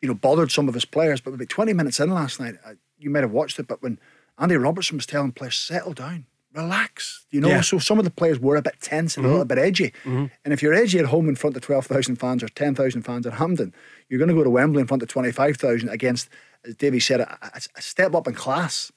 you 0.00 0.06
know, 0.06 0.14
bothered 0.14 0.52
some 0.52 0.68
of 0.68 0.74
his 0.74 0.84
players. 0.84 1.20
But 1.20 1.34
about 1.34 1.48
20 1.48 1.72
minutes 1.72 1.98
in 1.98 2.12
last 2.12 2.38
night, 2.38 2.54
you 2.96 3.10
might 3.10 3.24
have 3.24 3.32
watched 3.32 3.58
it, 3.58 3.66
but 3.66 3.82
when 3.82 3.98
Andy 4.38 4.54
Robertson 4.54 4.98
was 4.98 5.06
telling 5.06 5.32
players, 5.32 5.56
settle 5.56 5.94
down 5.94 6.26
relax. 6.58 7.24
You 7.30 7.40
know, 7.40 7.48
yeah. 7.48 7.60
so 7.60 7.78
some 7.78 7.98
of 7.98 8.04
the 8.04 8.10
players 8.10 8.38
were 8.38 8.56
a 8.56 8.62
bit 8.62 8.74
tense 8.80 9.16
and 9.16 9.24
mm-hmm. 9.24 9.30
a 9.30 9.32
little 9.32 9.46
bit 9.46 9.58
edgy. 9.58 9.92
Mm-hmm. 10.04 10.26
And 10.44 10.54
if 10.54 10.62
you're 10.62 10.74
edgy 10.74 10.98
at 10.98 11.06
home 11.06 11.28
in 11.28 11.36
front 11.36 11.56
of 11.56 11.62
12,000 11.62 12.16
fans 12.16 12.42
or 12.42 12.48
10,000 12.48 13.02
fans 13.02 13.26
at 13.26 13.34
Hampden, 13.34 13.72
you're 14.08 14.18
going 14.18 14.28
to 14.28 14.34
go 14.34 14.44
to 14.44 14.50
Wembley 14.50 14.80
in 14.80 14.86
front 14.86 15.02
of 15.02 15.08
25,000 15.08 15.88
against, 15.88 16.28
as 16.64 16.74
Davie 16.74 17.00
said, 17.00 17.20
a, 17.20 17.38
a, 17.54 17.82
step 17.82 18.14
up 18.14 18.26
in 18.26 18.34
class. 18.34 18.90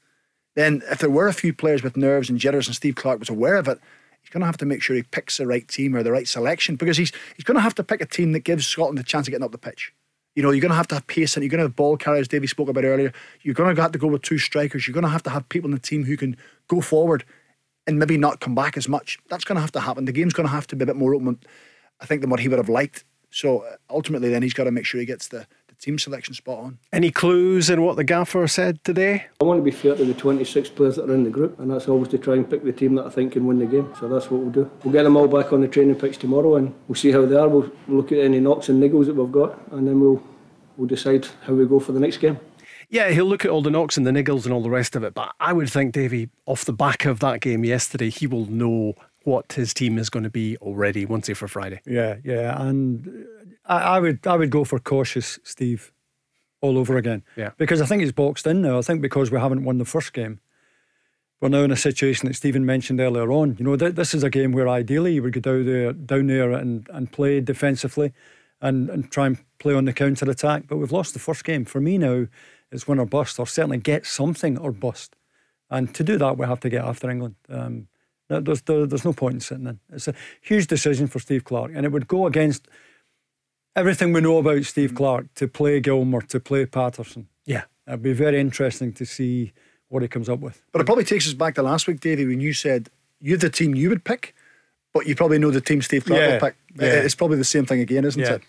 Then, 0.56 0.82
if 0.92 1.00
there 1.00 1.10
were 1.10 1.28
a 1.28 1.34
few 1.34 1.54
players 1.54 1.84
with 1.84 1.96
nerves 1.96 2.30
and 2.30 2.38
jitters, 2.38 2.68
and 2.68 2.76
Steve 2.76 2.96
Clarke 2.96 3.20
was 3.20 3.30
aware 3.30 3.56
of 3.56 3.68
it, 3.68 3.80
he's 4.22 4.30
going 4.30 4.42
to 4.42 4.48
have 4.48 4.58
to 4.58 4.66
make 4.66 4.82
sure 4.82 4.96
he 4.96 5.04
picks 5.04 5.38
the 5.38 5.48
right 5.48 5.68
team 5.68 5.96
or 5.96 6.04
the 6.04 6.12
right 6.12 6.28
selection 6.28 6.76
because 6.76 6.98
he's 6.98 7.14
he's 7.36 7.46
going 7.46 7.56
to 7.56 7.62
have 7.62 7.76
to 7.76 7.84
pick 7.84 8.02
a 8.02 8.06
team 8.06 8.34
that 8.34 8.44
gives 8.44 8.68
Scotland 8.68 9.00
a 9.00 9.04
chance 9.04 9.28
of 9.28 9.32
getting 9.32 9.46
up 9.46 9.52
the 9.52 9.58
pitch. 9.58 9.94
You 10.36 10.44
know, 10.44 10.52
you're 10.52 10.62
going 10.62 10.72
to 10.72 10.78
have 10.78 10.88
to 10.88 10.96
have 10.96 11.08
pace 11.08 11.36
and 11.36 11.44
you're 11.44 11.50
going 11.50 11.60
to 11.60 11.66
have 11.66 11.76
ball 11.76 11.98
carriers, 11.98 12.28
Davie 12.28 12.48
spoke 12.48 12.70
about 12.70 12.86
earlier. 12.86 13.12
You're 13.42 13.54
going 13.54 13.76
to 13.76 13.82
have 13.82 13.92
to 13.92 14.00
go 14.00 14.08
with 14.08 14.22
two 14.22 14.38
strikers. 14.38 14.88
You're 14.88 14.94
going 14.94 15.04
to 15.04 15.10
have 15.10 15.24
to 15.24 15.30
have 15.30 15.48
people 15.50 15.70
in 15.70 15.74
the 15.74 15.80
team 15.80 16.06
who 16.06 16.16
can 16.16 16.38
go 16.68 16.80
forward 16.80 17.26
and 17.88 18.00
maybe 18.00 18.18
not 18.18 18.40
come 18.40 18.56
back 18.56 18.78
as 18.78 18.88
much. 18.88 19.18
That's 19.30 19.44
going 19.44 19.56
to 19.56 19.62
have 19.62 19.72
to 19.74 19.80
happen. 19.80 20.06
The 20.06 20.12
game's 20.12 20.34
going 20.34 20.48
to 20.48 20.54
have 20.54 20.68
to 20.68 20.76
be 20.76 20.84
a 20.84 20.86
bit 20.86 20.96
more 20.96 21.16
open, 21.16 21.40
I 22.00 22.06
think, 22.06 22.22
than 22.22 22.30
what 22.30 22.40
he 22.40 22.48
would 22.48 22.60
have 22.60 22.70
liked. 22.70 23.04
So 23.32 23.60
uh, 23.60 23.78
ultimately, 23.90 24.30
then 24.30 24.44
he's 24.44 24.54
got 24.54 24.66
to 24.66 24.72
make 24.72 24.86
sure 24.86 25.00
he 25.00 25.06
gets 25.06 25.30
the, 25.30 25.48
the 25.68 25.76
team 25.76 25.98
selection 25.98 26.34
spot 26.34 26.60
on. 26.60 26.80
Any 26.92 27.12
clues 27.12 27.70
in 27.70 27.82
what 27.82 27.96
the 27.96 28.04
gaffer 28.04 28.46
said 28.48 28.84
today? 28.84 29.26
I 29.40 29.46
want 29.46 29.60
to 29.60 29.64
be 29.64 29.72
fair 29.72 29.96
to 29.96 30.06
the 30.06 30.14
26 30.14 30.70
players 30.70 30.98
that 30.98 31.10
are 31.10 31.14
in 31.14 31.24
the 31.24 31.30
group, 31.30 31.58
and 31.60 31.72
that's 31.72 31.88
always 31.88 32.10
to 32.10 32.18
try 32.18 32.36
and 32.36 32.50
pick 32.50 32.64
the 32.64 32.74
team 32.74 32.96
that 32.96 33.06
I 33.06 33.10
think 33.10 33.34
can 33.34 33.48
win 33.48 33.60
the 33.60 33.66
game. 33.66 33.94
So 34.00 34.08
that's 34.08 34.30
what 34.30 34.42
we'll 34.42 34.52
do. 34.52 34.70
We'll 34.84 34.94
get 34.94 35.04
them 35.04 35.16
all 35.16 35.28
back 35.28 35.54
on 35.54 35.62
the 35.62 35.68
training 35.68 35.96
pitch 35.96 36.18
tomorrow, 36.18 36.58
and 36.58 36.74
we'll 36.88 36.96
see 36.96 37.12
how 37.12 37.26
they 37.26 37.36
are. 37.36 37.48
We'll 37.48 37.72
look 37.88 38.12
at 38.12 38.20
any 38.20 38.40
knocks 38.40 38.70
and 38.70 38.84
niggles 38.84 39.06
that 39.06 39.16
we've 39.16 39.32
got, 39.32 39.60
and 39.72 39.88
then 39.88 40.00
we'll 40.00 40.22
we'll 40.78 40.88
decide 40.88 41.26
how 41.44 41.54
we 41.54 41.66
go 41.66 41.80
for 41.80 41.94
the 41.94 42.00
next 42.00 42.18
game. 42.18 42.40
Yeah, 42.92 43.10
he'll 43.12 43.26
look 43.26 43.46
at 43.46 43.52
all 43.52 43.62
the 43.62 43.72
knocks 43.72 43.96
and 43.96 44.06
the 44.06 44.12
niggles 44.12 44.44
and 44.44 44.54
all 44.54 44.62
the 44.62 44.70
rest 44.70 44.98
of 44.98 45.04
it. 45.04 45.14
But 45.14 45.34
I 45.40 45.54
would 45.54 45.70
think, 45.70 45.94
Davie, 45.94 46.30
off 46.46 46.66
the 46.66 46.74
back 46.74 47.06
of 47.06 47.22
that 47.22 47.40
game 47.40 47.64
yesterday, 47.64 48.10
he 48.10 48.28
will 48.28 48.46
know 48.46 48.96
what 49.24 49.54
his 49.54 49.74
team 49.74 49.98
is 49.98 50.10
going 50.10 50.24
to 50.24 50.30
be 50.30 50.58
already 50.58 51.06
once 51.06 51.28
he 51.28 51.34
for 51.34 51.48
Friday. 51.48 51.82
Yeah, 51.86 52.18
yeah, 52.24 52.62
and 52.62 53.26
I, 53.66 53.78
I, 53.78 54.00
would 54.00 54.28
I 54.28 54.36
would 54.36 54.50
go 54.50 54.66
for 54.66 54.78
cautious, 54.78 55.40
Steve, 55.44 55.94
all 56.60 56.78
over 56.78 56.98
again. 56.98 57.24
Yeah, 57.38 57.52
because 57.58 57.82
I 57.82 57.86
think 57.86 58.02
he's 58.02 58.12
boxed 58.12 58.46
in 58.46 58.62
now. 58.62 58.78
I 58.78 58.82
think 58.82 59.02
because 59.02 59.32
we 59.32 59.40
haven't 59.40 59.64
won 59.64 59.78
the 59.78 59.86
first 59.86 60.12
game, 60.12 60.42
we're 61.40 61.48
now 61.48 61.64
in 61.64 61.72
a 61.72 61.78
situation 61.78 62.28
that 62.28 62.36
Stephen 62.36 62.66
mentioned 62.66 63.00
earlier 63.00 63.32
on. 63.32 63.56
You 63.58 63.64
know, 63.64 63.78
th- 63.78 63.96
this 63.96 64.14
is 64.14 64.24
a 64.24 64.30
game 64.30 64.52
where 64.52 64.68
ideally 64.68 65.14
you 65.14 65.24
would 65.24 65.34
go 65.34 65.40
down 65.40 65.66
there, 65.66 65.94
down 65.94 66.28
there 66.28 66.52
and 66.52 66.90
and 66.92 67.10
play 67.10 67.40
defensively, 67.40 68.12
and 68.60 68.90
and 68.90 69.10
try 69.10 69.28
and 69.28 69.38
play 69.60 69.74
on 69.76 69.86
the 69.86 69.94
counter 69.94 70.30
attack. 70.30 70.64
But 70.68 70.76
we've 70.76 70.92
lost 70.92 71.14
the 71.14 71.20
first 71.20 71.46
game. 71.46 71.64
For 71.64 71.80
me 71.80 71.98
now 71.98 72.28
it's 72.72 72.88
win 72.88 73.00
or 73.00 73.06
bust, 73.06 73.40
or 73.40 73.48
certainly 73.48 73.78
get 73.78 74.06
something 74.06 74.58
or 74.58 74.72
bust. 74.72 75.16
And 75.70 75.94
to 75.96 76.04
do 76.04 76.18
that, 76.18 76.38
we 76.38 76.46
have 76.46 76.60
to 76.62 76.70
get 76.70 76.84
after 76.84 77.10
England. 77.10 77.36
Um, 77.50 77.88
there's, 78.28 78.62
there, 78.62 78.86
there's 78.86 79.06
no 79.06 79.14
point 79.14 79.36
in 79.36 79.40
sitting 79.42 79.68
in. 79.68 79.80
It's 79.92 80.08
a 80.08 80.14
huge 80.42 80.68
decision 80.68 81.08
for 81.08 81.20
Steve 81.20 81.44
Clarke, 81.44 81.72
and 81.74 81.86
it 81.86 81.92
would 81.92 82.08
go 82.08 82.28
against 82.28 82.68
everything 83.76 84.14
we 84.14 84.22
know 84.22 84.38
about 84.38 84.64
Steve 84.66 84.96
Clarke 84.96 85.34
to 85.36 85.48
play 85.48 85.80
Gilmour, 85.82 86.22
to 86.28 86.40
play 86.40 86.66
Patterson. 86.66 87.28
Yeah. 87.46 87.64
It'd 87.88 88.02
be 88.02 88.14
very 88.14 88.40
interesting 88.40 88.94
to 88.94 89.06
see 89.06 89.54
what 89.90 90.02
he 90.02 90.08
comes 90.08 90.30
up 90.30 90.40
with. 90.40 90.62
But 90.72 90.82
it 90.82 90.86
probably 90.86 91.04
takes 91.04 91.28
us 91.28 91.34
back 91.34 91.56
to 91.56 91.64
last 91.64 91.88
week, 91.88 92.00
Davie, 92.00 92.26
when 92.26 92.40
you 92.40 92.54
said 92.54 92.90
you're 93.20 93.38
the 93.38 93.50
team 93.50 93.76
you 93.76 93.90
would 93.90 94.04
pick, 94.04 94.34
but 94.94 95.08
you 95.08 95.16
probably 95.16 95.40
know 95.40 95.52
the 95.52 95.62
team 95.62 95.82
Steve 95.82 96.06
Clarke 96.06 96.22
yeah, 96.22 96.34
will 96.34 96.40
pick. 96.40 96.56
Yeah. 96.76 96.88
It's 96.88 97.16
probably 97.16 97.38
the 97.38 97.44
same 97.44 97.66
thing 97.66 97.80
again, 97.80 98.06
isn't 98.06 98.22
yeah. 98.22 98.36
it? 98.36 98.42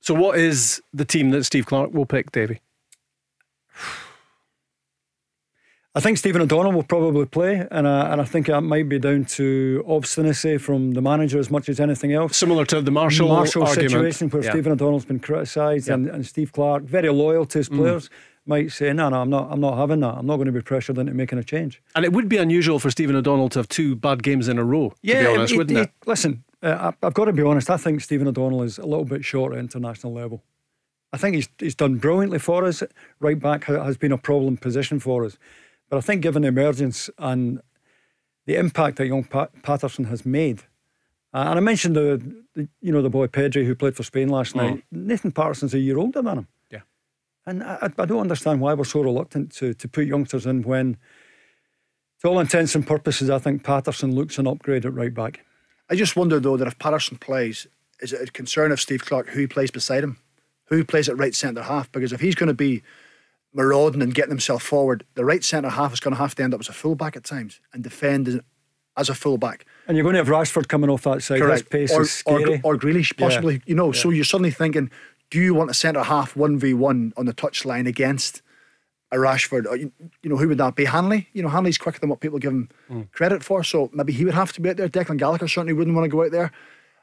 So, 0.00 0.14
what 0.14 0.38
is 0.38 0.82
the 0.92 1.04
team 1.04 1.30
that 1.30 1.44
Steve 1.44 1.66
Clarke 1.66 1.92
will 1.92 2.06
pick, 2.06 2.32
Davie? 2.32 2.60
I 5.92 5.98
think 5.98 6.18
Stephen 6.18 6.40
O'Donnell 6.40 6.70
will 6.70 6.84
probably 6.84 7.26
play, 7.26 7.66
and 7.68 7.88
I, 7.88 8.12
and 8.12 8.20
I 8.20 8.24
think 8.24 8.46
that 8.46 8.60
might 8.60 8.88
be 8.88 9.00
down 9.00 9.24
to 9.24 9.84
obstinacy 9.88 10.56
from 10.56 10.92
the 10.92 11.02
manager 11.02 11.40
as 11.40 11.50
much 11.50 11.68
as 11.68 11.80
anything 11.80 12.12
else. 12.12 12.36
Similar 12.36 12.64
to 12.66 12.80
the 12.80 12.92
Marshall, 12.92 13.26
Marshall 13.26 13.64
argument. 13.64 13.90
situation 13.90 14.28
where 14.28 14.44
yeah. 14.44 14.50
Stephen 14.52 14.70
O'Donnell's 14.70 15.04
been 15.04 15.18
criticised, 15.18 15.88
yeah. 15.88 15.94
and, 15.94 16.06
and 16.06 16.24
Steve 16.24 16.52
Clarke, 16.52 16.84
very 16.84 17.10
loyal 17.10 17.44
to 17.46 17.58
his 17.58 17.68
mm. 17.68 17.78
players, 17.78 18.08
mm. 18.08 18.12
might 18.46 18.70
say, 18.70 18.92
"No, 18.92 19.08
no, 19.08 19.20
I'm 19.20 19.30
not. 19.30 19.48
I'm 19.50 19.60
not 19.60 19.76
having 19.78 19.98
that. 20.00 20.14
I'm 20.16 20.26
not 20.26 20.36
going 20.36 20.46
to 20.46 20.52
be 20.52 20.62
pressured 20.62 20.96
into 20.96 21.12
making 21.12 21.40
a 21.40 21.44
change." 21.44 21.82
And 21.96 22.04
it 22.04 22.12
would 22.12 22.28
be 22.28 22.36
unusual 22.36 22.78
for 22.78 22.92
Stephen 22.92 23.16
O'Donnell 23.16 23.48
to 23.48 23.58
have 23.58 23.68
two 23.68 23.96
bad 23.96 24.22
games 24.22 24.46
in 24.46 24.58
a 24.58 24.64
row. 24.64 24.94
Yeah, 25.02 25.14
to 25.14 25.20
be 25.20 25.34
honest, 25.34 25.54
it, 25.54 25.56
wouldn't 25.56 25.78
it? 25.78 25.82
it? 25.82 25.92
Listen, 26.06 26.44
uh, 26.62 26.92
I've 27.02 27.14
got 27.14 27.24
to 27.24 27.32
be 27.32 27.42
honest. 27.42 27.68
I 27.68 27.76
think 27.76 28.00
Stephen 28.00 28.28
O'Donnell 28.28 28.62
is 28.62 28.78
a 28.78 28.86
little 28.86 29.04
bit 29.04 29.24
short 29.24 29.54
at 29.54 29.58
international 29.58 30.12
level. 30.12 30.44
I 31.12 31.16
think 31.16 31.34
he's 31.34 31.48
he's 31.58 31.74
done 31.74 31.96
brilliantly 31.96 32.38
for 32.38 32.64
us. 32.64 32.84
Right 33.18 33.40
back 33.40 33.64
has 33.64 33.96
been 33.96 34.12
a 34.12 34.18
problem 34.18 34.56
position 34.56 35.00
for 35.00 35.24
us. 35.24 35.36
But 35.90 35.98
I 35.98 36.00
think 36.00 36.22
given 36.22 36.42
the 36.42 36.48
emergence 36.48 37.10
and 37.18 37.60
the 38.46 38.56
impact 38.56 38.96
that 38.96 39.06
young 39.08 39.24
Pat- 39.24 39.62
Patterson 39.62 40.04
has 40.04 40.24
made, 40.24 40.62
uh, 41.34 41.46
and 41.48 41.58
I 41.58 41.60
mentioned 41.60 41.96
the, 41.96 42.44
the, 42.54 42.68
you 42.80 42.92
know 42.92 43.02
the 43.02 43.10
boy 43.10 43.26
Pedri 43.26 43.66
who 43.66 43.74
played 43.74 43.96
for 43.96 44.04
Spain 44.04 44.28
last 44.28 44.54
mm. 44.54 44.56
night. 44.56 44.84
Nathan 44.90 45.32
Patterson's 45.32 45.74
a 45.74 45.78
year 45.78 45.98
older 45.98 46.22
than 46.22 46.38
him. 46.38 46.48
Yeah, 46.70 46.80
and 47.44 47.62
I, 47.62 47.90
I 47.98 48.04
don't 48.06 48.20
understand 48.20 48.60
why 48.60 48.72
we're 48.74 48.84
so 48.84 49.02
reluctant 49.02 49.52
to 49.56 49.74
to 49.74 49.88
put 49.88 50.06
youngsters 50.06 50.46
in 50.46 50.62
when, 50.62 50.96
to 52.22 52.28
all 52.28 52.38
intents 52.38 52.74
and 52.74 52.86
purposes, 52.86 53.28
I 53.28 53.38
think 53.38 53.64
Patterson 53.64 54.14
looks 54.14 54.38
an 54.38 54.46
upgrade 54.46 54.86
at 54.86 54.94
right 54.94 55.12
back. 55.12 55.44
I 55.88 55.96
just 55.96 56.14
wonder 56.14 56.38
though 56.38 56.56
that 56.56 56.68
if 56.68 56.78
Patterson 56.78 57.18
plays, 57.18 57.66
is 58.00 58.12
it 58.12 58.28
a 58.28 58.32
concern 58.32 58.70
of 58.70 58.80
Steve 58.80 59.04
Clarke 59.04 59.30
who 59.30 59.48
plays 59.48 59.72
beside 59.72 60.04
him, 60.04 60.18
who 60.66 60.84
plays 60.84 61.08
at 61.08 61.18
right 61.18 61.34
centre 61.34 61.62
half? 61.62 61.90
Because 61.90 62.12
if 62.12 62.20
he's 62.20 62.36
going 62.36 62.46
to 62.46 62.54
be 62.54 62.82
marauding 63.52 64.02
and 64.02 64.14
getting 64.14 64.30
himself 64.30 64.62
forward, 64.62 65.04
the 65.14 65.24
right 65.24 65.42
centre 65.42 65.70
half 65.70 65.92
is 65.92 66.00
going 66.00 66.14
to 66.14 66.20
have 66.20 66.34
to 66.36 66.42
end 66.42 66.54
up 66.54 66.60
as 66.60 66.68
a 66.68 66.72
fullback 66.72 67.16
at 67.16 67.24
times 67.24 67.60
and 67.72 67.82
defend 67.82 68.42
as 68.96 69.08
a 69.08 69.14
fullback. 69.14 69.66
And 69.88 69.96
you're 69.96 70.04
going 70.04 70.14
to 70.14 70.18
have 70.18 70.28
Rashford 70.28 70.68
coming 70.68 70.90
off 70.90 71.02
that 71.02 71.22
side. 71.22 71.40
Correct. 71.40 71.70
Pace 71.70 71.92
or. 71.92 72.32
Or, 72.32 72.40
or 72.62 72.76
Grealish, 72.76 73.16
possibly. 73.16 73.54
Yeah. 73.54 73.60
You 73.66 73.74
know, 73.74 73.92
yeah. 73.92 74.00
so 74.00 74.10
you're 74.10 74.24
suddenly 74.24 74.50
thinking, 74.50 74.90
do 75.30 75.40
you 75.40 75.54
want 75.54 75.70
a 75.70 75.74
centre 75.74 76.02
half 76.02 76.34
1v1 76.34 77.12
on 77.16 77.26
the 77.26 77.34
touchline 77.34 77.86
against 77.86 78.42
a 79.12 79.16
Rashford? 79.16 79.66
Or, 79.66 79.76
you, 79.76 79.92
you, 80.22 80.30
know, 80.30 80.36
who 80.36 80.48
would 80.48 80.58
that 80.58 80.74
be? 80.74 80.84
Hanley? 80.84 81.28
You 81.32 81.42
know, 81.42 81.48
Hanley's 81.48 81.78
quicker 81.78 81.98
than 81.98 82.10
what 82.10 82.20
people 82.20 82.38
give 82.38 82.52
him 82.52 82.68
mm. 82.90 83.10
credit 83.12 83.42
for. 83.42 83.64
So 83.64 83.90
maybe 83.92 84.12
he 84.12 84.24
would 84.24 84.34
have 84.34 84.52
to 84.52 84.60
be 84.60 84.70
out 84.70 84.76
there. 84.76 84.88
Declan 84.88 85.18
Gallagher 85.18 85.48
certainly 85.48 85.72
wouldn't 85.72 85.96
want 85.96 86.04
to 86.04 86.08
go 86.08 86.24
out 86.24 86.32
there. 86.32 86.52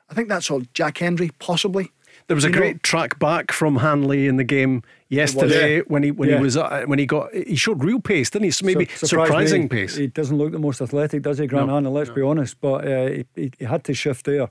I 0.10 0.14
think 0.14 0.30
that's 0.30 0.50
all. 0.50 0.62
Jack 0.74 1.00
Hendry, 1.00 1.32
possibly. 1.39 1.91
There 2.28 2.36
was 2.36 2.43
a 2.43 2.49
great 2.49 2.75
know, 2.75 2.80
track 2.84 3.19
back 3.19 3.53
from 3.53 3.78
Hanley 3.78 4.28
in 4.28 4.36
the 4.36 4.43
game 4.43 4.84
yesterday 5.07 5.80
when 5.82 6.03
he 6.03 6.11
when 6.11 6.28
yeah. 6.28 6.38
he 6.38 6.41
was 6.43 6.57
uh, 6.57 6.84
when 6.86 6.99
he 6.99 7.05
got 7.05 7.34
he 7.34 7.55
showed 7.55 7.82
real 7.84 8.01
pace, 8.01 8.30
didn't 8.30 8.45
he? 8.45 8.51
So 8.51 8.65
maybe 8.65 8.86
Sur- 8.88 9.07
surprising 9.07 9.63
me, 9.63 9.69
pace. 9.69 9.95
He 9.95 10.07
doesn't 10.07 10.38
look 10.38 10.51
the 10.51 10.59
most 10.59 10.82
athletic, 10.82 11.21
does 11.21 11.38
he, 11.38 11.47
Grant 11.47 11.67
no, 11.67 11.75
Hanley? 11.75 11.91
Let's 11.91 12.09
no. 12.09 12.15
be 12.15 12.21
honest, 12.21 12.59
but 12.59 12.86
uh, 12.86 13.23
he, 13.36 13.51
he 13.57 13.65
had 13.65 13.86
to 13.86 13.93
shift 13.93 14.25
there, 14.25 14.49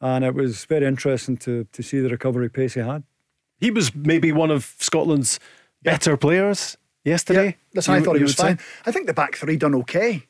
and 0.00 0.24
it 0.24 0.34
was 0.34 0.64
very 0.64 0.84
interesting 0.86 1.36
to 1.38 1.64
to 1.70 1.82
see 1.82 2.00
the 2.00 2.08
recovery 2.08 2.50
pace 2.50 2.74
he 2.74 2.80
had. 2.80 3.04
He 3.58 3.70
was 3.70 3.94
maybe 3.94 4.32
one 4.32 4.50
of 4.50 4.74
Scotland's 4.78 5.38
better 5.84 6.16
players 6.16 6.76
yesterday. 7.04 7.46
Yeah, 7.46 7.74
listen, 7.74 7.94
I 7.94 7.98
You- 7.98 8.04
thought 8.04 8.16
he 8.16 8.22
was 8.22 8.32
would 8.32 8.38
say? 8.38 8.46
fine. 8.48 8.58
I 8.84 8.90
think 8.90 9.06
the 9.06 9.14
back 9.14 9.36
three 9.36 9.56
done 9.56 9.76
okay. 9.76 10.26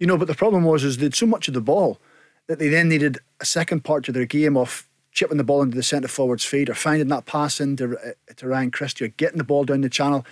You 0.00 0.08
know, 0.08 0.18
but 0.18 0.26
the 0.26 0.34
problem 0.34 0.64
was 0.64 0.82
is 0.82 0.96
they 0.96 1.04
had 1.04 1.14
so 1.14 1.26
much 1.26 1.46
of 1.46 1.54
the 1.54 1.60
ball 1.60 2.00
that 2.48 2.58
they 2.58 2.68
then 2.68 2.88
needed 2.88 3.18
a 3.40 3.44
second 3.44 3.84
part 3.84 4.04
to 4.04 4.12
their 4.12 4.26
game 4.26 4.56
of 4.56 4.88
chipping 5.12 5.36
the 5.36 5.44
ball 5.44 5.62
into 5.62 5.76
the 5.76 5.82
centre 5.82 6.08
forward's 6.08 6.44
feet 6.44 6.68
or 6.68 6.74
finding 6.74 7.08
that 7.08 7.26
pass 7.26 7.60
into 7.60 7.96
uh, 7.98 8.12
to 8.36 8.48
Ryan 8.48 8.70
Christie 8.70 9.04
or 9.04 9.08
getting 9.08 9.38
the 9.38 9.44
ball 9.44 9.64
down 9.64 9.82
the 9.82 9.88
channel. 9.88 10.26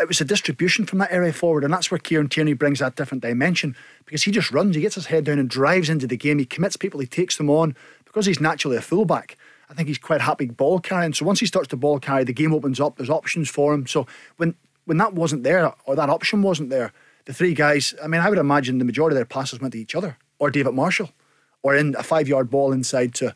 It 0.00 0.08
was 0.08 0.20
a 0.20 0.24
distribution 0.24 0.86
from 0.86 0.98
that 0.98 1.12
area 1.12 1.32
forward, 1.32 1.62
and 1.62 1.72
that's 1.72 1.90
where 1.90 1.98
Kieran 1.98 2.28
Tierney 2.28 2.54
brings 2.54 2.80
that 2.80 2.96
different 2.96 3.22
dimension 3.22 3.76
because 4.04 4.24
he 4.24 4.32
just 4.32 4.50
runs, 4.50 4.74
he 4.74 4.82
gets 4.82 4.96
his 4.96 5.06
head 5.06 5.24
down 5.24 5.38
and 5.38 5.48
drives 5.48 5.88
into 5.88 6.06
the 6.06 6.16
game. 6.16 6.38
He 6.38 6.46
commits 6.46 6.76
people, 6.76 6.98
he 6.98 7.06
takes 7.06 7.36
them 7.36 7.50
on 7.50 7.76
because 8.04 8.26
he's 8.26 8.40
naturally 8.40 8.76
a 8.76 8.80
fullback. 8.80 9.36
I 9.70 9.74
think 9.74 9.88
he's 9.88 9.98
quite 9.98 10.20
happy 10.20 10.46
ball 10.46 10.80
carrying. 10.80 11.14
So 11.14 11.24
once 11.24 11.40
he 11.40 11.46
starts 11.46 11.68
to 11.68 11.76
ball 11.76 11.98
carry, 11.98 12.24
the 12.24 12.32
game 12.32 12.52
opens 12.52 12.80
up. 12.80 12.96
There's 12.96 13.08
options 13.10 13.48
for 13.48 13.72
him. 13.72 13.86
So 13.86 14.06
when 14.36 14.54
when 14.84 14.96
that 14.98 15.14
wasn't 15.14 15.44
there 15.44 15.72
or 15.86 15.94
that 15.94 16.10
option 16.10 16.42
wasn't 16.42 16.70
there, 16.70 16.92
the 17.26 17.32
three 17.32 17.54
guys. 17.54 17.94
I 18.02 18.06
mean, 18.06 18.20
I 18.20 18.28
would 18.28 18.38
imagine 18.38 18.78
the 18.78 18.84
majority 18.84 19.14
of 19.14 19.18
their 19.18 19.24
passes 19.24 19.60
went 19.60 19.72
to 19.72 19.78
each 19.78 19.94
other 19.94 20.18
or 20.38 20.50
David 20.50 20.74
Marshall, 20.74 21.10
or 21.62 21.74
in 21.76 21.94
a 21.96 22.02
five 22.02 22.28
yard 22.28 22.50
ball 22.50 22.72
inside 22.72 23.14
to 23.14 23.34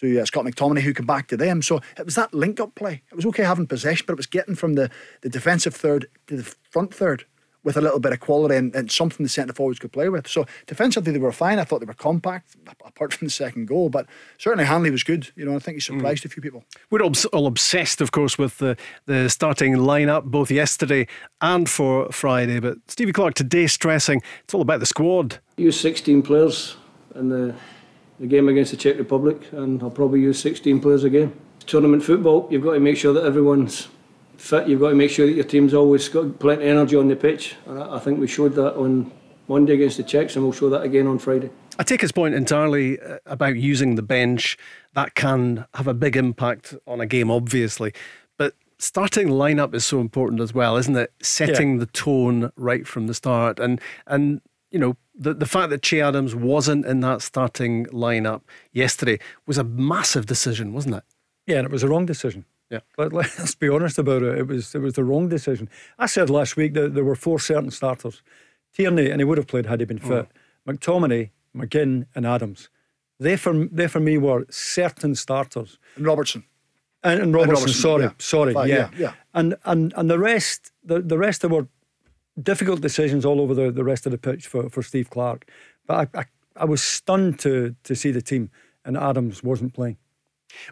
to 0.00 0.20
uh, 0.20 0.24
Scott 0.24 0.44
McTominay 0.44 0.80
who 0.80 0.94
came 0.94 1.06
back 1.06 1.28
to 1.28 1.36
them. 1.36 1.62
So 1.62 1.80
it 1.98 2.04
was 2.04 2.14
that 2.14 2.32
link 2.34 2.60
up 2.60 2.74
play. 2.74 3.02
It 3.10 3.14
was 3.16 3.26
okay 3.26 3.44
having 3.44 3.66
possession, 3.66 4.04
but 4.06 4.14
it 4.14 4.16
was 4.16 4.26
getting 4.26 4.54
from 4.54 4.74
the 4.74 4.90
the 5.20 5.28
defensive 5.28 5.74
third 5.74 6.06
to 6.26 6.36
the 6.36 6.54
front 6.70 6.94
third. 6.94 7.24
With 7.64 7.76
a 7.76 7.80
little 7.80 8.00
bit 8.00 8.12
of 8.12 8.18
quality 8.18 8.56
and, 8.56 8.74
and 8.74 8.90
something 8.90 9.22
the 9.22 9.30
centre 9.30 9.52
forwards 9.52 9.78
could 9.78 9.92
play 9.92 10.08
with. 10.08 10.26
So 10.26 10.46
defensively 10.66 11.12
they 11.12 11.20
were 11.20 11.30
fine. 11.30 11.60
I 11.60 11.64
thought 11.64 11.78
they 11.78 11.86
were 11.86 11.94
compact, 11.94 12.56
apart 12.84 13.14
from 13.14 13.26
the 13.26 13.30
second 13.30 13.68
goal. 13.68 13.88
But 13.88 14.06
certainly 14.36 14.64
Hanley 14.64 14.90
was 14.90 15.04
good. 15.04 15.30
You 15.36 15.44
know, 15.44 15.54
I 15.54 15.60
think 15.60 15.76
he 15.76 15.80
surprised 15.80 16.24
a 16.24 16.28
few 16.28 16.42
people. 16.42 16.64
We're 16.90 17.04
obs- 17.04 17.24
all 17.26 17.46
obsessed, 17.46 18.00
of 18.00 18.10
course, 18.10 18.36
with 18.36 18.58
the, 18.58 18.76
the 19.06 19.30
starting 19.30 19.76
lineup 19.76 20.24
both 20.24 20.50
yesterday 20.50 21.06
and 21.40 21.70
for 21.70 22.10
Friday. 22.10 22.58
But 22.58 22.78
Stevie 22.88 23.12
Clarke 23.12 23.34
today 23.34 23.68
stressing 23.68 24.22
it's 24.42 24.52
all 24.54 24.62
about 24.62 24.80
the 24.80 24.86
squad. 24.86 25.38
Use 25.56 25.78
16 25.78 26.22
players 26.22 26.74
in 27.14 27.28
the, 27.28 27.54
the 28.20 28.26
game 28.26 28.48
against 28.48 28.70
the 28.70 28.76
Czech 28.76 28.98
Republic, 28.98 29.40
and 29.52 29.82
I'll 29.82 29.90
probably 29.90 30.20
use 30.20 30.38
16 30.40 30.80
players 30.80 31.04
again. 31.04 31.32
Tournament 31.66 32.02
football, 32.02 32.46
you've 32.50 32.62
got 32.62 32.74
to 32.74 32.80
make 32.80 32.96
sure 32.96 33.12
that 33.12 33.24
everyone's 33.24 33.88
fit. 34.36 34.68
You've 34.68 34.80
got 34.80 34.90
to 34.90 34.94
make 34.94 35.10
sure 35.10 35.26
that 35.26 35.32
your 35.32 35.44
team's 35.44 35.74
always 35.74 36.08
got 36.08 36.38
plenty 36.38 36.64
of 36.64 36.68
energy 36.70 36.96
on 36.96 37.08
the 37.08 37.16
pitch. 37.16 37.54
And 37.66 37.78
I, 37.82 37.96
I 37.96 37.98
think 37.98 38.18
we 38.20 38.26
showed 38.26 38.54
that 38.54 38.74
on 38.76 39.10
Monday 39.48 39.74
against 39.74 39.96
the 39.96 40.02
Czechs, 40.02 40.34
and 40.36 40.44
we'll 40.44 40.52
show 40.52 40.68
that 40.70 40.82
again 40.82 41.06
on 41.06 41.18
Friday. 41.18 41.50
I 41.78 41.84
take 41.84 42.00
his 42.00 42.12
point 42.12 42.34
entirely 42.34 43.00
uh, 43.00 43.18
about 43.26 43.56
using 43.56 43.94
the 43.94 44.02
bench. 44.02 44.58
That 44.94 45.14
can 45.14 45.64
have 45.74 45.86
a 45.88 45.94
big 45.94 46.16
impact 46.16 46.74
on 46.86 47.00
a 47.00 47.06
game, 47.06 47.30
obviously. 47.30 47.92
But 48.36 48.54
starting 48.78 49.28
lineup 49.28 49.74
is 49.74 49.84
so 49.86 50.00
important 50.00 50.40
as 50.40 50.52
well, 50.52 50.76
isn't 50.76 50.96
it? 50.96 51.12
Setting 51.22 51.74
Yeah. 51.74 51.78
the 51.80 51.86
tone 51.86 52.52
right 52.56 52.86
from 52.86 53.06
the 53.06 53.14
start. 53.14 53.58
And 53.58 53.80
and 54.06 54.40
you 54.70 54.78
know, 54.78 54.96
the, 55.22 55.34
the 55.34 55.46
fact 55.46 55.70
that 55.70 55.82
Che 55.82 56.00
Adams 56.00 56.34
wasn't 56.34 56.84
in 56.86 57.00
that 57.00 57.22
starting 57.22 57.86
lineup 57.86 58.42
yesterday 58.72 59.18
was 59.46 59.58
a 59.58 59.64
massive 59.64 60.26
decision, 60.26 60.72
wasn't 60.72 60.96
it? 60.96 61.04
Yeah, 61.46 61.58
and 61.58 61.66
it 61.66 61.72
was 61.72 61.82
a 61.82 61.88
wrong 61.88 62.06
decision. 62.06 62.44
Yeah. 62.70 62.80
But 62.96 63.12
let's 63.12 63.54
be 63.54 63.68
honest 63.68 63.98
about 63.98 64.22
it. 64.22 64.38
It 64.38 64.46
was 64.46 64.74
it 64.74 64.80
was 64.80 64.94
the 64.94 65.04
wrong 65.04 65.28
decision. 65.28 65.68
I 65.98 66.06
said 66.06 66.30
last 66.30 66.56
week 66.56 66.74
that 66.74 66.94
there 66.94 67.04
were 67.04 67.14
four 67.14 67.38
certain 67.38 67.70
starters. 67.70 68.22
Tierney, 68.74 69.10
and 69.10 69.20
he 69.20 69.24
would 69.24 69.38
have 69.38 69.46
played 69.46 69.66
had 69.66 69.80
he 69.80 69.86
been 69.86 69.98
fit. 69.98 70.28
Mm. 70.66 70.78
McTominay, 70.78 71.30
McGinn, 71.54 72.06
and 72.14 72.26
Adams. 72.26 72.70
They 73.20 73.36
for 73.36 73.52
they 73.66 73.86
for 73.86 74.00
me 74.00 74.18
were 74.18 74.46
certain 74.50 75.14
starters. 75.14 75.78
And 75.96 76.06
Robertson. 76.06 76.44
And, 77.04 77.20
and 77.20 77.34
Robertson, 77.34 77.54
Robertson, 77.54 77.80
sorry, 77.80 78.04
yeah. 78.04 78.12
sorry, 78.18 78.54
Fine, 78.54 78.68
yeah. 78.68 78.76
yeah, 78.76 78.98
yeah. 78.98 79.12
And 79.34 79.56
and 79.64 79.92
and 79.96 80.08
the 80.08 80.18
rest, 80.18 80.72
the, 80.84 81.00
the 81.00 81.18
rest 81.18 81.40
there 81.40 81.50
were 81.50 81.66
difficult 82.40 82.80
decisions 82.80 83.24
all 83.24 83.40
over 83.40 83.54
the, 83.54 83.70
the 83.70 83.84
rest 83.84 84.06
of 84.06 84.12
the 84.12 84.18
pitch 84.18 84.46
for, 84.46 84.68
for 84.70 84.82
Steve 84.82 85.10
Clarke. 85.10 85.50
But 85.86 86.10
I, 86.14 86.20
I 86.20 86.24
I 86.56 86.64
was 86.64 86.82
stunned 86.82 87.38
to 87.40 87.74
to 87.84 87.94
see 87.94 88.10
the 88.10 88.22
team 88.22 88.50
and 88.84 88.96
Adams 88.96 89.42
wasn't 89.42 89.74
playing. 89.74 89.96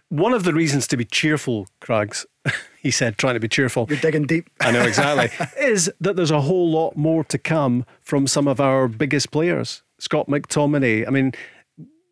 One 0.08 0.34
of 0.34 0.44
the 0.44 0.52
reasons 0.52 0.86
to 0.88 0.96
be 0.96 1.06
cheerful, 1.06 1.66
Craigs, 1.80 2.26
he 2.82 2.90
said, 2.90 3.16
trying 3.16 3.34
to 3.34 3.40
be 3.40 3.48
cheerful. 3.48 3.86
You're 3.88 3.98
digging 3.98 4.26
deep. 4.26 4.50
I 4.60 4.72
know 4.72 4.82
exactly. 4.82 5.30
is 5.58 5.90
that 6.00 6.16
there's 6.16 6.30
a 6.30 6.42
whole 6.42 6.70
lot 6.70 6.96
more 6.96 7.24
to 7.24 7.38
come 7.38 7.86
from 8.02 8.26
some 8.26 8.46
of 8.46 8.60
our 8.60 8.88
biggest 8.88 9.30
players. 9.30 9.82
Scott 9.98 10.28
McTominay. 10.28 11.06
I 11.06 11.10
mean, 11.10 11.32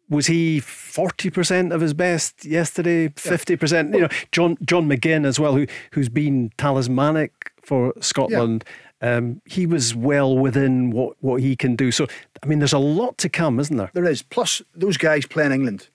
was 0.08 0.26
he 0.26 0.60
forty 0.60 1.28
percent 1.28 1.72
of 1.72 1.82
his 1.82 1.92
best 1.92 2.44
yesterday? 2.44 3.08
Fifty 3.16 3.56
percent. 3.56 3.94
You 3.94 4.02
know, 4.02 4.08
John 4.32 4.56
John 4.64 4.88
McGinn 4.88 5.26
as 5.26 5.38
well, 5.38 5.54
who 5.54 5.66
who's 5.92 6.08
been 6.08 6.50
talismanic 6.56 7.52
for 7.62 7.92
Scotland. 8.00 8.64
Um, 9.00 9.40
he 9.44 9.66
was 9.66 9.94
well 9.94 10.36
within 10.36 10.90
what 10.90 11.16
what 11.20 11.40
he 11.40 11.54
can 11.54 11.76
do. 11.76 11.92
So, 11.92 12.06
I 12.42 12.46
mean, 12.46 12.58
there's 12.58 12.72
a 12.72 12.78
lot 12.78 13.16
to 13.18 13.28
come, 13.28 13.60
isn't 13.60 13.76
there? 13.76 13.90
There 13.94 14.04
is. 14.04 14.22
Plus, 14.22 14.62
those 14.74 14.96
guys 14.96 15.26
play 15.26 15.46
in 15.46 15.52
England. 15.52 15.88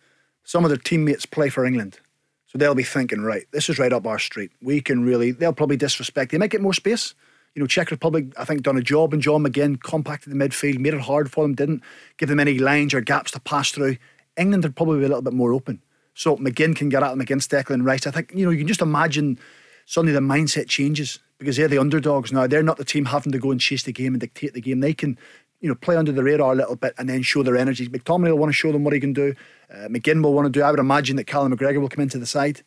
Some 0.44 0.64
of 0.64 0.70
their 0.70 0.78
teammates 0.78 1.26
play 1.26 1.50
for 1.50 1.66
England. 1.66 2.00
So 2.48 2.58
they'll 2.58 2.76
be 2.76 2.84
thinking, 2.84 3.22
right, 3.22 3.46
this 3.52 3.68
is 3.68 3.80
right 3.80 3.92
up 3.92 4.06
our 4.06 4.20
street. 4.20 4.52
We 4.62 4.80
can 4.80 5.04
really, 5.04 5.32
they'll 5.32 5.54
probably 5.54 5.78
disrespect. 5.78 6.32
They 6.32 6.38
might 6.38 6.52
get 6.52 6.62
more 6.62 6.74
space. 6.74 7.16
You 7.56 7.62
know, 7.62 7.68
Czech 7.68 7.92
Republic, 7.92 8.26
I 8.38 8.46
think, 8.46 8.62
done 8.62 8.78
a 8.78 8.82
job, 8.82 9.14
and 9.14 9.22
John 9.22 9.44
McGinn 9.44 9.82
compacted 9.82 10.32
the 10.32 10.36
midfield, 10.36 10.80
made 10.80 10.94
it 10.94 11.02
hard 11.02 11.32
for 11.32 11.44
them, 11.44 11.56
didn't 11.56 11.84
give 12.18 12.30
them 12.30 12.40
any 12.40 12.58
lines 12.58 12.94
or 12.94 13.02
gaps 13.02 13.32
to 13.32 13.40
pass 13.40 13.72
through. 13.72 13.98
England 14.38 14.66
are 14.66 14.72
probably 14.72 15.00
a 15.00 15.08
little 15.08 15.22
bit 15.22 15.34
more 15.34 15.54
open. 15.54 15.82
So 16.14 16.38
McGinn 16.38 16.76
can 16.76 16.90
get 16.90 17.04
at 17.04 17.10
them 17.10 17.22
against 17.22 17.52
Declan 17.52 17.86
Rice. 17.86 18.06
I 18.06 18.12
think, 18.12 18.32
you 18.36 18.46
know, 18.46 18.52
you 18.52 18.60
can 18.60 18.68
just 18.68 18.82
imagine 18.82 19.40
suddenly 19.86 20.14
the 20.14 20.20
mindset 20.20 20.68
changes 20.68 21.20
because 21.38 21.58
they're 21.58 21.68
the 21.68 21.78
underdogs 21.78 22.32
now. 22.32 22.48
They're 22.48 22.64
not 22.64 22.78
the 22.78 22.86
team 22.86 23.06
having 23.06 23.32
to 23.32 23.40
go 23.40 23.52
and 23.52 23.60
chase 23.60 23.84
the 23.84 23.92
game 23.92 24.14
and 24.14 24.22
dictate 24.22 24.54
the 24.54 24.62
game. 24.62 24.80
They 24.80 24.94
can, 24.94 25.18
you 25.62 25.70
know, 25.70 25.76
play 25.76 25.96
under 25.96 26.12
the 26.12 26.24
radar 26.24 26.54
a 26.54 26.56
little 26.56 26.76
bit 26.76 26.94
and 26.98 27.10
then 27.10 27.22
show 27.22 27.44
their 27.44 27.58
energy. 27.58 27.88
McTominay 27.88 28.30
will 28.30 28.38
want 28.38 28.50
to 28.50 28.54
show 28.54 28.72
them 28.72 28.84
what 28.84 28.94
he 28.94 29.00
can 29.00 29.14
do. 29.14 29.34
Uh, 29.72 29.88
McGinn 29.88 30.24
will 30.24 30.34
want 30.34 30.46
to 30.46 30.50
do. 30.50 30.62
I 30.62 30.72
would 30.72 30.80
imagine 30.80 31.16
that 31.18 31.26
Callum 31.26 31.56
McGregor 31.56 31.82
will 31.82 31.90
come 31.90 32.04
into 32.04 32.18
the 32.18 32.26
side. 32.26 32.62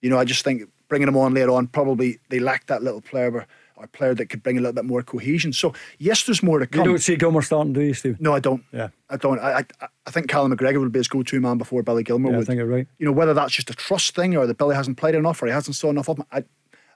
You 0.00 0.10
know, 0.10 0.18
I 0.18 0.24
just 0.24 0.44
think 0.44 0.62
bringing 0.88 1.08
him 1.08 1.16
on 1.16 1.34
later 1.34 1.50
on 1.52 1.66
probably 1.66 2.18
they 2.28 2.38
lack 2.38 2.66
that 2.66 2.82
little 2.82 3.00
player 3.00 3.32
or, 3.32 3.46
or 3.76 3.86
player 3.86 4.14
that 4.14 4.26
could 4.26 4.42
bring 4.42 4.56
a 4.56 4.60
little 4.60 4.72
bit 4.72 4.84
more 4.84 5.02
cohesion. 5.02 5.52
So 5.52 5.74
yes, 5.98 6.24
there's 6.24 6.42
more 6.42 6.58
to 6.58 6.66
come. 6.66 6.84
You 6.84 6.92
don't 6.92 6.98
see 6.98 7.16
Gilmour 7.16 7.42
starting, 7.42 7.72
do 7.72 7.82
you, 7.82 7.94
Steve? 7.94 8.20
No, 8.20 8.34
I 8.34 8.40
don't. 8.40 8.64
Yeah. 8.72 8.88
I 9.10 9.16
don't. 9.16 9.38
I, 9.38 9.64
I 9.80 9.88
I 10.06 10.10
think 10.10 10.28
Callum 10.28 10.56
McGregor 10.56 10.80
would 10.80 10.92
be 10.92 10.98
his 10.98 11.08
go-to 11.08 11.40
man 11.40 11.58
before 11.58 11.82
Billy 11.82 12.02
Gilmour 12.04 12.32
Yeah, 12.32 12.38
I 12.38 12.44
think 12.44 12.58
you're 12.58 12.66
right. 12.66 12.86
You 12.98 13.06
know, 13.06 13.12
whether 13.12 13.34
that's 13.34 13.52
just 13.52 13.70
a 13.70 13.74
trust 13.74 14.14
thing 14.14 14.36
or 14.36 14.46
that 14.46 14.58
Billy 14.58 14.74
hasn't 14.74 14.96
played 14.96 15.14
enough 15.14 15.42
or 15.42 15.46
he 15.46 15.52
hasn't 15.52 15.76
saw 15.76 15.90
enough 15.90 16.08
of 16.08 16.18
him, 16.18 16.24
I, 16.32 16.44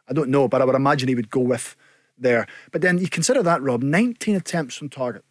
I 0.08 0.12
don't 0.12 0.30
know. 0.30 0.48
But 0.48 0.62
I 0.62 0.64
would 0.64 0.74
imagine 0.74 1.08
he 1.08 1.14
would 1.14 1.30
go 1.30 1.40
with 1.40 1.76
there. 2.18 2.46
But 2.72 2.82
then 2.82 2.98
you 2.98 3.08
consider 3.08 3.42
that, 3.42 3.62
Rob, 3.62 3.82
19 3.82 4.36
attempts 4.36 4.80
on 4.82 4.88
target. 4.88 5.24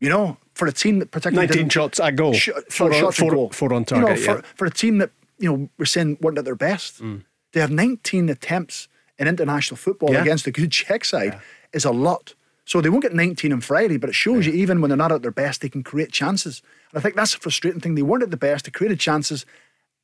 You 0.00 0.08
know, 0.08 0.38
for 0.54 0.66
a 0.66 0.72
team 0.72 0.98
that 1.00 1.10
particularly 1.10 1.46
19 1.48 1.68
shots 1.68 2.00
at 2.00 2.16
goal. 2.16 2.32
Sh- 2.32 2.48
Four 2.70 2.92
on- 2.92 3.00
shots 3.00 3.18
four- 3.18 3.30
goal. 3.30 3.50
four 3.50 3.72
on 3.74 3.84
You 3.90 3.96
know, 4.00 4.06
target, 4.06 4.24
for, 4.24 4.34
yeah. 4.36 4.40
for 4.54 4.64
a 4.66 4.70
team 4.70 4.98
that 4.98 5.10
you 5.38 5.50
know 5.50 5.68
we're 5.78 5.84
saying 5.84 6.18
weren't 6.20 6.38
at 6.38 6.44
their 6.46 6.54
best, 6.54 7.02
mm. 7.02 7.22
they 7.52 7.60
have 7.60 7.70
19 7.70 8.28
attempts 8.30 8.88
in 9.20 9.28
international 9.28 9.76
football 9.76 10.12
Yeah. 10.12 10.22
against 10.22 10.46
a 10.46 10.50
good 10.50 10.72
Czech 10.72 11.04
side 11.04 11.38
is 11.72 11.84
a 11.84 11.90
lot. 11.92 12.34
So 12.64 12.80
they 12.80 12.88
won't 12.88 13.02
get 13.02 13.14
19 13.14 13.52
on 13.52 13.60
Friday, 13.60 13.96
but 13.98 14.08
it 14.08 14.14
shows 14.14 14.46
you 14.46 14.52
even 14.52 14.80
when 14.80 14.88
they're 14.90 14.96
not 14.96 15.12
at 15.12 15.22
their 15.22 15.30
best, 15.32 15.60
they 15.60 15.68
can 15.68 15.82
create 15.82 16.12
chances. 16.12 16.62
And 16.92 16.98
I 16.98 17.02
think 17.02 17.16
that's 17.16 17.34
a 17.34 17.38
frustrating 17.38 17.80
thing. 17.80 17.94
They 17.96 18.02
weren't 18.02 18.22
at 18.22 18.30
the 18.30 18.36
best, 18.36 18.64
they 18.64 18.70
created 18.70 18.98
chances, 19.00 19.44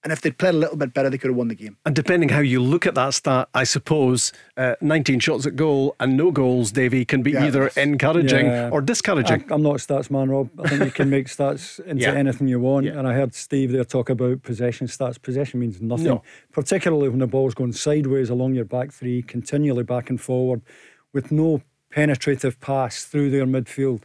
and 0.07 0.13
if 0.13 0.21
they'd 0.21 0.39
played 0.39 0.55
a 0.55 0.57
little 0.57 0.77
bit 0.77 0.95
better, 0.95 1.11
they 1.11 1.19
could 1.19 1.31
have 1.31 1.37
won 1.37 1.49
the 1.49 1.57
game. 1.57 1.77
And 1.85 1.97
depending 1.97 2.29
how 2.29 2.39
you 2.39 2.63
look 2.63 2.87
at 2.87 2.95
that 2.95 3.13
stat, 3.13 3.49
I 3.55 3.65
suppose 3.65 4.33
uh, 4.57 4.77
19 4.81 5.19
shots 5.19 5.47
at 5.47 5.57
goal 5.57 5.97
and 5.99 6.17
no 6.17 6.31
goals, 6.31 6.71
Davie, 6.71 7.05
can 7.05 7.25
be 7.25 7.33
Yeah, 7.33 7.47
either 7.47 7.67
encouraging 7.77 8.47
Yeah. 8.47 8.71
or 8.71 8.81
discouraging. 8.81 9.45
I, 9.51 9.55
am 9.55 9.63
not 9.63 9.73
a 9.73 9.79
stats 9.79 10.09
man, 10.09 10.31
Rob. 10.31 10.49
I 10.63 10.69
think 10.69 10.85
you 10.85 10.91
can 10.93 11.11
make 11.11 11.27
stats 11.27 11.81
into 11.87 12.05
Yeah. 12.05 12.13
anything 12.15 12.47
you 12.47 12.61
want. 12.61 12.87
And 12.87 13.09
I 13.09 13.15
heard 13.15 13.35
Steve 13.35 13.73
there 13.73 13.83
talk 13.85 14.09
about 14.09 14.45
possession 14.45 14.87
stats. 14.87 15.21
Possession 15.21 15.59
means 15.59 15.83
nothing, 15.83 16.05
No. 16.07 16.23
particularly 16.53 17.09
when 17.09 17.19
the 17.19 17.27
ball's 17.27 17.55
going 17.55 17.73
sideways 17.73 18.31
along 18.31 18.55
your 18.55 18.65
back 18.65 18.93
three, 18.93 19.23
continually 19.23 19.83
back 19.83 20.09
and 20.09 20.21
forward, 20.21 20.63
with 21.13 21.33
no 21.33 21.63
penetrative 21.91 22.61
pass 22.61 23.05
through 23.05 23.31
their 23.31 23.47
midfield. 23.47 24.03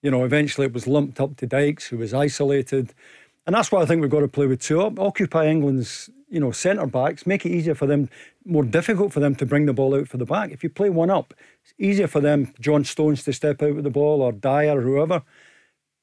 You 0.00 0.10
know, 0.12 0.24
eventually 0.24 0.66
it 0.66 0.72
was 0.72 0.86
lumped 0.86 1.20
up 1.20 1.36
to 1.36 1.46
Dykes, 1.46 1.88
who 1.88 1.98
was 1.98 2.14
isolated. 2.14 2.94
And 3.46 3.54
that's 3.54 3.70
why 3.70 3.80
I 3.80 3.86
think 3.86 4.00
we've 4.00 4.10
got 4.10 4.20
to 4.20 4.28
play 4.28 4.46
with 4.46 4.60
two 4.60 4.82
up. 4.82 4.98
Occupy 4.98 5.46
England's, 5.46 6.10
you 6.28 6.40
know, 6.40 6.50
centre 6.50 6.86
backs, 6.86 7.26
make 7.26 7.46
it 7.46 7.52
easier 7.52 7.74
for 7.74 7.86
them, 7.86 8.10
more 8.44 8.64
difficult 8.64 9.12
for 9.12 9.20
them 9.20 9.36
to 9.36 9.46
bring 9.46 9.66
the 9.66 9.72
ball 9.72 9.94
out 9.94 10.08
for 10.08 10.16
the 10.16 10.24
back. 10.24 10.50
If 10.50 10.64
you 10.64 10.70
play 10.70 10.90
one 10.90 11.10
up, 11.10 11.32
it's 11.62 11.72
easier 11.78 12.08
for 12.08 12.20
them, 12.20 12.52
John 12.60 12.84
Stones, 12.84 13.22
to 13.24 13.32
step 13.32 13.62
out 13.62 13.76
with 13.76 13.84
the 13.84 13.90
ball 13.90 14.20
or 14.20 14.32
Dyer 14.32 14.78
or 14.78 14.82
whoever. 14.82 15.22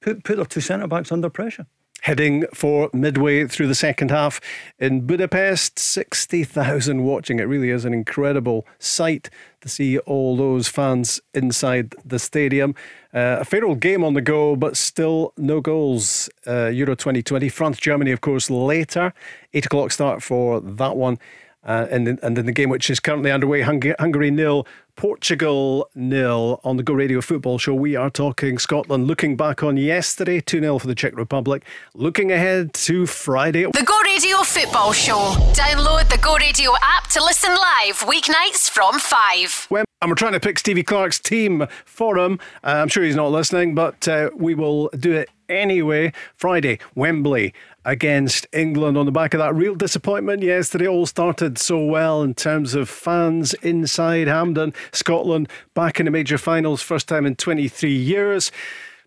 Put 0.01 0.23
put 0.23 0.37
their 0.37 0.45
two 0.45 0.61
centre 0.61 0.87
backs 0.87 1.11
under 1.11 1.29
pressure. 1.29 1.67
Heading 2.03 2.43
for 2.53 2.89
midway 2.91 3.47
through 3.47 3.67
the 3.67 3.75
second 3.75 4.11
half 4.11 4.41
in 4.77 5.07
Budapest, 5.07 5.79
60,000 5.79 7.01
watching. 7.01 7.39
It 7.39 7.43
really 7.43 7.69
is 7.69 7.85
an 7.85 7.93
incredible 7.93 8.67
sight 8.77 9.29
to 9.61 9.69
see 9.69 9.97
all 9.99 10.35
those 10.35 10.67
fans 10.67 11.21
inside 11.33 11.95
the 12.03 12.19
stadium. 12.19 12.75
Uh, 13.13 13.37
a 13.39 13.45
fair 13.45 13.63
old 13.63 13.79
game 13.79 14.03
on 14.03 14.15
the 14.15 14.21
go, 14.21 14.57
but 14.57 14.75
still 14.75 15.31
no 15.37 15.61
goals. 15.61 16.29
Uh, 16.45 16.65
Euro 16.65 16.93
2020. 16.93 17.47
France, 17.47 17.77
Germany, 17.77 18.11
of 18.11 18.19
course, 18.19 18.49
later. 18.49 19.13
8 19.53 19.67
o'clock 19.67 19.91
start 19.93 20.21
for 20.21 20.59
that 20.59 20.97
one. 20.97 21.17
Uh, 21.65 21.87
and, 21.89 22.19
and 22.21 22.37
in 22.37 22.45
the 22.45 22.51
game 22.51 22.67
which 22.67 22.89
is 22.89 22.99
currently 22.99 23.31
underway, 23.31 23.61
Hungary 23.61 24.29
nil, 24.29 24.67
Portugal 24.95 25.89
nil 25.95 26.61
on 26.63 26.77
the 26.77 26.83
Go 26.83 26.93
Radio 26.93 27.19
Football 27.21 27.57
Show. 27.57 27.73
We 27.73 27.95
are 27.95 28.09
talking 28.09 28.57
Scotland, 28.57 29.07
looking 29.07 29.35
back 29.35 29.63
on 29.63 29.77
yesterday, 29.77 30.39
2 30.39 30.59
0 30.59 30.79
for 30.79 30.87
the 30.87 30.95
Czech 30.95 31.15
Republic, 31.17 31.65
looking 31.93 32.31
ahead 32.31 32.73
to 32.75 33.05
Friday. 33.05 33.63
The 33.63 33.83
Go 33.83 33.99
Radio 34.01 34.37
Football 34.43 34.93
Show. 34.93 35.33
Download 35.53 36.09
the 36.09 36.19
Go 36.19 36.35
Radio 36.37 36.71
app 36.81 37.09
to 37.09 37.23
listen 37.23 37.51
live 37.51 37.99
weeknights 37.99 38.69
from 38.69 38.99
5. 38.99 39.65
When, 39.69 39.85
and 40.01 40.11
we're 40.11 40.15
trying 40.15 40.33
to 40.33 40.39
pick 40.39 40.59
Stevie 40.59 40.83
Clarke's 40.83 41.19
team 41.19 41.67
for 41.85 42.17
him. 42.17 42.39
Uh, 42.63 42.79
I'm 42.81 42.87
sure 42.87 43.03
he's 43.03 43.15
not 43.15 43.31
listening, 43.31 43.75
but 43.75 44.07
uh, 44.07 44.29
we 44.35 44.53
will 44.53 44.89
do 44.97 45.13
it 45.13 45.29
anyway. 45.49 46.13
Friday, 46.35 46.79
Wembley 46.95 47.53
against 47.85 48.47
England 48.53 48.97
on 48.97 49.05
the 49.05 49.11
back 49.11 49.33
of 49.33 49.39
that 49.39 49.55
real 49.55 49.75
disappointment 49.75 50.43
yesterday. 50.43 50.87
All 50.87 51.05
started 51.05 51.57
so 51.57 51.83
well 51.83 52.21
in 52.21 52.33
terms 52.33 52.75
of 52.75 52.89
fans 52.89 53.53
inside 53.55 54.27
Hampden. 54.27 54.73
Scotland 54.91 55.49
back 55.73 55.99
in 55.99 56.05
the 56.05 56.11
major 56.11 56.37
finals, 56.37 56.81
first 56.81 57.07
time 57.07 57.25
in 57.25 57.35
23 57.35 57.93
years. 57.93 58.51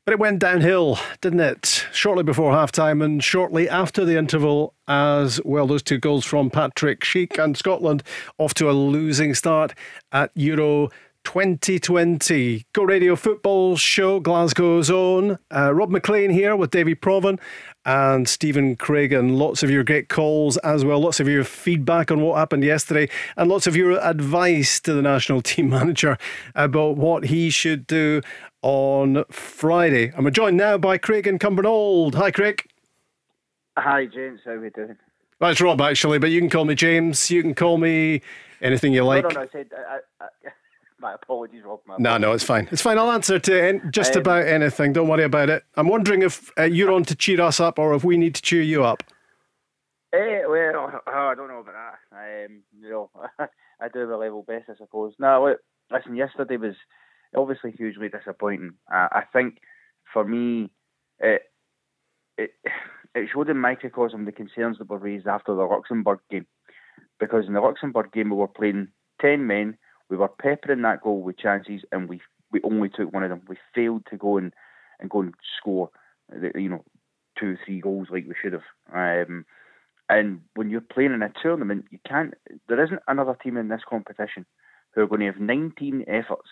But 0.04 0.12
it 0.12 0.20
went 0.20 0.38
downhill, 0.38 1.00
didn't 1.20 1.40
it? 1.40 1.86
Shortly 1.92 2.22
before 2.22 2.52
halftime 2.52 3.04
and 3.04 3.24
shortly 3.24 3.68
after 3.68 4.04
the 4.04 4.16
interval, 4.16 4.72
as 4.86 5.40
well. 5.44 5.66
Those 5.66 5.82
two 5.82 5.98
goals 5.98 6.24
from 6.24 6.48
Patrik 6.48 7.00
Schick 7.00 7.42
and 7.42 7.56
Scotland 7.56 8.04
off 8.38 8.54
to 8.54 8.70
a 8.70 8.72
losing 8.72 9.34
start 9.34 9.74
at 10.12 10.30
Euro 10.34 10.90
2020. 11.24 12.64
Go 12.72 12.84
Radio 12.84 13.16
Football 13.16 13.76
Show, 13.76 14.20
Glasgow's 14.20 14.90
own. 14.90 15.38
Uh, 15.52 15.74
Rob 15.74 15.90
Maclean 15.90 16.30
here 16.30 16.54
with 16.54 16.70
Davie 16.70 16.94
Provan 16.94 17.40
and 17.86 18.28
Stephen 18.28 18.76
Craigan 18.76 19.38
Lots 19.38 19.62
of 19.62 19.70
your 19.70 19.84
great 19.84 20.08
calls 20.08 20.56
as 20.58 20.84
well, 20.84 21.00
lots 21.00 21.20
of 21.20 21.28
your 21.28 21.44
feedback 21.44 22.10
on 22.10 22.20
what 22.20 22.36
happened 22.36 22.64
yesterday, 22.64 23.08
and 23.36 23.48
lots 23.48 23.66
of 23.66 23.76
your 23.76 23.92
advice 23.92 24.80
to 24.80 24.92
the 24.92 25.00
national 25.00 25.40
team 25.42 25.70
manager 25.70 26.18
about 26.54 26.96
what 26.96 27.26
he 27.26 27.48
should 27.48 27.86
do 27.86 28.20
on 28.60 29.24
Friday. 29.30 30.12
I'm 30.16 30.30
joined 30.32 30.56
now 30.56 30.76
by 30.76 30.98
Craig 30.98 31.26
in 31.26 31.38
Cumbernauld. 31.38 32.16
Hi, 32.16 32.30
Craig. 32.32 32.66
Hi, 33.78 34.06
James. 34.06 34.40
How 34.44 34.52
are 34.52 34.60
we 34.60 34.70
doing? 34.70 34.96
That's 35.38 35.60
Rob, 35.60 35.80
actually, 35.80 36.18
but 36.18 36.30
you 36.30 36.40
can 36.40 36.50
call 36.50 36.64
me 36.64 36.74
James. 36.74 37.30
You 37.30 37.42
can 37.42 37.54
call 37.54 37.78
me 37.78 38.22
anything 38.60 38.92
you 38.94 39.04
like. 39.04 39.22
No, 39.22 39.28
no, 39.28 39.34
no. 39.36 39.40
I 39.42 39.48
said, 39.48 39.70
I, 39.76 39.98
I, 40.20 40.28
my 41.06 41.14
apologies, 41.14 41.62
Rob. 41.64 41.78
My 41.86 41.94
no, 42.00 42.18
no, 42.18 42.32
it's 42.32 42.42
fine. 42.42 42.68
It's 42.72 42.82
fine. 42.82 42.98
I'll 42.98 43.12
answer 43.12 43.38
to 43.38 43.68
en- 43.68 43.92
just 43.92 44.16
Um, 44.16 44.22
about 44.22 44.44
anything. 44.46 44.92
Don't 44.92 45.06
worry 45.06 45.22
about 45.22 45.48
it. 45.50 45.62
I'm 45.76 45.86
wondering 45.88 46.22
if 46.22 46.50
uh, 46.58 46.64
you're 46.64 46.90
on 46.90 47.04
to 47.04 47.14
cheer 47.14 47.40
us 47.40 47.60
up 47.60 47.78
or 47.78 47.94
if 47.94 48.02
we 48.02 48.16
need 48.16 48.34
to 48.34 48.42
cheer 48.42 48.62
you 48.62 48.82
up. 48.82 49.04
Eh, 50.12 50.44
well, 50.48 51.00
oh, 51.06 51.12
I 51.12 51.34
don't 51.36 51.46
know 51.46 51.60
about 51.60 51.74
that. 52.10 52.46
Um, 52.46 52.62
you 52.80 52.90
know, 52.90 53.10
I 53.80 53.88
do 53.88 54.04
the 54.08 54.16
level 54.16 54.42
best, 54.42 54.64
I 54.68 54.74
suppose. 54.76 55.14
No, 55.20 55.46
look, 55.46 55.60
listen, 55.92 56.16
yesterday 56.16 56.56
was 56.56 56.74
obviously 57.36 57.70
hugely 57.70 58.08
disappointing. 58.08 58.72
Uh, 58.92 59.06
I 59.12 59.22
think 59.32 59.58
for 60.12 60.24
me, 60.24 60.70
it, 61.20 61.42
it 62.36 62.50
it 63.14 63.28
showed 63.32 63.48
in 63.48 63.58
microcosm 63.58 64.24
the 64.24 64.32
concerns 64.32 64.78
that 64.78 64.90
were 64.90 64.98
raised 64.98 65.28
after 65.28 65.54
the 65.54 65.62
Luxembourg 65.62 66.18
game. 66.32 66.46
Because 67.20 67.46
in 67.46 67.52
the 67.52 67.60
Luxembourg 67.60 68.10
game, 68.12 68.30
we 68.30 68.36
were 68.36 68.48
playing 68.48 68.88
10 69.20 69.46
men, 69.46 69.78
we 70.08 70.16
were 70.16 70.28
peppering 70.28 70.82
that 70.82 71.02
goal 71.02 71.22
with 71.22 71.38
chances, 71.38 71.82
and 71.92 72.08
we 72.08 72.20
we 72.50 72.60
only 72.62 72.88
took 72.88 73.12
one 73.12 73.22
of 73.22 73.30
them. 73.30 73.42
We 73.48 73.56
failed 73.74 74.06
to 74.10 74.16
go 74.16 74.38
and, 74.38 74.52
and 75.00 75.10
go 75.10 75.20
and 75.20 75.34
score, 75.58 75.90
you 76.54 76.68
know, 76.68 76.84
two, 77.38 77.56
three 77.64 77.80
goals 77.80 78.08
like 78.10 78.26
we 78.26 78.34
should 78.40 78.52
have. 78.52 78.62
Um, 78.92 79.44
and 80.08 80.42
when 80.54 80.70
you're 80.70 80.80
playing 80.80 81.12
in 81.12 81.22
a 81.22 81.32
tournament, 81.42 81.86
you 81.90 81.98
can't. 82.08 82.34
There 82.68 82.82
isn't 82.82 83.02
another 83.08 83.36
team 83.42 83.56
in 83.56 83.68
this 83.68 83.82
competition 83.88 84.46
who 84.92 85.02
are 85.02 85.06
going 85.06 85.20
to 85.20 85.26
have 85.26 85.40
19 85.40 86.04
efforts 86.06 86.48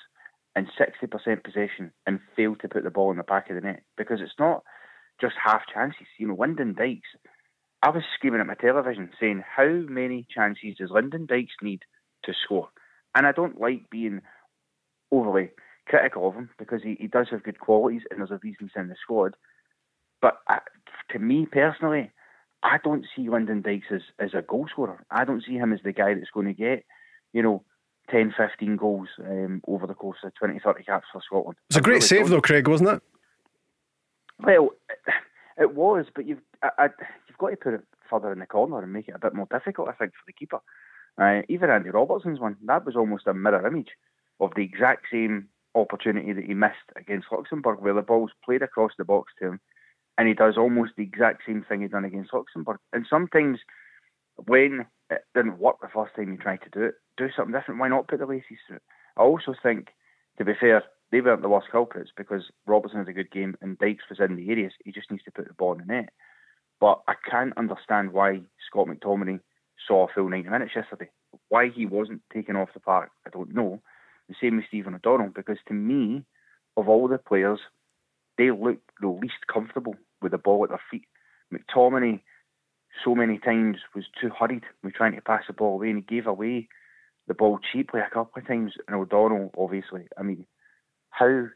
and 0.57 0.69
60% 0.79 1.45
possession 1.45 1.93
and 2.07 2.21
fail 2.37 2.55
to 2.57 2.69
put 2.69 2.85
the 2.85 2.91
ball 2.91 3.11
in 3.11 3.17
the 3.17 3.23
back 3.23 3.49
of 3.51 3.57
the 3.57 3.61
net 3.61 3.83
because 3.97 4.21
it's 4.21 4.39
not 4.39 4.63
just 5.21 5.35
half 5.43 5.63
chances. 5.73 6.07
You 6.19 6.29
know, 6.29 6.37
Lyndon 6.39 6.75
Dykes. 6.75 7.09
I 7.83 7.91
was 7.91 8.03
screaming 8.15 8.41
at 8.41 8.47
my 8.47 8.55
television 8.55 9.11
saying, 9.21 9.45
"How 9.57 9.67
many 9.67 10.27
chances 10.29 10.77
does 10.79 10.91
Lyndon 10.91 11.27
Dykes 11.27 11.55
need 11.63 11.85
to 12.25 12.33
score?" 12.33 12.71
And 13.15 13.27
I 13.27 13.33
don't 13.33 13.61
like 13.61 13.91
being 13.91 14.21
overly 15.13 15.51
critical 15.87 16.29
of 16.29 16.35
him 16.35 16.51
because 16.59 16.83
he, 16.83 16.97
he 16.99 17.07
does 17.07 17.29
have 17.31 17.43
good 17.43 17.61
qualities 17.61 18.03
and 18.11 18.21
there's 18.21 18.31
a 18.31 18.41
reason 18.43 18.57
he's 18.61 18.71
in 18.77 18.89
the 18.89 18.97
squad. 19.01 19.37
But 20.21 20.39
I, 20.49 20.61
to 21.11 21.19
me 21.19 21.47
personally, 21.47 22.11
I 22.63 22.79
don't 22.83 23.05
see 23.15 23.29
Lyndon 23.29 23.63
Dykes 23.63 23.87
as, 23.93 24.01
as 24.19 24.31
a 24.35 24.43
goal 24.43 24.67
scorer. 24.71 25.05
I 25.11 25.25
don't 25.25 25.45
see 25.45 25.55
him 25.55 25.73
as 25.73 25.81
the 25.85 25.93
guy 25.93 26.15
that's 26.15 26.31
going 26.33 26.47
to 26.47 26.55
get, 26.55 26.85
you 27.33 27.43
know, 27.43 27.63
10, 28.11 28.35
15 28.37 28.77
goals 28.77 29.09
um, 29.21 29.63
over 29.67 29.87
the 29.87 29.95
course 29.95 30.19
of 30.25 30.35
20, 30.35 30.59
30 30.59 30.85
caps 30.85 31.07
for 31.13 31.23
Scotland. 31.25 31.59
It's 31.69 31.77
a 31.77 31.81
great 31.81 31.95
really 31.95 32.07
save, 32.07 32.21
don't. 32.21 32.31
though, 32.31 32.41
Craig, 32.41 32.69
wasn't 32.69 32.91
it? 32.91 33.03
Well, 34.41 34.71
it 35.59 35.75
was, 35.75 36.07
but 36.15 36.27
you've 36.27 36.41
I, 36.63 36.71
I, 36.79 36.85
you've 37.29 37.39
got 37.39 37.51
to 37.51 37.57
put 37.57 37.75
it 37.75 37.85
further 38.11 38.33
in 38.33 38.41
the 38.41 38.47
corner 38.47 38.83
and 38.83 38.93
make 38.93 39.09
it 39.09 39.15
a 39.15 39.19
bit 39.19 39.35
more 39.35 39.49
difficult, 39.51 39.89
I 39.89 39.93
think, 39.93 40.13
for 40.13 40.25
the 40.27 40.33
keeper. 40.33 40.61
Uh, 41.21 41.43
even 41.49 41.71
Andy 41.71 41.91
Robertson's 41.91 42.41
one, 42.41 42.57
that 42.67 42.85
was 42.85 42.97
almost 42.97 43.27
a 43.27 43.35
mirror 43.35 43.67
image 43.67 43.91
of 44.41 44.51
the 44.57 44.63
exact 44.63 45.07
same 45.13 45.49
opportunity 45.75 46.33
that 46.33 46.45
he 46.45 46.55
missed 46.55 46.91
against 46.97 47.29
Luxembourg, 47.31 47.81
where 47.81 47.95
the 47.95 48.03
ball's 48.03 48.33
played 48.45 48.63
across 48.63 48.93
the 48.99 49.05
box 49.05 49.33
to 49.39 49.49
him, 49.49 49.61
and 50.19 50.29
he 50.29 50.35
does 50.35 50.57
almost 50.57 50.93
the 50.97 51.03
exact 51.03 51.43
same 51.47 51.65
thing 51.69 51.83
he 51.83 51.89
done 51.89 52.05
against 52.05 52.35
Luxembourg. 52.35 52.79
And 52.93 53.07
sometimes, 53.09 53.61
when 54.47 54.87
it 55.11 55.23
didn't 55.35 55.59
work 55.59 55.77
the 55.81 55.89
first 55.93 56.15
time 56.17 56.33
you 56.33 56.39
tried 56.39 56.63
to 56.63 56.71
do 56.71 56.85
it, 56.85 56.95
do 57.17 57.29
something 57.37 57.53
different. 57.53 57.81
Why 57.81 57.89
not 57.89 58.09
put 58.09 58.19
the 58.19 58.27
laces 58.27 58.59
through? 58.67 58.79
I 59.17 59.23
also 59.23 59.55
think, 59.63 59.89
to 60.39 60.45
be 60.45 60.53
fair, 60.59 60.83
they 61.13 61.21
weren't 61.21 61.43
the 61.43 61.49
worst 61.49 61.69
culprits 61.71 62.11
because 62.17 62.51
Robertson 62.67 62.99
had 62.99 63.09
a 63.09 63.13
good 63.13 63.31
game 63.31 63.57
and 63.61 63.79
Dykes 63.79 64.05
was 64.11 64.19
in 64.19 64.37
the 64.37 64.51
areas. 64.51 64.73
He 64.85 64.91
just 64.91 65.11
needs 65.11 65.23
to 65.25 65.31
put 65.31 65.47
the 65.47 65.55
ball 65.55 65.73
in 65.73 65.79
the 65.79 65.85
net. 65.85 66.09
But 66.81 67.03
I 67.07 67.15
can't 67.31 67.57
understand 67.57 68.13
why 68.13 68.41
Scott 68.69 68.89
McTominay 68.89 69.39
saw 69.87 70.05
a 70.05 70.13
full 70.13 70.29
90 70.29 70.49
minutes 70.49 70.73
yesterday. 70.75 71.11
Why 71.49 71.69
he 71.69 71.87
wasn't 71.87 72.23
taken 72.33 72.57
off 72.57 72.75
the 72.75 72.81
park, 72.81 73.11
I 73.27 73.31
don't 73.31 73.55
know. 73.55 73.81
The 74.29 74.35
same 74.41 74.57
with 74.57 74.67
Stephen 74.69 74.95
O'Donnell, 74.95 75.33
because 75.35 75.59
to 75.69 75.75
me, 75.75 76.25
of 76.77 76.89
all 76.89 77.09
the 77.09 77.19
players, 77.19 77.61
they 78.39 78.51
looked 78.51 78.91
the 79.01 79.09
least 79.09 79.47
comfortable 79.53 79.97
with 80.23 80.33
the 80.33 80.39
ball 80.39 80.65
at 80.65 80.71
their 80.71 80.81
feet. 80.91 81.07
McTominay, 81.53 82.21
so 83.05 83.15
many 83.15 83.39
times, 83.39 83.79
was 83.95 84.05
too 84.21 84.31
hurried 84.31 84.65
with 84.83 84.95
trying 84.95 85.15
to 85.15 85.21
pass 85.21 85.45
the 85.47 85.53
ball 85.53 85.75
away, 85.75 85.91
and 85.91 85.99
he 85.99 86.15
gave 86.15 86.27
away 86.27 86.69
the 87.27 87.35
ball 87.35 87.59
cheaply 87.73 88.01
a 88.01 88.13
couple 88.13 88.41
of 88.41 88.47
times. 88.47 88.73
And 88.87 88.97
O'Donnell, 88.97 89.53
obviously, 89.57 90.07
I 90.19 90.23
mean, 90.23 90.47
how 91.11 91.47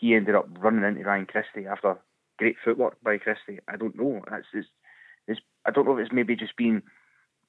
he 0.00 0.14
ended 0.14 0.34
up 0.34 0.48
running 0.58 0.84
into 0.84 1.04
Ryan 1.04 1.26
Christie 1.26 1.66
after 1.66 1.98
great 2.38 2.56
footwork 2.64 2.96
by 3.02 3.18
Christie, 3.18 3.60
I 3.68 3.76
don't 3.76 3.96
know. 3.96 4.22
That's 4.30 4.46
just, 4.54 4.68
it's, 5.28 5.40
I 5.64 5.70
don't 5.70 5.86
know 5.86 5.96
if 5.96 6.04
it's 6.04 6.14
maybe 6.14 6.34
just 6.34 6.56
being 6.56 6.82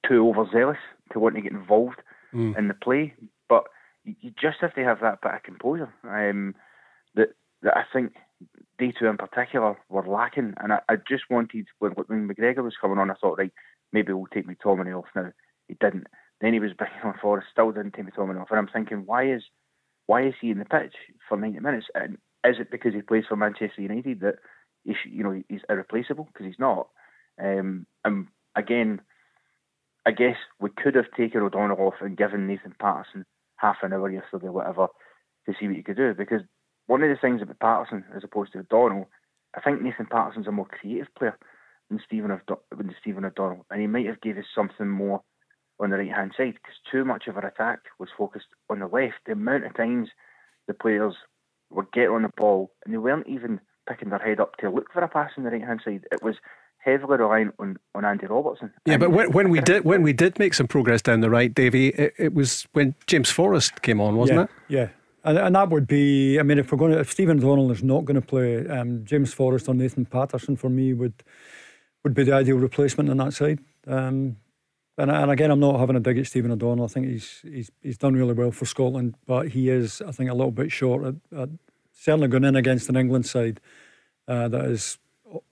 too 0.06 0.28
overzealous 0.28 0.78
to 1.12 1.18
want 1.20 1.34
to 1.36 1.40
get 1.42 1.52
involved 1.52 2.00
Mm. 2.34 2.58
in 2.58 2.66
the 2.66 2.74
play, 2.74 3.14
but 3.48 3.62
you, 4.04 4.32
just 4.32 4.58
have 4.60 4.74
to 4.74 4.82
have 4.82 4.98
that 5.00 5.20
bit 5.22 5.34
of 5.34 5.42
composure. 5.44 5.92
Um, 6.02 6.56
that 7.14 7.28
that 7.62 7.76
I 7.76 7.84
think 7.92 8.14
they 8.80 8.90
two 8.90 9.06
in 9.06 9.16
particular 9.16 9.76
were 9.88 10.04
lacking, 10.04 10.54
and 10.56 10.72
I, 10.72 10.80
I 10.88 10.96
just 10.96 11.30
wanted 11.30 11.66
when, 11.78 11.92
when 11.92 12.28
McGregor 12.28 12.64
was 12.64 12.74
coming 12.80 12.98
on, 12.98 13.12
I 13.12 13.14
thought 13.14 13.38
right 13.38 13.52
maybe 13.92 14.12
we'll 14.12 14.26
take 14.26 14.48
McTominay 14.48 14.98
off 14.98 15.06
now. 15.14 15.30
He 15.68 15.74
didn't. 15.80 16.08
Then 16.40 16.52
he 16.54 16.58
was 16.58 16.72
bringing 16.72 16.98
on 17.04 17.14
Forrest, 17.22 17.46
still 17.52 17.70
didn't 17.70 17.92
take 17.92 18.06
McTominay 18.06 18.40
off, 18.40 18.50
and 18.50 18.58
I'm 18.58 18.66
thinking 18.68 19.04
why 19.06 19.30
is 19.30 19.44
why 20.06 20.26
is 20.26 20.34
he 20.40 20.50
in 20.50 20.58
the 20.58 20.64
pitch 20.64 20.96
for 21.28 21.38
90 21.38 21.60
minutes? 21.60 21.86
And 21.94 22.18
is 22.44 22.56
it 22.58 22.72
because 22.72 22.94
he 22.94 23.00
plays 23.00 23.24
for 23.28 23.36
Manchester 23.36 23.80
United 23.80 24.18
that 24.20 24.36
he 24.84 24.94
should, 25.00 25.12
you 25.12 25.22
know 25.22 25.40
he's 25.48 25.62
irreplaceable? 25.68 26.28
Because 26.32 26.46
he's 26.46 26.58
not. 26.58 26.88
Um, 27.40 27.86
and 28.04 28.26
again, 28.56 29.00
I 30.06 30.10
guess 30.12 30.36
we 30.60 30.70
could 30.70 30.94
have 30.94 31.10
taken 31.16 31.42
O'Donnell 31.42 31.80
off 31.80 31.94
and 32.00 32.16
given 32.16 32.46
Nathan 32.46 32.74
Patterson 32.78 33.24
half 33.56 33.76
an 33.82 33.92
hour 33.92 34.10
yesterday, 34.10 34.48
whatever, 34.48 34.88
to 35.46 35.54
see 35.58 35.66
what 35.66 35.76
he 35.76 35.82
could 35.82 35.96
do. 35.96 36.14
Because 36.14 36.42
one 36.86 37.02
of 37.02 37.08
the 37.08 37.16
things 37.16 37.40
about 37.40 37.60
Patterson, 37.60 38.04
as 38.14 38.22
opposed 38.24 38.52
to 38.52 38.58
O'Donnell, 38.58 39.08
I 39.56 39.60
think 39.60 39.80
Nathan 39.80 40.06
Patterson's 40.06 40.46
a 40.46 40.52
more 40.52 40.66
creative 40.66 41.08
player 41.16 41.38
than 41.88 42.00
Stephen 42.04 42.38
than 42.76 42.94
Stephen 43.00 43.24
O'Donnell, 43.24 43.64
and 43.70 43.80
he 43.80 43.86
might 43.86 44.06
have 44.06 44.20
gave 44.20 44.36
us 44.36 44.44
something 44.54 44.88
more 44.88 45.22
on 45.80 45.90
the 45.90 45.96
right 45.96 46.10
hand 46.10 46.32
side 46.36 46.54
because 46.54 46.76
too 46.90 47.04
much 47.04 47.26
of 47.26 47.36
our 47.36 47.46
attack 47.46 47.80
was 47.98 48.08
focused 48.16 48.46
on 48.70 48.80
the 48.80 48.86
left. 48.86 49.14
The 49.26 49.32
amount 49.32 49.64
of 49.64 49.76
times 49.76 50.08
the 50.68 50.74
players 50.74 51.14
were 51.70 51.86
getting 51.92 52.10
on 52.10 52.22
the 52.22 52.30
ball 52.36 52.70
and 52.84 52.94
they 52.94 52.98
weren't 52.98 53.26
even 53.26 53.60
picking 53.88 54.10
their 54.10 54.18
head 54.18 54.40
up 54.40 54.56
to 54.58 54.70
look 54.70 54.92
for 54.92 55.02
a 55.02 55.08
pass 55.08 55.32
on 55.36 55.44
the 55.44 55.50
right 55.50 55.64
hand 55.64 55.80
side. 55.84 56.06
It 56.12 56.22
was 56.22 56.36
heavily 56.84 57.16
reliant 57.18 57.54
on, 57.58 57.76
on 57.94 58.04
Andy 58.04 58.26
Robertson. 58.26 58.72
Yeah, 58.86 58.98
but 58.98 59.10
when, 59.10 59.32
when 59.32 59.48
we 59.48 59.60
did 59.60 59.84
when 59.84 60.02
we 60.02 60.12
did 60.12 60.38
make 60.38 60.54
some 60.54 60.66
progress 60.66 61.02
down 61.02 61.20
the 61.20 61.30
right, 61.30 61.52
Davie, 61.54 61.88
it, 61.88 62.14
it 62.18 62.34
was 62.34 62.66
when 62.72 62.94
James 63.06 63.30
Forrest 63.30 63.82
came 63.82 64.00
on, 64.00 64.16
wasn't 64.16 64.38
yeah, 64.38 64.44
it? 64.44 64.50
Yeah. 64.68 64.88
And, 65.24 65.38
and 65.38 65.54
that 65.56 65.70
would 65.70 65.86
be, 65.86 66.38
I 66.38 66.42
mean, 66.42 66.58
if 66.58 66.70
we're 66.70 66.78
going 66.78 66.92
to, 66.92 67.00
if 67.00 67.10
Stephen 67.10 67.38
O'Donnell 67.38 67.70
is 67.72 67.82
not 67.82 68.04
going 68.04 68.20
to 68.20 68.26
play, 68.26 68.66
um, 68.68 69.04
James 69.04 69.32
Forrest 69.32 69.68
or 69.68 69.74
Nathan 69.74 70.04
Patterson 70.04 70.56
for 70.56 70.68
me 70.68 70.92
would 70.92 71.14
would 72.02 72.14
be 72.14 72.24
the 72.24 72.32
ideal 72.32 72.58
replacement 72.58 73.08
on 73.10 73.16
that 73.16 73.32
side. 73.32 73.60
Um, 73.86 74.36
And, 74.96 75.10
and 75.10 75.30
again, 75.30 75.50
I'm 75.50 75.58
not 75.58 75.80
having 75.80 75.96
a 75.96 76.00
dig 76.00 76.18
at 76.18 76.26
Stephen 76.26 76.52
O'Donnell. 76.52 76.84
I 76.84 76.88
think 76.88 77.06
he's 77.06 77.40
he's 77.42 77.70
he's 77.82 77.98
done 77.98 78.14
really 78.14 78.34
well 78.34 78.52
for 78.52 78.66
Scotland, 78.66 79.14
but 79.26 79.48
he 79.48 79.68
is, 79.68 80.00
I 80.02 80.12
think, 80.12 80.30
a 80.30 80.34
little 80.34 80.52
bit 80.52 80.70
short. 80.70 81.04
At, 81.04 81.14
at 81.36 81.48
certainly 81.92 82.28
going 82.28 82.44
in 82.44 82.56
against 82.56 82.88
an 82.88 82.96
England 82.96 83.26
side 83.26 83.60
uh, 84.28 84.46
that 84.48 84.66
is 84.66 84.98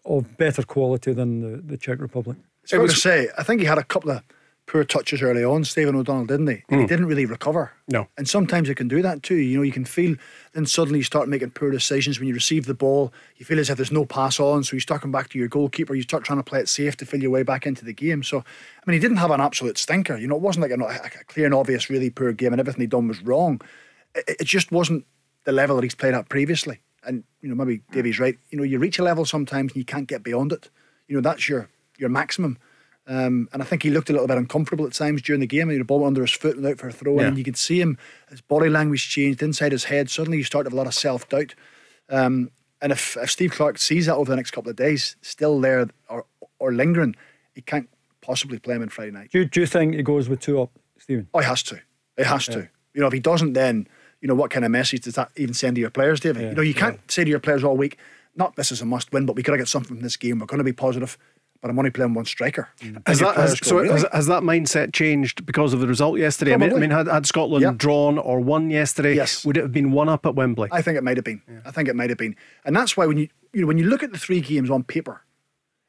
of 0.05 0.37
better 0.37 0.63
quality 0.63 1.13
than 1.13 1.41
the, 1.41 1.63
the 1.63 1.77
Czech 1.77 2.01
Republic. 2.01 2.37
It's 2.63 2.71
fair 2.73 2.81
to 2.87 2.93
say, 2.93 3.29
I 3.39 3.43
think 3.43 3.61
he 3.61 3.67
had 3.67 3.79
a 3.79 3.85
couple 3.85 4.11
of 4.11 4.23
poor 4.67 4.85
touches 4.85 5.21
early 5.23 5.43
on, 5.45 5.65
Stephen 5.65 5.97
O'Donnell, 5.97 6.25
didn't 6.27 6.47
he? 6.47 6.63
And 6.69 6.81
he 6.81 6.87
Mm. 6.87 6.89
didn't 6.89 7.07
really 7.07 7.27
recover. 7.27 7.73
No. 7.89 8.07
And 8.17 8.29
sometimes 8.29 8.69
it 8.69 8.77
can 8.77 8.87
do 8.87 9.03
that 9.03 9.25
too. 9.25 9.35
You 9.35 9.57
know, 9.57 9.63
you 9.65 9.73
can 9.73 9.85
feel, 9.85 10.15
then 10.53 10.67
suddenly 10.67 11.01
you 11.01 11.05
start 11.05 11.29
making 11.29 11.51
poor 11.51 11.73
decisions 11.73 12.21
when 12.21 12.29
you 12.29 12.35
receive 12.35 12.67
the 12.67 12.73
ball. 12.75 13.13
You 13.37 13.45
feel 13.45 13.59
as 13.59 13.69
if 13.71 13.77
there's 13.77 13.91
no 13.91 14.05
pass 14.05 14.39
on, 14.39 14.63
so 14.63 14.75
you 14.77 14.81
start 14.81 15.01
coming 15.03 15.13
back 15.13 15.31
to 15.31 15.39
your 15.39 15.49
goalkeeper. 15.49 15.95
You 15.97 16.03
start 16.03 16.23
trying 16.23 16.39
to 16.39 16.45
play 16.45 16.61
it 16.61 16.69
safe 16.69 16.97
to 16.99 17.07
feel 17.07 17.21
your 17.21 17.33
way 17.33 17.43
back 17.43 17.67
into 17.67 17.85
the 17.85 17.93
game. 17.93 18.23
So, 18.23 18.39
I 18.39 18.43
mean, 18.87 18.95
he 18.95 19.01
didn't 19.01 19.17
have 19.17 19.33
an 19.33 19.41
absolute 19.41 19.79
stinker. 19.79 20.17
You 20.17 20.29
know, 20.29 20.37
it 20.37 20.43
wasn't 20.43 20.63
like 20.63 20.79
a, 20.79 20.85
a 21.21 21.25
clear 21.25 21.47
and 21.47 21.55
obvious, 21.55 21.91
really 21.91 22.11
poor 22.11 22.33
game, 22.33 22.53
and 22.53 22.61
everything 22.61 22.81
he'd 22.83 22.91
done 22.91 23.09
was 23.09 23.21
wrong. 23.23 23.61
It, 24.15 24.37
it 24.41 24.45
just 24.45 24.71
wasn't 24.71 25.05
the 25.45 25.53
level 25.53 25.75
that 25.77 25.83
he's 25.83 25.97
played 25.97 26.15
at 26.15 26.29
previously. 26.29 26.81
And 27.05 27.24
you 27.41 27.49
know, 27.49 27.55
maybe 27.55 27.83
Davie's 27.93 28.20
right. 28.20 28.39
You 28.51 28.59
know, 28.59 28.65
you 28.65 28.79
reach 28.79 28.99
a 28.99 29.03
level 29.03 29.24
sometimes 29.24 29.73
and 29.73 29.77
you 29.79 29.85
can't 29.85 30.07
get 30.07 30.23
beyond 30.23 30.53
it. 30.53 30.70
You 31.09 31.16
know, 31.16 31.20
that's 31.23 31.49
your 31.49 31.69
your 31.99 32.09
maximum. 32.09 32.59
Um, 33.09 33.49
and 33.53 33.61
I 33.61 33.65
think 33.65 33.83
he 33.83 33.91
looked 33.91 34.11
a 34.11 34.12
little 34.12 34.29
bit 34.29 34.39
uncomfortable 34.39 34.87
at 34.87 34.93
times 34.93 35.23
during 35.23 35.41
the 35.41 35.47
game. 35.47 35.69
Know, 35.69 35.77
the 35.77 35.85
ball 35.85 35.99
went 36.01 36.09
under 36.09 36.20
his 36.20 36.31
foot 36.31 36.57
and 36.57 36.65
out 36.65 36.79
for 36.79 36.87
a 36.89 36.93
throw, 36.93 37.19
Yeah. 37.19 37.27
and 37.27 37.37
you 37.37 37.43
could 37.43 37.57
see 37.57 37.81
him, 37.81 37.99
his 38.31 38.41
body 38.41 38.69
language 38.69 39.09
changed 39.11 39.43
inside 39.43 39.73
his 39.73 39.85
head. 39.85 40.09
Suddenly, 40.09 40.39
you 40.39 40.45
start 40.45 40.65
to 40.65 40.69
have 40.69 40.73
a 40.74 40.77
lot 40.77 40.87
of 40.87 40.95
self 40.95 41.29
doubt. 41.29 41.57
Um, 42.09 42.51
and 42.81 42.93
if, 42.93 43.16
if 43.16 43.31
Steve 43.31 43.51
Clarke 43.53 43.79
sees 43.79 44.07
that 44.07 44.15
over 44.15 44.31
the 44.31 44.37
next 44.37 44.53
couple 44.53 44.70
of 44.70 44.77
days, 44.77 45.16
still 45.23 45.61
there 45.61 45.89
or 46.09 46.27
or 46.61 46.73
lingering, 46.73 47.16
he 47.55 47.61
can't 47.61 47.89
possibly 48.20 48.59
play 48.61 48.77
him 48.77 48.83
on 48.83 48.89
Friday 48.89 49.11
night. 49.11 49.31
Do 49.33 49.41
you, 49.41 49.45
do 49.47 49.61
you 49.61 49.66
think 49.66 49.95
he 49.97 50.03
goes 50.05 50.29
with 50.29 50.39
two 50.39 50.61
up, 50.62 50.70
Stephen? 50.99 51.29
Oh, 51.35 51.41
he 51.41 51.45
has 51.47 51.65
to. 51.65 51.81
It 52.16 52.27
has 52.27 52.47
Yeah. 52.47 52.55
to. 52.55 52.69
You 52.95 53.01
know, 53.01 53.09
if 53.09 53.12
he 53.12 53.20
doesn't, 53.20 53.55
then 53.55 53.89
you 54.23 54.28
know 54.28 54.35
what 54.35 54.51
kind 54.51 54.65
of 54.65 54.70
message 54.70 55.03
does 55.03 55.15
that 55.16 55.31
even 55.36 55.53
send 55.53 55.74
to 55.74 55.81
your 55.81 55.90
players, 55.90 56.20
David? 56.20 56.43
you 56.51 56.55
know, 56.55 56.62
you 56.62 56.73
can't 56.74 56.99
say 57.11 57.24
to 57.24 57.28
your 57.31 57.40
players 57.40 57.62
all 57.65 57.77
week, 57.77 57.99
"Not 58.36 58.57
this 58.57 58.73
is 58.73 58.81
a 58.81 58.86
must-win, 58.86 59.27
but 59.27 59.36
we 59.36 59.43
got 59.43 59.53
to 59.53 59.59
get 59.59 59.69
something 59.69 59.97
from 59.97 60.01
this 60.03 60.16
game. 60.16 60.39
We're 60.39 60.47
going 60.47 60.59
to 60.59 60.65
be 60.65 60.73
positive." 60.73 61.19
But 61.61 61.70
I'm 61.70 61.78
only 61.78 61.90
playing 61.93 62.15
one 62.15 62.24
striker. 62.24 62.70
Mm. 62.81 62.97
And 62.97 63.03
Has 63.07 63.20
that, 63.20 63.36
has, 63.36 63.61
go, 63.61 63.69
so 63.69 63.77
"Really?" 63.78 63.93
has, 63.93 64.05
has 64.12 64.27
that 64.27 64.43
mindset 64.43 64.93
changed 64.93 65.44
because 65.47 65.73
of 65.73 65.81
the 65.81 65.86
result 65.86 66.19
yesterday? 66.19 66.55
I 66.55 66.57
mean, 66.57 66.73
I 66.73 66.78
mean, 66.78 66.90
had, 66.90 67.07
had 67.07 67.24
Scotland 67.27 67.62
Yeah. 67.62 67.73
drawn 67.77 68.19
or 68.19 68.40
won 68.40 68.70
yesterday, 68.70 69.15
Yes. 69.15 69.44
would 69.44 69.57
it 69.57 69.62
have 69.62 69.73
been 69.73 69.93
one 69.93 70.09
up 70.09 70.24
at 70.27 70.35
Wembley? 70.35 70.69
I 70.73 70.82
think 70.82 70.97
it 70.99 71.05
might 71.05 71.16
have 71.19 71.24
been. 71.24 71.40
I 71.65 71.70
think 71.70 71.89
it 71.89 71.94
might 71.94 72.11
have 72.11 72.19
been, 72.19 72.35
and 72.65 72.74
that's 72.74 72.97
why 72.97 73.07
when 73.07 73.16
you 73.19 73.28
you 73.53 73.61
know 73.61 73.66
when 73.66 73.78
you 73.78 73.85
look 73.89 74.03
at 74.03 74.12
the 74.12 74.19
three 74.19 74.40
games 74.40 74.70
on 74.70 74.82
paper, 74.82 75.23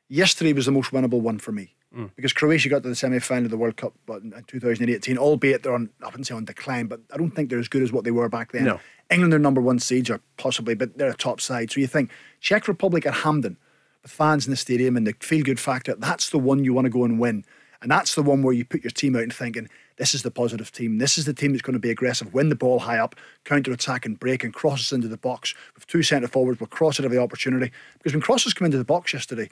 yesterday 0.09 0.53
was 0.53 0.65
the 0.65 0.71
most 0.71 0.91
winnable 0.91 1.21
one 1.21 1.39
for 1.39 1.51
me 1.51 1.75
Mm. 1.95 2.09
because 2.15 2.33
Croatia 2.33 2.69
got 2.69 2.81
to 2.81 2.89
the 2.89 2.95
semi 2.95 3.19
final 3.19 3.45
of 3.45 3.51
the 3.51 3.57
World 3.57 3.77
Cup 3.77 3.93
but 4.07 4.23
in 4.23 4.33
2018, 4.47 5.15
albeit 5.15 5.61
they're 5.61 5.75
on 5.75 5.91
I 6.01 6.07
wouldn't 6.07 6.25
say 6.25 6.33
on 6.33 6.43
decline, 6.43 6.87
but 6.87 7.01
I 7.13 7.17
don't 7.17 7.29
think 7.29 7.49
they're 7.49 7.59
as 7.59 7.67
good 7.67 7.83
as 7.83 7.91
what 7.91 8.03
they 8.03 8.09
were 8.09 8.29
back 8.29 8.51
then. 8.51 8.65
No. 8.65 8.79
England 9.11 9.33
are 9.33 9.39
number 9.39 9.61
one 9.61 9.77
seeds 9.77 10.09
or 10.09 10.19
possibly, 10.37 10.73
but 10.73 10.97
they're 10.97 11.09
a 11.09 11.15
top 11.15 11.39
side. 11.39 11.71
So 11.71 11.79
you 11.79 11.87
think 11.87 12.09
Czech 12.39 12.67
Republic 12.67 13.05
at 13.05 13.13
Hampden 13.13 13.57
with 14.01 14.11
fans 14.11 14.47
in 14.47 14.51
the 14.51 14.57
stadium 14.57 14.97
and 14.97 15.05
the 15.05 15.13
feel 15.19 15.43
good 15.43 15.59
factor, 15.59 15.95
that's 15.95 16.29
the 16.31 16.39
one 16.39 16.63
you 16.63 16.73
want 16.73 16.85
to 16.85 16.89
go 16.89 17.03
and 17.03 17.19
win. 17.19 17.45
And 17.83 17.91
that's 17.91 18.15
the 18.15 18.23
one 18.23 18.41
where 18.41 18.53
you 18.53 18.63
put 18.63 18.83
your 18.83 18.91
team 18.91 19.15
out 19.15 19.23
and 19.23 19.33
thinking, 19.33 19.69
this 19.97 20.15
is 20.15 20.23
the 20.23 20.31
positive 20.31 20.71
team. 20.71 20.97
This 20.97 21.17
is 21.17 21.25
the 21.25 21.33
team 21.33 21.51
that's 21.51 21.61
going 21.61 21.73
to 21.73 21.79
be 21.79 21.91
aggressive, 21.91 22.33
win 22.33 22.49
the 22.49 22.55
ball 22.55 22.79
high 22.79 22.97
up, 22.97 23.13
counter 23.43 23.73
attack 23.73 24.05
and 24.05 24.17
break 24.17 24.43
and 24.43 24.53
crosses 24.53 24.93
into 24.93 25.09
the 25.09 25.17
box. 25.17 25.53
With 25.75 25.85
two 25.85 26.01
centre 26.01 26.29
forwards, 26.29 26.59
we'll 26.59 26.67
cross 26.67 26.97
it 26.97 27.05
every 27.05 27.17
opportunity. 27.17 27.71
Because 27.97 28.13
when 28.13 28.21
crosses 28.21 28.53
come 28.53 28.65
into 28.65 28.77
the 28.77 28.85
box 28.85 29.13
yesterday, 29.13 29.49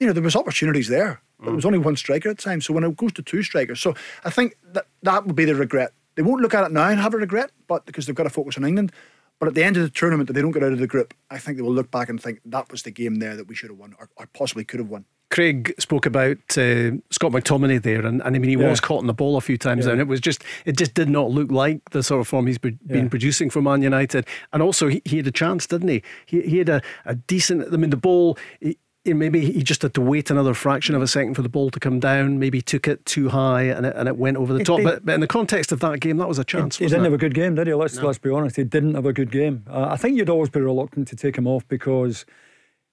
you 0.00 0.06
know, 0.06 0.12
there 0.12 0.22
was 0.22 0.36
opportunities 0.36 0.88
there. 0.88 1.20
But 1.38 1.50
it 1.50 1.54
was 1.54 1.66
only 1.66 1.78
one 1.78 1.96
striker 1.96 2.30
at 2.30 2.38
the 2.38 2.42
time. 2.42 2.62
So 2.62 2.72
when 2.72 2.82
it 2.82 2.96
goes 2.96 3.12
to 3.12 3.22
two 3.22 3.42
strikers, 3.42 3.78
so 3.78 3.94
I 4.24 4.30
think 4.30 4.56
that 4.72 4.86
that 5.02 5.26
would 5.26 5.36
be 5.36 5.44
the 5.44 5.54
regret. 5.54 5.92
They 6.14 6.22
won't 6.22 6.40
look 6.40 6.54
at 6.54 6.64
it 6.64 6.72
now 6.72 6.88
and 6.88 6.98
have 6.98 7.12
a 7.12 7.18
regret, 7.18 7.50
but 7.66 7.84
because 7.84 8.06
they've 8.06 8.14
got 8.16 8.22
to 8.22 8.30
focus 8.30 8.56
on 8.56 8.64
England. 8.64 8.90
But 9.38 9.48
at 9.48 9.54
the 9.54 9.62
end 9.62 9.76
of 9.76 9.82
the 9.82 9.90
tournament, 9.90 10.30
if 10.30 10.34
they 10.34 10.40
don't 10.40 10.52
get 10.52 10.62
out 10.62 10.72
of 10.72 10.78
the 10.78 10.86
group, 10.86 11.12
I 11.30 11.36
think 11.36 11.58
they 11.58 11.62
will 11.62 11.74
look 11.74 11.90
back 11.90 12.08
and 12.08 12.18
think 12.18 12.40
that 12.46 12.70
was 12.72 12.84
the 12.84 12.90
game 12.90 13.16
there 13.16 13.36
that 13.36 13.48
we 13.48 13.54
should 13.54 13.68
have 13.68 13.78
won 13.78 13.94
or, 13.98 14.08
or 14.16 14.26
possibly 14.32 14.64
could 14.64 14.80
have 14.80 14.88
won. 14.88 15.04
Craig 15.28 15.74
spoke 15.78 16.06
about 16.06 16.38
uh, 16.56 16.92
Scott 17.10 17.32
McTominay 17.32 17.82
there, 17.82 18.06
and, 18.06 18.22
and 18.22 18.34
I 18.34 18.38
mean 18.38 18.48
he 18.48 18.56
Yeah. 18.56 18.70
was 18.70 18.80
caught 18.80 19.02
in 19.02 19.06
the 19.08 19.12
ball 19.12 19.36
a 19.36 19.42
few 19.42 19.58
times, 19.58 19.84
Yeah. 19.84 19.92
and 19.92 20.00
it 20.00 20.06
was 20.08 20.20
just 20.22 20.42
it 20.64 20.78
just 20.78 20.94
did 20.94 21.10
not 21.10 21.30
look 21.32 21.50
like 21.50 21.90
the 21.90 22.02
sort 22.02 22.20
of 22.22 22.28
form 22.28 22.46
he's 22.46 22.56
be, 22.56 22.70
been 22.86 23.10
producing 23.10 23.50
for 23.50 23.60
Man 23.60 23.82
United. 23.82 24.24
And 24.54 24.62
also 24.62 24.88
he, 24.88 25.02
he 25.04 25.18
had 25.18 25.26
a 25.26 25.32
chance, 25.32 25.66
didn't 25.66 25.88
he? 25.88 26.02
He, 26.24 26.40
he 26.42 26.58
had 26.58 26.70
a, 26.70 26.80
a 27.04 27.16
decent. 27.16 27.66
I 27.70 27.76
mean 27.76 27.90
the 27.90 27.96
ball. 27.98 28.38
He, 28.60 28.68
he- 28.68 28.78
maybe 29.14 29.52
he 29.52 29.62
just 29.62 29.82
had 29.82 29.94
to 29.94 30.00
wait 30.00 30.30
another 30.30 30.54
fraction 30.54 30.94
of 30.94 31.02
a 31.02 31.06
second 31.06 31.34
for 31.34 31.42
the 31.42 31.48
ball 31.48 31.70
to 31.70 31.80
come 31.80 32.00
down. 32.00 32.38
Maybe 32.38 32.58
he 32.58 32.62
took 32.62 32.86
it 32.88 33.04
too 33.06 33.28
high 33.28 33.62
and 33.62 33.86
it, 33.86 33.94
and 33.96 34.08
it 34.08 34.16
went 34.16 34.36
over 34.36 34.52
the 34.52 34.60
He- 34.60 34.64
top. 34.64 34.78
he- 34.80 34.84
But, 34.84 35.04
but 35.04 35.14
in 35.14 35.20
the 35.20 35.26
context 35.26 35.72
of 35.72 35.80
that 35.80 36.00
game, 36.00 36.16
that 36.18 36.28
was 36.28 36.38
a 36.38 36.44
chance. 36.44 36.78
He, 36.78 36.84
he 36.84 36.88
didn't 36.88 37.02
it? 37.02 37.04
have 37.06 37.12
a 37.14 37.18
good 37.18 37.34
game, 37.34 37.54
did 37.54 37.66
he? 37.66 37.74
Let's 37.74 38.00
let's 38.02 38.18
be 38.18 38.30
honest. 38.30 38.56
He 38.56 38.64
didn't 38.64 38.94
have 38.94 39.06
a 39.06 39.12
good 39.12 39.30
game. 39.30 39.64
Uh, 39.68 39.88
I 39.90 39.96
think 39.96 40.16
you'd 40.16 40.30
always 40.30 40.50
be 40.50 40.60
reluctant 40.60 41.08
to 41.08 41.16
take 41.16 41.36
him 41.36 41.46
off 41.46 41.66
because 41.68 42.24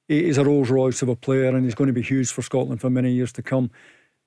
he- 0.07 0.23
he's 0.25 0.37
a 0.37 0.43
Rolls 0.43 0.69
Royce 0.69 1.01
of 1.01 1.09
a 1.09 1.15
player 1.15 1.47
and 1.55 1.63
he's 1.65 1.75
going 1.75 1.87
to 1.87 1.93
be 1.93 2.01
huge 2.01 2.29
for 2.31 2.41
Scotland 2.41 2.81
for 2.81 2.89
many 2.89 3.11
years 3.11 3.31
to 3.33 3.41
come. 3.41 3.71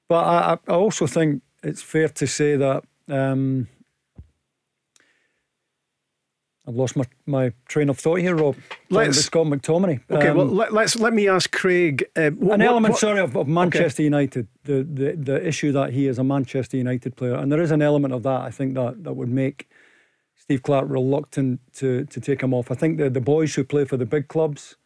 But 0.09 0.25
I, 0.25 0.53
I 0.53 0.59
I 0.69 0.75
also 0.77 1.07
think 1.07 1.43
it's 1.63 1.83
fair 1.83 2.09
to 2.09 2.27
say 2.27 2.57
that 2.57 2.85
um, 3.09 3.69
I've 6.69 6.75
lost 6.75 6.97
my, 6.97 7.05
my 7.27 7.53
train 7.69 7.89
of 7.89 7.99
thought 7.99 8.17
here, 8.19 8.35
Rob. 8.35 8.57
Let's- 8.91 9.17
about 9.17 9.25
Scott 9.25 9.47
McTominay. 9.47 10.01
Okay, 10.11 10.33
well 10.33 10.49
Um, 10.49 10.57
let, 10.57 10.73
let's 10.73 10.97
let 10.97 11.13
me 11.15 11.29
ask 11.29 11.51
Craig. 11.53 12.05
Uh, 12.17 12.31
what, 12.31 12.55
an 12.55 12.61
what- 12.61 12.61
element, 12.63 12.93
what- 12.93 13.01
sorry, 13.01 13.21
of, 13.21 13.37
of 13.37 13.47
Manchester 13.47 14.03
United, 14.03 14.49
the, 14.65 14.83
the 14.83 15.13
the 15.13 15.47
issue 15.47 15.71
that 15.73 15.93
he 15.93 16.09
is 16.09 16.19
a 16.19 16.25
Manchester 16.25 16.77
United 16.77 17.15
player, 17.17 17.35
and 17.35 17.53
there 17.53 17.63
is 17.63 17.71
an 17.71 17.83
element 17.83 18.13
of 18.15 18.23
that 18.25 18.41
I 18.41 18.51
think 18.51 18.75
that 18.75 19.05
that 19.05 19.13
would 19.15 19.29
make 19.29 19.69
Steve 20.35 20.63
Clarke 20.63 20.89
reluctant 20.89 21.61
to 21.75 22.05
to 22.07 22.21
take 22.21 22.41
him 22.43 22.53
off. 22.53 22.71
I 22.71 22.75
think 22.75 22.99
the 22.99 23.09
the 23.11 23.21
boys 23.21 23.55
who 23.55 23.63
play 23.65 23.85
for 23.85 23.97
the 23.97 24.07
big 24.07 24.27
clubs, 24.29 24.77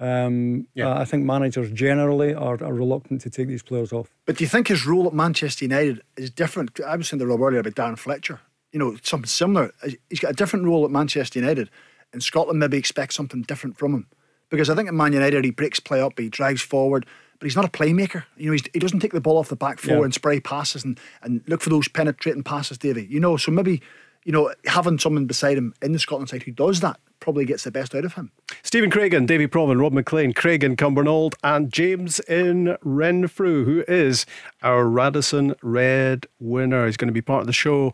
um, 0.00 0.66
uh, 0.78 0.90
I 0.90 1.04
think 1.04 1.24
managers 1.24 1.70
generally 1.70 2.34
are, 2.34 2.62
are 2.64 2.74
reluctant 2.74 3.20
to 3.22 3.30
take 3.30 3.46
these 3.48 3.62
players 3.62 3.92
off. 3.92 4.08
But 4.26 4.36
do 4.38 4.44
you 4.44 4.48
think 4.48 4.68
his 4.68 4.84
role 4.86 5.06
at 5.06 5.12
Manchester 5.14 5.64
United 5.64 6.02
is 6.16 6.30
different? 6.30 6.80
I 6.80 6.96
was 6.96 7.08
saying 7.08 7.20
to 7.20 7.26
Rob 7.26 7.40
earlier 7.40 7.60
about 7.60 7.74
Dan 7.76 7.96
Fletcher. 7.96 8.40
You 8.72 8.78
know, 8.78 8.96
something 9.02 9.26
similar. 9.26 9.72
He's 10.08 10.20
got 10.20 10.30
a 10.32 10.34
different 10.34 10.66
role 10.66 10.84
at 10.84 10.90
Manchester 10.90 11.38
United, 11.40 11.70
and 12.12 12.22
Scotland 12.22 12.60
maybe 12.60 12.76
expects 12.78 13.16
something 13.16 13.42
different 13.42 13.76
from 13.76 13.94
him. 13.94 14.06
Because 14.48 14.68
I 14.70 14.74
think 14.74 14.88
at 14.88 14.94
Man 14.94 15.12
United 15.12 15.44
he 15.44 15.50
breaks 15.50 15.80
play 15.80 16.00
up, 16.00 16.18
he 16.18 16.28
drives 16.28 16.62
forward, 16.62 17.06
but 17.38 17.46
he's 17.46 17.56
not 17.56 17.64
a 17.64 17.68
playmaker. 17.68 18.24
You 18.36 18.46
know, 18.46 18.52
he's, 18.52 18.62
he 18.72 18.78
doesn't 18.80 19.00
take 19.00 19.12
the 19.12 19.20
ball 19.20 19.38
off 19.38 19.48
the 19.48 19.56
back 19.56 19.78
four 19.78 19.98
Yeah. 19.98 20.02
and 20.04 20.14
spray 20.14 20.40
passes 20.40 20.84
and, 20.84 20.98
and 21.22 21.42
look 21.46 21.60
for 21.60 21.70
those 21.70 21.88
penetrating 21.88 22.42
passes, 22.42 22.78
Davie. 22.78 23.06
You 23.08 23.20
know, 23.20 23.36
so 23.36 23.50
maybe 23.52 23.80
you 24.24 24.32
know 24.32 24.52
having 24.66 24.98
someone 24.98 25.26
beside 25.26 25.56
him 25.56 25.72
in 25.82 25.92
the 25.92 25.98
Scotland 25.98 26.28
side 26.28 26.42
who 26.42 26.52
does 26.52 26.80
that 26.80 26.98
probably 27.20 27.44
gets 27.44 27.64
the 27.64 27.70
best 27.70 27.94
out 27.94 28.04
of 28.04 28.14
him. 28.14 28.32
Stephen 28.62 28.90
Craigan, 28.90 29.26
Davie 29.26 29.46
Provan, 29.46 29.80
Rob 29.80 29.92
Maclean, 29.92 30.32
Craig 30.32 30.64
in 30.64 30.74
Cumbernauld, 30.74 31.34
and 31.44 31.70
James 31.72 32.18
in 32.20 32.76
Renfrew, 32.82 33.64
who 33.64 33.84
is 33.86 34.26
our 34.62 34.86
Radisson 34.86 35.54
Red 35.62 36.26
winner. 36.38 36.86
He's 36.86 36.96
going 36.96 37.08
to 37.08 37.12
be 37.12 37.20
part 37.22 37.42
of 37.42 37.46
the 37.46 37.52
show 37.52 37.92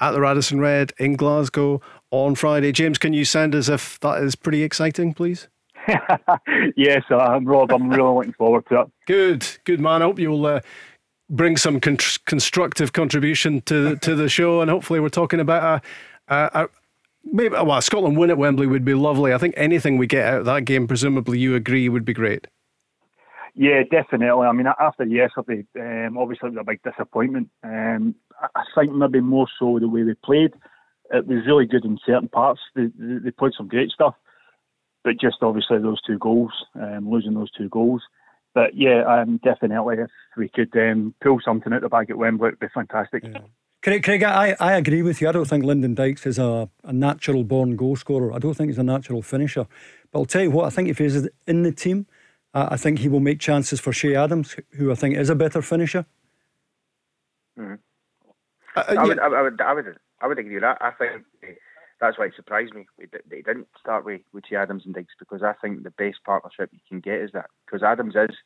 at 0.00 0.12
the 0.12 0.20
Radisson 0.20 0.60
Red 0.60 0.92
in 0.98 1.16
Glasgow 1.16 1.80
on 2.10 2.34
Friday. 2.34 2.72
James, 2.72 2.98
can 2.98 3.12
you 3.12 3.24
sound 3.24 3.54
as 3.54 3.68
if 3.68 3.98
that 4.00 4.22
is 4.22 4.34
pretty 4.34 4.62
exciting, 4.62 5.14
please? 5.14 5.48
yes, 6.76 7.02
uh, 7.10 7.40
Rob, 7.42 7.72
I'm 7.72 7.88
really 7.88 8.14
looking 8.14 8.32
forward 8.32 8.66
to 8.66 8.82
it. 8.82 8.88
Good, 9.06 9.46
good 9.64 9.80
man. 9.80 10.02
I 10.02 10.06
hope 10.06 10.18
you'll 10.18 10.44
uh, 10.46 10.60
bring 11.30 11.56
some 11.56 11.80
con- 11.80 11.98
constructive 12.26 12.92
contribution 12.92 13.60
to 13.62 13.96
to 13.96 14.14
the 14.14 14.28
show, 14.28 14.60
and 14.60 14.70
hopefully 14.70 15.00
we're 15.00 15.08
talking 15.08 15.40
about 15.40 15.82
a, 16.28 16.34
a, 16.34 16.62
a 16.62 16.68
maybe 17.24 17.54
well, 17.54 17.78
a 17.78 17.82
Scotland 17.82 18.16
win 18.16 18.30
at 18.30 18.38
Wembley 18.38 18.66
would 18.66 18.84
be 18.84 18.94
lovely. 18.94 19.32
I 19.32 19.38
think 19.38 19.54
anything 19.56 19.96
we 19.96 20.06
get 20.06 20.26
out 20.26 20.40
of 20.40 20.46
that 20.46 20.64
game, 20.64 20.88
presumably 20.88 21.38
you 21.38 21.54
agree, 21.54 21.88
would 21.88 22.04
be 22.04 22.14
great. 22.14 22.46
Yeah, 23.56 23.82
definitely. 23.90 24.46
I 24.46 24.52
mean, 24.52 24.66
after 24.78 25.04
yesterday, 25.04 25.64
um, 25.80 26.18
obviously 26.18 26.48
it 26.48 26.52
was 26.52 26.60
a 26.60 26.64
big 26.64 26.82
disappointment. 26.82 27.48
Um, 27.64 28.14
I 28.54 28.62
think 28.74 28.92
maybe 28.92 29.20
more 29.20 29.48
so 29.58 29.78
the 29.78 29.88
way 29.88 30.02
they 30.02 30.14
played. 30.22 30.52
It 31.10 31.26
was 31.26 31.46
really 31.46 31.64
good 31.64 31.86
in 31.86 31.98
certain 32.04 32.28
parts. 32.28 32.60
They, 32.74 32.88
they, 32.98 33.30
played 33.30 33.52
some 33.56 33.68
great 33.68 33.90
stuff, 33.90 34.14
but 35.04 35.18
just 35.18 35.36
obviously 35.40 35.78
those 35.78 36.02
two 36.02 36.18
goals, 36.18 36.52
um, 36.74 37.10
losing 37.10 37.32
those 37.32 37.50
two 37.52 37.70
goals. 37.70 38.02
But 38.54 38.76
yeah, 38.76 39.04
um, 39.04 39.40
definitely 39.42 39.96
if 40.00 40.10
we 40.36 40.50
could 40.50 40.76
um, 40.76 41.14
pull 41.22 41.38
something 41.42 41.72
out 41.72 41.80
the 41.80 41.88
bag 41.88 42.10
at 42.10 42.18
Wembley, 42.18 42.48
it'd 42.48 42.60
be 42.60 42.66
fantastic. 42.74 43.24
Craig, 43.82 44.02
Craig 44.02 44.22
I, 44.22 44.54
I 44.60 44.74
agree 44.74 45.02
with 45.02 45.22
you. 45.22 45.28
I 45.28 45.32
don't 45.32 45.46
think 45.46 45.64
Lyndon 45.64 45.94
Dykes 45.94 46.26
is 46.26 46.38
a, 46.38 46.68
a 46.84 46.92
natural 46.92 47.44
born 47.44 47.76
goal 47.76 47.96
scorer. 47.96 48.34
I 48.34 48.38
don't 48.38 48.54
think 48.54 48.68
he's 48.68 48.78
a 48.78 48.82
natural 48.82 49.22
finisher. 49.22 49.66
But 50.10 50.18
I'll 50.18 50.26
tell 50.26 50.42
you 50.42 50.50
what, 50.50 50.66
I 50.66 50.70
think 50.70 50.88
if 50.88 50.98
he's 50.98 51.26
in 51.46 51.62
the 51.62 51.72
team, 51.72 52.06
I 52.56 52.76
think 52.76 53.00
he 53.00 53.08
will 53.08 53.20
make 53.20 53.38
chances 53.38 53.80
for 53.80 53.92
Che 53.92 54.14
Adams, 54.14 54.56
who 54.76 54.90
I 54.90 54.94
think 54.94 55.16
is 55.16 55.30
a 55.30 55.34
better 55.34 55.60
finisher. 55.60 56.06
Mhm. 57.58 57.78
Uh, 58.74 58.84
I, 58.88 59.04
would, 59.04 59.18
I, 59.18 59.28
would, 59.28 59.60
I 59.60 59.72
would, 59.72 59.98
I 60.20 60.26
would 60.26 60.38
agree 60.38 60.54
with 60.54 60.62
that. 60.62 60.78
I 60.80 60.90
think 60.90 61.24
eh, 61.42 61.52
that's 62.00 62.18
why 62.18 62.26
it 62.26 62.34
surprised 62.34 62.74
me 62.74 62.86
they 63.28 63.42
didn't 63.42 63.68
start 63.78 64.04
with 64.04 64.20
with 64.32 64.44
Che 64.44 64.56
Adams 64.56 64.84
and 64.84 64.94
Dykes 64.94 65.14
because 65.18 65.42
I 65.42 65.54
think 65.54 65.82
the 65.82 65.90
best 65.90 66.18
partnership 66.24 66.70
you 66.72 66.80
can 66.88 67.00
get 67.00 67.20
is 67.20 67.30
that 67.32 67.50
because 67.64 67.82
Adams 67.82 68.14
is 68.16 68.36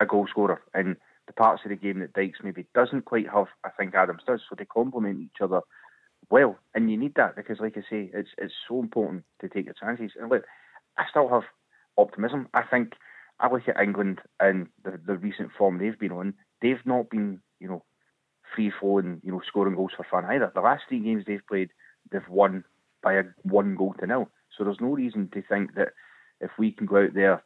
a 0.00 0.06
goal 0.06 0.26
scorer 0.28 0.62
and 0.74 0.96
the 1.26 1.32
parts 1.32 1.62
of 1.64 1.70
the 1.70 1.76
game 1.76 2.00
that 2.00 2.12
Dykes 2.12 2.40
maybe 2.42 2.66
doesn't 2.74 3.06
quite 3.06 3.28
have, 3.30 3.46
I 3.64 3.70
think 3.70 3.94
Adams 3.94 4.22
does. 4.26 4.40
So 4.48 4.54
they 4.56 4.64
complement 4.64 5.20
each 5.20 5.40
other 5.40 5.60
well, 6.30 6.58
and 6.74 6.90
you 6.90 6.96
need 6.96 7.14
that 7.16 7.36
because, 7.36 7.60
like 7.60 7.76
I 7.76 7.82
say, 7.82 8.10
it's 8.12 8.30
it's 8.38 8.54
so 8.68 8.80
important 8.80 9.24
to 9.40 9.48
take 9.48 9.66
your 9.66 9.74
chances. 9.74 10.12
And 10.20 10.30
look, 10.30 10.44
I 10.98 11.04
still 11.10 11.28
have 11.28 11.42
optimism. 11.98 12.48
I 12.54 12.62
think 12.62 12.92
I 13.40 13.52
look 13.52 13.68
at 13.68 13.80
England 13.80 14.20
and 14.40 14.68
the, 14.84 14.98
the 15.06 15.16
recent 15.16 15.50
form 15.56 15.78
they've 15.78 15.98
been 15.98 16.12
on. 16.12 16.34
They've 16.62 16.84
not 16.84 17.10
been, 17.10 17.40
you 17.60 17.68
know, 17.68 17.84
free 18.54 18.72
flowing, 18.80 19.20
you 19.24 19.32
know, 19.32 19.42
scoring 19.46 19.74
goals 19.74 19.92
for 19.96 20.06
fun 20.08 20.24
either. 20.26 20.52
The 20.54 20.60
last 20.60 20.84
three 20.88 21.00
games 21.00 21.24
they've 21.26 21.46
played, 21.48 21.70
they've 22.10 22.28
won 22.28 22.64
by 23.02 23.14
a 23.14 23.22
one 23.42 23.74
goal 23.76 23.94
to 24.00 24.06
nil. 24.06 24.28
So 24.56 24.64
there's 24.64 24.80
no 24.80 24.88
reason 24.94 25.28
to 25.34 25.42
think 25.42 25.74
that 25.74 25.88
if 26.40 26.50
we 26.58 26.72
can 26.72 26.86
go 26.86 27.04
out 27.04 27.14
there, 27.14 27.42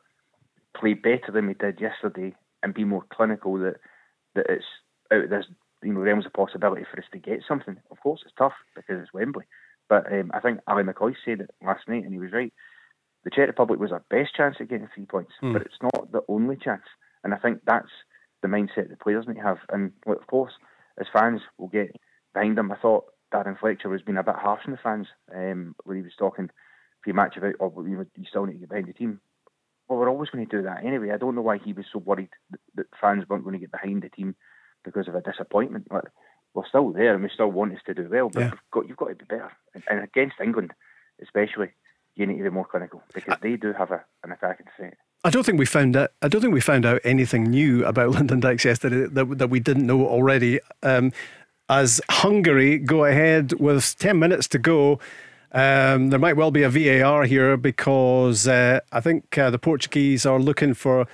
play 0.76 0.94
better 0.94 1.32
than 1.32 1.46
we 1.46 1.54
did 1.54 1.80
yesterday, 1.80 2.34
and 2.62 2.74
be 2.74 2.84
more 2.84 3.04
clinical, 3.12 3.58
that 3.58 3.76
that 4.34 4.46
it's 4.48 4.64
out 5.12 5.24
of 5.24 5.30
this 5.30 5.46
you 5.82 5.92
know 5.92 6.00
realms 6.00 6.26
of 6.26 6.32
possibility 6.32 6.84
for 6.90 6.98
us 6.98 7.06
to 7.12 7.18
get 7.18 7.40
something. 7.46 7.76
Of 7.90 8.00
course, 8.00 8.20
it's 8.24 8.34
tough 8.36 8.52
because 8.74 9.00
it's 9.00 9.14
Wembley, 9.14 9.44
but 9.88 10.10
um, 10.12 10.30
I 10.34 10.40
think 10.40 10.60
Ally 10.68 10.82
McCoist 10.82 11.16
said 11.24 11.40
it 11.40 11.50
last 11.64 11.88
night, 11.88 12.04
and 12.04 12.12
he 12.12 12.18
was 12.18 12.32
right. 12.32 12.52
The 13.24 13.30
Czech 13.30 13.48
Republic 13.48 13.80
was 13.80 13.92
our 13.92 14.04
best 14.10 14.34
chance 14.34 14.56
at 14.60 14.68
getting 14.68 14.88
three 14.94 15.06
points, 15.06 15.32
Hmm. 15.40 15.52
but 15.52 15.62
it's 15.62 15.82
not 15.82 16.12
the 16.12 16.22
only 16.28 16.56
chance. 16.56 16.84
And 17.24 17.34
I 17.34 17.36
think 17.38 17.60
that's 17.66 17.90
the 18.42 18.48
mindset 18.48 18.88
the 18.88 18.96
players 18.96 19.26
need 19.26 19.34
to 19.34 19.42
have. 19.42 19.58
And 19.70 19.92
of 20.06 20.26
course, 20.28 20.52
as 20.98 21.06
fans, 21.12 21.40
we'll 21.58 21.68
get 21.68 21.96
behind 22.32 22.56
them. 22.56 22.70
I 22.70 22.76
thought 22.76 23.06
Darren 23.32 23.58
Fletcher 23.58 23.88
was 23.88 24.02
being 24.02 24.18
a 24.18 24.22
bit 24.22 24.36
harsh 24.36 24.62
on 24.66 24.72
the 24.72 24.78
fans 24.78 25.08
um, 25.34 25.74
when 25.84 25.96
he 25.96 26.02
was 26.02 26.12
talking 26.16 26.48
pre-match 27.02 27.36
about, 27.36 27.54
oh, 27.60 27.72
you 27.82 27.96
know, 27.96 28.06
you 28.16 28.24
still 28.28 28.46
need 28.46 28.54
to 28.54 28.58
get 28.60 28.68
behind 28.68 28.86
the 28.88 28.92
team. 28.92 29.20
Well, 29.88 29.98
we're 29.98 30.08
always 30.08 30.30
going 30.30 30.46
to 30.46 30.56
do 30.56 30.62
that 30.62 30.84
anyway. 30.84 31.10
I 31.10 31.16
don't 31.16 31.34
know 31.34 31.42
why 31.42 31.58
he 31.58 31.72
was 31.72 31.86
so 31.92 31.98
worried 31.98 32.30
that, 32.50 32.60
that 32.76 32.86
fans 33.00 33.24
weren't 33.28 33.44
going 33.44 33.54
to 33.54 33.60
get 33.60 33.70
behind 33.72 34.02
the 34.02 34.08
team 34.10 34.36
because 34.84 35.08
of 35.08 35.14
a 35.14 35.20
disappointment. 35.20 35.90
Like, 35.90 36.04
we're 36.54 36.66
still 36.66 36.92
there 36.92 37.14
and 37.14 37.22
we 37.22 37.30
still 37.32 37.50
want 37.50 37.72
us 37.74 37.80
to 37.86 37.94
do 37.94 38.08
well, 38.10 38.28
but 38.30 38.40
Yeah. 38.40 38.50
you've, 38.50 38.70
got, 38.70 38.88
you've 38.88 38.96
got 38.96 39.08
to 39.08 39.14
be 39.14 39.24
better. 39.24 39.50
And, 39.74 39.82
and 39.88 40.04
against 40.04 40.36
England, 40.42 40.72
especially, 41.22 41.70
you 42.18 42.26
need 42.26 42.38
to 42.38 42.42
be 42.42 42.50
more 42.50 42.64
clinical 42.64 43.00
because 43.14 43.38
they 43.40 43.56
do 43.56 43.72
have 43.72 43.92
a, 43.92 44.04
an 44.24 44.32
attacking 44.32 44.66
threat. 44.76 44.94
I 45.24 45.30
don't 45.30 45.44
think 45.44 45.58
we 45.58 45.66
found 45.66 45.96
out. 45.96 46.10
I 46.20 46.28
don't 46.28 46.40
think 46.40 46.52
we 46.52 46.60
found 46.60 46.84
out 46.84 47.00
anything 47.04 47.44
new 47.44 47.84
about 47.84 48.10
Lyndon 48.14 48.40
Dykes 48.40 48.64
yesterday 48.64 49.06
that, 49.06 49.38
that 49.38 49.48
we 49.48 49.60
didn't 49.60 49.86
know 49.86 50.06
already. 50.06 50.60
Um, 50.82 51.12
as 51.68 52.00
Hungary 52.10 52.78
go 52.78 53.04
ahead 53.04 53.52
with 53.54 53.96
ten 53.98 54.18
minutes 54.18 54.48
to 54.48 54.58
go, 54.58 54.98
um, 55.52 56.10
there 56.10 56.18
might 56.18 56.36
well 56.36 56.50
be 56.50 56.64
a 56.64 56.70
VAR 56.70 57.24
here 57.24 57.56
because 57.56 58.48
uh, 58.48 58.80
I 58.90 59.00
think 59.00 59.38
uh, 59.38 59.50
the 59.50 59.58
Portuguese 59.58 60.26
are 60.26 60.40
looking 60.40 60.74
for. 60.74 61.06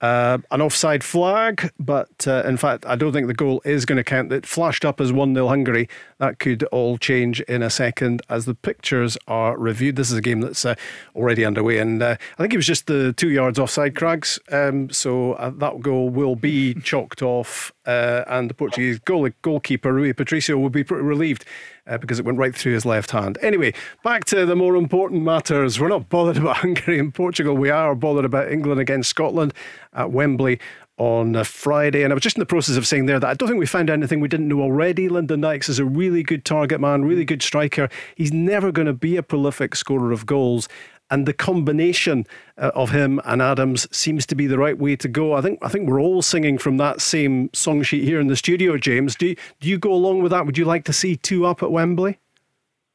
Uh, 0.00 0.38
an 0.52 0.60
offside 0.60 1.02
flag, 1.02 1.72
but 1.80 2.24
uh, 2.28 2.44
in 2.46 2.56
fact, 2.56 2.86
I 2.86 2.94
don't 2.94 3.12
think 3.12 3.26
the 3.26 3.34
goal 3.34 3.60
is 3.64 3.84
going 3.84 3.96
to 3.96 4.04
count. 4.04 4.32
It 4.32 4.46
flashed 4.46 4.84
up 4.84 5.00
as 5.00 5.12
1 5.12 5.34
0 5.34 5.48
Hungary. 5.48 5.88
That 6.18 6.38
could 6.38 6.62
all 6.64 6.98
change 6.98 7.40
in 7.42 7.64
a 7.64 7.70
second 7.70 8.22
as 8.28 8.44
the 8.44 8.54
pictures 8.54 9.18
are 9.26 9.58
reviewed. 9.58 9.96
This 9.96 10.12
is 10.12 10.16
a 10.16 10.20
game 10.20 10.40
that's 10.40 10.64
uh, 10.64 10.76
already 11.16 11.44
underway, 11.44 11.78
and 11.78 12.00
uh, 12.00 12.16
I 12.38 12.42
think 12.42 12.54
it 12.54 12.58
was 12.58 12.66
just 12.66 12.86
the 12.86 13.12
two 13.12 13.30
yards 13.30 13.58
offside, 13.58 13.96
Crags. 13.96 14.38
Um, 14.52 14.88
so 14.90 15.32
uh, 15.32 15.50
that 15.56 15.80
goal 15.80 16.10
will 16.10 16.36
be 16.36 16.74
chalked 16.84 17.20
off, 17.20 17.72
uh, 17.84 18.22
and 18.28 18.48
the 18.48 18.54
Portuguese 18.54 19.00
goal- 19.00 19.30
goalkeeper, 19.42 19.92
Rui 19.92 20.12
Patricio, 20.12 20.58
will 20.58 20.70
be 20.70 20.84
pretty 20.84 21.02
relieved. 21.02 21.44
Uh, 21.88 21.96
because 21.96 22.18
it 22.18 22.24
went 22.26 22.36
right 22.36 22.54
through 22.54 22.74
his 22.74 22.84
left 22.84 23.12
hand. 23.12 23.38
Anyway, 23.40 23.72
back 24.04 24.26
to 24.26 24.44
the 24.44 24.54
more 24.54 24.76
important 24.76 25.22
matters. 25.22 25.80
We're 25.80 25.88
not 25.88 26.10
bothered 26.10 26.36
about 26.42 26.58
Hungary 26.58 26.98
and 26.98 27.14
Portugal. 27.14 27.56
We 27.56 27.70
are 27.70 27.94
bothered 27.94 28.26
about 28.26 28.52
England 28.52 28.78
against 28.78 29.08
Scotland 29.08 29.54
at 29.94 30.12
Wembley 30.12 30.60
on 30.98 31.42
Friday. 31.44 32.02
And 32.02 32.12
I 32.12 32.14
was 32.14 32.22
just 32.22 32.36
in 32.36 32.40
the 32.40 32.46
process 32.46 32.76
of 32.76 32.86
saying 32.86 33.06
there 33.06 33.18
that 33.18 33.30
I 33.30 33.34
don't 33.34 33.48
think 33.48 33.60
we 33.60 33.66
found 33.66 33.88
anything 33.88 34.20
we 34.20 34.28
didn't 34.28 34.48
know 34.48 34.60
already. 34.60 35.08
Lyndon 35.08 35.40
Dykes 35.40 35.68
is 35.68 35.78
a 35.78 35.84
really 35.84 36.22
good 36.22 36.44
target 36.44 36.80
man, 36.80 37.04
really 37.04 37.24
good 37.24 37.42
striker. 37.42 37.88
He's 38.16 38.32
never 38.32 38.70
going 38.72 38.86
to 38.86 38.92
be 38.92 39.16
a 39.16 39.22
prolific 39.22 39.74
scorer 39.74 40.12
of 40.12 40.26
goals. 40.26 40.68
And 41.10 41.26
the 41.26 41.32
combination 41.32 42.26
uh, 42.58 42.70
of 42.74 42.90
him 42.90 43.20
and 43.24 43.40
Adams 43.40 43.88
seems 43.96 44.26
to 44.26 44.34
be 44.34 44.46
the 44.46 44.58
right 44.58 44.78
way 44.78 44.94
to 44.96 45.08
go. 45.08 45.32
I 45.32 45.40
think 45.40 45.58
I 45.62 45.68
think 45.68 45.88
we're 45.88 46.00
all 46.00 46.20
singing 46.20 46.58
from 46.58 46.76
that 46.78 47.00
same 47.00 47.50
song 47.54 47.82
sheet 47.82 48.04
here 48.04 48.20
in 48.20 48.26
the 48.26 48.36
studio, 48.36 48.76
James. 48.76 49.16
Do 49.16 49.28
you, 49.28 49.36
do 49.60 49.68
you 49.68 49.78
go 49.78 49.92
along 49.92 50.22
with 50.22 50.32
that? 50.32 50.44
Would 50.44 50.58
you 50.58 50.66
like 50.66 50.84
to 50.84 50.92
see 50.92 51.16
two 51.16 51.46
up 51.46 51.62
at 51.62 51.70
Wembley? 51.70 52.18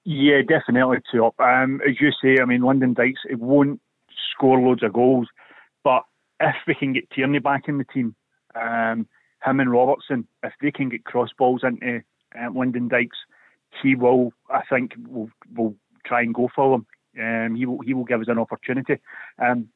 Yeah, 0.05 0.41
definitely 0.47 0.97
two 1.11 1.25
up. 1.25 1.39
Um, 1.39 1.81
as 1.87 1.99
you 1.99 2.11
say, 2.21 2.41
I 2.41 2.45
mean, 2.45 2.61
Lyndon 2.61 2.93
Dykes, 2.93 3.21
it 3.29 3.39
won't 3.39 3.79
score 4.31 4.59
loads 4.59 4.83
of 4.83 4.93
goals, 4.93 5.27
but 5.83 6.03
if 6.39 6.55
we 6.67 6.75
can 6.75 6.93
get 6.93 7.09
Tierney 7.09 7.39
back 7.39 7.67
in 7.67 7.77
the 7.77 7.85
team, 7.85 8.15
um, 8.55 9.07
him 9.45 9.59
and 9.59 9.71
Robertson, 9.71 10.27
if 10.43 10.53
they 10.61 10.71
can 10.71 10.89
get 10.89 11.05
cross 11.05 11.29
balls 11.37 11.61
into 11.63 12.03
um, 12.39 12.57
Lyndon 12.57 12.89
Dykes, 12.89 13.17
he 13.81 13.95
will, 13.95 14.33
I 14.49 14.61
think, 14.69 14.93
will 15.07 15.29
will 15.55 15.75
try 16.05 16.21
and 16.21 16.33
go 16.33 16.49
for 16.53 16.71
them. 16.71 16.85
Um, 17.19 17.55
he 17.55 17.65
will 17.65 17.79
he 17.81 17.93
will 17.93 18.05
give 18.05 18.21
us 18.21 18.27
an 18.27 18.39
opportunity. 18.39 18.97
Um, 19.39 19.69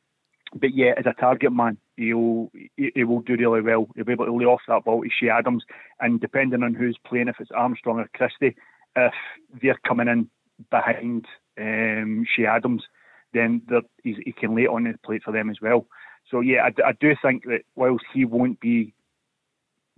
but 0.54 0.74
yeah, 0.74 0.94
as 0.98 1.06
a 1.06 1.14
target 1.20 1.52
man, 1.52 1.78
he'll 1.98 2.50
he, 2.76 2.92
he 2.96 3.04
will 3.04 3.22
do 3.22 3.36
really 3.36 3.62
well. 3.62 3.88
He'll 3.96 4.06
be 4.06 4.14
able 4.14 4.26
to 4.26 4.36
lay 4.36 4.46
off 4.46 4.62
that 4.68 4.86
ball 4.86 5.04
to 5.04 5.10
Che 5.10 5.30
Adams, 5.30 5.64
and 6.00 6.20
depending 6.20 6.64
on 6.64 6.74
who's 6.74 6.98
playing, 7.06 7.28
if 7.28 7.36
it's 7.40 7.52
Armstrong 7.52 8.00
or 8.00 8.10
Christie, 8.14 8.56
if 8.96 9.14
they're 9.62 9.80
coming 9.88 10.08
in 10.08 10.30
behind 10.70 11.26
um, 11.60 12.26
Che 12.36 12.46
Adams, 12.46 12.84
then 13.34 13.62
he 14.04 14.32
can 14.32 14.56
lay 14.56 14.64
it 14.64 14.70
on 14.70 14.84
the 14.86 14.98
plate 15.04 15.24
for 15.24 15.32
them 15.32 15.50
as 15.50 15.58
well. 15.62 15.88
So 16.30 16.42
yeah, 16.42 16.70
I 16.86 16.92
do 17.00 17.16
think 17.22 17.46
that 17.46 17.62
whilst 17.76 18.06
he 18.14 18.26
won't 18.26 18.60
be 18.60 18.94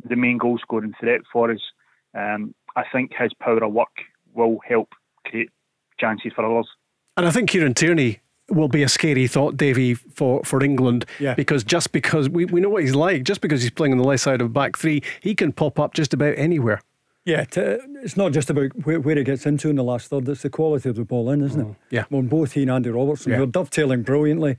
the 0.07 0.16
main 0.16 0.38
goal 0.38 0.57
scoring 0.60 0.94
threat 0.99 1.22
for 1.32 1.52
us, 1.52 1.61
um, 2.14 2.53
I 2.76 2.84
think 2.91 3.11
his 3.18 3.34
power 3.34 3.64
of 3.64 3.74
work 3.74 3.88
will 4.34 4.60
help 4.68 4.90
create 5.26 5.49
chances 5.99 6.32
for 6.36 6.45
others. 6.45 6.70
And 7.19 7.27
I 7.27 7.31
think 7.31 7.49
Kieran 7.49 7.73
Tierney 7.73 8.19
will 8.47 8.69
be 8.69 8.81
a 8.81 8.87
scary 8.87 9.27
thought, 9.27 9.57
Davie, 9.57 9.93
for, 9.93 10.41
for 10.45 10.63
England. 10.63 11.03
Yeah. 11.19 11.33
Because 11.35 11.65
just 11.65 11.91
because 11.91 12.29
we, 12.29 12.45
we 12.45 12.61
know 12.61 12.69
what 12.69 12.83
he's 12.83 12.95
like, 12.95 13.23
just 13.23 13.41
because 13.41 13.61
he's 13.61 13.71
playing 13.71 13.91
on 13.91 13.97
the 13.97 14.05
left 14.05 14.23
side 14.23 14.39
of 14.39 14.53
back 14.53 14.77
three, 14.77 15.03
he 15.19 15.35
can 15.35 15.51
pop 15.51 15.79
up 15.79 15.93
just 15.93 16.13
about 16.13 16.35
anywhere. 16.37 16.81
Yeah, 17.25 17.43
to, 17.43 17.81
it's 18.01 18.15
not 18.15 18.31
just 18.31 18.49
about 18.49 18.71
where, 18.85 19.01
where 19.01 19.17
it 19.17 19.25
gets 19.25 19.45
into 19.45 19.69
in 19.69 19.75
the 19.75 19.83
last 19.83 20.07
third, 20.07 20.29
it's 20.29 20.43
the 20.43 20.49
quality 20.49 20.87
of 20.87 20.95
the 20.95 21.03
ball 21.03 21.29
in, 21.29 21.41
isn't 21.41 21.59
it? 21.59 21.67
Mm, 21.67 21.75
yeah. 21.89 22.05
Well, 22.09 22.21
both 22.21 22.53
he 22.53 22.61
and 22.61 22.71
Andy 22.71 22.89
Robertson, 22.89 23.33
Yeah. 23.33 23.39
they're 23.39 23.47
dovetailing 23.47 24.03
brilliantly. 24.03 24.55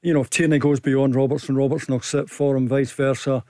You 0.00 0.14
know, 0.14 0.20
if 0.20 0.30
Tierney 0.30 0.60
goes 0.60 0.78
beyond 0.78 1.16
Robertson, 1.16 1.56
Robertson 1.56 1.94
will 1.94 2.00
sit 2.00 2.30
for 2.30 2.56
him, 2.56 2.68
vice 2.68 2.92
versa. 2.92 3.42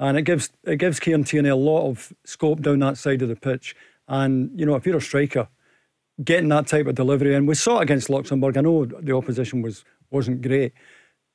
And 0.00 0.18
it 0.18 0.22
gives 0.22 0.50
it 0.64 0.78
gives 0.78 0.98
Kieran 0.98 1.22
Tierney 1.22 1.50
a 1.50 1.56
lot 1.56 1.88
of 1.88 2.12
scope 2.24 2.62
down 2.62 2.80
that 2.80 2.98
side 2.98 3.22
of 3.22 3.28
the 3.28 3.36
pitch. 3.36 3.76
And, 4.08 4.50
you 4.58 4.66
know, 4.66 4.74
if 4.74 4.86
you're 4.86 4.96
a 4.96 5.00
striker, 5.00 5.46
getting 6.24 6.48
that 6.48 6.66
type 6.66 6.86
of 6.86 6.94
delivery, 6.94 7.34
and 7.34 7.46
we 7.46 7.54
saw 7.54 7.78
it 7.78 7.84
against 7.84 8.10
Luxembourg. 8.10 8.56
I 8.56 8.60
know 8.60 8.84
the 8.84 9.14
opposition 9.14 9.62
was, 9.62 9.84
wasn't 10.10 10.42
great, 10.42 10.72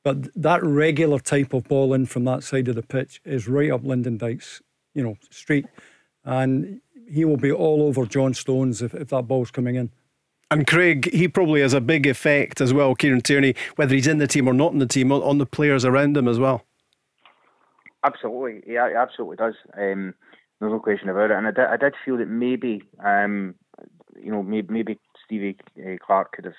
but 0.04 0.28
that 0.42 0.64
regular 0.64 1.20
type 1.20 1.54
of 1.54 1.64
ball 1.66 1.94
in 1.94 2.06
from 2.06 2.26
that 2.26 2.44
side 2.44 2.68
of 2.68 2.76
the 2.76 2.84
pitch 2.84 3.22
is 3.24 3.48
right 3.48 3.72
up 3.72 3.84
Lyndon 3.84 4.18
Dykes, 4.18 4.62
you 4.94 5.04
know, 5.04 5.16
street. 5.30 5.66
And 6.26 6.82
he 7.10 7.26
will 7.26 7.38
be 7.38 7.52
all 7.52 7.84
over 7.84 8.06
John 8.06 8.34
Stones 8.34 8.82
if, 8.82 8.94
if 8.94 9.10
that 9.10 9.28
ball's 9.28 9.52
coming 9.52 9.76
in. 9.76 9.92
And 10.52 10.68
Craig, 10.68 11.12
he 11.14 11.28
probably 11.28 11.62
has 11.62 11.74
a 11.74 11.82
big 11.82 12.06
effect 12.06 12.62
as 12.62 12.74
well, 12.74 12.94
Kieran 12.96 13.22
Tierney, 13.22 13.56
whether 13.76 13.96
he's 13.96 14.08
in 14.08 14.20
the 14.20 14.28
team 14.28 14.48
or 14.48 14.54
not 14.54 14.74
in 14.74 14.80
the 14.80 14.86
team, 14.86 15.12
on, 15.12 15.22
on 15.24 15.38
the 15.38 15.46
players 15.46 15.84
around 15.86 16.16
him 16.16 16.28
as 16.28 16.38
well. 16.38 16.64
Absolutely, 18.04 18.62
yeah, 18.72 18.88
it 18.88 18.96
absolutely 18.96 19.38
does. 19.38 19.56
Um, 19.78 20.14
there's 20.60 20.72
no 20.72 20.80
question 20.80 21.10
about 21.10 21.32
it. 21.32 21.38
And 21.38 21.48
I 21.48 21.52
did, 21.52 21.66
I 21.66 21.78
did 21.78 21.94
feel 22.06 22.18
that 22.18 22.28
maybe, 22.28 22.84
um, 23.04 23.56
you 24.22 24.32
know, 24.32 24.44
maybe, 24.44 24.74
maybe 24.74 25.00
Stevie 25.26 25.58
uh, 25.80 25.98
Clarke 26.06 26.34
could 26.34 26.46
have 26.46 26.54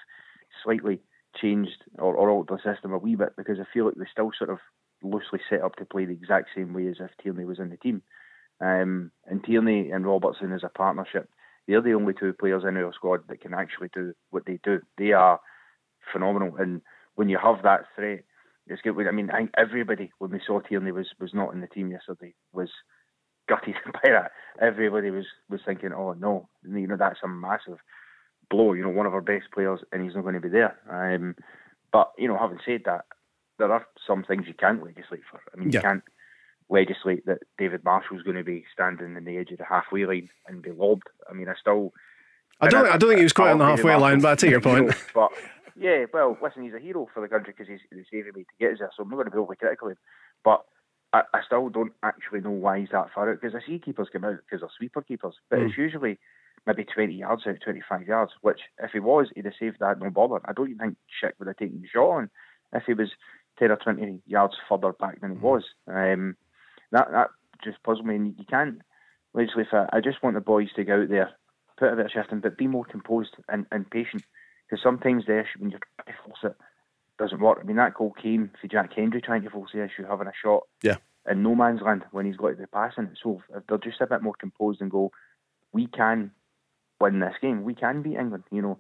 slightly 0.63 1.01
changed 1.41 1.85
or, 1.99 2.15
or 2.15 2.31
altered 2.31 2.59
the 2.59 2.75
system 2.75 2.93
a 2.93 2.99
wee 2.99 3.17
bit 3.17 3.37
because 3.37 3.59
I 3.61 3.65
feel 3.73 3.87
like 3.87 3.95
they 3.95 4.05
still 4.11 4.31
sort 4.37 4.51
of 4.51 4.59
loosely 5.03 5.41
set 5.49 5.63
up 5.63 5.77
to 5.77 5.85
play 5.85 6.05
the 6.05 6.13
exact 6.13 6.51
same 6.55 6.73
way 6.73 6.87
as 6.87 6.97
if 7.01 7.11
Tierney 7.23 7.45
was 7.45 7.59
in 7.59 7.71
the 7.71 7.77
team. 7.77 8.03
Um, 8.61 9.11
and 9.27 9.43
Tierney 9.45 9.91
and 9.91 10.07
Robertson 10.07 10.53
as 10.53 10.63
a 10.65 10.69
partnership, 10.69 11.29
they're 11.67 11.83
the 11.83 11.95
only 11.95 12.15
two 12.15 12.33
players 12.33 12.63
in 12.67 12.77
our 12.77 12.93
squad 12.93 13.23
that 13.29 13.41
can 13.41 13.55
actually 13.55 13.89
do 13.93 14.15
what 14.31 14.45
they 14.47 14.59
do. 14.63 14.81
They 14.97 15.13
are 15.13 15.41
phenomenal. 16.13 16.57
And 16.57 16.83
when 17.17 17.29
you 17.29 17.39
have 17.43 17.63
that 17.63 17.87
threat, 17.97 18.25
it's 18.67 18.83
good. 18.83 18.97
I 19.07 19.11
mean, 19.11 19.31
I 19.31 19.39
think 19.39 19.51
everybody 19.57 20.11
when 20.19 20.31
we 20.31 20.41
saw 20.47 20.61
Tierney 20.61 20.93
was 20.93 21.09
was 21.21 21.35
not 21.35 21.53
in 21.53 21.61
the 21.61 21.67
team 21.67 21.91
yesterday 21.91 22.35
was 22.53 22.71
gutted 23.49 23.75
by 23.93 24.11
that. 24.11 24.33
Everybody 24.61 25.11
was 25.11 25.27
was 25.49 25.61
thinking, 25.65 25.93
oh 25.93 26.13
no, 26.13 26.49
you 26.69 26.87
know 26.87 26.97
that's 26.97 27.21
a 27.25 27.29
massive 27.29 27.79
blow. 28.51 28.73
You 28.73 28.83
know, 28.83 28.91
one 28.91 29.07
of 29.07 29.15
our 29.15 29.21
best 29.21 29.47
players, 29.53 29.81
and 29.93 30.03
he's 30.05 30.15
not 30.15 30.23
going 30.23 30.35
to 30.35 30.41
be 30.41 30.49
there. 30.49 30.77
Um, 30.91 31.35
but 31.93 32.13
you 32.19 32.29
know, 32.29 32.39
having 32.39 32.59
said 32.65 32.83
that, 32.87 33.05
there 33.59 33.73
are 33.73 33.87
some 34.07 34.25
things 34.25 34.45
you 34.47 34.55
can't 34.55 34.83
legislate 34.83 35.23
for. 35.31 35.41
I 35.53 35.59
mean, 35.59 35.71
Yeah. 35.71 35.79
you 35.79 35.83
can't 35.83 36.03
legislate 36.71 37.27
that 37.27 37.39
David 37.59 37.85
Marshall's 37.85 38.23
going 38.23 38.37
to 38.37 38.45
be 38.45 38.65
standing 38.73 39.17
in 39.17 39.25
the 39.25 39.37
edge 39.37 39.51
of 39.51 39.59
the 39.59 39.65
halfway 39.65 40.07
line 40.07 40.29
and 40.47 40.63
be 40.63 40.71
lobbed. 40.73 41.09
I 41.31 41.35
mean, 41.35 41.49
I 41.49 41.55
still. 41.61 41.93
I 42.61 42.69
don't, 42.69 42.87
I 42.87 42.97
don't 42.97 43.11
think 43.11 43.19
he 43.19 43.25
was 43.25 43.33
quite 43.33 43.51
on 43.51 43.59
the 43.59 43.65
halfway 43.67 43.95
line, 43.97 44.21
but 44.21 44.31
I 44.31 44.35
take 44.37 44.51
your 44.51 44.61
point. 44.63 44.93
but 45.15 45.31
yeah, 45.77 46.05
well, 46.13 46.39
listen, 46.41 46.63
he's 46.63 46.73
a 46.75 46.79
hero 46.79 47.09
for 47.13 47.21
the 47.21 47.29
country 47.29 47.53
because 47.57 47.69
he's, 47.69 47.81
he's 47.93 48.07
saving 48.11 48.33
me 48.35 48.43
to 48.45 48.49
get 48.61 48.73
us 48.73 48.79
there, 48.79 48.91
so 48.97 49.03
I'm 49.03 49.09
not 49.11 49.17
going 49.17 49.27
to 49.27 49.33
be 49.33 49.39
overly 49.39 49.57
critical 49.57 49.89
of 49.89 49.93
him. 49.93 49.99
But 50.45 50.65
I, 51.15 51.23
I 51.33 51.41
still 51.47 51.69
don't 51.69 51.93
actually 52.03 52.41
know 52.41 52.51
why 52.51 52.81
he's 52.81 52.89
that 52.91 53.07
far 53.15 53.31
out 53.31 53.41
because 53.41 53.55
I 53.55 53.65
see 53.65 53.79
keepers 53.79 54.09
come 54.13 54.25
out 54.25 54.39
because 54.45 54.61
they're 54.61 54.77
sweeper 54.77 55.01
keepers, 55.01 55.37
but 55.49 55.61
Hmm. 55.61 55.67
it's 55.67 55.79
usually 55.79 56.19
maybe 56.67 56.85
20 56.85 57.15
yards 57.15 57.47
out, 57.47 57.57
25 57.65 58.07
yards, 58.09 58.33
which 58.41 58.61
if 58.83 58.91
he 58.91 58.99
was, 58.99 59.31
he'd 59.35 59.45
have 59.45 59.55
saved 59.59 59.77
that 59.79 60.01
no 60.01 60.11
bother. 60.11 60.41
I 60.45 60.53
don't 60.53 60.71
even 60.71 60.79
think 60.79 60.97
Schick 61.23 61.33
would 61.39 61.47
have 61.47 61.57
taken 61.57 61.81
the 61.81 61.89
shot 61.89 62.11
on 62.11 62.31
if 62.73 62.83
he 62.87 62.95
was 62.95 63.11
10 63.61 63.71
or 63.71 63.77
20 63.77 64.23
yards 64.27 64.55
further 64.69 64.93
back 64.93 65.21
than 65.21 65.31
he 65.31 65.37
Hmm. 65.37 65.45
was. 65.45 65.63
Um, 65.87 66.37
that 66.91 67.11
that 67.13 67.31
just 67.63 67.83
puzzled 67.85 68.07
me, 68.07 68.17
and 68.17 68.35
you 68.37 68.45
can't 68.51 68.83
legislate 69.35 69.69
for 69.71 69.89
I 69.93 70.01
just 70.01 70.23
want 70.23 70.35
the 70.35 70.41
boys 70.41 70.73
to 70.75 70.85
go 70.85 71.03
out 71.03 71.09
there, 71.09 71.31
put 71.79 71.93
a 71.93 71.97
bit 71.97 72.07
of 72.07 72.11
shift 72.11 72.33
in, 72.33 72.41
but 72.41 72.59
be 72.59 72.67
more 72.67 72.85
composed 72.85 73.37
and, 73.49 73.67
and 73.71 73.89
patient 73.89 74.25
because 74.69 74.83
sometimes 74.83 75.27
the 75.27 75.39
issue 75.39 75.61
when 75.61 75.71
you're 75.71 75.81
trying 75.97 76.17
to 76.17 76.23
force 76.25 76.39
it 76.43 76.57
doesn't 77.19 77.41
work. 77.41 77.59
I 77.61 77.65
mean, 77.65 77.77
that 77.77 77.95
goal 77.95 78.13
came 78.21 78.51
for 78.61 78.67
Jack 78.69 78.93
Hendry 78.95 79.21
trying 79.21 79.43
to 79.43 79.51
force 79.51 79.71
the 79.73 79.85
issue, 79.85 80.05
having 80.09 80.27
a 80.27 80.33
shot 80.43 80.65
Yeah. 80.83 80.97
in 81.31 81.43
no 81.43 81.55
man's 81.55 81.81
land 81.81 82.05
when 82.11 82.27
he's 82.27 82.37
got 82.37 82.49
to 82.51 82.57
be 82.57 82.67
passing. 82.67 83.11
So 83.23 83.43
if 83.55 83.67
they're 83.67 83.79
just 83.79 84.01
a 84.01 84.07
bit 84.07 84.23
more 84.23 84.35
composed 84.39 84.81
and 84.81 84.91
go, 84.91 85.13
we 85.73 85.87
can 85.87 86.33
win 87.01 87.21
this 87.21 87.35
game, 87.41 87.65
we 87.65 87.75
can 87.75 88.03
beat 88.03 88.17
England, 88.17 88.45
you 88.51 88.63
know. 88.63 88.79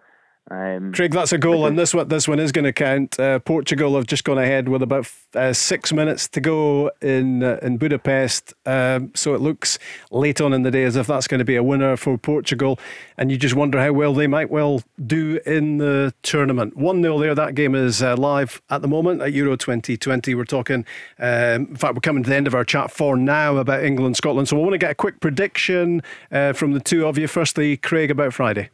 Um, 0.50 0.92
Craig, 0.92 1.12
that's 1.12 1.32
a 1.32 1.38
goal, 1.38 1.64
and 1.64 1.78
this 1.78 1.94
one, 1.94 2.08
this 2.08 2.28
one 2.28 2.38
is 2.38 2.52
going 2.52 2.66
to 2.66 2.72
count. 2.72 3.18
Uh, 3.18 3.38
Portugal 3.38 3.96
have 3.96 4.06
just 4.06 4.24
gone 4.24 4.36
ahead 4.36 4.68
with 4.68 4.82
about 4.82 5.10
uh, 5.34 5.54
six 5.54 5.90
minutes 5.90 6.28
to 6.28 6.40
go 6.40 6.90
in 7.00 7.42
uh, 7.42 7.58
in 7.62 7.78
Budapest, 7.78 8.52
um, 8.66 9.10
so 9.14 9.34
it 9.34 9.40
looks 9.40 9.78
late 10.10 10.42
on 10.42 10.52
in 10.52 10.60
the 10.60 10.70
day 10.70 10.84
as 10.84 10.96
if 10.96 11.06
that's 11.06 11.26
going 11.26 11.38
to 11.38 11.46
be 11.46 11.56
a 11.56 11.62
winner 11.62 11.96
for 11.96 12.18
Portugal, 12.18 12.78
and 13.16 13.30
you 13.30 13.38
just 13.38 13.54
wonder 13.54 13.80
how 13.80 13.92
well 13.92 14.12
they 14.12 14.26
might 14.26 14.50
well 14.50 14.82
do 15.06 15.40
in 15.46 15.78
the 15.78 16.12
tournament. 16.22 16.76
One 16.76 17.00
0 17.00 17.18
there. 17.20 17.34
That 17.34 17.54
game 17.54 17.74
is 17.74 18.02
uh, 18.02 18.14
live 18.14 18.60
at 18.68 18.82
the 18.82 18.88
moment 18.88 19.22
at 19.22 19.32
Euro 19.32 19.56
2020. 19.56 20.34
We're 20.34 20.44
talking. 20.44 20.84
Um, 21.18 21.68
in 21.68 21.76
fact, 21.76 21.94
we're 21.94 22.00
coming 22.00 22.22
to 22.22 22.28
the 22.28 22.36
end 22.36 22.46
of 22.46 22.54
our 22.54 22.64
chat 22.64 22.90
for 22.90 23.16
now 23.16 23.56
about 23.56 23.82
England 23.82 24.18
Scotland. 24.18 24.48
So 24.48 24.56
we 24.56 24.62
want 24.62 24.74
to 24.74 24.78
get 24.78 24.90
a 24.90 24.94
quick 24.94 25.20
prediction 25.20 26.02
uh, 26.30 26.52
from 26.52 26.72
the 26.72 26.80
two 26.80 27.06
of 27.06 27.16
you. 27.16 27.28
Firstly, 27.28 27.78
Craig 27.78 28.10
about 28.10 28.34
Friday. 28.34 28.68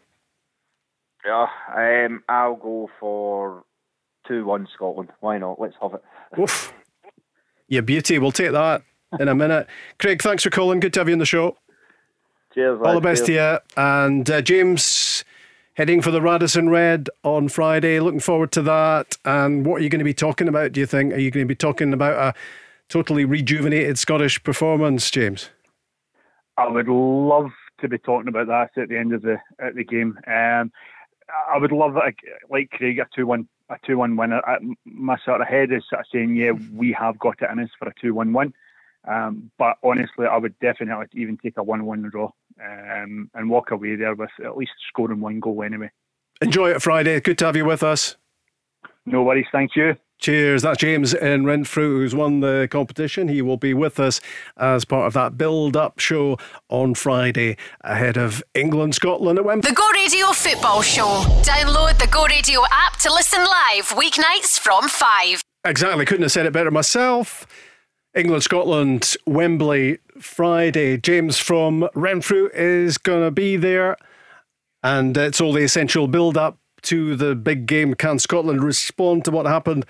Yeah, 1.24 1.46
um, 1.76 2.22
I'll 2.28 2.56
go 2.56 2.90
for 2.98 3.64
2 4.28 4.44
1 4.44 4.68
Scotland. 4.74 5.10
Why 5.20 5.38
not? 5.38 5.60
Let's 5.60 5.74
have 5.80 5.94
it. 5.94 6.02
Oof. 6.38 6.72
Yeah, 7.68 7.80
beauty. 7.80 8.18
We'll 8.18 8.32
take 8.32 8.52
that 8.52 8.82
in 9.18 9.28
a 9.28 9.34
minute. 9.34 9.66
Craig, 9.98 10.22
thanks 10.22 10.42
for 10.42 10.50
calling. 10.50 10.80
Good 10.80 10.92
to 10.94 11.00
have 11.00 11.08
you 11.08 11.14
on 11.14 11.18
the 11.18 11.26
show. 11.26 11.56
Cheers. 12.54 12.80
All 12.84 13.00
the 13.00 13.00
lads. 13.00 13.20
best 13.20 13.26
to 13.26 13.32
you. 13.32 13.58
And 13.76 14.28
uh, 14.28 14.42
James, 14.42 15.24
heading 15.74 16.02
for 16.02 16.10
the 16.10 16.20
Radisson 16.20 16.68
Red 16.68 17.08
on 17.22 17.48
Friday. 17.48 18.00
Looking 18.00 18.20
forward 18.20 18.52
to 18.52 18.62
that. 18.62 19.16
And 19.24 19.64
what 19.64 19.80
are 19.80 19.84
you 19.84 19.88
going 19.88 20.00
to 20.00 20.04
be 20.04 20.14
talking 20.14 20.48
about, 20.48 20.72
do 20.72 20.80
you 20.80 20.86
think? 20.86 21.14
Are 21.14 21.18
you 21.18 21.30
going 21.30 21.46
to 21.46 21.48
be 21.48 21.54
talking 21.54 21.92
about 21.92 22.14
a 22.14 22.38
totally 22.88 23.24
rejuvenated 23.24 23.98
Scottish 23.98 24.42
performance, 24.42 25.10
James? 25.10 25.50
I 26.56 26.68
would 26.68 26.88
love 26.88 27.50
to 27.80 27.88
be 27.88 27.98
talking 27.98 28.28
about 28.28 28.48
that 28.48 28.80
at 28.80 28.88
the 28.88 28.98
end 28.98 29.14
of 29.14 29.22
the 29.22 29.38
at 29.58 29.74
the 29.74 29.84
game. 29.84 30.18
Um, 30.26 30.72
I 31.52 31.58
would 31.58 31.72
love 31.72 31.96
it, 31.96 32.14
like 32.48 32.70
Craig, 32.70 32.98
a 32.98 33.06
two 33.14 33.26
one 33.26 33.48
a 33.68 33.76
two 33.86 33.98
one 33.98 34.16
win. 34.16 34.32
I, 34.32 34.56
my 34.84 35.16
sort 35.24 35.40
of 35.40 35.46
head 35.46 35.72
is 35.72 35.84
sort 35.88 36.00
of 36.00 36.06
saying, 36.12 36.34
yeah, 36.34 36.52
we 36.74 36.92
have 36.92 37.18
got 37.18 37.40
it 37.40 37.50
in 37.50 37.60
us 37.60 37.70
for 37.78 37.88
a 37.88 37.94
two 38.00 38.14
one 38.14 38.32
win. 38.32 38.52
Um, 39.08 39.50
but 39.58 39.76
honestly, 39.82 40.26
I 40.26 40.36
would 40.36 40.58
definitely 40.58 41.06
even 41.14 41.38
take 41.38 41.56
a 41.56 41.62
one 41.62 41.86
one 41.86 42.02
draw 42.02 42.30
um, 42.62 43.30
and 43.34 43.48
walk 43.48 43.70
away 43.70 43.96
there 43.96 44.14
with 44.14 44.30
at 44.44 44.56
least 44.56 44.72
scoring 44.88 45.20
one 45.20 45.40
goal 45.40 45.62
anyway. 45.62 45.90
Enjoy 46.42 46.70
it 46.70 46.82
Friday. 46.82 47.20
Good 47.20 47.38
to 47.38 47.46
have 47.46 47.56
you 47.56 47.64
with 47.64 47.82
us. 47.82 48.16
No 49.06 49.22
worries. 49.22 49.46
Thank 49.52 49.76
you. 49.76 49.96
Cheers. 50.20 50.60
That's 50.62 50.78
James 50.78 51.14
in 51.14 51.46
Renfrew 51.46 51.98
who's 51.98 52.14
won 52.14 52.40
the 52.40 52.68
competition. 52.70 53.28
He 53.28 53.40
will 53.40 53.56
be 53.56 53.72
with 53.72 53.98
us 53.98 54.20
as 54.58 54.84
part 54.84 55.06
of 55.06 55.14
that 55.14 55.38
build 55.38 55.78
up 55.78 55.98
show 55.98 56.36
on 56.68 56.94
Friday 56.94 57.56
ahead 57.80 58.18
of 58.18 58.42
England 58.54 58.94
Scotland 58.94 59.38
at 59.38 59.46
Wembley. 59.46 59.70
The 59.70 59.74
Go 59.74 59.88
Radio 59.94 60.26
Football 60.32 60.82
Show. 60.82 61.24
Download 61.42 61.98
the 61.98 62.06
Go 62.06 62.26
Radio 62.26 62.60
app 62.70 62.98
to 62.98 63.10
listen 63.10 63.40
live 63.40 63.88
weeknights 63.88 64.58
from 64.58 64.88
5. 64.88 65.42
Exactly. 65.64 66.04
Couldn't 66.04 66.24
have 66.24 66.32
said 66.32 66.44
it 66.44 66.52
better 66.52 66.70
myself. 66.70 67.46
England 68.14 68.42
Scotland, 68.42 69.16
Wembley, 69.26 69.98
Friday. 70.20 70.98
James 70.98 71.38
from 71.38 71.88
Renfrew 71.94 72.50
is 72.52 72.98
going 72.98 73.24
to 73.24 73.30
be 73.30 73.56
there. 73.56 73.96
And 74.82 75.16
it's 75.16 75.40
all 75.40 75.52
the 75.52 75.62
essential 75.62 76.08
build 76.08 76.36
up 76.36 76.58
to 76.82 77.16
the 77.16 77.34
big 77.34 77.66
game. 77.66 77.94
Can 77.94 78.18
Scotland 78.18 78.62
respond 78.62 79.24
to 79.24 79.30
what 79.30 79.46
happened 79.46 79.84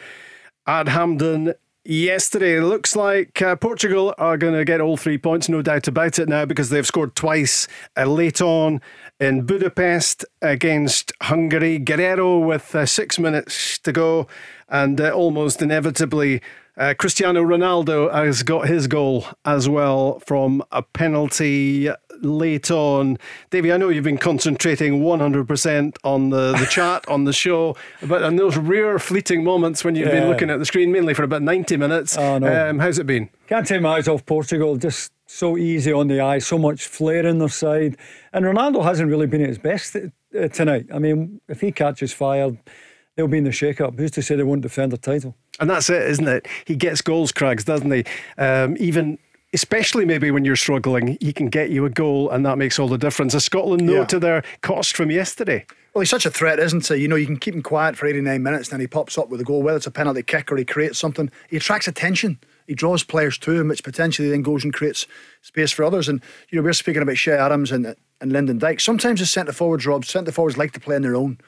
at 0.67 0.89
Hampden 0.89 1.55
yesterday? 1.85 2.57
It 2.57 2.63
looks 2.63 2.95
like 2.95 3.41
uh, 3.43 3.57
Portugal 3.57 4.15
are 4.19 4.37
going 4.37 4.55
to 4.55 4.65
get 4.65 4.81
all 4.81 4.97
three 4.97 5.19
points, 5.19 5.49
no 5.49 5.63
doubt 5.63 5.89
about 5.89 6.19
it 6.19 6.29
now, 6.29 6.45
because 6.45 6.71
they've 6.71 6.87
scored 6.87 7.15
twice 7.15 7.69
uh, 7.97 8.05
late 8.05 8.41
on 8.41 8.81
in 9.19 9.47
Budapest 9.47 10.25
against 10.43 11.13
Hungary. 11.23 11.79
Guerreiro 11.79 12.45
with 12.45 12.75
uh, 12.75 12.87
six 12.87 13.19
minutes 13.19 13.79
to 13.79 13.93
go, 13.93 14.27
and 14.69 15.01
uh, 15.01 15.11
almost 15.11 15.63
inevitably. 15.63 16.41
Uh, 16.77 16.95
Cristiano 16.97 17.43
Ronaldo 17.43 18.11
has 18.11 18.43
got 18.43 18.67
his 18.67 18.87
goal 18.87 19.27
as 19.45 19.69
well 19.69 20.19
from 20.21 20.63
a 20.73 20.81
penalty 20.81 21.91
late 22.23 22.71
on. 22.71 23.19
Davie, 23.51 23.73
I 23.73 23.77
know 23.77 23.89
you've 23.89 24.05
been 24.05 24.19
concentrating 24.19 25.01
100% 25.03 25.97
on 26.05 26.31
the, 26.31 26.53
the 26.53 26.67
chat, 26.71 27.07
on 27.09 27.25
the 27.25 27.33
show, 27.33 27.77
but 28.03 28.23
in 28.23 28.37
those 28.37 28.57
rare 28.57 28.99
fleeting 28.99 29.45
moments 29.45 29.85
when 29.85 29.95
you've 29.95 30.11
been 30.11 30.29
looking 30.29 30.51
at 30.51 30.59
the 30.59 30.65
screen, 30.67 30.93
mainly 30.93 31.15
for 31.15 31.23
about 31.23 31.43
90 31.43 31.77
minutes, 31.77 32.17
Oh, 32.17 32.39
no. 32.39 32.71
um, 32.71 32.79
how's 32.79 32.99
it 32.99 33.07
been? 33.07 33.29
Can't 33.49 33.67
take 33.67 33.81
my 33.83 33.97
eyes 33.97 34.09
off 34.09 34.25
Portugal. 34.27 34.77
Just 34.77 35.13
so 35.27 35.57
easy 35.57 35.93
on 35.93 36.09
the 36.09 36.21
eye, 36.21 36.39
so 36.39 36.59
much 36.59 36.87
flair 36.87 37.27
in 37.27 37.39
their 37.39 37.49
side. 37.49 37.97
And 38.33 38.45
Ronaldo 38.45 38.83
hasn't 38.85 39.09
really 39.11 39.27
been 39.27 39.43
at 39.43 39.49
his 39.49 39.59
best 39.59 39.97
uh, 39.97 40.49
tonight. 40.49 40.87
I 40.93 40.99
mean, 40.99 41.41
if 41.49 41.61
he 41.61 41.71
catches 41.73 42.13
fire, 42.13 42.51
they'll 43.17 43.29
be 43.29 43.39
in 43.39 43.45
the 43.45 43.53
shake 43.53 43.81
up. 43.81 43.97
Who's 43.97 44.11
to 44.13 44.23
say 44.23 44.37
they 44.37 44.43
won't 44.43 44.63
defend 44.63 44.93
the 44.93 44.99
title? 44.99 45.37
And 45.59 45.69
that's 45.69 45.91
it, 45.91 46.03
isn't 46.03 46.27
it? 46.27 46.47
He 46.65 46.75
gets 46.75 47.01
goals, 47.03 47.33
Craigs, 47.33 47.65
doesn't 47.65 47.91
he? 47.91 48.05
Um, 48.39 48.77
even. 48.81 49.19
Especially 49.53 50.05
maybe 50.05 50.31
when 50.31 50.45
you're 50.45 50.55
struggling, 50.55 51.19
he 51.21 51.33
can 51.33 51.49
get 51.49 51.71
you 51.71 51.85
a 51.85 51.91
goal, 51.91 52.31
and 52.31 52.47
that 52.47 52.57
makes 52.57 52.79
all 52.79 52.87
the 52.87 52.97
difference. 52.99 53.35
As 53.35 53.45
Scotland 53.45 53.85
know 53.85 53.95
Yeah. 54.01 54.05
to 54.05 54.19
their 54.21 54.43
cost 54.63 54.97
from 54.97 55.11
yesterday. 55.11 55.67
Well, 55.93 56.03
he's 56.03 56.11
such 56.11 56.25
a 56.25 56.31
threat, 56.31 56.61
isn't 56.61 56.87
he? 56.87 56.95
You 56.97 57.09
know, 57.09 57.17
you 57.17 57.27
can 57.27 57.37
keep 57.37 57.55
him 57.55 57.63
quiet 57.63 57.97
for 57.97 58.07
89 58.07 58.45
minutes, 58.45 58.69
and 58.69 58.75
then 58.75 58.81
he 58.81 58.87
pops 58.87 59.19
up 59.19 59.29
with 59.29 59.41
a 59.41 59.45
goal, 59.45 59.63
whether 59.63 59.77
it's 59.77 59.89
a 59.89 59.91
penalty 59.91 60.23
kick 60.23 60.53
or 60.53 60.57
he 60.57 60.65
creates 60.65 61.01
something. 61.01 61.33
He 61.49 61.57
attracts 61.57 61.89
attention. 61.89 62.39
He 62.69 62.75
draws 62.77 63.03
players 63.03 63.37
to 63.39 63.51
him, 63.51 63.67
which 63.67 63.83
potentially 63.83 64.31
then 64.31 64.43
goes 64.43 64.63
and 64.63 64.73
creates 64.73 65.09
space 65.43 65.73
for 65.73 65.83
others. 65.85 66.09
And, 66.09 66.23
you 66.51 66.57
know, 66.57 66.63
we're 66.63 66.73
speaking 66.73 67.03
about 67.03 67.17
Che 67.17 67.33
Adams 67.33 67.73
and, 67.73 67.97
and 68.21 68.33
Lyndon 68.33 68.59
Dyke. 68.59 68.79
Sometimes 68.79 69.19
the 69.19 69.27
centre 69.27 69.53
forwards, 69.53 69.85
Rob, 69.85 70.05
centre 70.05 70.31
forwards 70.31 70.57
like 70.57 70.71
to 70.73 70.81
play 70.81 70.95
on 70.95 71.03
their 71.03 71.17
own. 71.17 71.39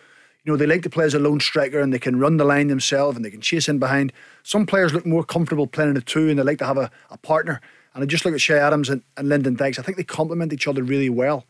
You 0.42 0.52
know, 0.52 0.56
they 0.56 0.66
like 0.66 0.82
to 0.82 0.90
play 0.90 1.04
as 1.04 1.14
a 1.14 1.20
lone 1.20 1.38
striker 1.38 1.78
and 1.78 1.94
they 1.94 2.00
can 2.00 2.18
run 2.18 2.36
the 2.38 2.44
line 2.44 2.66
themselves 2.66 3.14
and 3.14 3.24
they 3.24 3.30
can 3.30 3.40
chase 3.40 3.68
in 3.68 3.78
behind. 3.78 4.12
Some 4.42 4.66
players 4.66 4.92
look 4.92 5.06
more 5.06 5.22
comfortable 5.22 5.68
playing 5.68 5.90
in 5.92 5.96
a 5.96 6.00
two 6.00 6.28
and 6.28 6.36
they 6.36 6.42
like 6.42 6.58
to 6.58 6.66
have 6.66 6.78
a, 6.78 6.90
a 7.10 7.16
partner. 7.18 7.60
And 7.94 8.02
I 8.02 8.06
just 8.06 8.24
look 8.24 8.34
at 8.34 8.40
Che 8.40 8.54
Adams 8.58 8.88
and, 8.88 9.02
and 9.16 9.28
Lyndon 9.28 9.54
Dykes. 9.54 9.78
I 9.78 9.82
think 9.82 9.96
they 9.96 10.04
complement 10.04 10.52
each 10.52 10.66
other 10.66 10.82
really 10.82 11.10
well. 11.10 11.44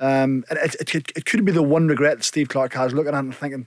Um, 0.00 0.44
and 0.50 0.58
it, 0.58 0.74
it, 0.80 0.86
could, 0.90 1.12
it 1.16 1.24
could 1.24 1.44
be 1.44 1.52
the 1.52 1.62
one 1.62 1.86
regret 1.86 2.18
that 2.18 2.24
Steve 2.24 2.48
Clarke 2.48 2.74
has 2.74 2.92
looking 2.92 3.14
at 3.14 3.18
it 3.18 3.20
and 3.20 3.34
thinking, 3.34 3.66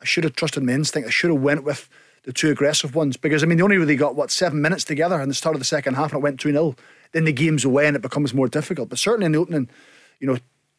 I 0.00 0.04
should 0.04 0.24
have 0.24 0.34
trusted 0.34 0.62
my 0.64 0.72
instinct. 0.72 1.06
I 1.06 1.10
should 1.10 1.30
have 1.30 1.40
went 1.40 1.62
with 1.62 1.88
the 2.24 2.32
two 2.32 2.50
aggressive 2.50 2.94
ones 2.94 3.16
because 3.16 3.42
I 3.42 3.46
mean 3.46 3.56
they 3.58 3.62
only 3.64 3.78
really 3.78 3.96
got 3.96 4.14
what 4.16 4.30
seven 4.30 4.60
minutes 4.60 4.84
together 4.84 5.20
in 5.20 5.28
the 5.28 5.34
start 5.34 5.54
of 5.54 5.60
the 5.60 5.64
second 5.64 5.94
half 5.94 6.12
and 6.12 6.18
it 6.20 6.22
went 6.22 6.38
two 6.40 6.50
0 6.52 6.74
Then 7.12 7.24
the 7.24 7.32
game's 7.32 7.64
away 7.64 7.86
and 7.86 7.96
it 7.96 8.02
becomes 8.02 8.34
more 8.34 8.48
difficult. 8.48 8.88
But 8.90 8.98
certainly 8.98 9.26
in 9.26 9.32
the 9.32 9.38
opening, 9.38 9.70
you 10.18 10.26
know, 10.26 10.36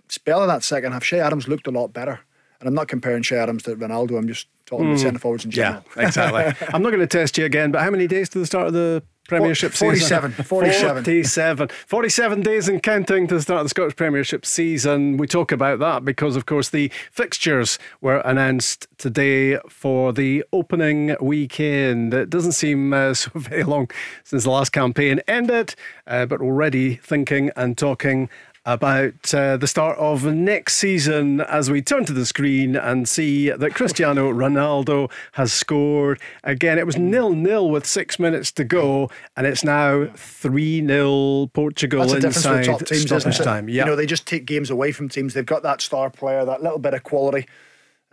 spell 0.10 0.42
of 0.42 0.48
that 0.50 0.64
second 0.64 0.92
half, 0.92 1.04
Che 1.04 1.20
Adams 1.20 1.48
looked 1.48 1.68
a 1.68 1.72
lot 1.72 1.94
better. 1.94 2.20
And 2.60 2.68
I'm 2.68 2.76
not 2.76 2.88
comparing 2.90 3.24
Che 3.24 3.38
Adams 3.38 3.64
to 3.64 3.76
Ronaldo. 3.76 4.18
I'm 4.20 4.28
just 4.28 4.48
talking 4.68 4.86
about 4.86 4.98
Mm. 5.00 5.02
centre 5.02 5.20
forwards 5.20 5.46
in 5.46 5.52
general. 5.52 5.84
Yeah, 5.96 6.04
exactly. 6.04 6.68
I'm 6.74 6.84
not 6.84 6.90
going 6.90 7.00
to 7.00 7.08
test 7.08 7.38
you 7.40 7.46
again, 7.46 7.72
but 7.72 7.82
how 7.82 7.90
many 7.90 8.06
days 8.08 8.30
to 8.30 8.40
the 8.40 8.46
start 8.46 8.68
of 8.68 8.74
the 8.74 9.02
Premiership 9.32 9.72
Four- 9.72 9.96
season? 9.96 10.32
47, 10.34 10.44
47. 10.44 11.04
47. 11.06 11.70
47 11.88 12.42
days 12.42 12.68
and 12.68 12.84
counting 12.84 13.28
to 13.28 13.36
the 13.36 13.42
start 13.42 13.62
of 13.62 13.66
the 13.66 13.70
Scottish 13.70 13.96
Premiership 13.96 14.46
season. 14.46 15.16
We 15.16 15.26
talk 15.26 15.54
about 15.54 15.80
that 15.80 16.04
because, 16.04 16.36
of 16.36 16.46
course, 16.46 16.68
the 16.70 16.92
fixtures 17.12 17.80
were 18.02 18.18
announced 18.26 18.88
today 18.98 19.58
for 19.70 20.12
the 20.12 20.44
opening 20.52 21.16
weekend. 21.22 22.14
It 22.14 22.30
doesn't 22.30 22.52
seem 22.52 22.92
uh, 22.92 23.14
so 23.22 23.32
very 23.36 23.64
long 23.64 23.90
since 24.26 24.44
the 24.44 24.52
last 24.52 24.72
campaign 24.72 25.22
ended, 25.30 25.76
uh, 26.08 26.26
but 26.26 26.42
already 26.42 26.96
thinking 26.98 27.52
and 27.56 27.78
talking 27.78 28.30
about 28.66 29.34
uh, 29.34 29.58
the 29.58 29.68
start 29.68 29.98
of 29.98 30.24
next 30.26 30.76
season 30.76 31.42
as 31.42 31.72
we 31.72 31.82
turn 31.82 32.06
to 32.06 32.14
the 32.14 32.26
screen 32.26 32.76
and 32.76 33.10
see 33.10 33.50
that 33.50 33.74
Cristiano 33.74 34.32
Ronaldo 34.32 35.12
has 35.34 35.52
scored 35.52 36.20
again. 36.44 36.78
It 36.78 36.86
was 36.86 36.98
nil 36.98 37.32
nil 37.34 37.70
with 37.70 37.86
six 37.86 38.20
minutes 38.20 38.52
to 38.54 38.64
go, 38.64 39.10
and 39.36 39.48
it's 39.48 39.64
now 39.64 40.08
three 40.16 40.86
0 40.86 41.48
Portugal 41.54 42.06
That's 42.06 42.24
inside 42.26 42.86
teams, 42.86 43.06
stoppage 43.06 43.40
time. 43.40 43.68
Yeah, 43.68 43.84
You 43.84 43.92
know, 43.92 43.96
they 43.96 44.06
just 44.06 44.28
take 44.28 44.46
games 44.46 44.70
away 44.70 44.92
from 44.92 45.10
teams. 45.10 45.34
They've 45.34 45.46
got 45.46 45.64
that 45.64 45.82
star 45.82 46.10
player, 46.10 46.46
that 46.46 46.62
little 46.62 46.80
bit 46.80 46.94
of 46.94 47.04
quality. 47.04 47.48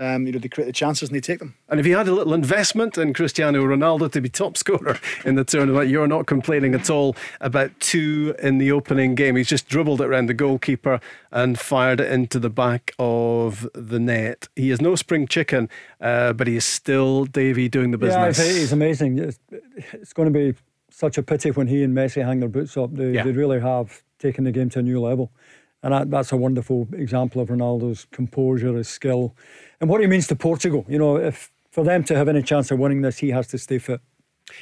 Um, 0.00 0.26
you 0.26 0.32
know, 0.32 0.38
they 0.38 0.48
create 0.48 0.66
the 0.66 0.72
chances 0.72 1.08
and 1.08 1.16
they 1.16 1.20
take 1.20 1.40
them. 1.40 1.56
And 1.68 1.80
if 1.80 1.86
you 1.86 1.96
had 1.96 2.06
a 2.06 2.12
little 2.12 2.32
investment 2.32 2.96
in 2.96 3.12
Cristiano 3.12 3.64
Ronaldo 3.64 4.12
to 4.12 4.20
be 4.20 4.28
top 4.28 4.56
scorer 4.56 4.96
in 5.24 5.34
the 5.34 5.42
tournament, 5.42 5.88
you're 5.90 6.06
not 6.06 6.26
complaining 6.26 6.72
at 6.74 6.88
all 6.88 7.16
about 7.40 7.72
two 7.80 8.32
in 8.40 8.58
the 8.58 8.70
opening 8.70 9.16
game. 9.16 9.34
He's 9.34 9.48
just 9.48 9.68
dribbled 9.68 10.00
it 10.00 10.04
around 10.06 10.26
the 10.26 10.34
goalkeeper 10.34 11.00
and 11.32 11.58
fired 11.58 11.98
it 12.00 12.12
into 12.12 12.38
the 12.38 12.48
back 12.50 12.92
of 13.00 13.68
the 13.74 13.98
net. 13.98 14.46
He 14.54 14.70
is 14.70 14.80
no 14.80 14.94
spring 14.94 15.26
chicken, 15.26 15.68
uh, 16.00 16.32
but 16.32 16.46
he 16.46 16.54
is 16.54 16.64
still 16.64 17.24
Davie 17.24 17.68
doing 17.68 17.90
the 17.90 17.98
business. 17.98 18.38
Yeah, 18.38 18.44
he's 18.44 18.72
amazing. 18.72 19.18
It's, 19.18 19.40
it's 19.92 20.12
going 20.12 20.32
to 20.32 20.38
be 20.38 20.56
such 20.90 21.18
a 21.18 21.24
pity 21.24 21.50
when 21.50 21.66
he 21.66 21.82
and 21.82 21.92
Messi 21.96 22.24
hang 22.24 22.38
their 22.38 22.48
boots 22.48 22.76
up. 22.76 22.94
They, 22.94 23.10
Yeah. 23.12 23.24
they 23.24 23.32
really 23.32 23.60
have 23.60 24.02
taken 24.20 24.44
the 24.44 24.52
game 24.52 24.68
to 24.70 24.78
a 24.78 24.82
new 24.82 25.00
level. 25.00 25.32
And 25.82 25.92
that, 25.92 26.10
that's 26.10 26.32
a 26.32 26.36
wonderful 26.36 26.88
example 26.92 27.40
of 27.40 27.48
Ronaldo's 27.48 28.06
composure, 28.10 28.74
his 28.74 28.88
skill, 28.88 29.36
and 29.80 29.88
what 29.88 30.00
he 30.00 30.06
means 30.06 30.26
to 30.28 30.36
Portugal. 30.36 30.84
You 30.88 30.98
know, 30.98 31.16
if 31.16 31.52
for 31.70 31.84
them 31.84 32.02
to 32.04 32.16
have 32.16 32.28
any 32.28 32.42
chance 32.42 32.70
of 32.70 32.78
winning 32.78 33.02
this, 33.02 33.18
he 33.18 33.30
has 33.30 33.46
to 33.48 33.58
stay 33.58 33.78
fit. 33.78 34.00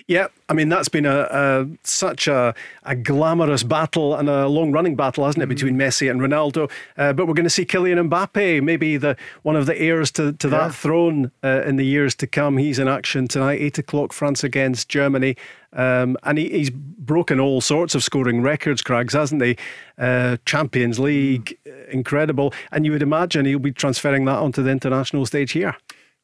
Yeah, 0.06 0.28
I 0.48 0.52
mean 0.54 0.68
that's 0.68 0.88
been 0.88 1.06
a, 1.06 1.28
a 1.30 1.66
such 1.82 2.28
a, 2.28 2.54
a 2.84 2.94
glamorous 2.94 3.62
battle 3.62 4.14
and 4.14 4.28
a 4.28 4.46
long 4.48 4.72
running 4.72 4.96
battle, 4.96 5.24
hasn't 5.24 5.42
it, 5.42 5.48
between 5.48 5.76
Messi 5.76 6.10
and 6.10 6.20
Ronaldo? 6.20 6.70
Uh, 6.96 7.12
but 7.12 7.26
we're 7.26 7.34
going 7.34 7.44
to 7.44 7.50
see 7.50 7.64
Kylian 7.64 8.08
Mbappe, 8.08 8.62
maybe 8.62 8.96
the 8.96 9.16
one 9.42 9.56
of 9.56 9.66
the 9.66 9.80
heirs 9.80 10.10
to, 10.12 10.32
to 10.34 10.48
Yeah. 10.48 10.58
that 10.68 10.74
throne 10.74 11.30
uh, 11.42 11.62
in 11.66 11.76
the 11.76 11.84
years 11.86 12.14
to 12.16 12.26
come. 12.26 12.58
He's 12.58 12.78
in 12.78 12.88
action 12.88 13.28
tonight, 13.28 13.60
eight 13.60 13.78
o'clock, 13.78 14.12
France 14.12 14.44
against 14.44 14.88
Germany, 14.88 15.36
um, 15.72 16.16
and 16.22 16.38
he, 16.38 16.48
he's 16.50 16.70
broken 16.70 17.38
all 17.40 17.60
sorts 17.60 17.94
of 17.94 18.02
scoring 18.02 18.42
records, 18.42 18.82
Craigs, 18.82 19.14
hasn't 19.14 19.42
he? 19.42 19.56
Uh, 19.98 20.36
Champions 20.46 20.98
League, 20.98 21.58
uh, 21.66 21.70
incredible, 21.90 22.52
and 22.72 22.84
you 22.84 22.92
would 22.92 23.02
imagine 23.02 23.44
he'll 23.46 23.58
be 23.58 23.72
transferring 23.72 24.24
that 24.26 24.38
onto 24.38 24.62
the 24.62 24.70
international 24.70 25.26
stage 25.26 25.52
here. 25.52 25.76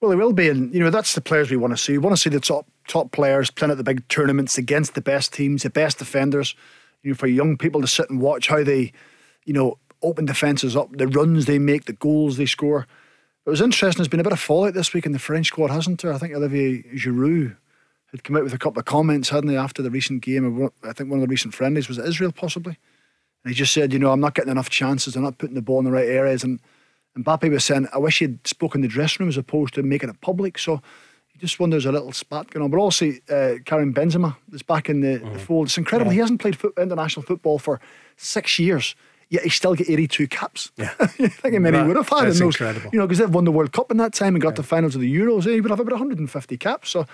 Well, 0.03 0.11
they 0.11 0.17
will 0.17 0.33
be, 0.33 0.49
and 0.49 0.75
you 0.75 0.81
know 0.81 0.91
that's 0.91 1.15
the 1.15 1.21
players 1.21 1.49
we 1.49 1.57
want 1.57 1.73
to 1.73 1.77
see. 1.77 1.93
We 1.93 1.99
want 1.99 2.17
to 2.17 2.21
see 2.21 2.29
the 2.29 2.41
top 2.41 2.67
top 2.89 3.13
players 3.13 3.53
playing 3.53 3.71
at 3.71 3.77
the 3.77 3.85
big 3.85 4.07
tournaments 4.09 4.59
against 4.59 4.95
the 4.95 5.01
best 5.01 5.33
teams, 5.33 5.63
the 5.63 5.71
best 5.71 5.99
defenders. 5.99 6.57
You 7.05 7.13
know, 7.13 7.15
for 7.15 7.29
young 7.29 7.57
people 7.57 7.81
to 7.81 7.87
sit 7.87 8.11
and 8.11 8.21
watch 8.21 8.49
how 8.49 8.65
they, 8.65 8.93
you 9.45 9.53
know, 9.53 9.79
open 10.03 10.25
defenses 10.25 10.77
up, 10.77 10.91
the 10.91 11.07
runs 11.07 11.47
they 11.47 11.61
make, 11.61 11.85
the 11.85 11.93
goals 11.93 12.37
they 12.37 12.47
score. 12.47 12.89
It 13.47 13.51
was 13.51 13.61
interesting. 13.61 14.01
There's 14.01 14.09
been 14.09 14.19
a 14.19 14.25
bit 14.25 14.33
of 14.33 14.41
fallout 14.41 14.75
this 14.75 14.93
week 14.93 15.07
in 15.07 15.13
the 15.13 15.21
French 15.21 15.47
squad, 15.47 15.71
hasn't 15.71 16.03
there? 16.03 16.13
I 16.13 16.19
think 16.19 16.35
Olivier 16.35 16.83
Giroud 16.97 17.57
had 18.11 18.25
come 18.25 18.37
out 18.37 18.43
with 18.43 18.55
a 18.55 18.59
couple 18.59 18.81
of 18.81 18.87
comments, 18.87 19.29
hadn't 19.29 19.51
he, 19.51 19.57
after 19.57 19.83
the 19.83 19.91
recent 19.91 20.23
game? 20.23 20.69
I 20.83 20.93
think 20.93 21.11
one 21.11 21.21
of 21.21 21.29
the 21.29 21.31
recent 21.31 21.55
friendlies 21.55 21.87
was 21.87 21.99
Israel, 21.99 22.33
possibly. 22.33 22.77
And 23.45 23.53
he 23.53 23.55
just 23.55 23.73
said, 23.73 23.93
you 23.93 24.01
know, 24.01 24.11
I'm 24.11 24.21
not 24.21 24.35
getting 24.35 24.51
enough 24.51 24.69
chances. 24.69 25.15
I'm 25.15 25.23
not 25.23 25.39
putting 25.39 25.55
the 25.55 25.63
ball 25.63 25.79
in 25.79 25.85
the 25.85 25.93
right 25.93 26.09
areas. 26.09 26.43
And 26.43 26.61
Mbappe 27.19 27.51
was 27.51 27.65
saying, 27.65 27.89
I 27.93 27.99
wish 27.99 28.21
he'd 28.21 28.47
spoken 28.47 28.79
in 28.79 28.83
the 28.83 28.89
dressing 28.89 29.19
room 29.25 29.29
as 29.29 29.37
opposed 29.37 29.75
to 29.75 29.83
making 29.83 30.09
it 30.11 30.21
public. 30.21 30.59
So 30.59 30.75
you 31.35 31.41
just 31.41 31.61
wonder 31.61 31.75
there's 31.75 31.87
a 31.87 31.93
little 31.93 32.13
spat 32.13 32.51
going 32.51 32.65
on. 32.65 32.71
But 32.71 32.79
also, 32.79 33.11
uh, 33.29 33.55
Karim 33.65 33.93
Benzema 33.93 34.37
is 34.53 34.63
back 34.63 34.89
in 34.89 35.01
the, 35.01 35.19
the 35.19 35.39
fold. 35.39 35.67
It's 35.69 35.77
incredible. 35.79 36.11
He 36.11 36.19
hasn't 36.19 36.41
played 36.41 36.57
foot, 36.57 36.73
international 36.79 37.25
football 37.25 37.59
for 37.59 37.81
six 38.17 38.59
years. 38.59 38.95
Yet 39.29 39.45
he 39.45 39.49
still 39.51 39.75
get 39.75 39.89
82 39.89 40.29
caps. 40.29 40.73
Yeah. 40.77 40.93
you 41.19 41.29
think 41.29 41.55
how 41.55 41.61
many 41.61 41.77
That- 41.77 41.83
he 41.83 41.89
would 41.89 41.97
have 41.97 42.09
had 42.09 42.25
in 42.29 42.29
those, 42.29 42.41
incredible. 42.41 42.91
you 42.93 42.99
know, 42.99 43.07
because 43.07 43.19
they've 43.19 43.31
won 43.35 43.45
the 43.45 43.53
World 43.53 43.73
Cup 43.73 43.91
in 43.91 43.97
that 43.97 44.13
time 44.13 44.35
and 44.35 44.43
got 44.43 44.57
to 44.57 44.63
the 44.63 44.69
finals 44.69 44.95
of 44.95 45.01
the 45.01 45.15
Euros. 45.15 45.45
He 45.45 45.61
would 45.61 45.71
have 45.71 45.81
about 45.81 45.93
150 45.93 46.57
caps. 46.59 46.91
So 46.91 47.07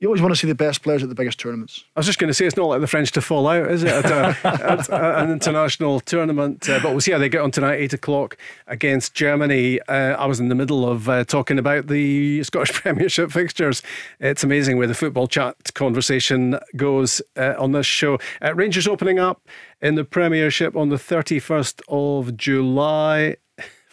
you 0.00 0.08
always 0.08 0.22
want 0.22 0.32
to 0.32 0.40
see 0.40 0.46
the 0.46 0.54
best 0.54 0.82
players 0.82 1.02
at 1.02 1.10
the 1.10 1.14
biggest 1.14 1.38
tournaments. 1.38 1.84
I 1.94 2.00
was 2.00 2.06
just 2.06 2.18
going 2.18 2.28
to 2.28 2.34
say 2.34 2.46
it's 2.46 2.56
not 2.56 2.66
like 2.66 2.80
the 2.80 2.86
French 2.86 3.12
to 3.12 3.20
fall 3.20 3.46
out, 3.46 3.70
is 3.70 3.82
it? 3.82 3.90
At, 3.90 4.06
a, 4.06 4.36
at 4.46 4.90
an 4.90 5.30
international 5.30 6.00
tournament, 6.00 6.66
uh, 6.70 6.80
but 6.82 6.92
we'll 6.92 7.02
see 7.02 7.12
how 7.12 7.18
they 7.18 7.28
get 7.28 7.42
on 7.42 7.50
tonight, 7.50 7.76
eight 7.76 7.92
o'clock 7.92 8.38
against 8.66 9.12
Germany. 9.12 9.78
Uh, 9.82 10.16
I 10.16 10.24
was 10.24 10.40
in 10.40 10.48
the 10.48 10.54
middle 10.54 10.88
of 10.88 11.06
uh, 11.10 11.24
talking 11.24 11.58
about 11.58 11.88
the 11.88 12.42
Scottish 12.44 12.72
Premiership 12.82 13.30
fixtures. 13.30 13.82
It's 14.20 14.42
amazing 14.42 14.78
where 14.78 14.86
the 14.86 14.94
football 14.94 15.26
chat 15.26 15.74
conversation 15.74 16.58
goes 16.76 17.20
uh, 17.36 17.54
on 17.58 17.72
this 17.72 17.86
show. 17.86 18.18
Uh, 18.40 18.54
Rangers 18.54 18.88
opening 18.88 19.18
up 19.18 19.46
in 19.82 19.96
the 19.96 20.04
Premiership 20.04 20.76
on 20.76 20.88
the 20.88 20.98
thirty 20.98 21.38
first 21.38 21.82
of 21.88 22.38
July. 22.38 23.36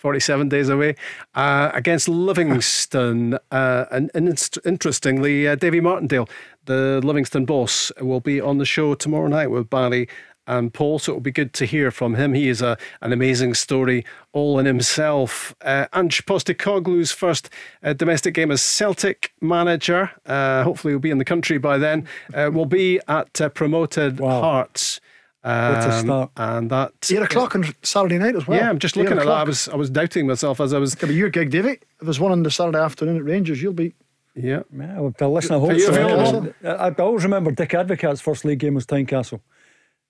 47 0.08 0.48
days 0.48 0.70
away 0.70 0.96
uh, 1.36 1.70
against 1.74 2.08
Livingston. 2.08 3.38
Uh, 3.50 3.86
and, 3.92 4.12
and 4.14 4.28
interestingly, 4.66 5.48
uh, 5.48 5.56
Davy 5.56 5.80
Martindale, 5.80 6.28
the 6.66 7.00
Livingston 7.04 7.46
boss, 7.46 7.92
will 8.02 8.20
be 8.20 8.42
on 8.42 8.58
the 8.58 8.66
show 8.66 8.94
tomorrow 8.94 9.28
night 9.28 9.48
with 9.48 9.70
Barry 9.70 10.08
and 10.46 10.74
Paul. 10.74 11.00
So 11.00 11.14
it'll 11.14 11.22
be 11.22 11.32
good 11.32 11.54
to 11.54 11.66
hear 11.66 11.90
from 11.90 12.16
him. 12.16 12.34
He 12.34 12.50
is 12.50 12.62
a, 12.62 12.78
an 13.02 13.14
amazing 13.14 13.54
story 13.54 14.06
all 14.34 14.60
in 14.60 14.66
himself. 14.66 15.56
Uh, 15.62 15.88
Ange 15.94 16.26
Postecoglou's 16.26 17.12
first 17.12 17.50
uh, 17.84 17.94
domestic 17.94 18.34
game 18.34 18.52
as 18.52 18.62
Celtic 18.62 19.34
manager. 19.42 20.12
Uh, 20.26 20.64
hopefully, 20.64 20.92
he'll 20.92 21.00
be 21.00 21.12
in 21.12 21.20
the 21.20 21.26
country 21.26 21.58
by 21.58 21.78
then. 21.78 22.06
Uh, 22.34 22.50
will 22.54 22.66
be 22.66 23.00
at 23.08 23.40
uh, 23.40 23.50
promoted 23.50 24.20
Hearts. 24.20 25.00
What 25.48 25.86
a 25.86 25.94
Um, 25.94 26.06
start. 26.06 26.32
And 26.38 26.70
that 26.72 26.92
Eight 27.12 27.22
o'clock 27.22 27.56
on 27.56 27.64
Saturday 27.82 28.18
night 28.18 28.36
as 28.36 28.48
well. 28.48 28.60
yeah, 28.60 28.70
I'm 28.70 28.80
just 28.80 28.98
Eight 28.98 29.02
looking 29.04 29.18
at 29.18 29.26
that. 29.26 29.32
I 29.32 29.44
was 29.44 29.70
I 29.70 29.76
was 29.76 29.90
doubting 29.90 30.28
myself 30.28 30.60
as 30.60 30.74
I 30.74 30.78
was. 30.80 30.94
Could 30.96 31.10
be 31.10 31.16
your 31.16 31.30
gig, 31.30 31.50
Davie. 31.52 31.70
If 31.72 31.80
there's 32.02 32.20
one 32.20 32.32
on 32.32 32.44
the 32.44 32.52
Saturday 32.52 32.80
afternoon 32.80 33.18
at 33.18 33.24
Rangers, 33.24 33.62
you'll 33.62 33.74
be. 33.74 33.94
Yeah. 34.36 34.62
Yeah, 34.72 35.00
well, 35.00 35.14
to 35.18 35.28
listen, 35.28 35.56
I 35.56 35.60
hope 35.60 35.72
Are 35.72 35.74
you 35.74 35.80
so. 35.82 35.90
available? 35.92 36.54
I, 36.64 36.70
I 36.90 36.92
always 37.00 37.24
remember 37.24 37.52
Dick 37.52 37.74
Advocaat's 37.74 38.22
first 38.22 38.46
league 38.46 38.60
game 38.60 38.76
was 38.76 38.86
Tynecastle. 38.86 39.40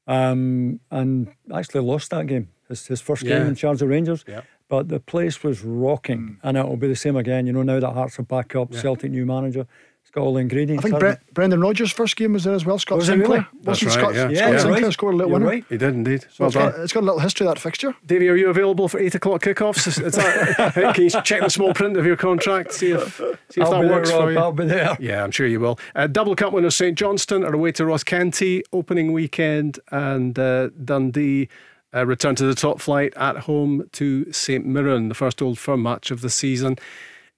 Um, 0.06 0.80
and 0.92 1.30
actually 1.54 1.82
lost 1.82 2.12
that 2.12 2.28
game. 2.28 2.50
His, 2.70 2.88
his 2.88 3.02
first 3.02 3.24
Yeah. 3.24 3.40
game 3.40 3.48
in 3.48 3.56
charge 3.56 3.82
of 3.82 3.90
Rangers. 3.90 4.24
Yeah. 4.28 4.42
But 4.70 4.90
the 4.90 5.00
place 5.00 5.44
was 5.44 5.64
rocking, 5.64 6.40
and 6.44 6.58
it'll 6.58 6.76
be 6.76 6.90
the 6.90 6.96
same 6.96 7.16
again. 7.16 7.48
You 7.48 7.54
know, 7.54 7.64
now 7.64 7.80
that 7.80 7.94
Hearts 7.94 8.20
are 8.20 8.24
back 8.24 8.54
up, 8.56 8.74
Yeah. 8.74 8.82
Celtic 8.82 9.12
new 9.12 9.26
manager, 9.26 9.62
it's 9.62 9.68
got 10.12 10.22
all 10.22 10.34
the 10.34 10.40
ingredients. 10.40 10.84
I 10.86 10.90
think 10.90 11.00
Bre- 11.00 11.34
Brendan 11.34 11.62
Rodgers' 11.62 11.92
first 11.92 12.16
game 12.16 12.34
was 12.34 12.44
there 12.44 12.54
as 12.54 12.66
well. 12.66 12.80
Scott 12.80 12.98
Was 12.98 13.10
it 13.10 13.14
Sinclair. 13.14 13.40
really? 13.40 13.48
That's 13.64 13.84
Wasn't 13.84 13.90
right, 13.90 14.00
Scott, 14.00 14.14
yeah. 14.16 14.22
Scott 14.22 14.32
Yeah, 14.54 14.58
Sinclair 14.60 14.82
right. 14.84 14.94
scored 14.94 15.14
a 15.14 15.18
little 15.18 15.32
You're 15.32 15.40
winner. 15.40 15.52
right. 15.52 15.66
He 15.70 15.78
did 15.78 15.94
indeed. 15.94 16.22
So 16.24 16.28
Well 16.40 16.48
it's, 16.48 16.56
got, 16.56 16.80
it's 16.80 16.94
got 16.94 17.00
a 17.02 17.06
little 17.06 17.20
history 17.20 17.46
that 17.48 17.60
fixture. 17.60 17.96
Davie, 18.06 18.30
are 18.30 18.36
you 18.36 18.50
available 18.50 18.88
for 18.88 19.00
eight 19.00 19.16
o'clock 19.16 19.42
kickoffs? 19.42 19.88
Is, 19.88 20.00
is 20.00 20.14
that, 20.16 20.74
can 20.96 21.04
you 21.04 21.10
check 21.10 21.42
the 21.42 21.50
small 21.50 21.74
print 21.74 21.98
of 21.98 22.06
your 22.06 22.16
contract? 22.16 22.74
See 22.74 22.92
if 22.92 23.18
see 23.50 23.62
if 23.62 23.68
I'll 23.68 23.72
that 23.72 23.82
be 23.82 23.88
there, 23.88 23.96
works 23.98 24.12
for 24.12 24.32
you. 24.32 24.38
I'll 24.40 24.52
be 24.52 24.66
there. 24.66 24.98
Yeah, 25.00 25.24
I'm 25.24 25.32
sure 25.32 25.46
you 25.48 25.60
will. 25.60 25.80
Uh, 25.96 26.08
double 26.08 26.36
cup 26.36 26.54
winners 26.54 26.76
St 26.76 26.98
Johnstone 26.98 27.44
are 27.44 27.54
away 27.54 27.72
to 27.74 27.86
Ross 27.86 28.04
County 28.04 28.64
opening 28.74 29.14
weekend, 29.14 29.80
and 29.92 30.38
uh, 30.40 30.70
Dundee 30.84 31.50
uh, 31.96 32.06
return 32.06 32.36
to 32.36 32.46
the 32.46 32.56
top 32.56 32.82
flight 32.82 33.14
at 33.16 33.38
home 33.40 33.88
to 33.94 34.32
St 34.34 34.66
Mirren, 34.66 35.08
the 35.10 35.16
first 35.16 35.42
Old 35.42 35.58
Firm 35.58 35.84
match 35.84 36.12
of 36.12 36.22
the 36.22 36.30
season. 36.30 36.78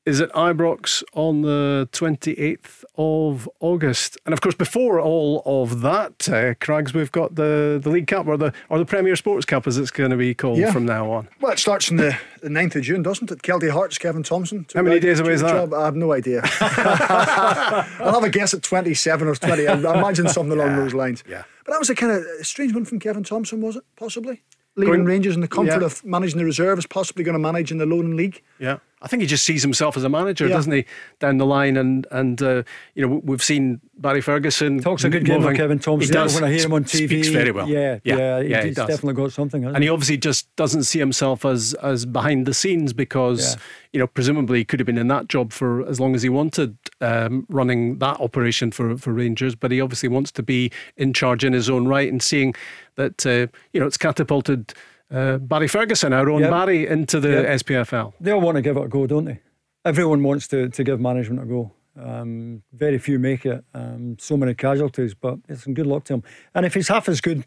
Is 0.09 0.21
at 0.21 0.31
Ibrox 0.33 1.03
on 1.13 1.43
the 1.43 1.87
28th 1.91 2.83
of 2.97 3.47
August, 3.59 4.17
and 4.25 4.33
of 4.33 4.41
course, 4.41 4.55
before 4.55 4.99
all 4.99 5.43
of 5.45 5.81
that, 5.81 6.27
uh, 6.27 6.55
Craigs, 6.59 6.95
we've 6.95 7.11
got 7.11 7.35
the, 7.35 7.79
the 7.79 7.91
League 7.91 8.07
Cup 8.07 8.25
or 8.25 8.35
the 8.35 8.51
or 8.69 8.79
the 8.79 8.85
Premier 8.85 9.15
Sports 9.15 9.45
Cup, 9.45 9.67
as 9.67 9.77
it's 9.77 9.91
going 9.91 10.09
to 10.09 10.17
be 10.17 10.33
called 10.33 10.57
Yeah. 10.57 10.71
from 10.71 10.85
now 10.85 11.11
on. 11.11 11.27
Well, 11.41 11.51
it 11.51 11.59
starts 11.59 11.91
on 11.91 11.97
the, 11.97 12.17
the 12.41 12.49
9th 12.49 12.77
of 12.77 12.81
June, 12.81 13.03
doesn't 13.03 13.29
it? 13.29 13.43
Kelty 13.43 13.69
Hearts, 13.69 13.99
Kevin 13.99 14.23
Thomson. 14.23 14.65
How 14.73 14.81
many 14.81 14.99
days 14.99 15.19
away 15.19 15.33
is 15.33 15.41
that? 15.41 15.51
Job. 15.51 15.73
I 15.75 15.85
have 15.85 15.95
no 15.95 16.11
idea. 16.11 16.41
I'll 16.61 18.13
have 18.13 18.23
a 18.23 18.29
guess 18.29 18.53
at 18.55 18.63
27 18.63 19.27
or 19.27 19.35
20. 19.35 19.67
I 19.67 19.73
I 19.73 19.75
imagine 19.99 20.27
something 20.29 20.57
along 20.57 20.75
those 20.75 20.93
lines. 20.95 21.23
Yeah. 21.27 21.43
But 21.65 21.73
that 21.73 21.79
was 21.79 21.89
a 21.89 21.95
kind 21.95 22.11
of 22.13 22.23
a 22.39 22.43
strange 22.43 22.73
one 22.73 22.85
from 22.85 22.99
Kevin 22.99 23.23
Thomson, 23.23 23.61
was 23.61 23.75
it? 23.75 23.83
Possibly? 23.95 24.41
Leaving 24.75 24.93
Going- 24.93 25.05
Rangers 25.05 25.35
in 25.35 25.41
the 25.41 25.47
comfort 25.47 25.81
Yeah. 25.81 25.85
of 25.85 26.03
managing 26.05 26.37
the 26.37 26.45
reserves, 26.45 26.85
possibly 26.85 27.23
going 27.23 27.33
to 27.33 27.39
manage 27.39 27.71
in 27.71 27.77
the 27.79 27.85
Lowland 27.85 28.15
League. 28.15 28.41
Yeah, 28.59 28.77
I 29.01 29.07
think 29.07 29.21
he 29.21 29.27
just 29.27 29.45
sees 29.45 29.61
himself 29.61 29.95
as 29.95 30.03
a 30.03 30.09
manager, 30.09 30.45
Yeah. 30.47 30.55
doesn't 30.55 30.73
he, 30.73 30.85
down 31.19 31.37
the 31.37 31.45
line? 31.45 31.77
And 31.77 32.05
and 32.11 32.41
uh, 32.41 32.63
you 32.95 33.07
know 33.07 33.21
we've 33.23 33.41
seen 33.43 33.79
Barry 33.97 34.19
Ferguson 34.21 34.81
Talks 34.81 35.03
a 35.05 35.09
good 35.09 35.23
game 35.25 35.43
of 35.45 35.55
Kevin 35.55 35.79
Thomson. 35.79 36.07
He 36.07 36.11
does. 36.13 36.35
When 36.35 36.43
I 36.43 36.51
hear 36.51 36.65
him 36.65 36.73
on 36.73 36.83
TV, 36.83 37.07
speaks 37.07 37.27
very 37.29 37.51
well. 37.51 37.67
Yeah, 37.69 37.99
yeah, 38.03 38.17
yeah, 38.17 38.39
yeah, 38.39 38.61
he 38.61 38.67
he's 38.67 38.75
does. 38.75 38.87
definitely 38.87 39.13
got 39.21 39.31
something. 39.31 39.63
And 39.65 39.81
he 39.83 39.89
obviously 39.89 40.17
just 40.17 40.53
doesn't 40.57 40.83
see 40.83 40.99
himself 40.99 41.45
as 41.45 41.73
as 41.75 42.05
behind 42.05 42.45
the 42.45 42.53
scenes 42.53 42.91
because 42.91 43.55
Yeah. 43.55 43.61
you 43.93 43.99
know 44.01 44.07
presumably 44.07 44.59
he 44.59 44.65
could 44.65 44.79
have 44.81 44.87
been 44.87 44.97
in 44.97 45.07
that 45.07 45.27
job 45.29 45.53
for 45.53 45.87
as 45.87 45.99
long 46.01 46.13
as 46.13 46.21
he 46.21 46.29
wanted, 46.29 46.77
um, 46.99 47.45
running 47.49 47.99
that 47.99 48.19
operation 48.19 48.71
for 48.71 48.97
for 48.97 49.13
Rangers. 49.13 49.55
But 49.55 49.71
he 49.71 49.79
obviously 49.79 50.09
wants 50.09 50.31
to 50.33 50.43
be 50.43 50.71
in 50.97 51.13
charge 51.13 51.45
in 51.45 51.53
his 51.53 51.69
own 51.69 51.87
right 51.87 52.11
and 52.11 52.21
seeing 52.21 52.53
that 52.95 53.25
uh, 53.25 53.47
you 53.71 53.79
know 53.79 53.87
it's 53.87 53.97
catapulted. 53.97 54.73
Uh, 55.11 55.37
Barry 55.39 55.67
Ferguson, 55.67 56.13
our 56.13 56.29
own 56.29 56.41
Yep. 56.41 56.51
Barry, 56.51 56.87
into 56.87 57.19
the 57.19 57.29
Yep. 57.29 57.45
SPFL. 57.61 58.13
They 58.21 58.31
all 58.31 58.41
want 58.41 58.55
to 58.57 58.61
give 58.61 58.77
it 58.77 58.83
a 58.83 58.87
go, 58.87 59.07
don't 59.07 59.25
they? 59.25 59.39
Everyone 59.85 60.21
wants 60.23 60.47
to, 60.49 60.69
to 60.69 60.83
give 60.83 60.99
management 60.99 61.41
a 61.41 61.45
go. 61.45 61.71
Um, 61.99 62.61
very 62.73 62.97
few 62.99 63.17
make 63.19 63.45
it. 63.45 63.63
Um, 63.73 64.17
so 64.19 64.37
many 64.37 64.53
casualties, 64.53 65.13
but 65.15 65.39
it's 65.49 65.63
some 65.63 65.73
good 65.73 65.87
luck 65.87 66.03
to 66.05 66.15
him. 66.15 66.23
And 66.53 66.65
if 66.65 66.73
he's 66.75 66.87
half 66.89 67.09
as 67.09 67.21
good 67.21 67.45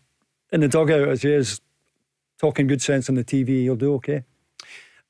in 0.52 0.60
the 0.60 0.68
dugout 0.68 1.08
as 1.08 1.22
he 1.22 1.32
is 1.32 1.60
talking 2.38 2.66
good 2.66 2.82
sense 2.82 3.08
on 3.08 3.14
the 3.14 3.24
TV, 3.24 3.62
he'll 3.62 3.76
do 3.76 3.94
okay. 3.94 4.24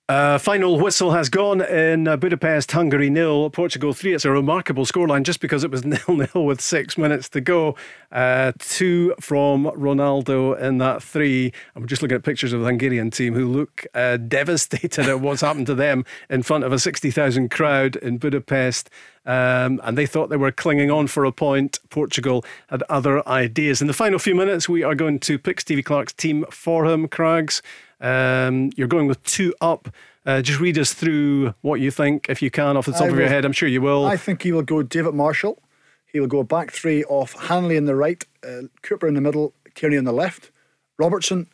Uh, 0.09 0.37
final 0.37 0.81
whistle 0.81 1.13
has 1.13 1.29
gone 1.29 1.61
in 1.61 2.09
uh, 2.09 2.17
Budapest, 2.17 2.73
Hungary 2.73 3.09
nil, 3.09 3.49
Portugal 3.51 3.93
three. 3.93 4.13
It's 4.13 4.25
a 4.25 4.33
remarkable 4.33 4.85
scoreline 4.85 5.23
just 5.23 5.41
because 5.41 5.63
it 5.63 5.71
was 5.71 5.85
nil 5.87 6.01
nil 6.09 6.45
with 6.45 6.61
six 6.61 6.99
minutes 6.99 7.29
to 7.31 7.41
go. 7.41 7.77
Uh, 8.11 8.51
two 8.59 9.15
from 9.21 9.67
Ronaldo 9.67 10.61
in 10.61 10.79
that 10.79 11.05
three. 11.05 11.53
I'm 11.77 11.87
just 11.87 12.03
looking 12.03 12.17
at 12.17 12.25
pictures 12.25 12.53
of 12.53 12.61
the 12.61 12.67
Hungarian 12.67 13.13
team 13.13 13.35
who 13.35 13.47
look 13.47 13.87
uh, 13.95 14.17
devastated 14.29 15.07
at 15.09 15.21
what's 15.21 15.41
happened 15.41 15.67
to 15.69 15.75
them 15.75 16.05
in 16.29 16.43
front 16.43 16.65
of 16.65 16.73
a 16.73 16.81
60,000 16.81 17.49
crowd 17.49 17.95
in 17.97 18.19
Budapest. 18.19 18.91
Um, 19.25 19.81
and 19.85 19.97
they 19.97 20.07
thought 20.07 20.31
they 20.31 20.37
were 20.37 20.51
clinging 20.51 20.91
on 20.91 21.07
for 21.07 21.25
a 21.25 21.31
point. 21.31 21.79
Portugal 21.91 22.45
had 22.67 22.83
other 22.89 23.27
ideas. 23.29 23.81
In 23.81 23.87
the 23.87 23.93
final 23.93 24.19
few 24.19 24.35
minutes, 24.35 24.69
we 24.69 24.83
are 24.83 24.97
going 24.97 25.21
to 25.21 25.39
pick 25.39 25.61
Stevie 25.61 25.85
Clarke's 25.85 26.13
team 26.13 26.45
for 26.51 26.87
him, 26.87 27.07
Crags. 27.07 27.63
Um, 28.03 28.71
you're 28.77 28.89
going 28.89 29.07
with 29.07 29.23
two 29.23 29.55
up. 29.61 29.89
Uh, 30.27 30.43
just 30.43 30.61
read 30.61 30.79
us 30.79 30.93
through 30.93 31.55
what 31.63 31.81
you 31.81 31.91
think, 31.91 32.27
if 32.29 32.43
you 32.43 32.51
can, 32.51 32.77
off 32.77 32.87
the 32.87 32.93
top 32.93 33.03
I 33.03 33.07
of 33.07 33.13
your 33.13 33.23
will- 33.23 33.29
head. 33.29 33.45
I'm 33.45 33.53
sure 33.53 33.69
you 33.69 33.81
will. 33.81 34.05
I 34.05 34.17
think 34.17 34.43
he 34.43 34.53
will 34.53 34.63
go 34.63 34.83
David 34.83 35.15
Marshall. 35.15 35.63
He 36.07 36.21
will 36.21 36.27
go 36.29 36.43
back 36.43 36.71
three 36.71 37.03
off 37.05 37.33
Hanley 37.49 37.77
in 37.77 37.87
the 37.87 37.95
right, 37.97 38.23
uh, 38.47 38.63
Cooper 38.83 39.07
in 39.09 39.15
the 39.15 39.21
middle, 39.21 39.55
Tierney 39.75 39.97
on 39.97 40.05
the 40.05 40.13
left, 40.13 40.51
Robertson 40.99 41.47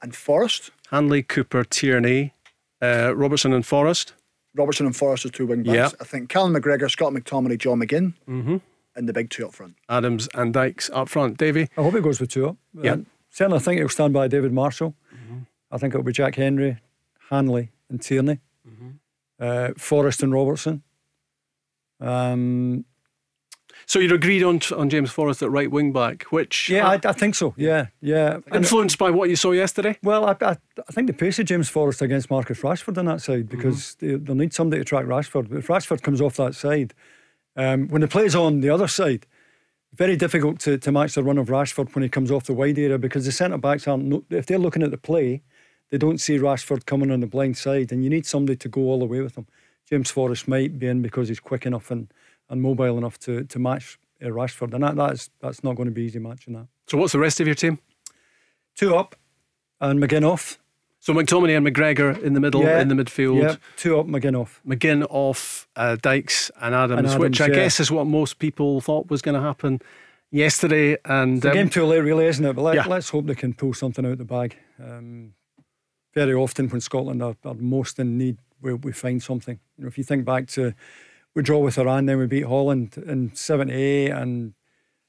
and 0.00 0.14
Forrest. 0.16 0.70
Hanley, 0.90 1.22
Cooper, 1.22 1.64
Tierney, 1.64 2.32
uh, 2.82 3.14
Robertson, 3.14 3.52
and 3.52 3.66
Forrest. 3.66 4.14
Robertson 4.54 4.86
and 4.86 4.96
Forrest 4.96 5.26
as 5.26 5.32
two 5.32 5.46
wing 5.46 5.62
backs. 5.64 5.74
Yeah. 5.76 5.90
I 6.00 6.04
think 6.04 6.30
Callum 6.30 6.54
McGregor, 6.54 6.90
Scott 6.90 7.12
McTominay, 7.12 7.58
John 7.58 7.78
McGinn, 7.80 8.14
Mhm. 8.26 8.62
and 8.94 9.08
the 9.08 9.12
big 9.12 9.28
two 9.28 9.46
up 9.46 9.52
front. 9.54 9.74
Adams 9.88 10.28
and 10.34 10.54
Dykes 10.54 10.88
up 10.94 11.08
front. 11.10 11.36
Davie? 11.36 11.68
I 11.76 11.82
hope 11.82 11.94
he 11.94 12.00
goes 12.00 12.18
with 12.20 12.30
two 12.30 12.48
up. 12.48 12.56
Yeah. 12.72 12.92
Uh, 12.92 12.96
certainly, 13.28 13.58
I 13.58 13.60
think 13.60 13.78
he'll 13.80 13.88
stand 13.90 14.14
by 14.14 14.28
David 14.28 14.52
Marshall. 14.54 14.94
I 15.70 15.78
think 15.78 15.94
it'll 15.94 16.04
be 16.04 16.12
Jack 16.12 16.36
Hendry, 16.36 16.78
Hanley, 17.30 17.70
and 17.90 18.00
Tierney, 18.00 18.40
uh, 19.40 19.70
Forrest 19.76 20.22
and 20.22 20.32
Robertson. 20.32 20.82
Um, 22.00 22.84
So 23.88 23.98
you're 24.00 24.14
agreed 24.14 24.42
on 24.42 24.58
on 24.76 24.88
James 24.90 25.10
Forrest 25.12 25.42
at 25.42 25.50
right 25.50 25.70
wing 25.70 25.92
back, 25.92 26.24
which 26.30 26.68
yeah, 26.68 26.88
I, 26.88 26.94
I 27.04 27.12
think 27.12 27.34
so. 27.34 27.54
Yeah, 27.56 27.86
yeah. 28.00 28.38
Influenced 28.52 28.98
by 28.98 29.10
what 29.10 29.28
you 29.28 29.36
saw 29.36 29.52
yesterday. 29.52 29.96
Well, 30.02 30.24
I, 30.26 30.36
I, 30.40 30.56
I 30.88 30.92
think 30.92 31.06
the 31.06 31.12
pace 31.12 31.38
of 31.38 31.46
James 31.46 31.68
Forrest 31.68 32.02
against 32.02 32.30
Marcus 32.30 32.60
Rashford 32.62 32.98
on 32.98 33.04
that 33.06 33.20
side 33.20 33.48
because 33.48 33.94
they, 33.96 34.16
they'll 34.16 34.34
need 34.34 34.52
somebody 34.52 34.80
to 34.80 34.84
track 34.84 35.04
Rashford. 35.06 35.48
But 35.50 35.58
if 35.58 35.68
Rashford 35.68 36.02
comes 36.02 36.20
off 36.20 36.36
that 36.36 36.54
side, 36.54 36.94
um, 37.54 37.88
when 37.88 38.00
the 38.00 38.08
play's 38.08 38.34
on 38.34 38.60
the 38.60 38.70
other 38.70 38.88
side, 38.88 39.26
very 39.94 40.16
difficult 40.16 40.58
to, 40.60 40.78
to 40.78 40.90
match 40.90 41.14
the 41.14 41.22
run 41.22 41.38
of 41.38 41.48
Rashford 41.48 41.94
when 41.94 42.02
he 42.02 42.08
comes 42.08 42.30
off 42.30 42.44
the 42.44 42.54
wide 42.54 42.78
area 42.78 42.98
because 42.98 43.24
the 43.24 43.32
centre 43.32 43.58
backs 43.58 43.86
aren't. 43.86 44.24
If 44.30 44.46
they're 44.46 44.58
looking 44.58 44.82
at 44.82 44.90
the 44.90 44.98
play, 44.98 45.42
they 45.96 46.06
don't 46.06 46.18
see 46.20 46.36
Rashford 46.38 46.84
coming 46.84 47.10
on 47.10 47.20
the 47.20 47.26
blind 47.26 47.56
side, 47.56 47.90
and 47.90 48.04
you 48.04 48.10
need 48.10 48.26
somebody 48.26 48.56
to 48.56 48.68
go 48.68 48.82
all 48.82 48.98
the 48.98 49.06
way 49.06 49.20
with 49.22 49.34
him. 49.38 49.46
James 49.88 50.10
Forrest 50.10 50.46
might 50.46 50.78
be 50.78 50.88
in 50.88 51.00
because 51.00 51.28
he's 51.28 51.40
quick 51.40 51.64
enough 51.64 51.90
and, 51.90 52.12
and 52.50 52.60
mobile 52.60 52.98
enough 52.98 53.18
to, 53.20 53.44
to 53.44 53.58
match 53.58 53.98
uh, 54.22 54.26
Rashford, 54.26 54.74
and 54.74 54.82
that, 54.84 54.94
that's 54.96 55.30
that's 55.40 55.64
not 55.64 55.74
going 55.76 55.88
to 55.88 55.94
be 55.94 56.02
easy 56.02 56.18
matching 56.18 56.52
that. 56.52 56.66
So 56.86 56.98
what's 56.98 57.12
the 57.12 57.18
rest 57.18 57.40
of 57.40 57.46
your 57.46 57.54
team? 57.54 57.78
Two 58.74 58.94
up, 58.94 59.16
and 59.80 59.98
McGinn 60.02 60.28
off. 60.30 60.58
So 61.00 61.14
McTominay 61.14 61.56
and 61.56 61.66
McGregor 61.66 62.20
in 62.22 62.34
the 62.34 62.40
middle, 62.40 62.62
Yeah, 62.62 62.80
in 62.80 62.88
the 62.88 62.94
midfield. 62.94 63.40
yeah, 63.40 63.56
two 63.76 63.98
up, 63.98 64.06
McGinn 64.06 64.38
off. 64.38 64.60
McGinn 64.66 65.06
off, 65.08 65.66
uh, 65.76 65.96
Dykes 66.02 66.50
and 66.60 66.74
Adams, 66.74 67.12
And 67.12 67.20
which 67.22 67.40
I 67.40 67.46
yeah. 67.46 67.54
guess 67.54 67.80
is 67.80 67.90
what 67.90 68.06
most 68.06 68.38
people 68.38 68.80
thought 68.80 69.08
was 69.08 69.22
going 69.22 69.36
to 69.36 69.40
happen 69.40 69.80
yesterday. 70.32 70.96
And 71.04 71.36
It's 71.38 71.46
um, 71.46 71.52
game 71.52 71.68
too 71.70 71.84
late, 71.86 72.00
really, 72.00 72.26
isn't 72.26 72.44
it? 72.44 72.54
But 72.54 72.62
let, 72.62 72.74
Yeah. 72.74 72.86
let's 72.86 73.10
hope 73.10 73.26
they 73.26 73.34
can 73.36 73.54
pull 73.54 73.72
something 73.72 74.04
out 74.04 74.12
of 74.12 74.18
the 74.18 74.24
bag. 74.24 74.56
Um, 74.82 75.34
very 76.16 76.32
often, 76.34 76.68
when 76.70 76.80
Scotland 76.80 77.22
are, 77.22 77.36
are 77.44 77.54
most 77.54 77.98
in 77.98 78.16
need, 78.16 78.38
we, 78.62 78.72
we 78.72 78.92
find 78.92 79.22
something. 79.22 79.60
You 79.76 79.84
know, 79.84 79.88
if 79.88 79.98
you 79.98 80.04
think 80.04 80.24
back 80.24 80.46
to 80.48 80.72
we 81.34 81.42
draw 81.42 81.58
with 81.58 81.78
Iran, 81.78 82.06
then 82.06 82.18
we 82.18 82.26
beat 82.26 82.46
Holland 82.46 82.96
in 82.96 83.34
'78, 83.34 84.10
and 84.10 84.54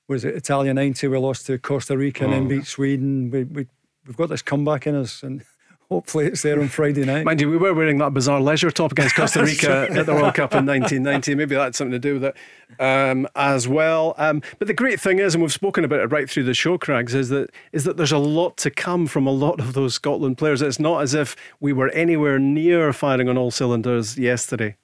was 0.09 0.25
it 0.25 0.35
Italia 0.35 0.73
'90? 0.73 1.07
We 1.07 1.17
lost 1.17 1.45
to 1.47 1.57
Costa 1.57 1.97
Rica 1.97 2.25
and 2.25 2.33
then 2.33 2.45
Oh. 2.45 2.49
beat 2.49 2.65
Sweden. 2.67 3.31
We, 3.31 3.45
we 3.45 3.67
we've 4.05 4.17
got 4.17 4.27
this 4.27 4.41
comeback 4.41 4.85
in 4.85 4.95
us, 4.95 5.23
and 5.23 5.43
hopefully 5.89 6.25
it's 6.25 6.41
there 6.41 6.59
on 6.59 6.67
Friday 6.67 7.05
night. 7.05 7.25
Mind 7.25 7.39
you, 7.39 7.49
we 7.49 7.57
were 7.57 7.73
wearing 7.73 7.97
that 7.99 8.13
bizarre 8.13 8.41
leisure 8.41 8.71
top 8.71 8.91
against 8.91 9.15
Costa 9.17 9.43
Rica 9.43 9.87
at 9.89 10.05
the 10.05 10.13
World 10.13 10.35
Cup 10.35 10.53
in 10.53 10.65
1990. 10.65 11.35
Maybe 11.35 11.55
that's 11.55 11.77
something 11.77 11.91
to 11.93 11.99
do 11.99 12.19
with 12.19 12.25
it 12.25 12.35
um, 12.79 13.27
as 13.35 13.67
well. 13.67 14.13
Um, 14.17 14.41
but 14.59 14.67
the 14.67 14.73
great 14.73 14.99
thing 14.99 15.19
is, 15.19 15.33
and 15.33 15.41
we've 15.41 15.51
spoken 15.51 15.83
about 15.83 16.01
it 16.01 16.11
right 16.11 16.29
through 16.29 16.43
the 16.43 16.53
show, 16.53 16.77
Crags, 16.77 17.15
is 17.15 17.29
that 17.29 17.51
is 17.71 17.83
that 17.85 17.97
there's 17.97 18.11
a 18.11 18.17
lot 18.17 18.57
to 18.57 18.69
come 18.69 19.07
from 19.07 19.27
a 19.27 19.31
lot 19.31 19.59
of 19.59 19.73
those 19.73 19.93
Scotland 19.93 20.37
players. 20.37 20.61
It's 20.61 20.79
not 20.79 21.01
as 21.01 21.13
if 21.13 21.35
we 21.59 21.73
were 21.73 21.89
anywhere 21.89 22.39
near 22.39 22.91
firing 22.93 23.29
on 23.29 23.37
all 23.37 23.51
cylinders 23.51 24.17
yesterday. 24.17 24.75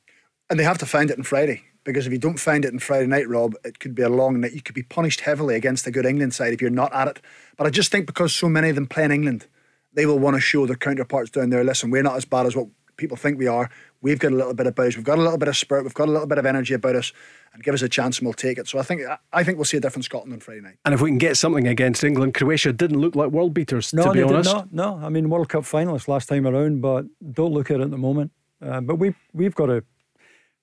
And 0.49 0.59
they 0.59 0.63
have 0.63 0.77
to 0.79 0.85
find 0.85 1.09
it 1.09 1.17
on 1.17 1.23
Friday 1.23 1.63
because 1.83 2.05
if 2.05 2.13
you 2.13 2.19
don't 2.19 2.39
find 2.39 2.63
it 2.63 2.71
on 2.71 2.79
Friday 2.79 3.07
night, 3.07 3.27
Rob, 3.27 3.55
it 3.65 3.79
could 3.79 3.95
be 3.95 4.03
a 4.03 4.09
long 4.09 4.39
night. 4.39 4.53
You 4.53 4.61
could 4.61 4.75
be 4.75 4.83
punished 4.83 5.21
heavily 5.21 5.55
against 5.55 5.87
a 5.87 5.91
good 5.91 6.05
England 6.05 6.33
side 6.33 6.53
if 6.53 6.61
you're 6.61 6.69
not 6.69 6.93
at 6.93 7.07
it. 7.07 7.21
But 7.57 7.67
I 7.67 7.69
just 7.69 7.91
think 7.91 8.05
because 8.05 8.33
so 8.33 8.47
many 8.47 8.69
of 8.69 8.75
them 8.75 8.87
play 8.87 9.03
in 9.03 9.11
England, 9.11 9.47
they 9.93 10.05
will 10.05 10.19
want 10.19 10.35
to 10.35 10.41
show 10.41 10.65
their 10.65 10.75
counterparts 10.75 11.29
down 11.29 11.49
there. 11.49 11.63
Listen, 11.63 11.91
we're 11.91 12.03
not 12.03 12.17
as 12.17 12.25
bad 12.25 12.45
as 12.45 12.55
what 12.55 12.67
people 12.97 13.17
think 13.17 13.37
we 13.39 13.47
are. 13.47 13.69
We've 14.01 14.19
got 14.19 14.31
a 14.31 14.35
little 14.35 14.53
bit 14.53 14.67
about 14.67 14.87
us. 14.87 14.95
We've 14.95 15.05
got 15.05 15.17
a 15.17 15.21
little 15.21 15.37
bit 15.37 15.47
of 15.47 15.57
spirit. 15.57 15.83
We've 15.83 15.93
got 15.93 16.09
a 16.09 16.11
little 16.11 16.27
bit 16.27 16.37
of 16.37 16.45
energy 16.45 16.73
about 16.73 16.95
us, 16.95 17.13
and 17.53 17.63
give 17.63 17.73
us 17.73 17.81
a 17.81 17.89
chance, 17.89 18.19
and 18.19 18.25
we'll 18.27 18.33
take 18.33 18.57
it. 18.57 18.67
So 18.67 18.79
I 18.79 18.83
think 18.83 19.01
I 19.31 19.43
think 19.43 19.57
we'll 19.57 19.65
see 19.65 19.77
a 19.77 19.79
different 19.79 20.05
Scotland 20.05 20.33
on 20.33 20.39
Friday 20.39 20.61
night. 20.61 20.77
And 20.85 20.93
if 20.93 21.01
we 21.01 21.09
can 21.09 21.17
get 21.17 21.37
something 21.37 21.67
against 21.67 22.03
England, 22.03 22.33
Croatia 22.33 22.73
didn't 22.73 22.99
look 22.99 23.15
like 23.15 23.31
world 23.31 23.53
beaters, 23.53 23.93
No, 23.93 24.03
to 24.03 24.11
be 24.11 24.19
they 24.19 24.25
honest. 24.25 24.49
did 24.49 24.55
not. 24.55 24.73
No, 24.73 25.05
I 25.05 25.09
mean 25.09 25.29
World 25.29 25.49
Cup 25.49 25.63
finalists 25.63 26.07
last 26.07 26.27
time 26.29 26.45
around, 26.45 26.81
but 26.81 27.05
don't 27.31 27.53
look 27.53 27.71
at 27.71 27.79
it 27.79 27.83
at 27.83 27.91
the 27.91 27.97
moment. 27.97 28.31
Uh, 28.61 28.81
but 28.81 28.95
we 28.95 29.13
we've 29.33 29.55
got 29.55 29.67
to 29.67 29.83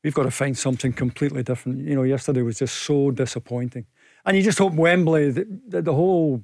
we've 0.02 0.14
got 0.14 0.24
to 0.24 0.30
find 0.30 0.56
something 0.56 0.92
completely 0.92 1.42
different. 1.42 1.78
You 1.86 1.94
know, 1.94 2.02
yesterday 2.02 2.42
was 2.42 2.58
just 2.58 2.74
so 2.76 3.10
disappointing, 3.10 3.86
and 4.26 4.36
you 4.36 4.42
just 4.42 4.58
hope 4.58 4.74
Wembley, 4.74 5.30
the, 5.30 5.46
the, 5.68 5.82
the 5.82 5.94
whole 5.94 6.42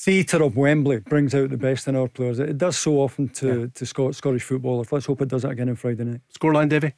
theatre 0.00 0.42
of 0.42 0.56
Wembley, 0.56 0.98
brings 1.00 1.34
out 1.34 1.50
the 1.50 1.56
best 1.56 1.88
in 1.88 1.96
our 1.96 2.08
players. 2.08 2.38
It 2.38 2.56
does 2.58 2.76
so 2.76 3.00
often 3.00 3.28
to 3.30 3.68
to 3.68 3.84
Scot- 3.86 4.14
Scottish 4.14 4.44
footballers. 4.44 4.92
Let's 4.92 5.06
hope 5.06 5.20
it 5.22 5.28
does 5.28 5.44
it 5.44 5.50
again 5.50 5.68
on 5.68 5.76
Friday 5.76 6.04
night. 6.04 6.20
Scoreline, 6.32 6.68
Davie. 6.68 6.94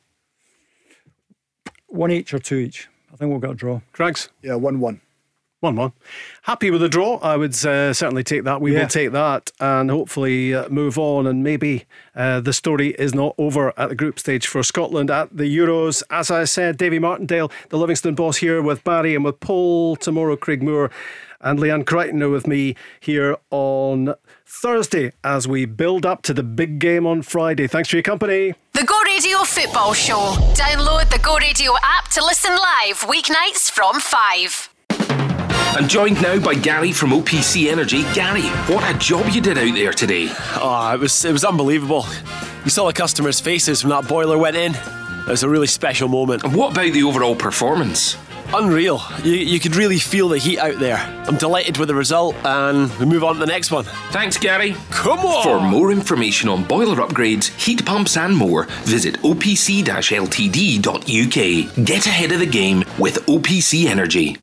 One 1.88 2.10
each 2.12 2.32
or 2.34 2.38
two 2.38 2.56
each. 2.56 2.88
I 3.12 3.16
think 3.16 3.30
we'll 3.30 3.40
get 3.40 3.50
a 3.50 3.54
draw. 3.54 3.80
Crags? 3.92 4.28
Yeah, 4.42 4.54
one-one. 4.54 5.00
1 5.60 5.76
1. 5.76 5.92
Happy 6.44 6.70
with 6.70 6.80
the 6.80 6.88
draw. 6.88 7.16
I 7.18 7.36
would 7.36 7.50
uh, 7.66 7.92
certainly 7.92 8.24
take 8.24 8.44
that. 8.44 8.62
We 8.62 8.72
Yeah. 8.72 8.80
will 8.82 8.88
take 8.88 9.12
that 9.12 9.50
and 9.60 9.90
hopefully 9.90 10.54
uh, 10.54 10.66
move 10.70 10.96
on. 10.98 11.26
And 11.26 11.42
maybe 11.44 11.84
uh, 12.16 12.40
the 12.40 12.54
story 12.54 12.94
is 12.98 13.14
not 13.14 13.34
over 13.36 13.78
at 13.78 13.90
the 13.90 13.94
group 13.94 14.18
stage 14.18 14.46
for 14.46 14.62
Scotland 14.62 15.10
at 15.10 15.36
the 15.36 15.44
Euros. 15.44 16.02
As 16.08 16.30
I 16.30 16.44
said, 16.44 16.78
Davy 16.78 16.98
Martindale, 16.98 17.52
the 17.68 17.76
Livingston 17.76 18.14
boss, 18.14 18.38
here 18.38 18.62
with 18.62 18.82
Barry 18.84 19.14
and 19.14 19.22
with 19.22 19.38
Paul. 19.40 19.96
Tomorrow, 19.96 20.36
Craig 20.36 20.62
Moore 20.62 20.90
and 21.40 21.58
Leanne 21.58 21.86
Crichton 21.86 22.22
are 22.22 22.28
with 22.28 22.46
me 22.46 22.74
here 23.00 23.36
on 23.50 24.14
Thursday 24.44 25.12
as 25.24 25.48
we 25.48 25.64
build 25.64 26.04
up 26.04 26.22
to 26.22 26.34
the 26.34 26.42
big 26.42 26.78
game 26.78 27.06
on 27.06 27.22
Friday. 27.22 27.66
Thanks 27.66 27.88
for 27.88 27.96
your 27.96 28.02
company. 28.02 28.54
The 28.72 28.84
Go 28.84 29.00
Radio 29.02 29.38
Football 29.38 29.94
Show. 29.94 30.36
Download 30.54 31.08
the 31.10 31.20
Go 31.22 31.36
Radio 31.38 31.72
app 31.82 32.08
to 32.10 32.24
listen 32.24 32.50
live 32.52 33.00
weeknights 33.00 33.70
from 33.70 34.00
5. 34.00 34.70
I'm 35.72 35.86
joined 35.86 36.20
now 36.20 36.40
by 36.40 36.54
Gary 36.54 36.92
from 36.92 37.10
OPC 37.10 37.70
Energy. 37.70 38.02
Gary, 38.12 38.42
what 38.72 38.82
a 38.92 38.98
job 38.98 39.28
you 39.30 39.40
did 39.40 39.56
out 39.56 39.74
there 39.74 39.92
today. 39.92 40.26
Oh, 40.56 40.90
it 40.92 40.98
was 40.98 41.24
it 41.24 41.32
was 41.32 41.44
unbelievable. 41.44 42.04
You 42.64 42.70
saw 42.70 42.88
the 42.88 42.92
customers' 42.92 43.38
faces 43.40 43.84
when 43.84 43.90
that 43.90 44.08
boiler 44.08 44.36
went 44.36 44.56
in. 44.56 44.74
It 44.74 45.28
was 45.28 45.44
a 45.44 45.48
really 45.48 45.68
special 45.68 46.08
moment. 46.08 46.42
And 46.42 46.54
what 46.54 46.72
about 46.72 46.92
the 46.92 47.04
overall 47.04 47.36
performance? 47.36 48.16
Unreal. 48.52 49.00
You, 49.22 49.34
you 49.34 49.60
could 49.60 49.76
really 49.76 49.98
feel 49.98 50.28
the 50.28 50.38
heat 50.38 50.58
out 50.58 50.78
there. 50.78 50.96
I'm 51.26 51.36
delighted 51.36 51.78
with 51.78 51.88
the 51.88 51.94
result, 51.94 52.34
and 52.44 52.90
we 52.98 53.06
move 53.06 53.22
on 53.24 53.34
to 53.34 53.40
the 53.40 53.46
next 53.46 53.70
one. 53.70 53.84
Thanks, 54.10 54.36
Gary. 54.36 54.74
Come 54.90 55.20
on! 55.20 55.42
For 55.44 55.60
more 55.60 55.92
information 55.92 56.48
on 56.48 56.64
boiler 56.64 56.96
upgrades, 56.96 57.48
heat 57.60 57.84
pumps, 57.84 58.16
and 58.16 58.36
more, 58.36 58.64
visit 58.84 59.14
opc 59.22 59.84
ltd.uk. 60.10 61.84
Get 61.86 62.06
ahead 62.06 62.32
of 62.32 62.40
the 62.40 62.46
game 62.46 62.84
with 62.98 63.24
OPC 63.26 63.86
Energy. 63.86 64.36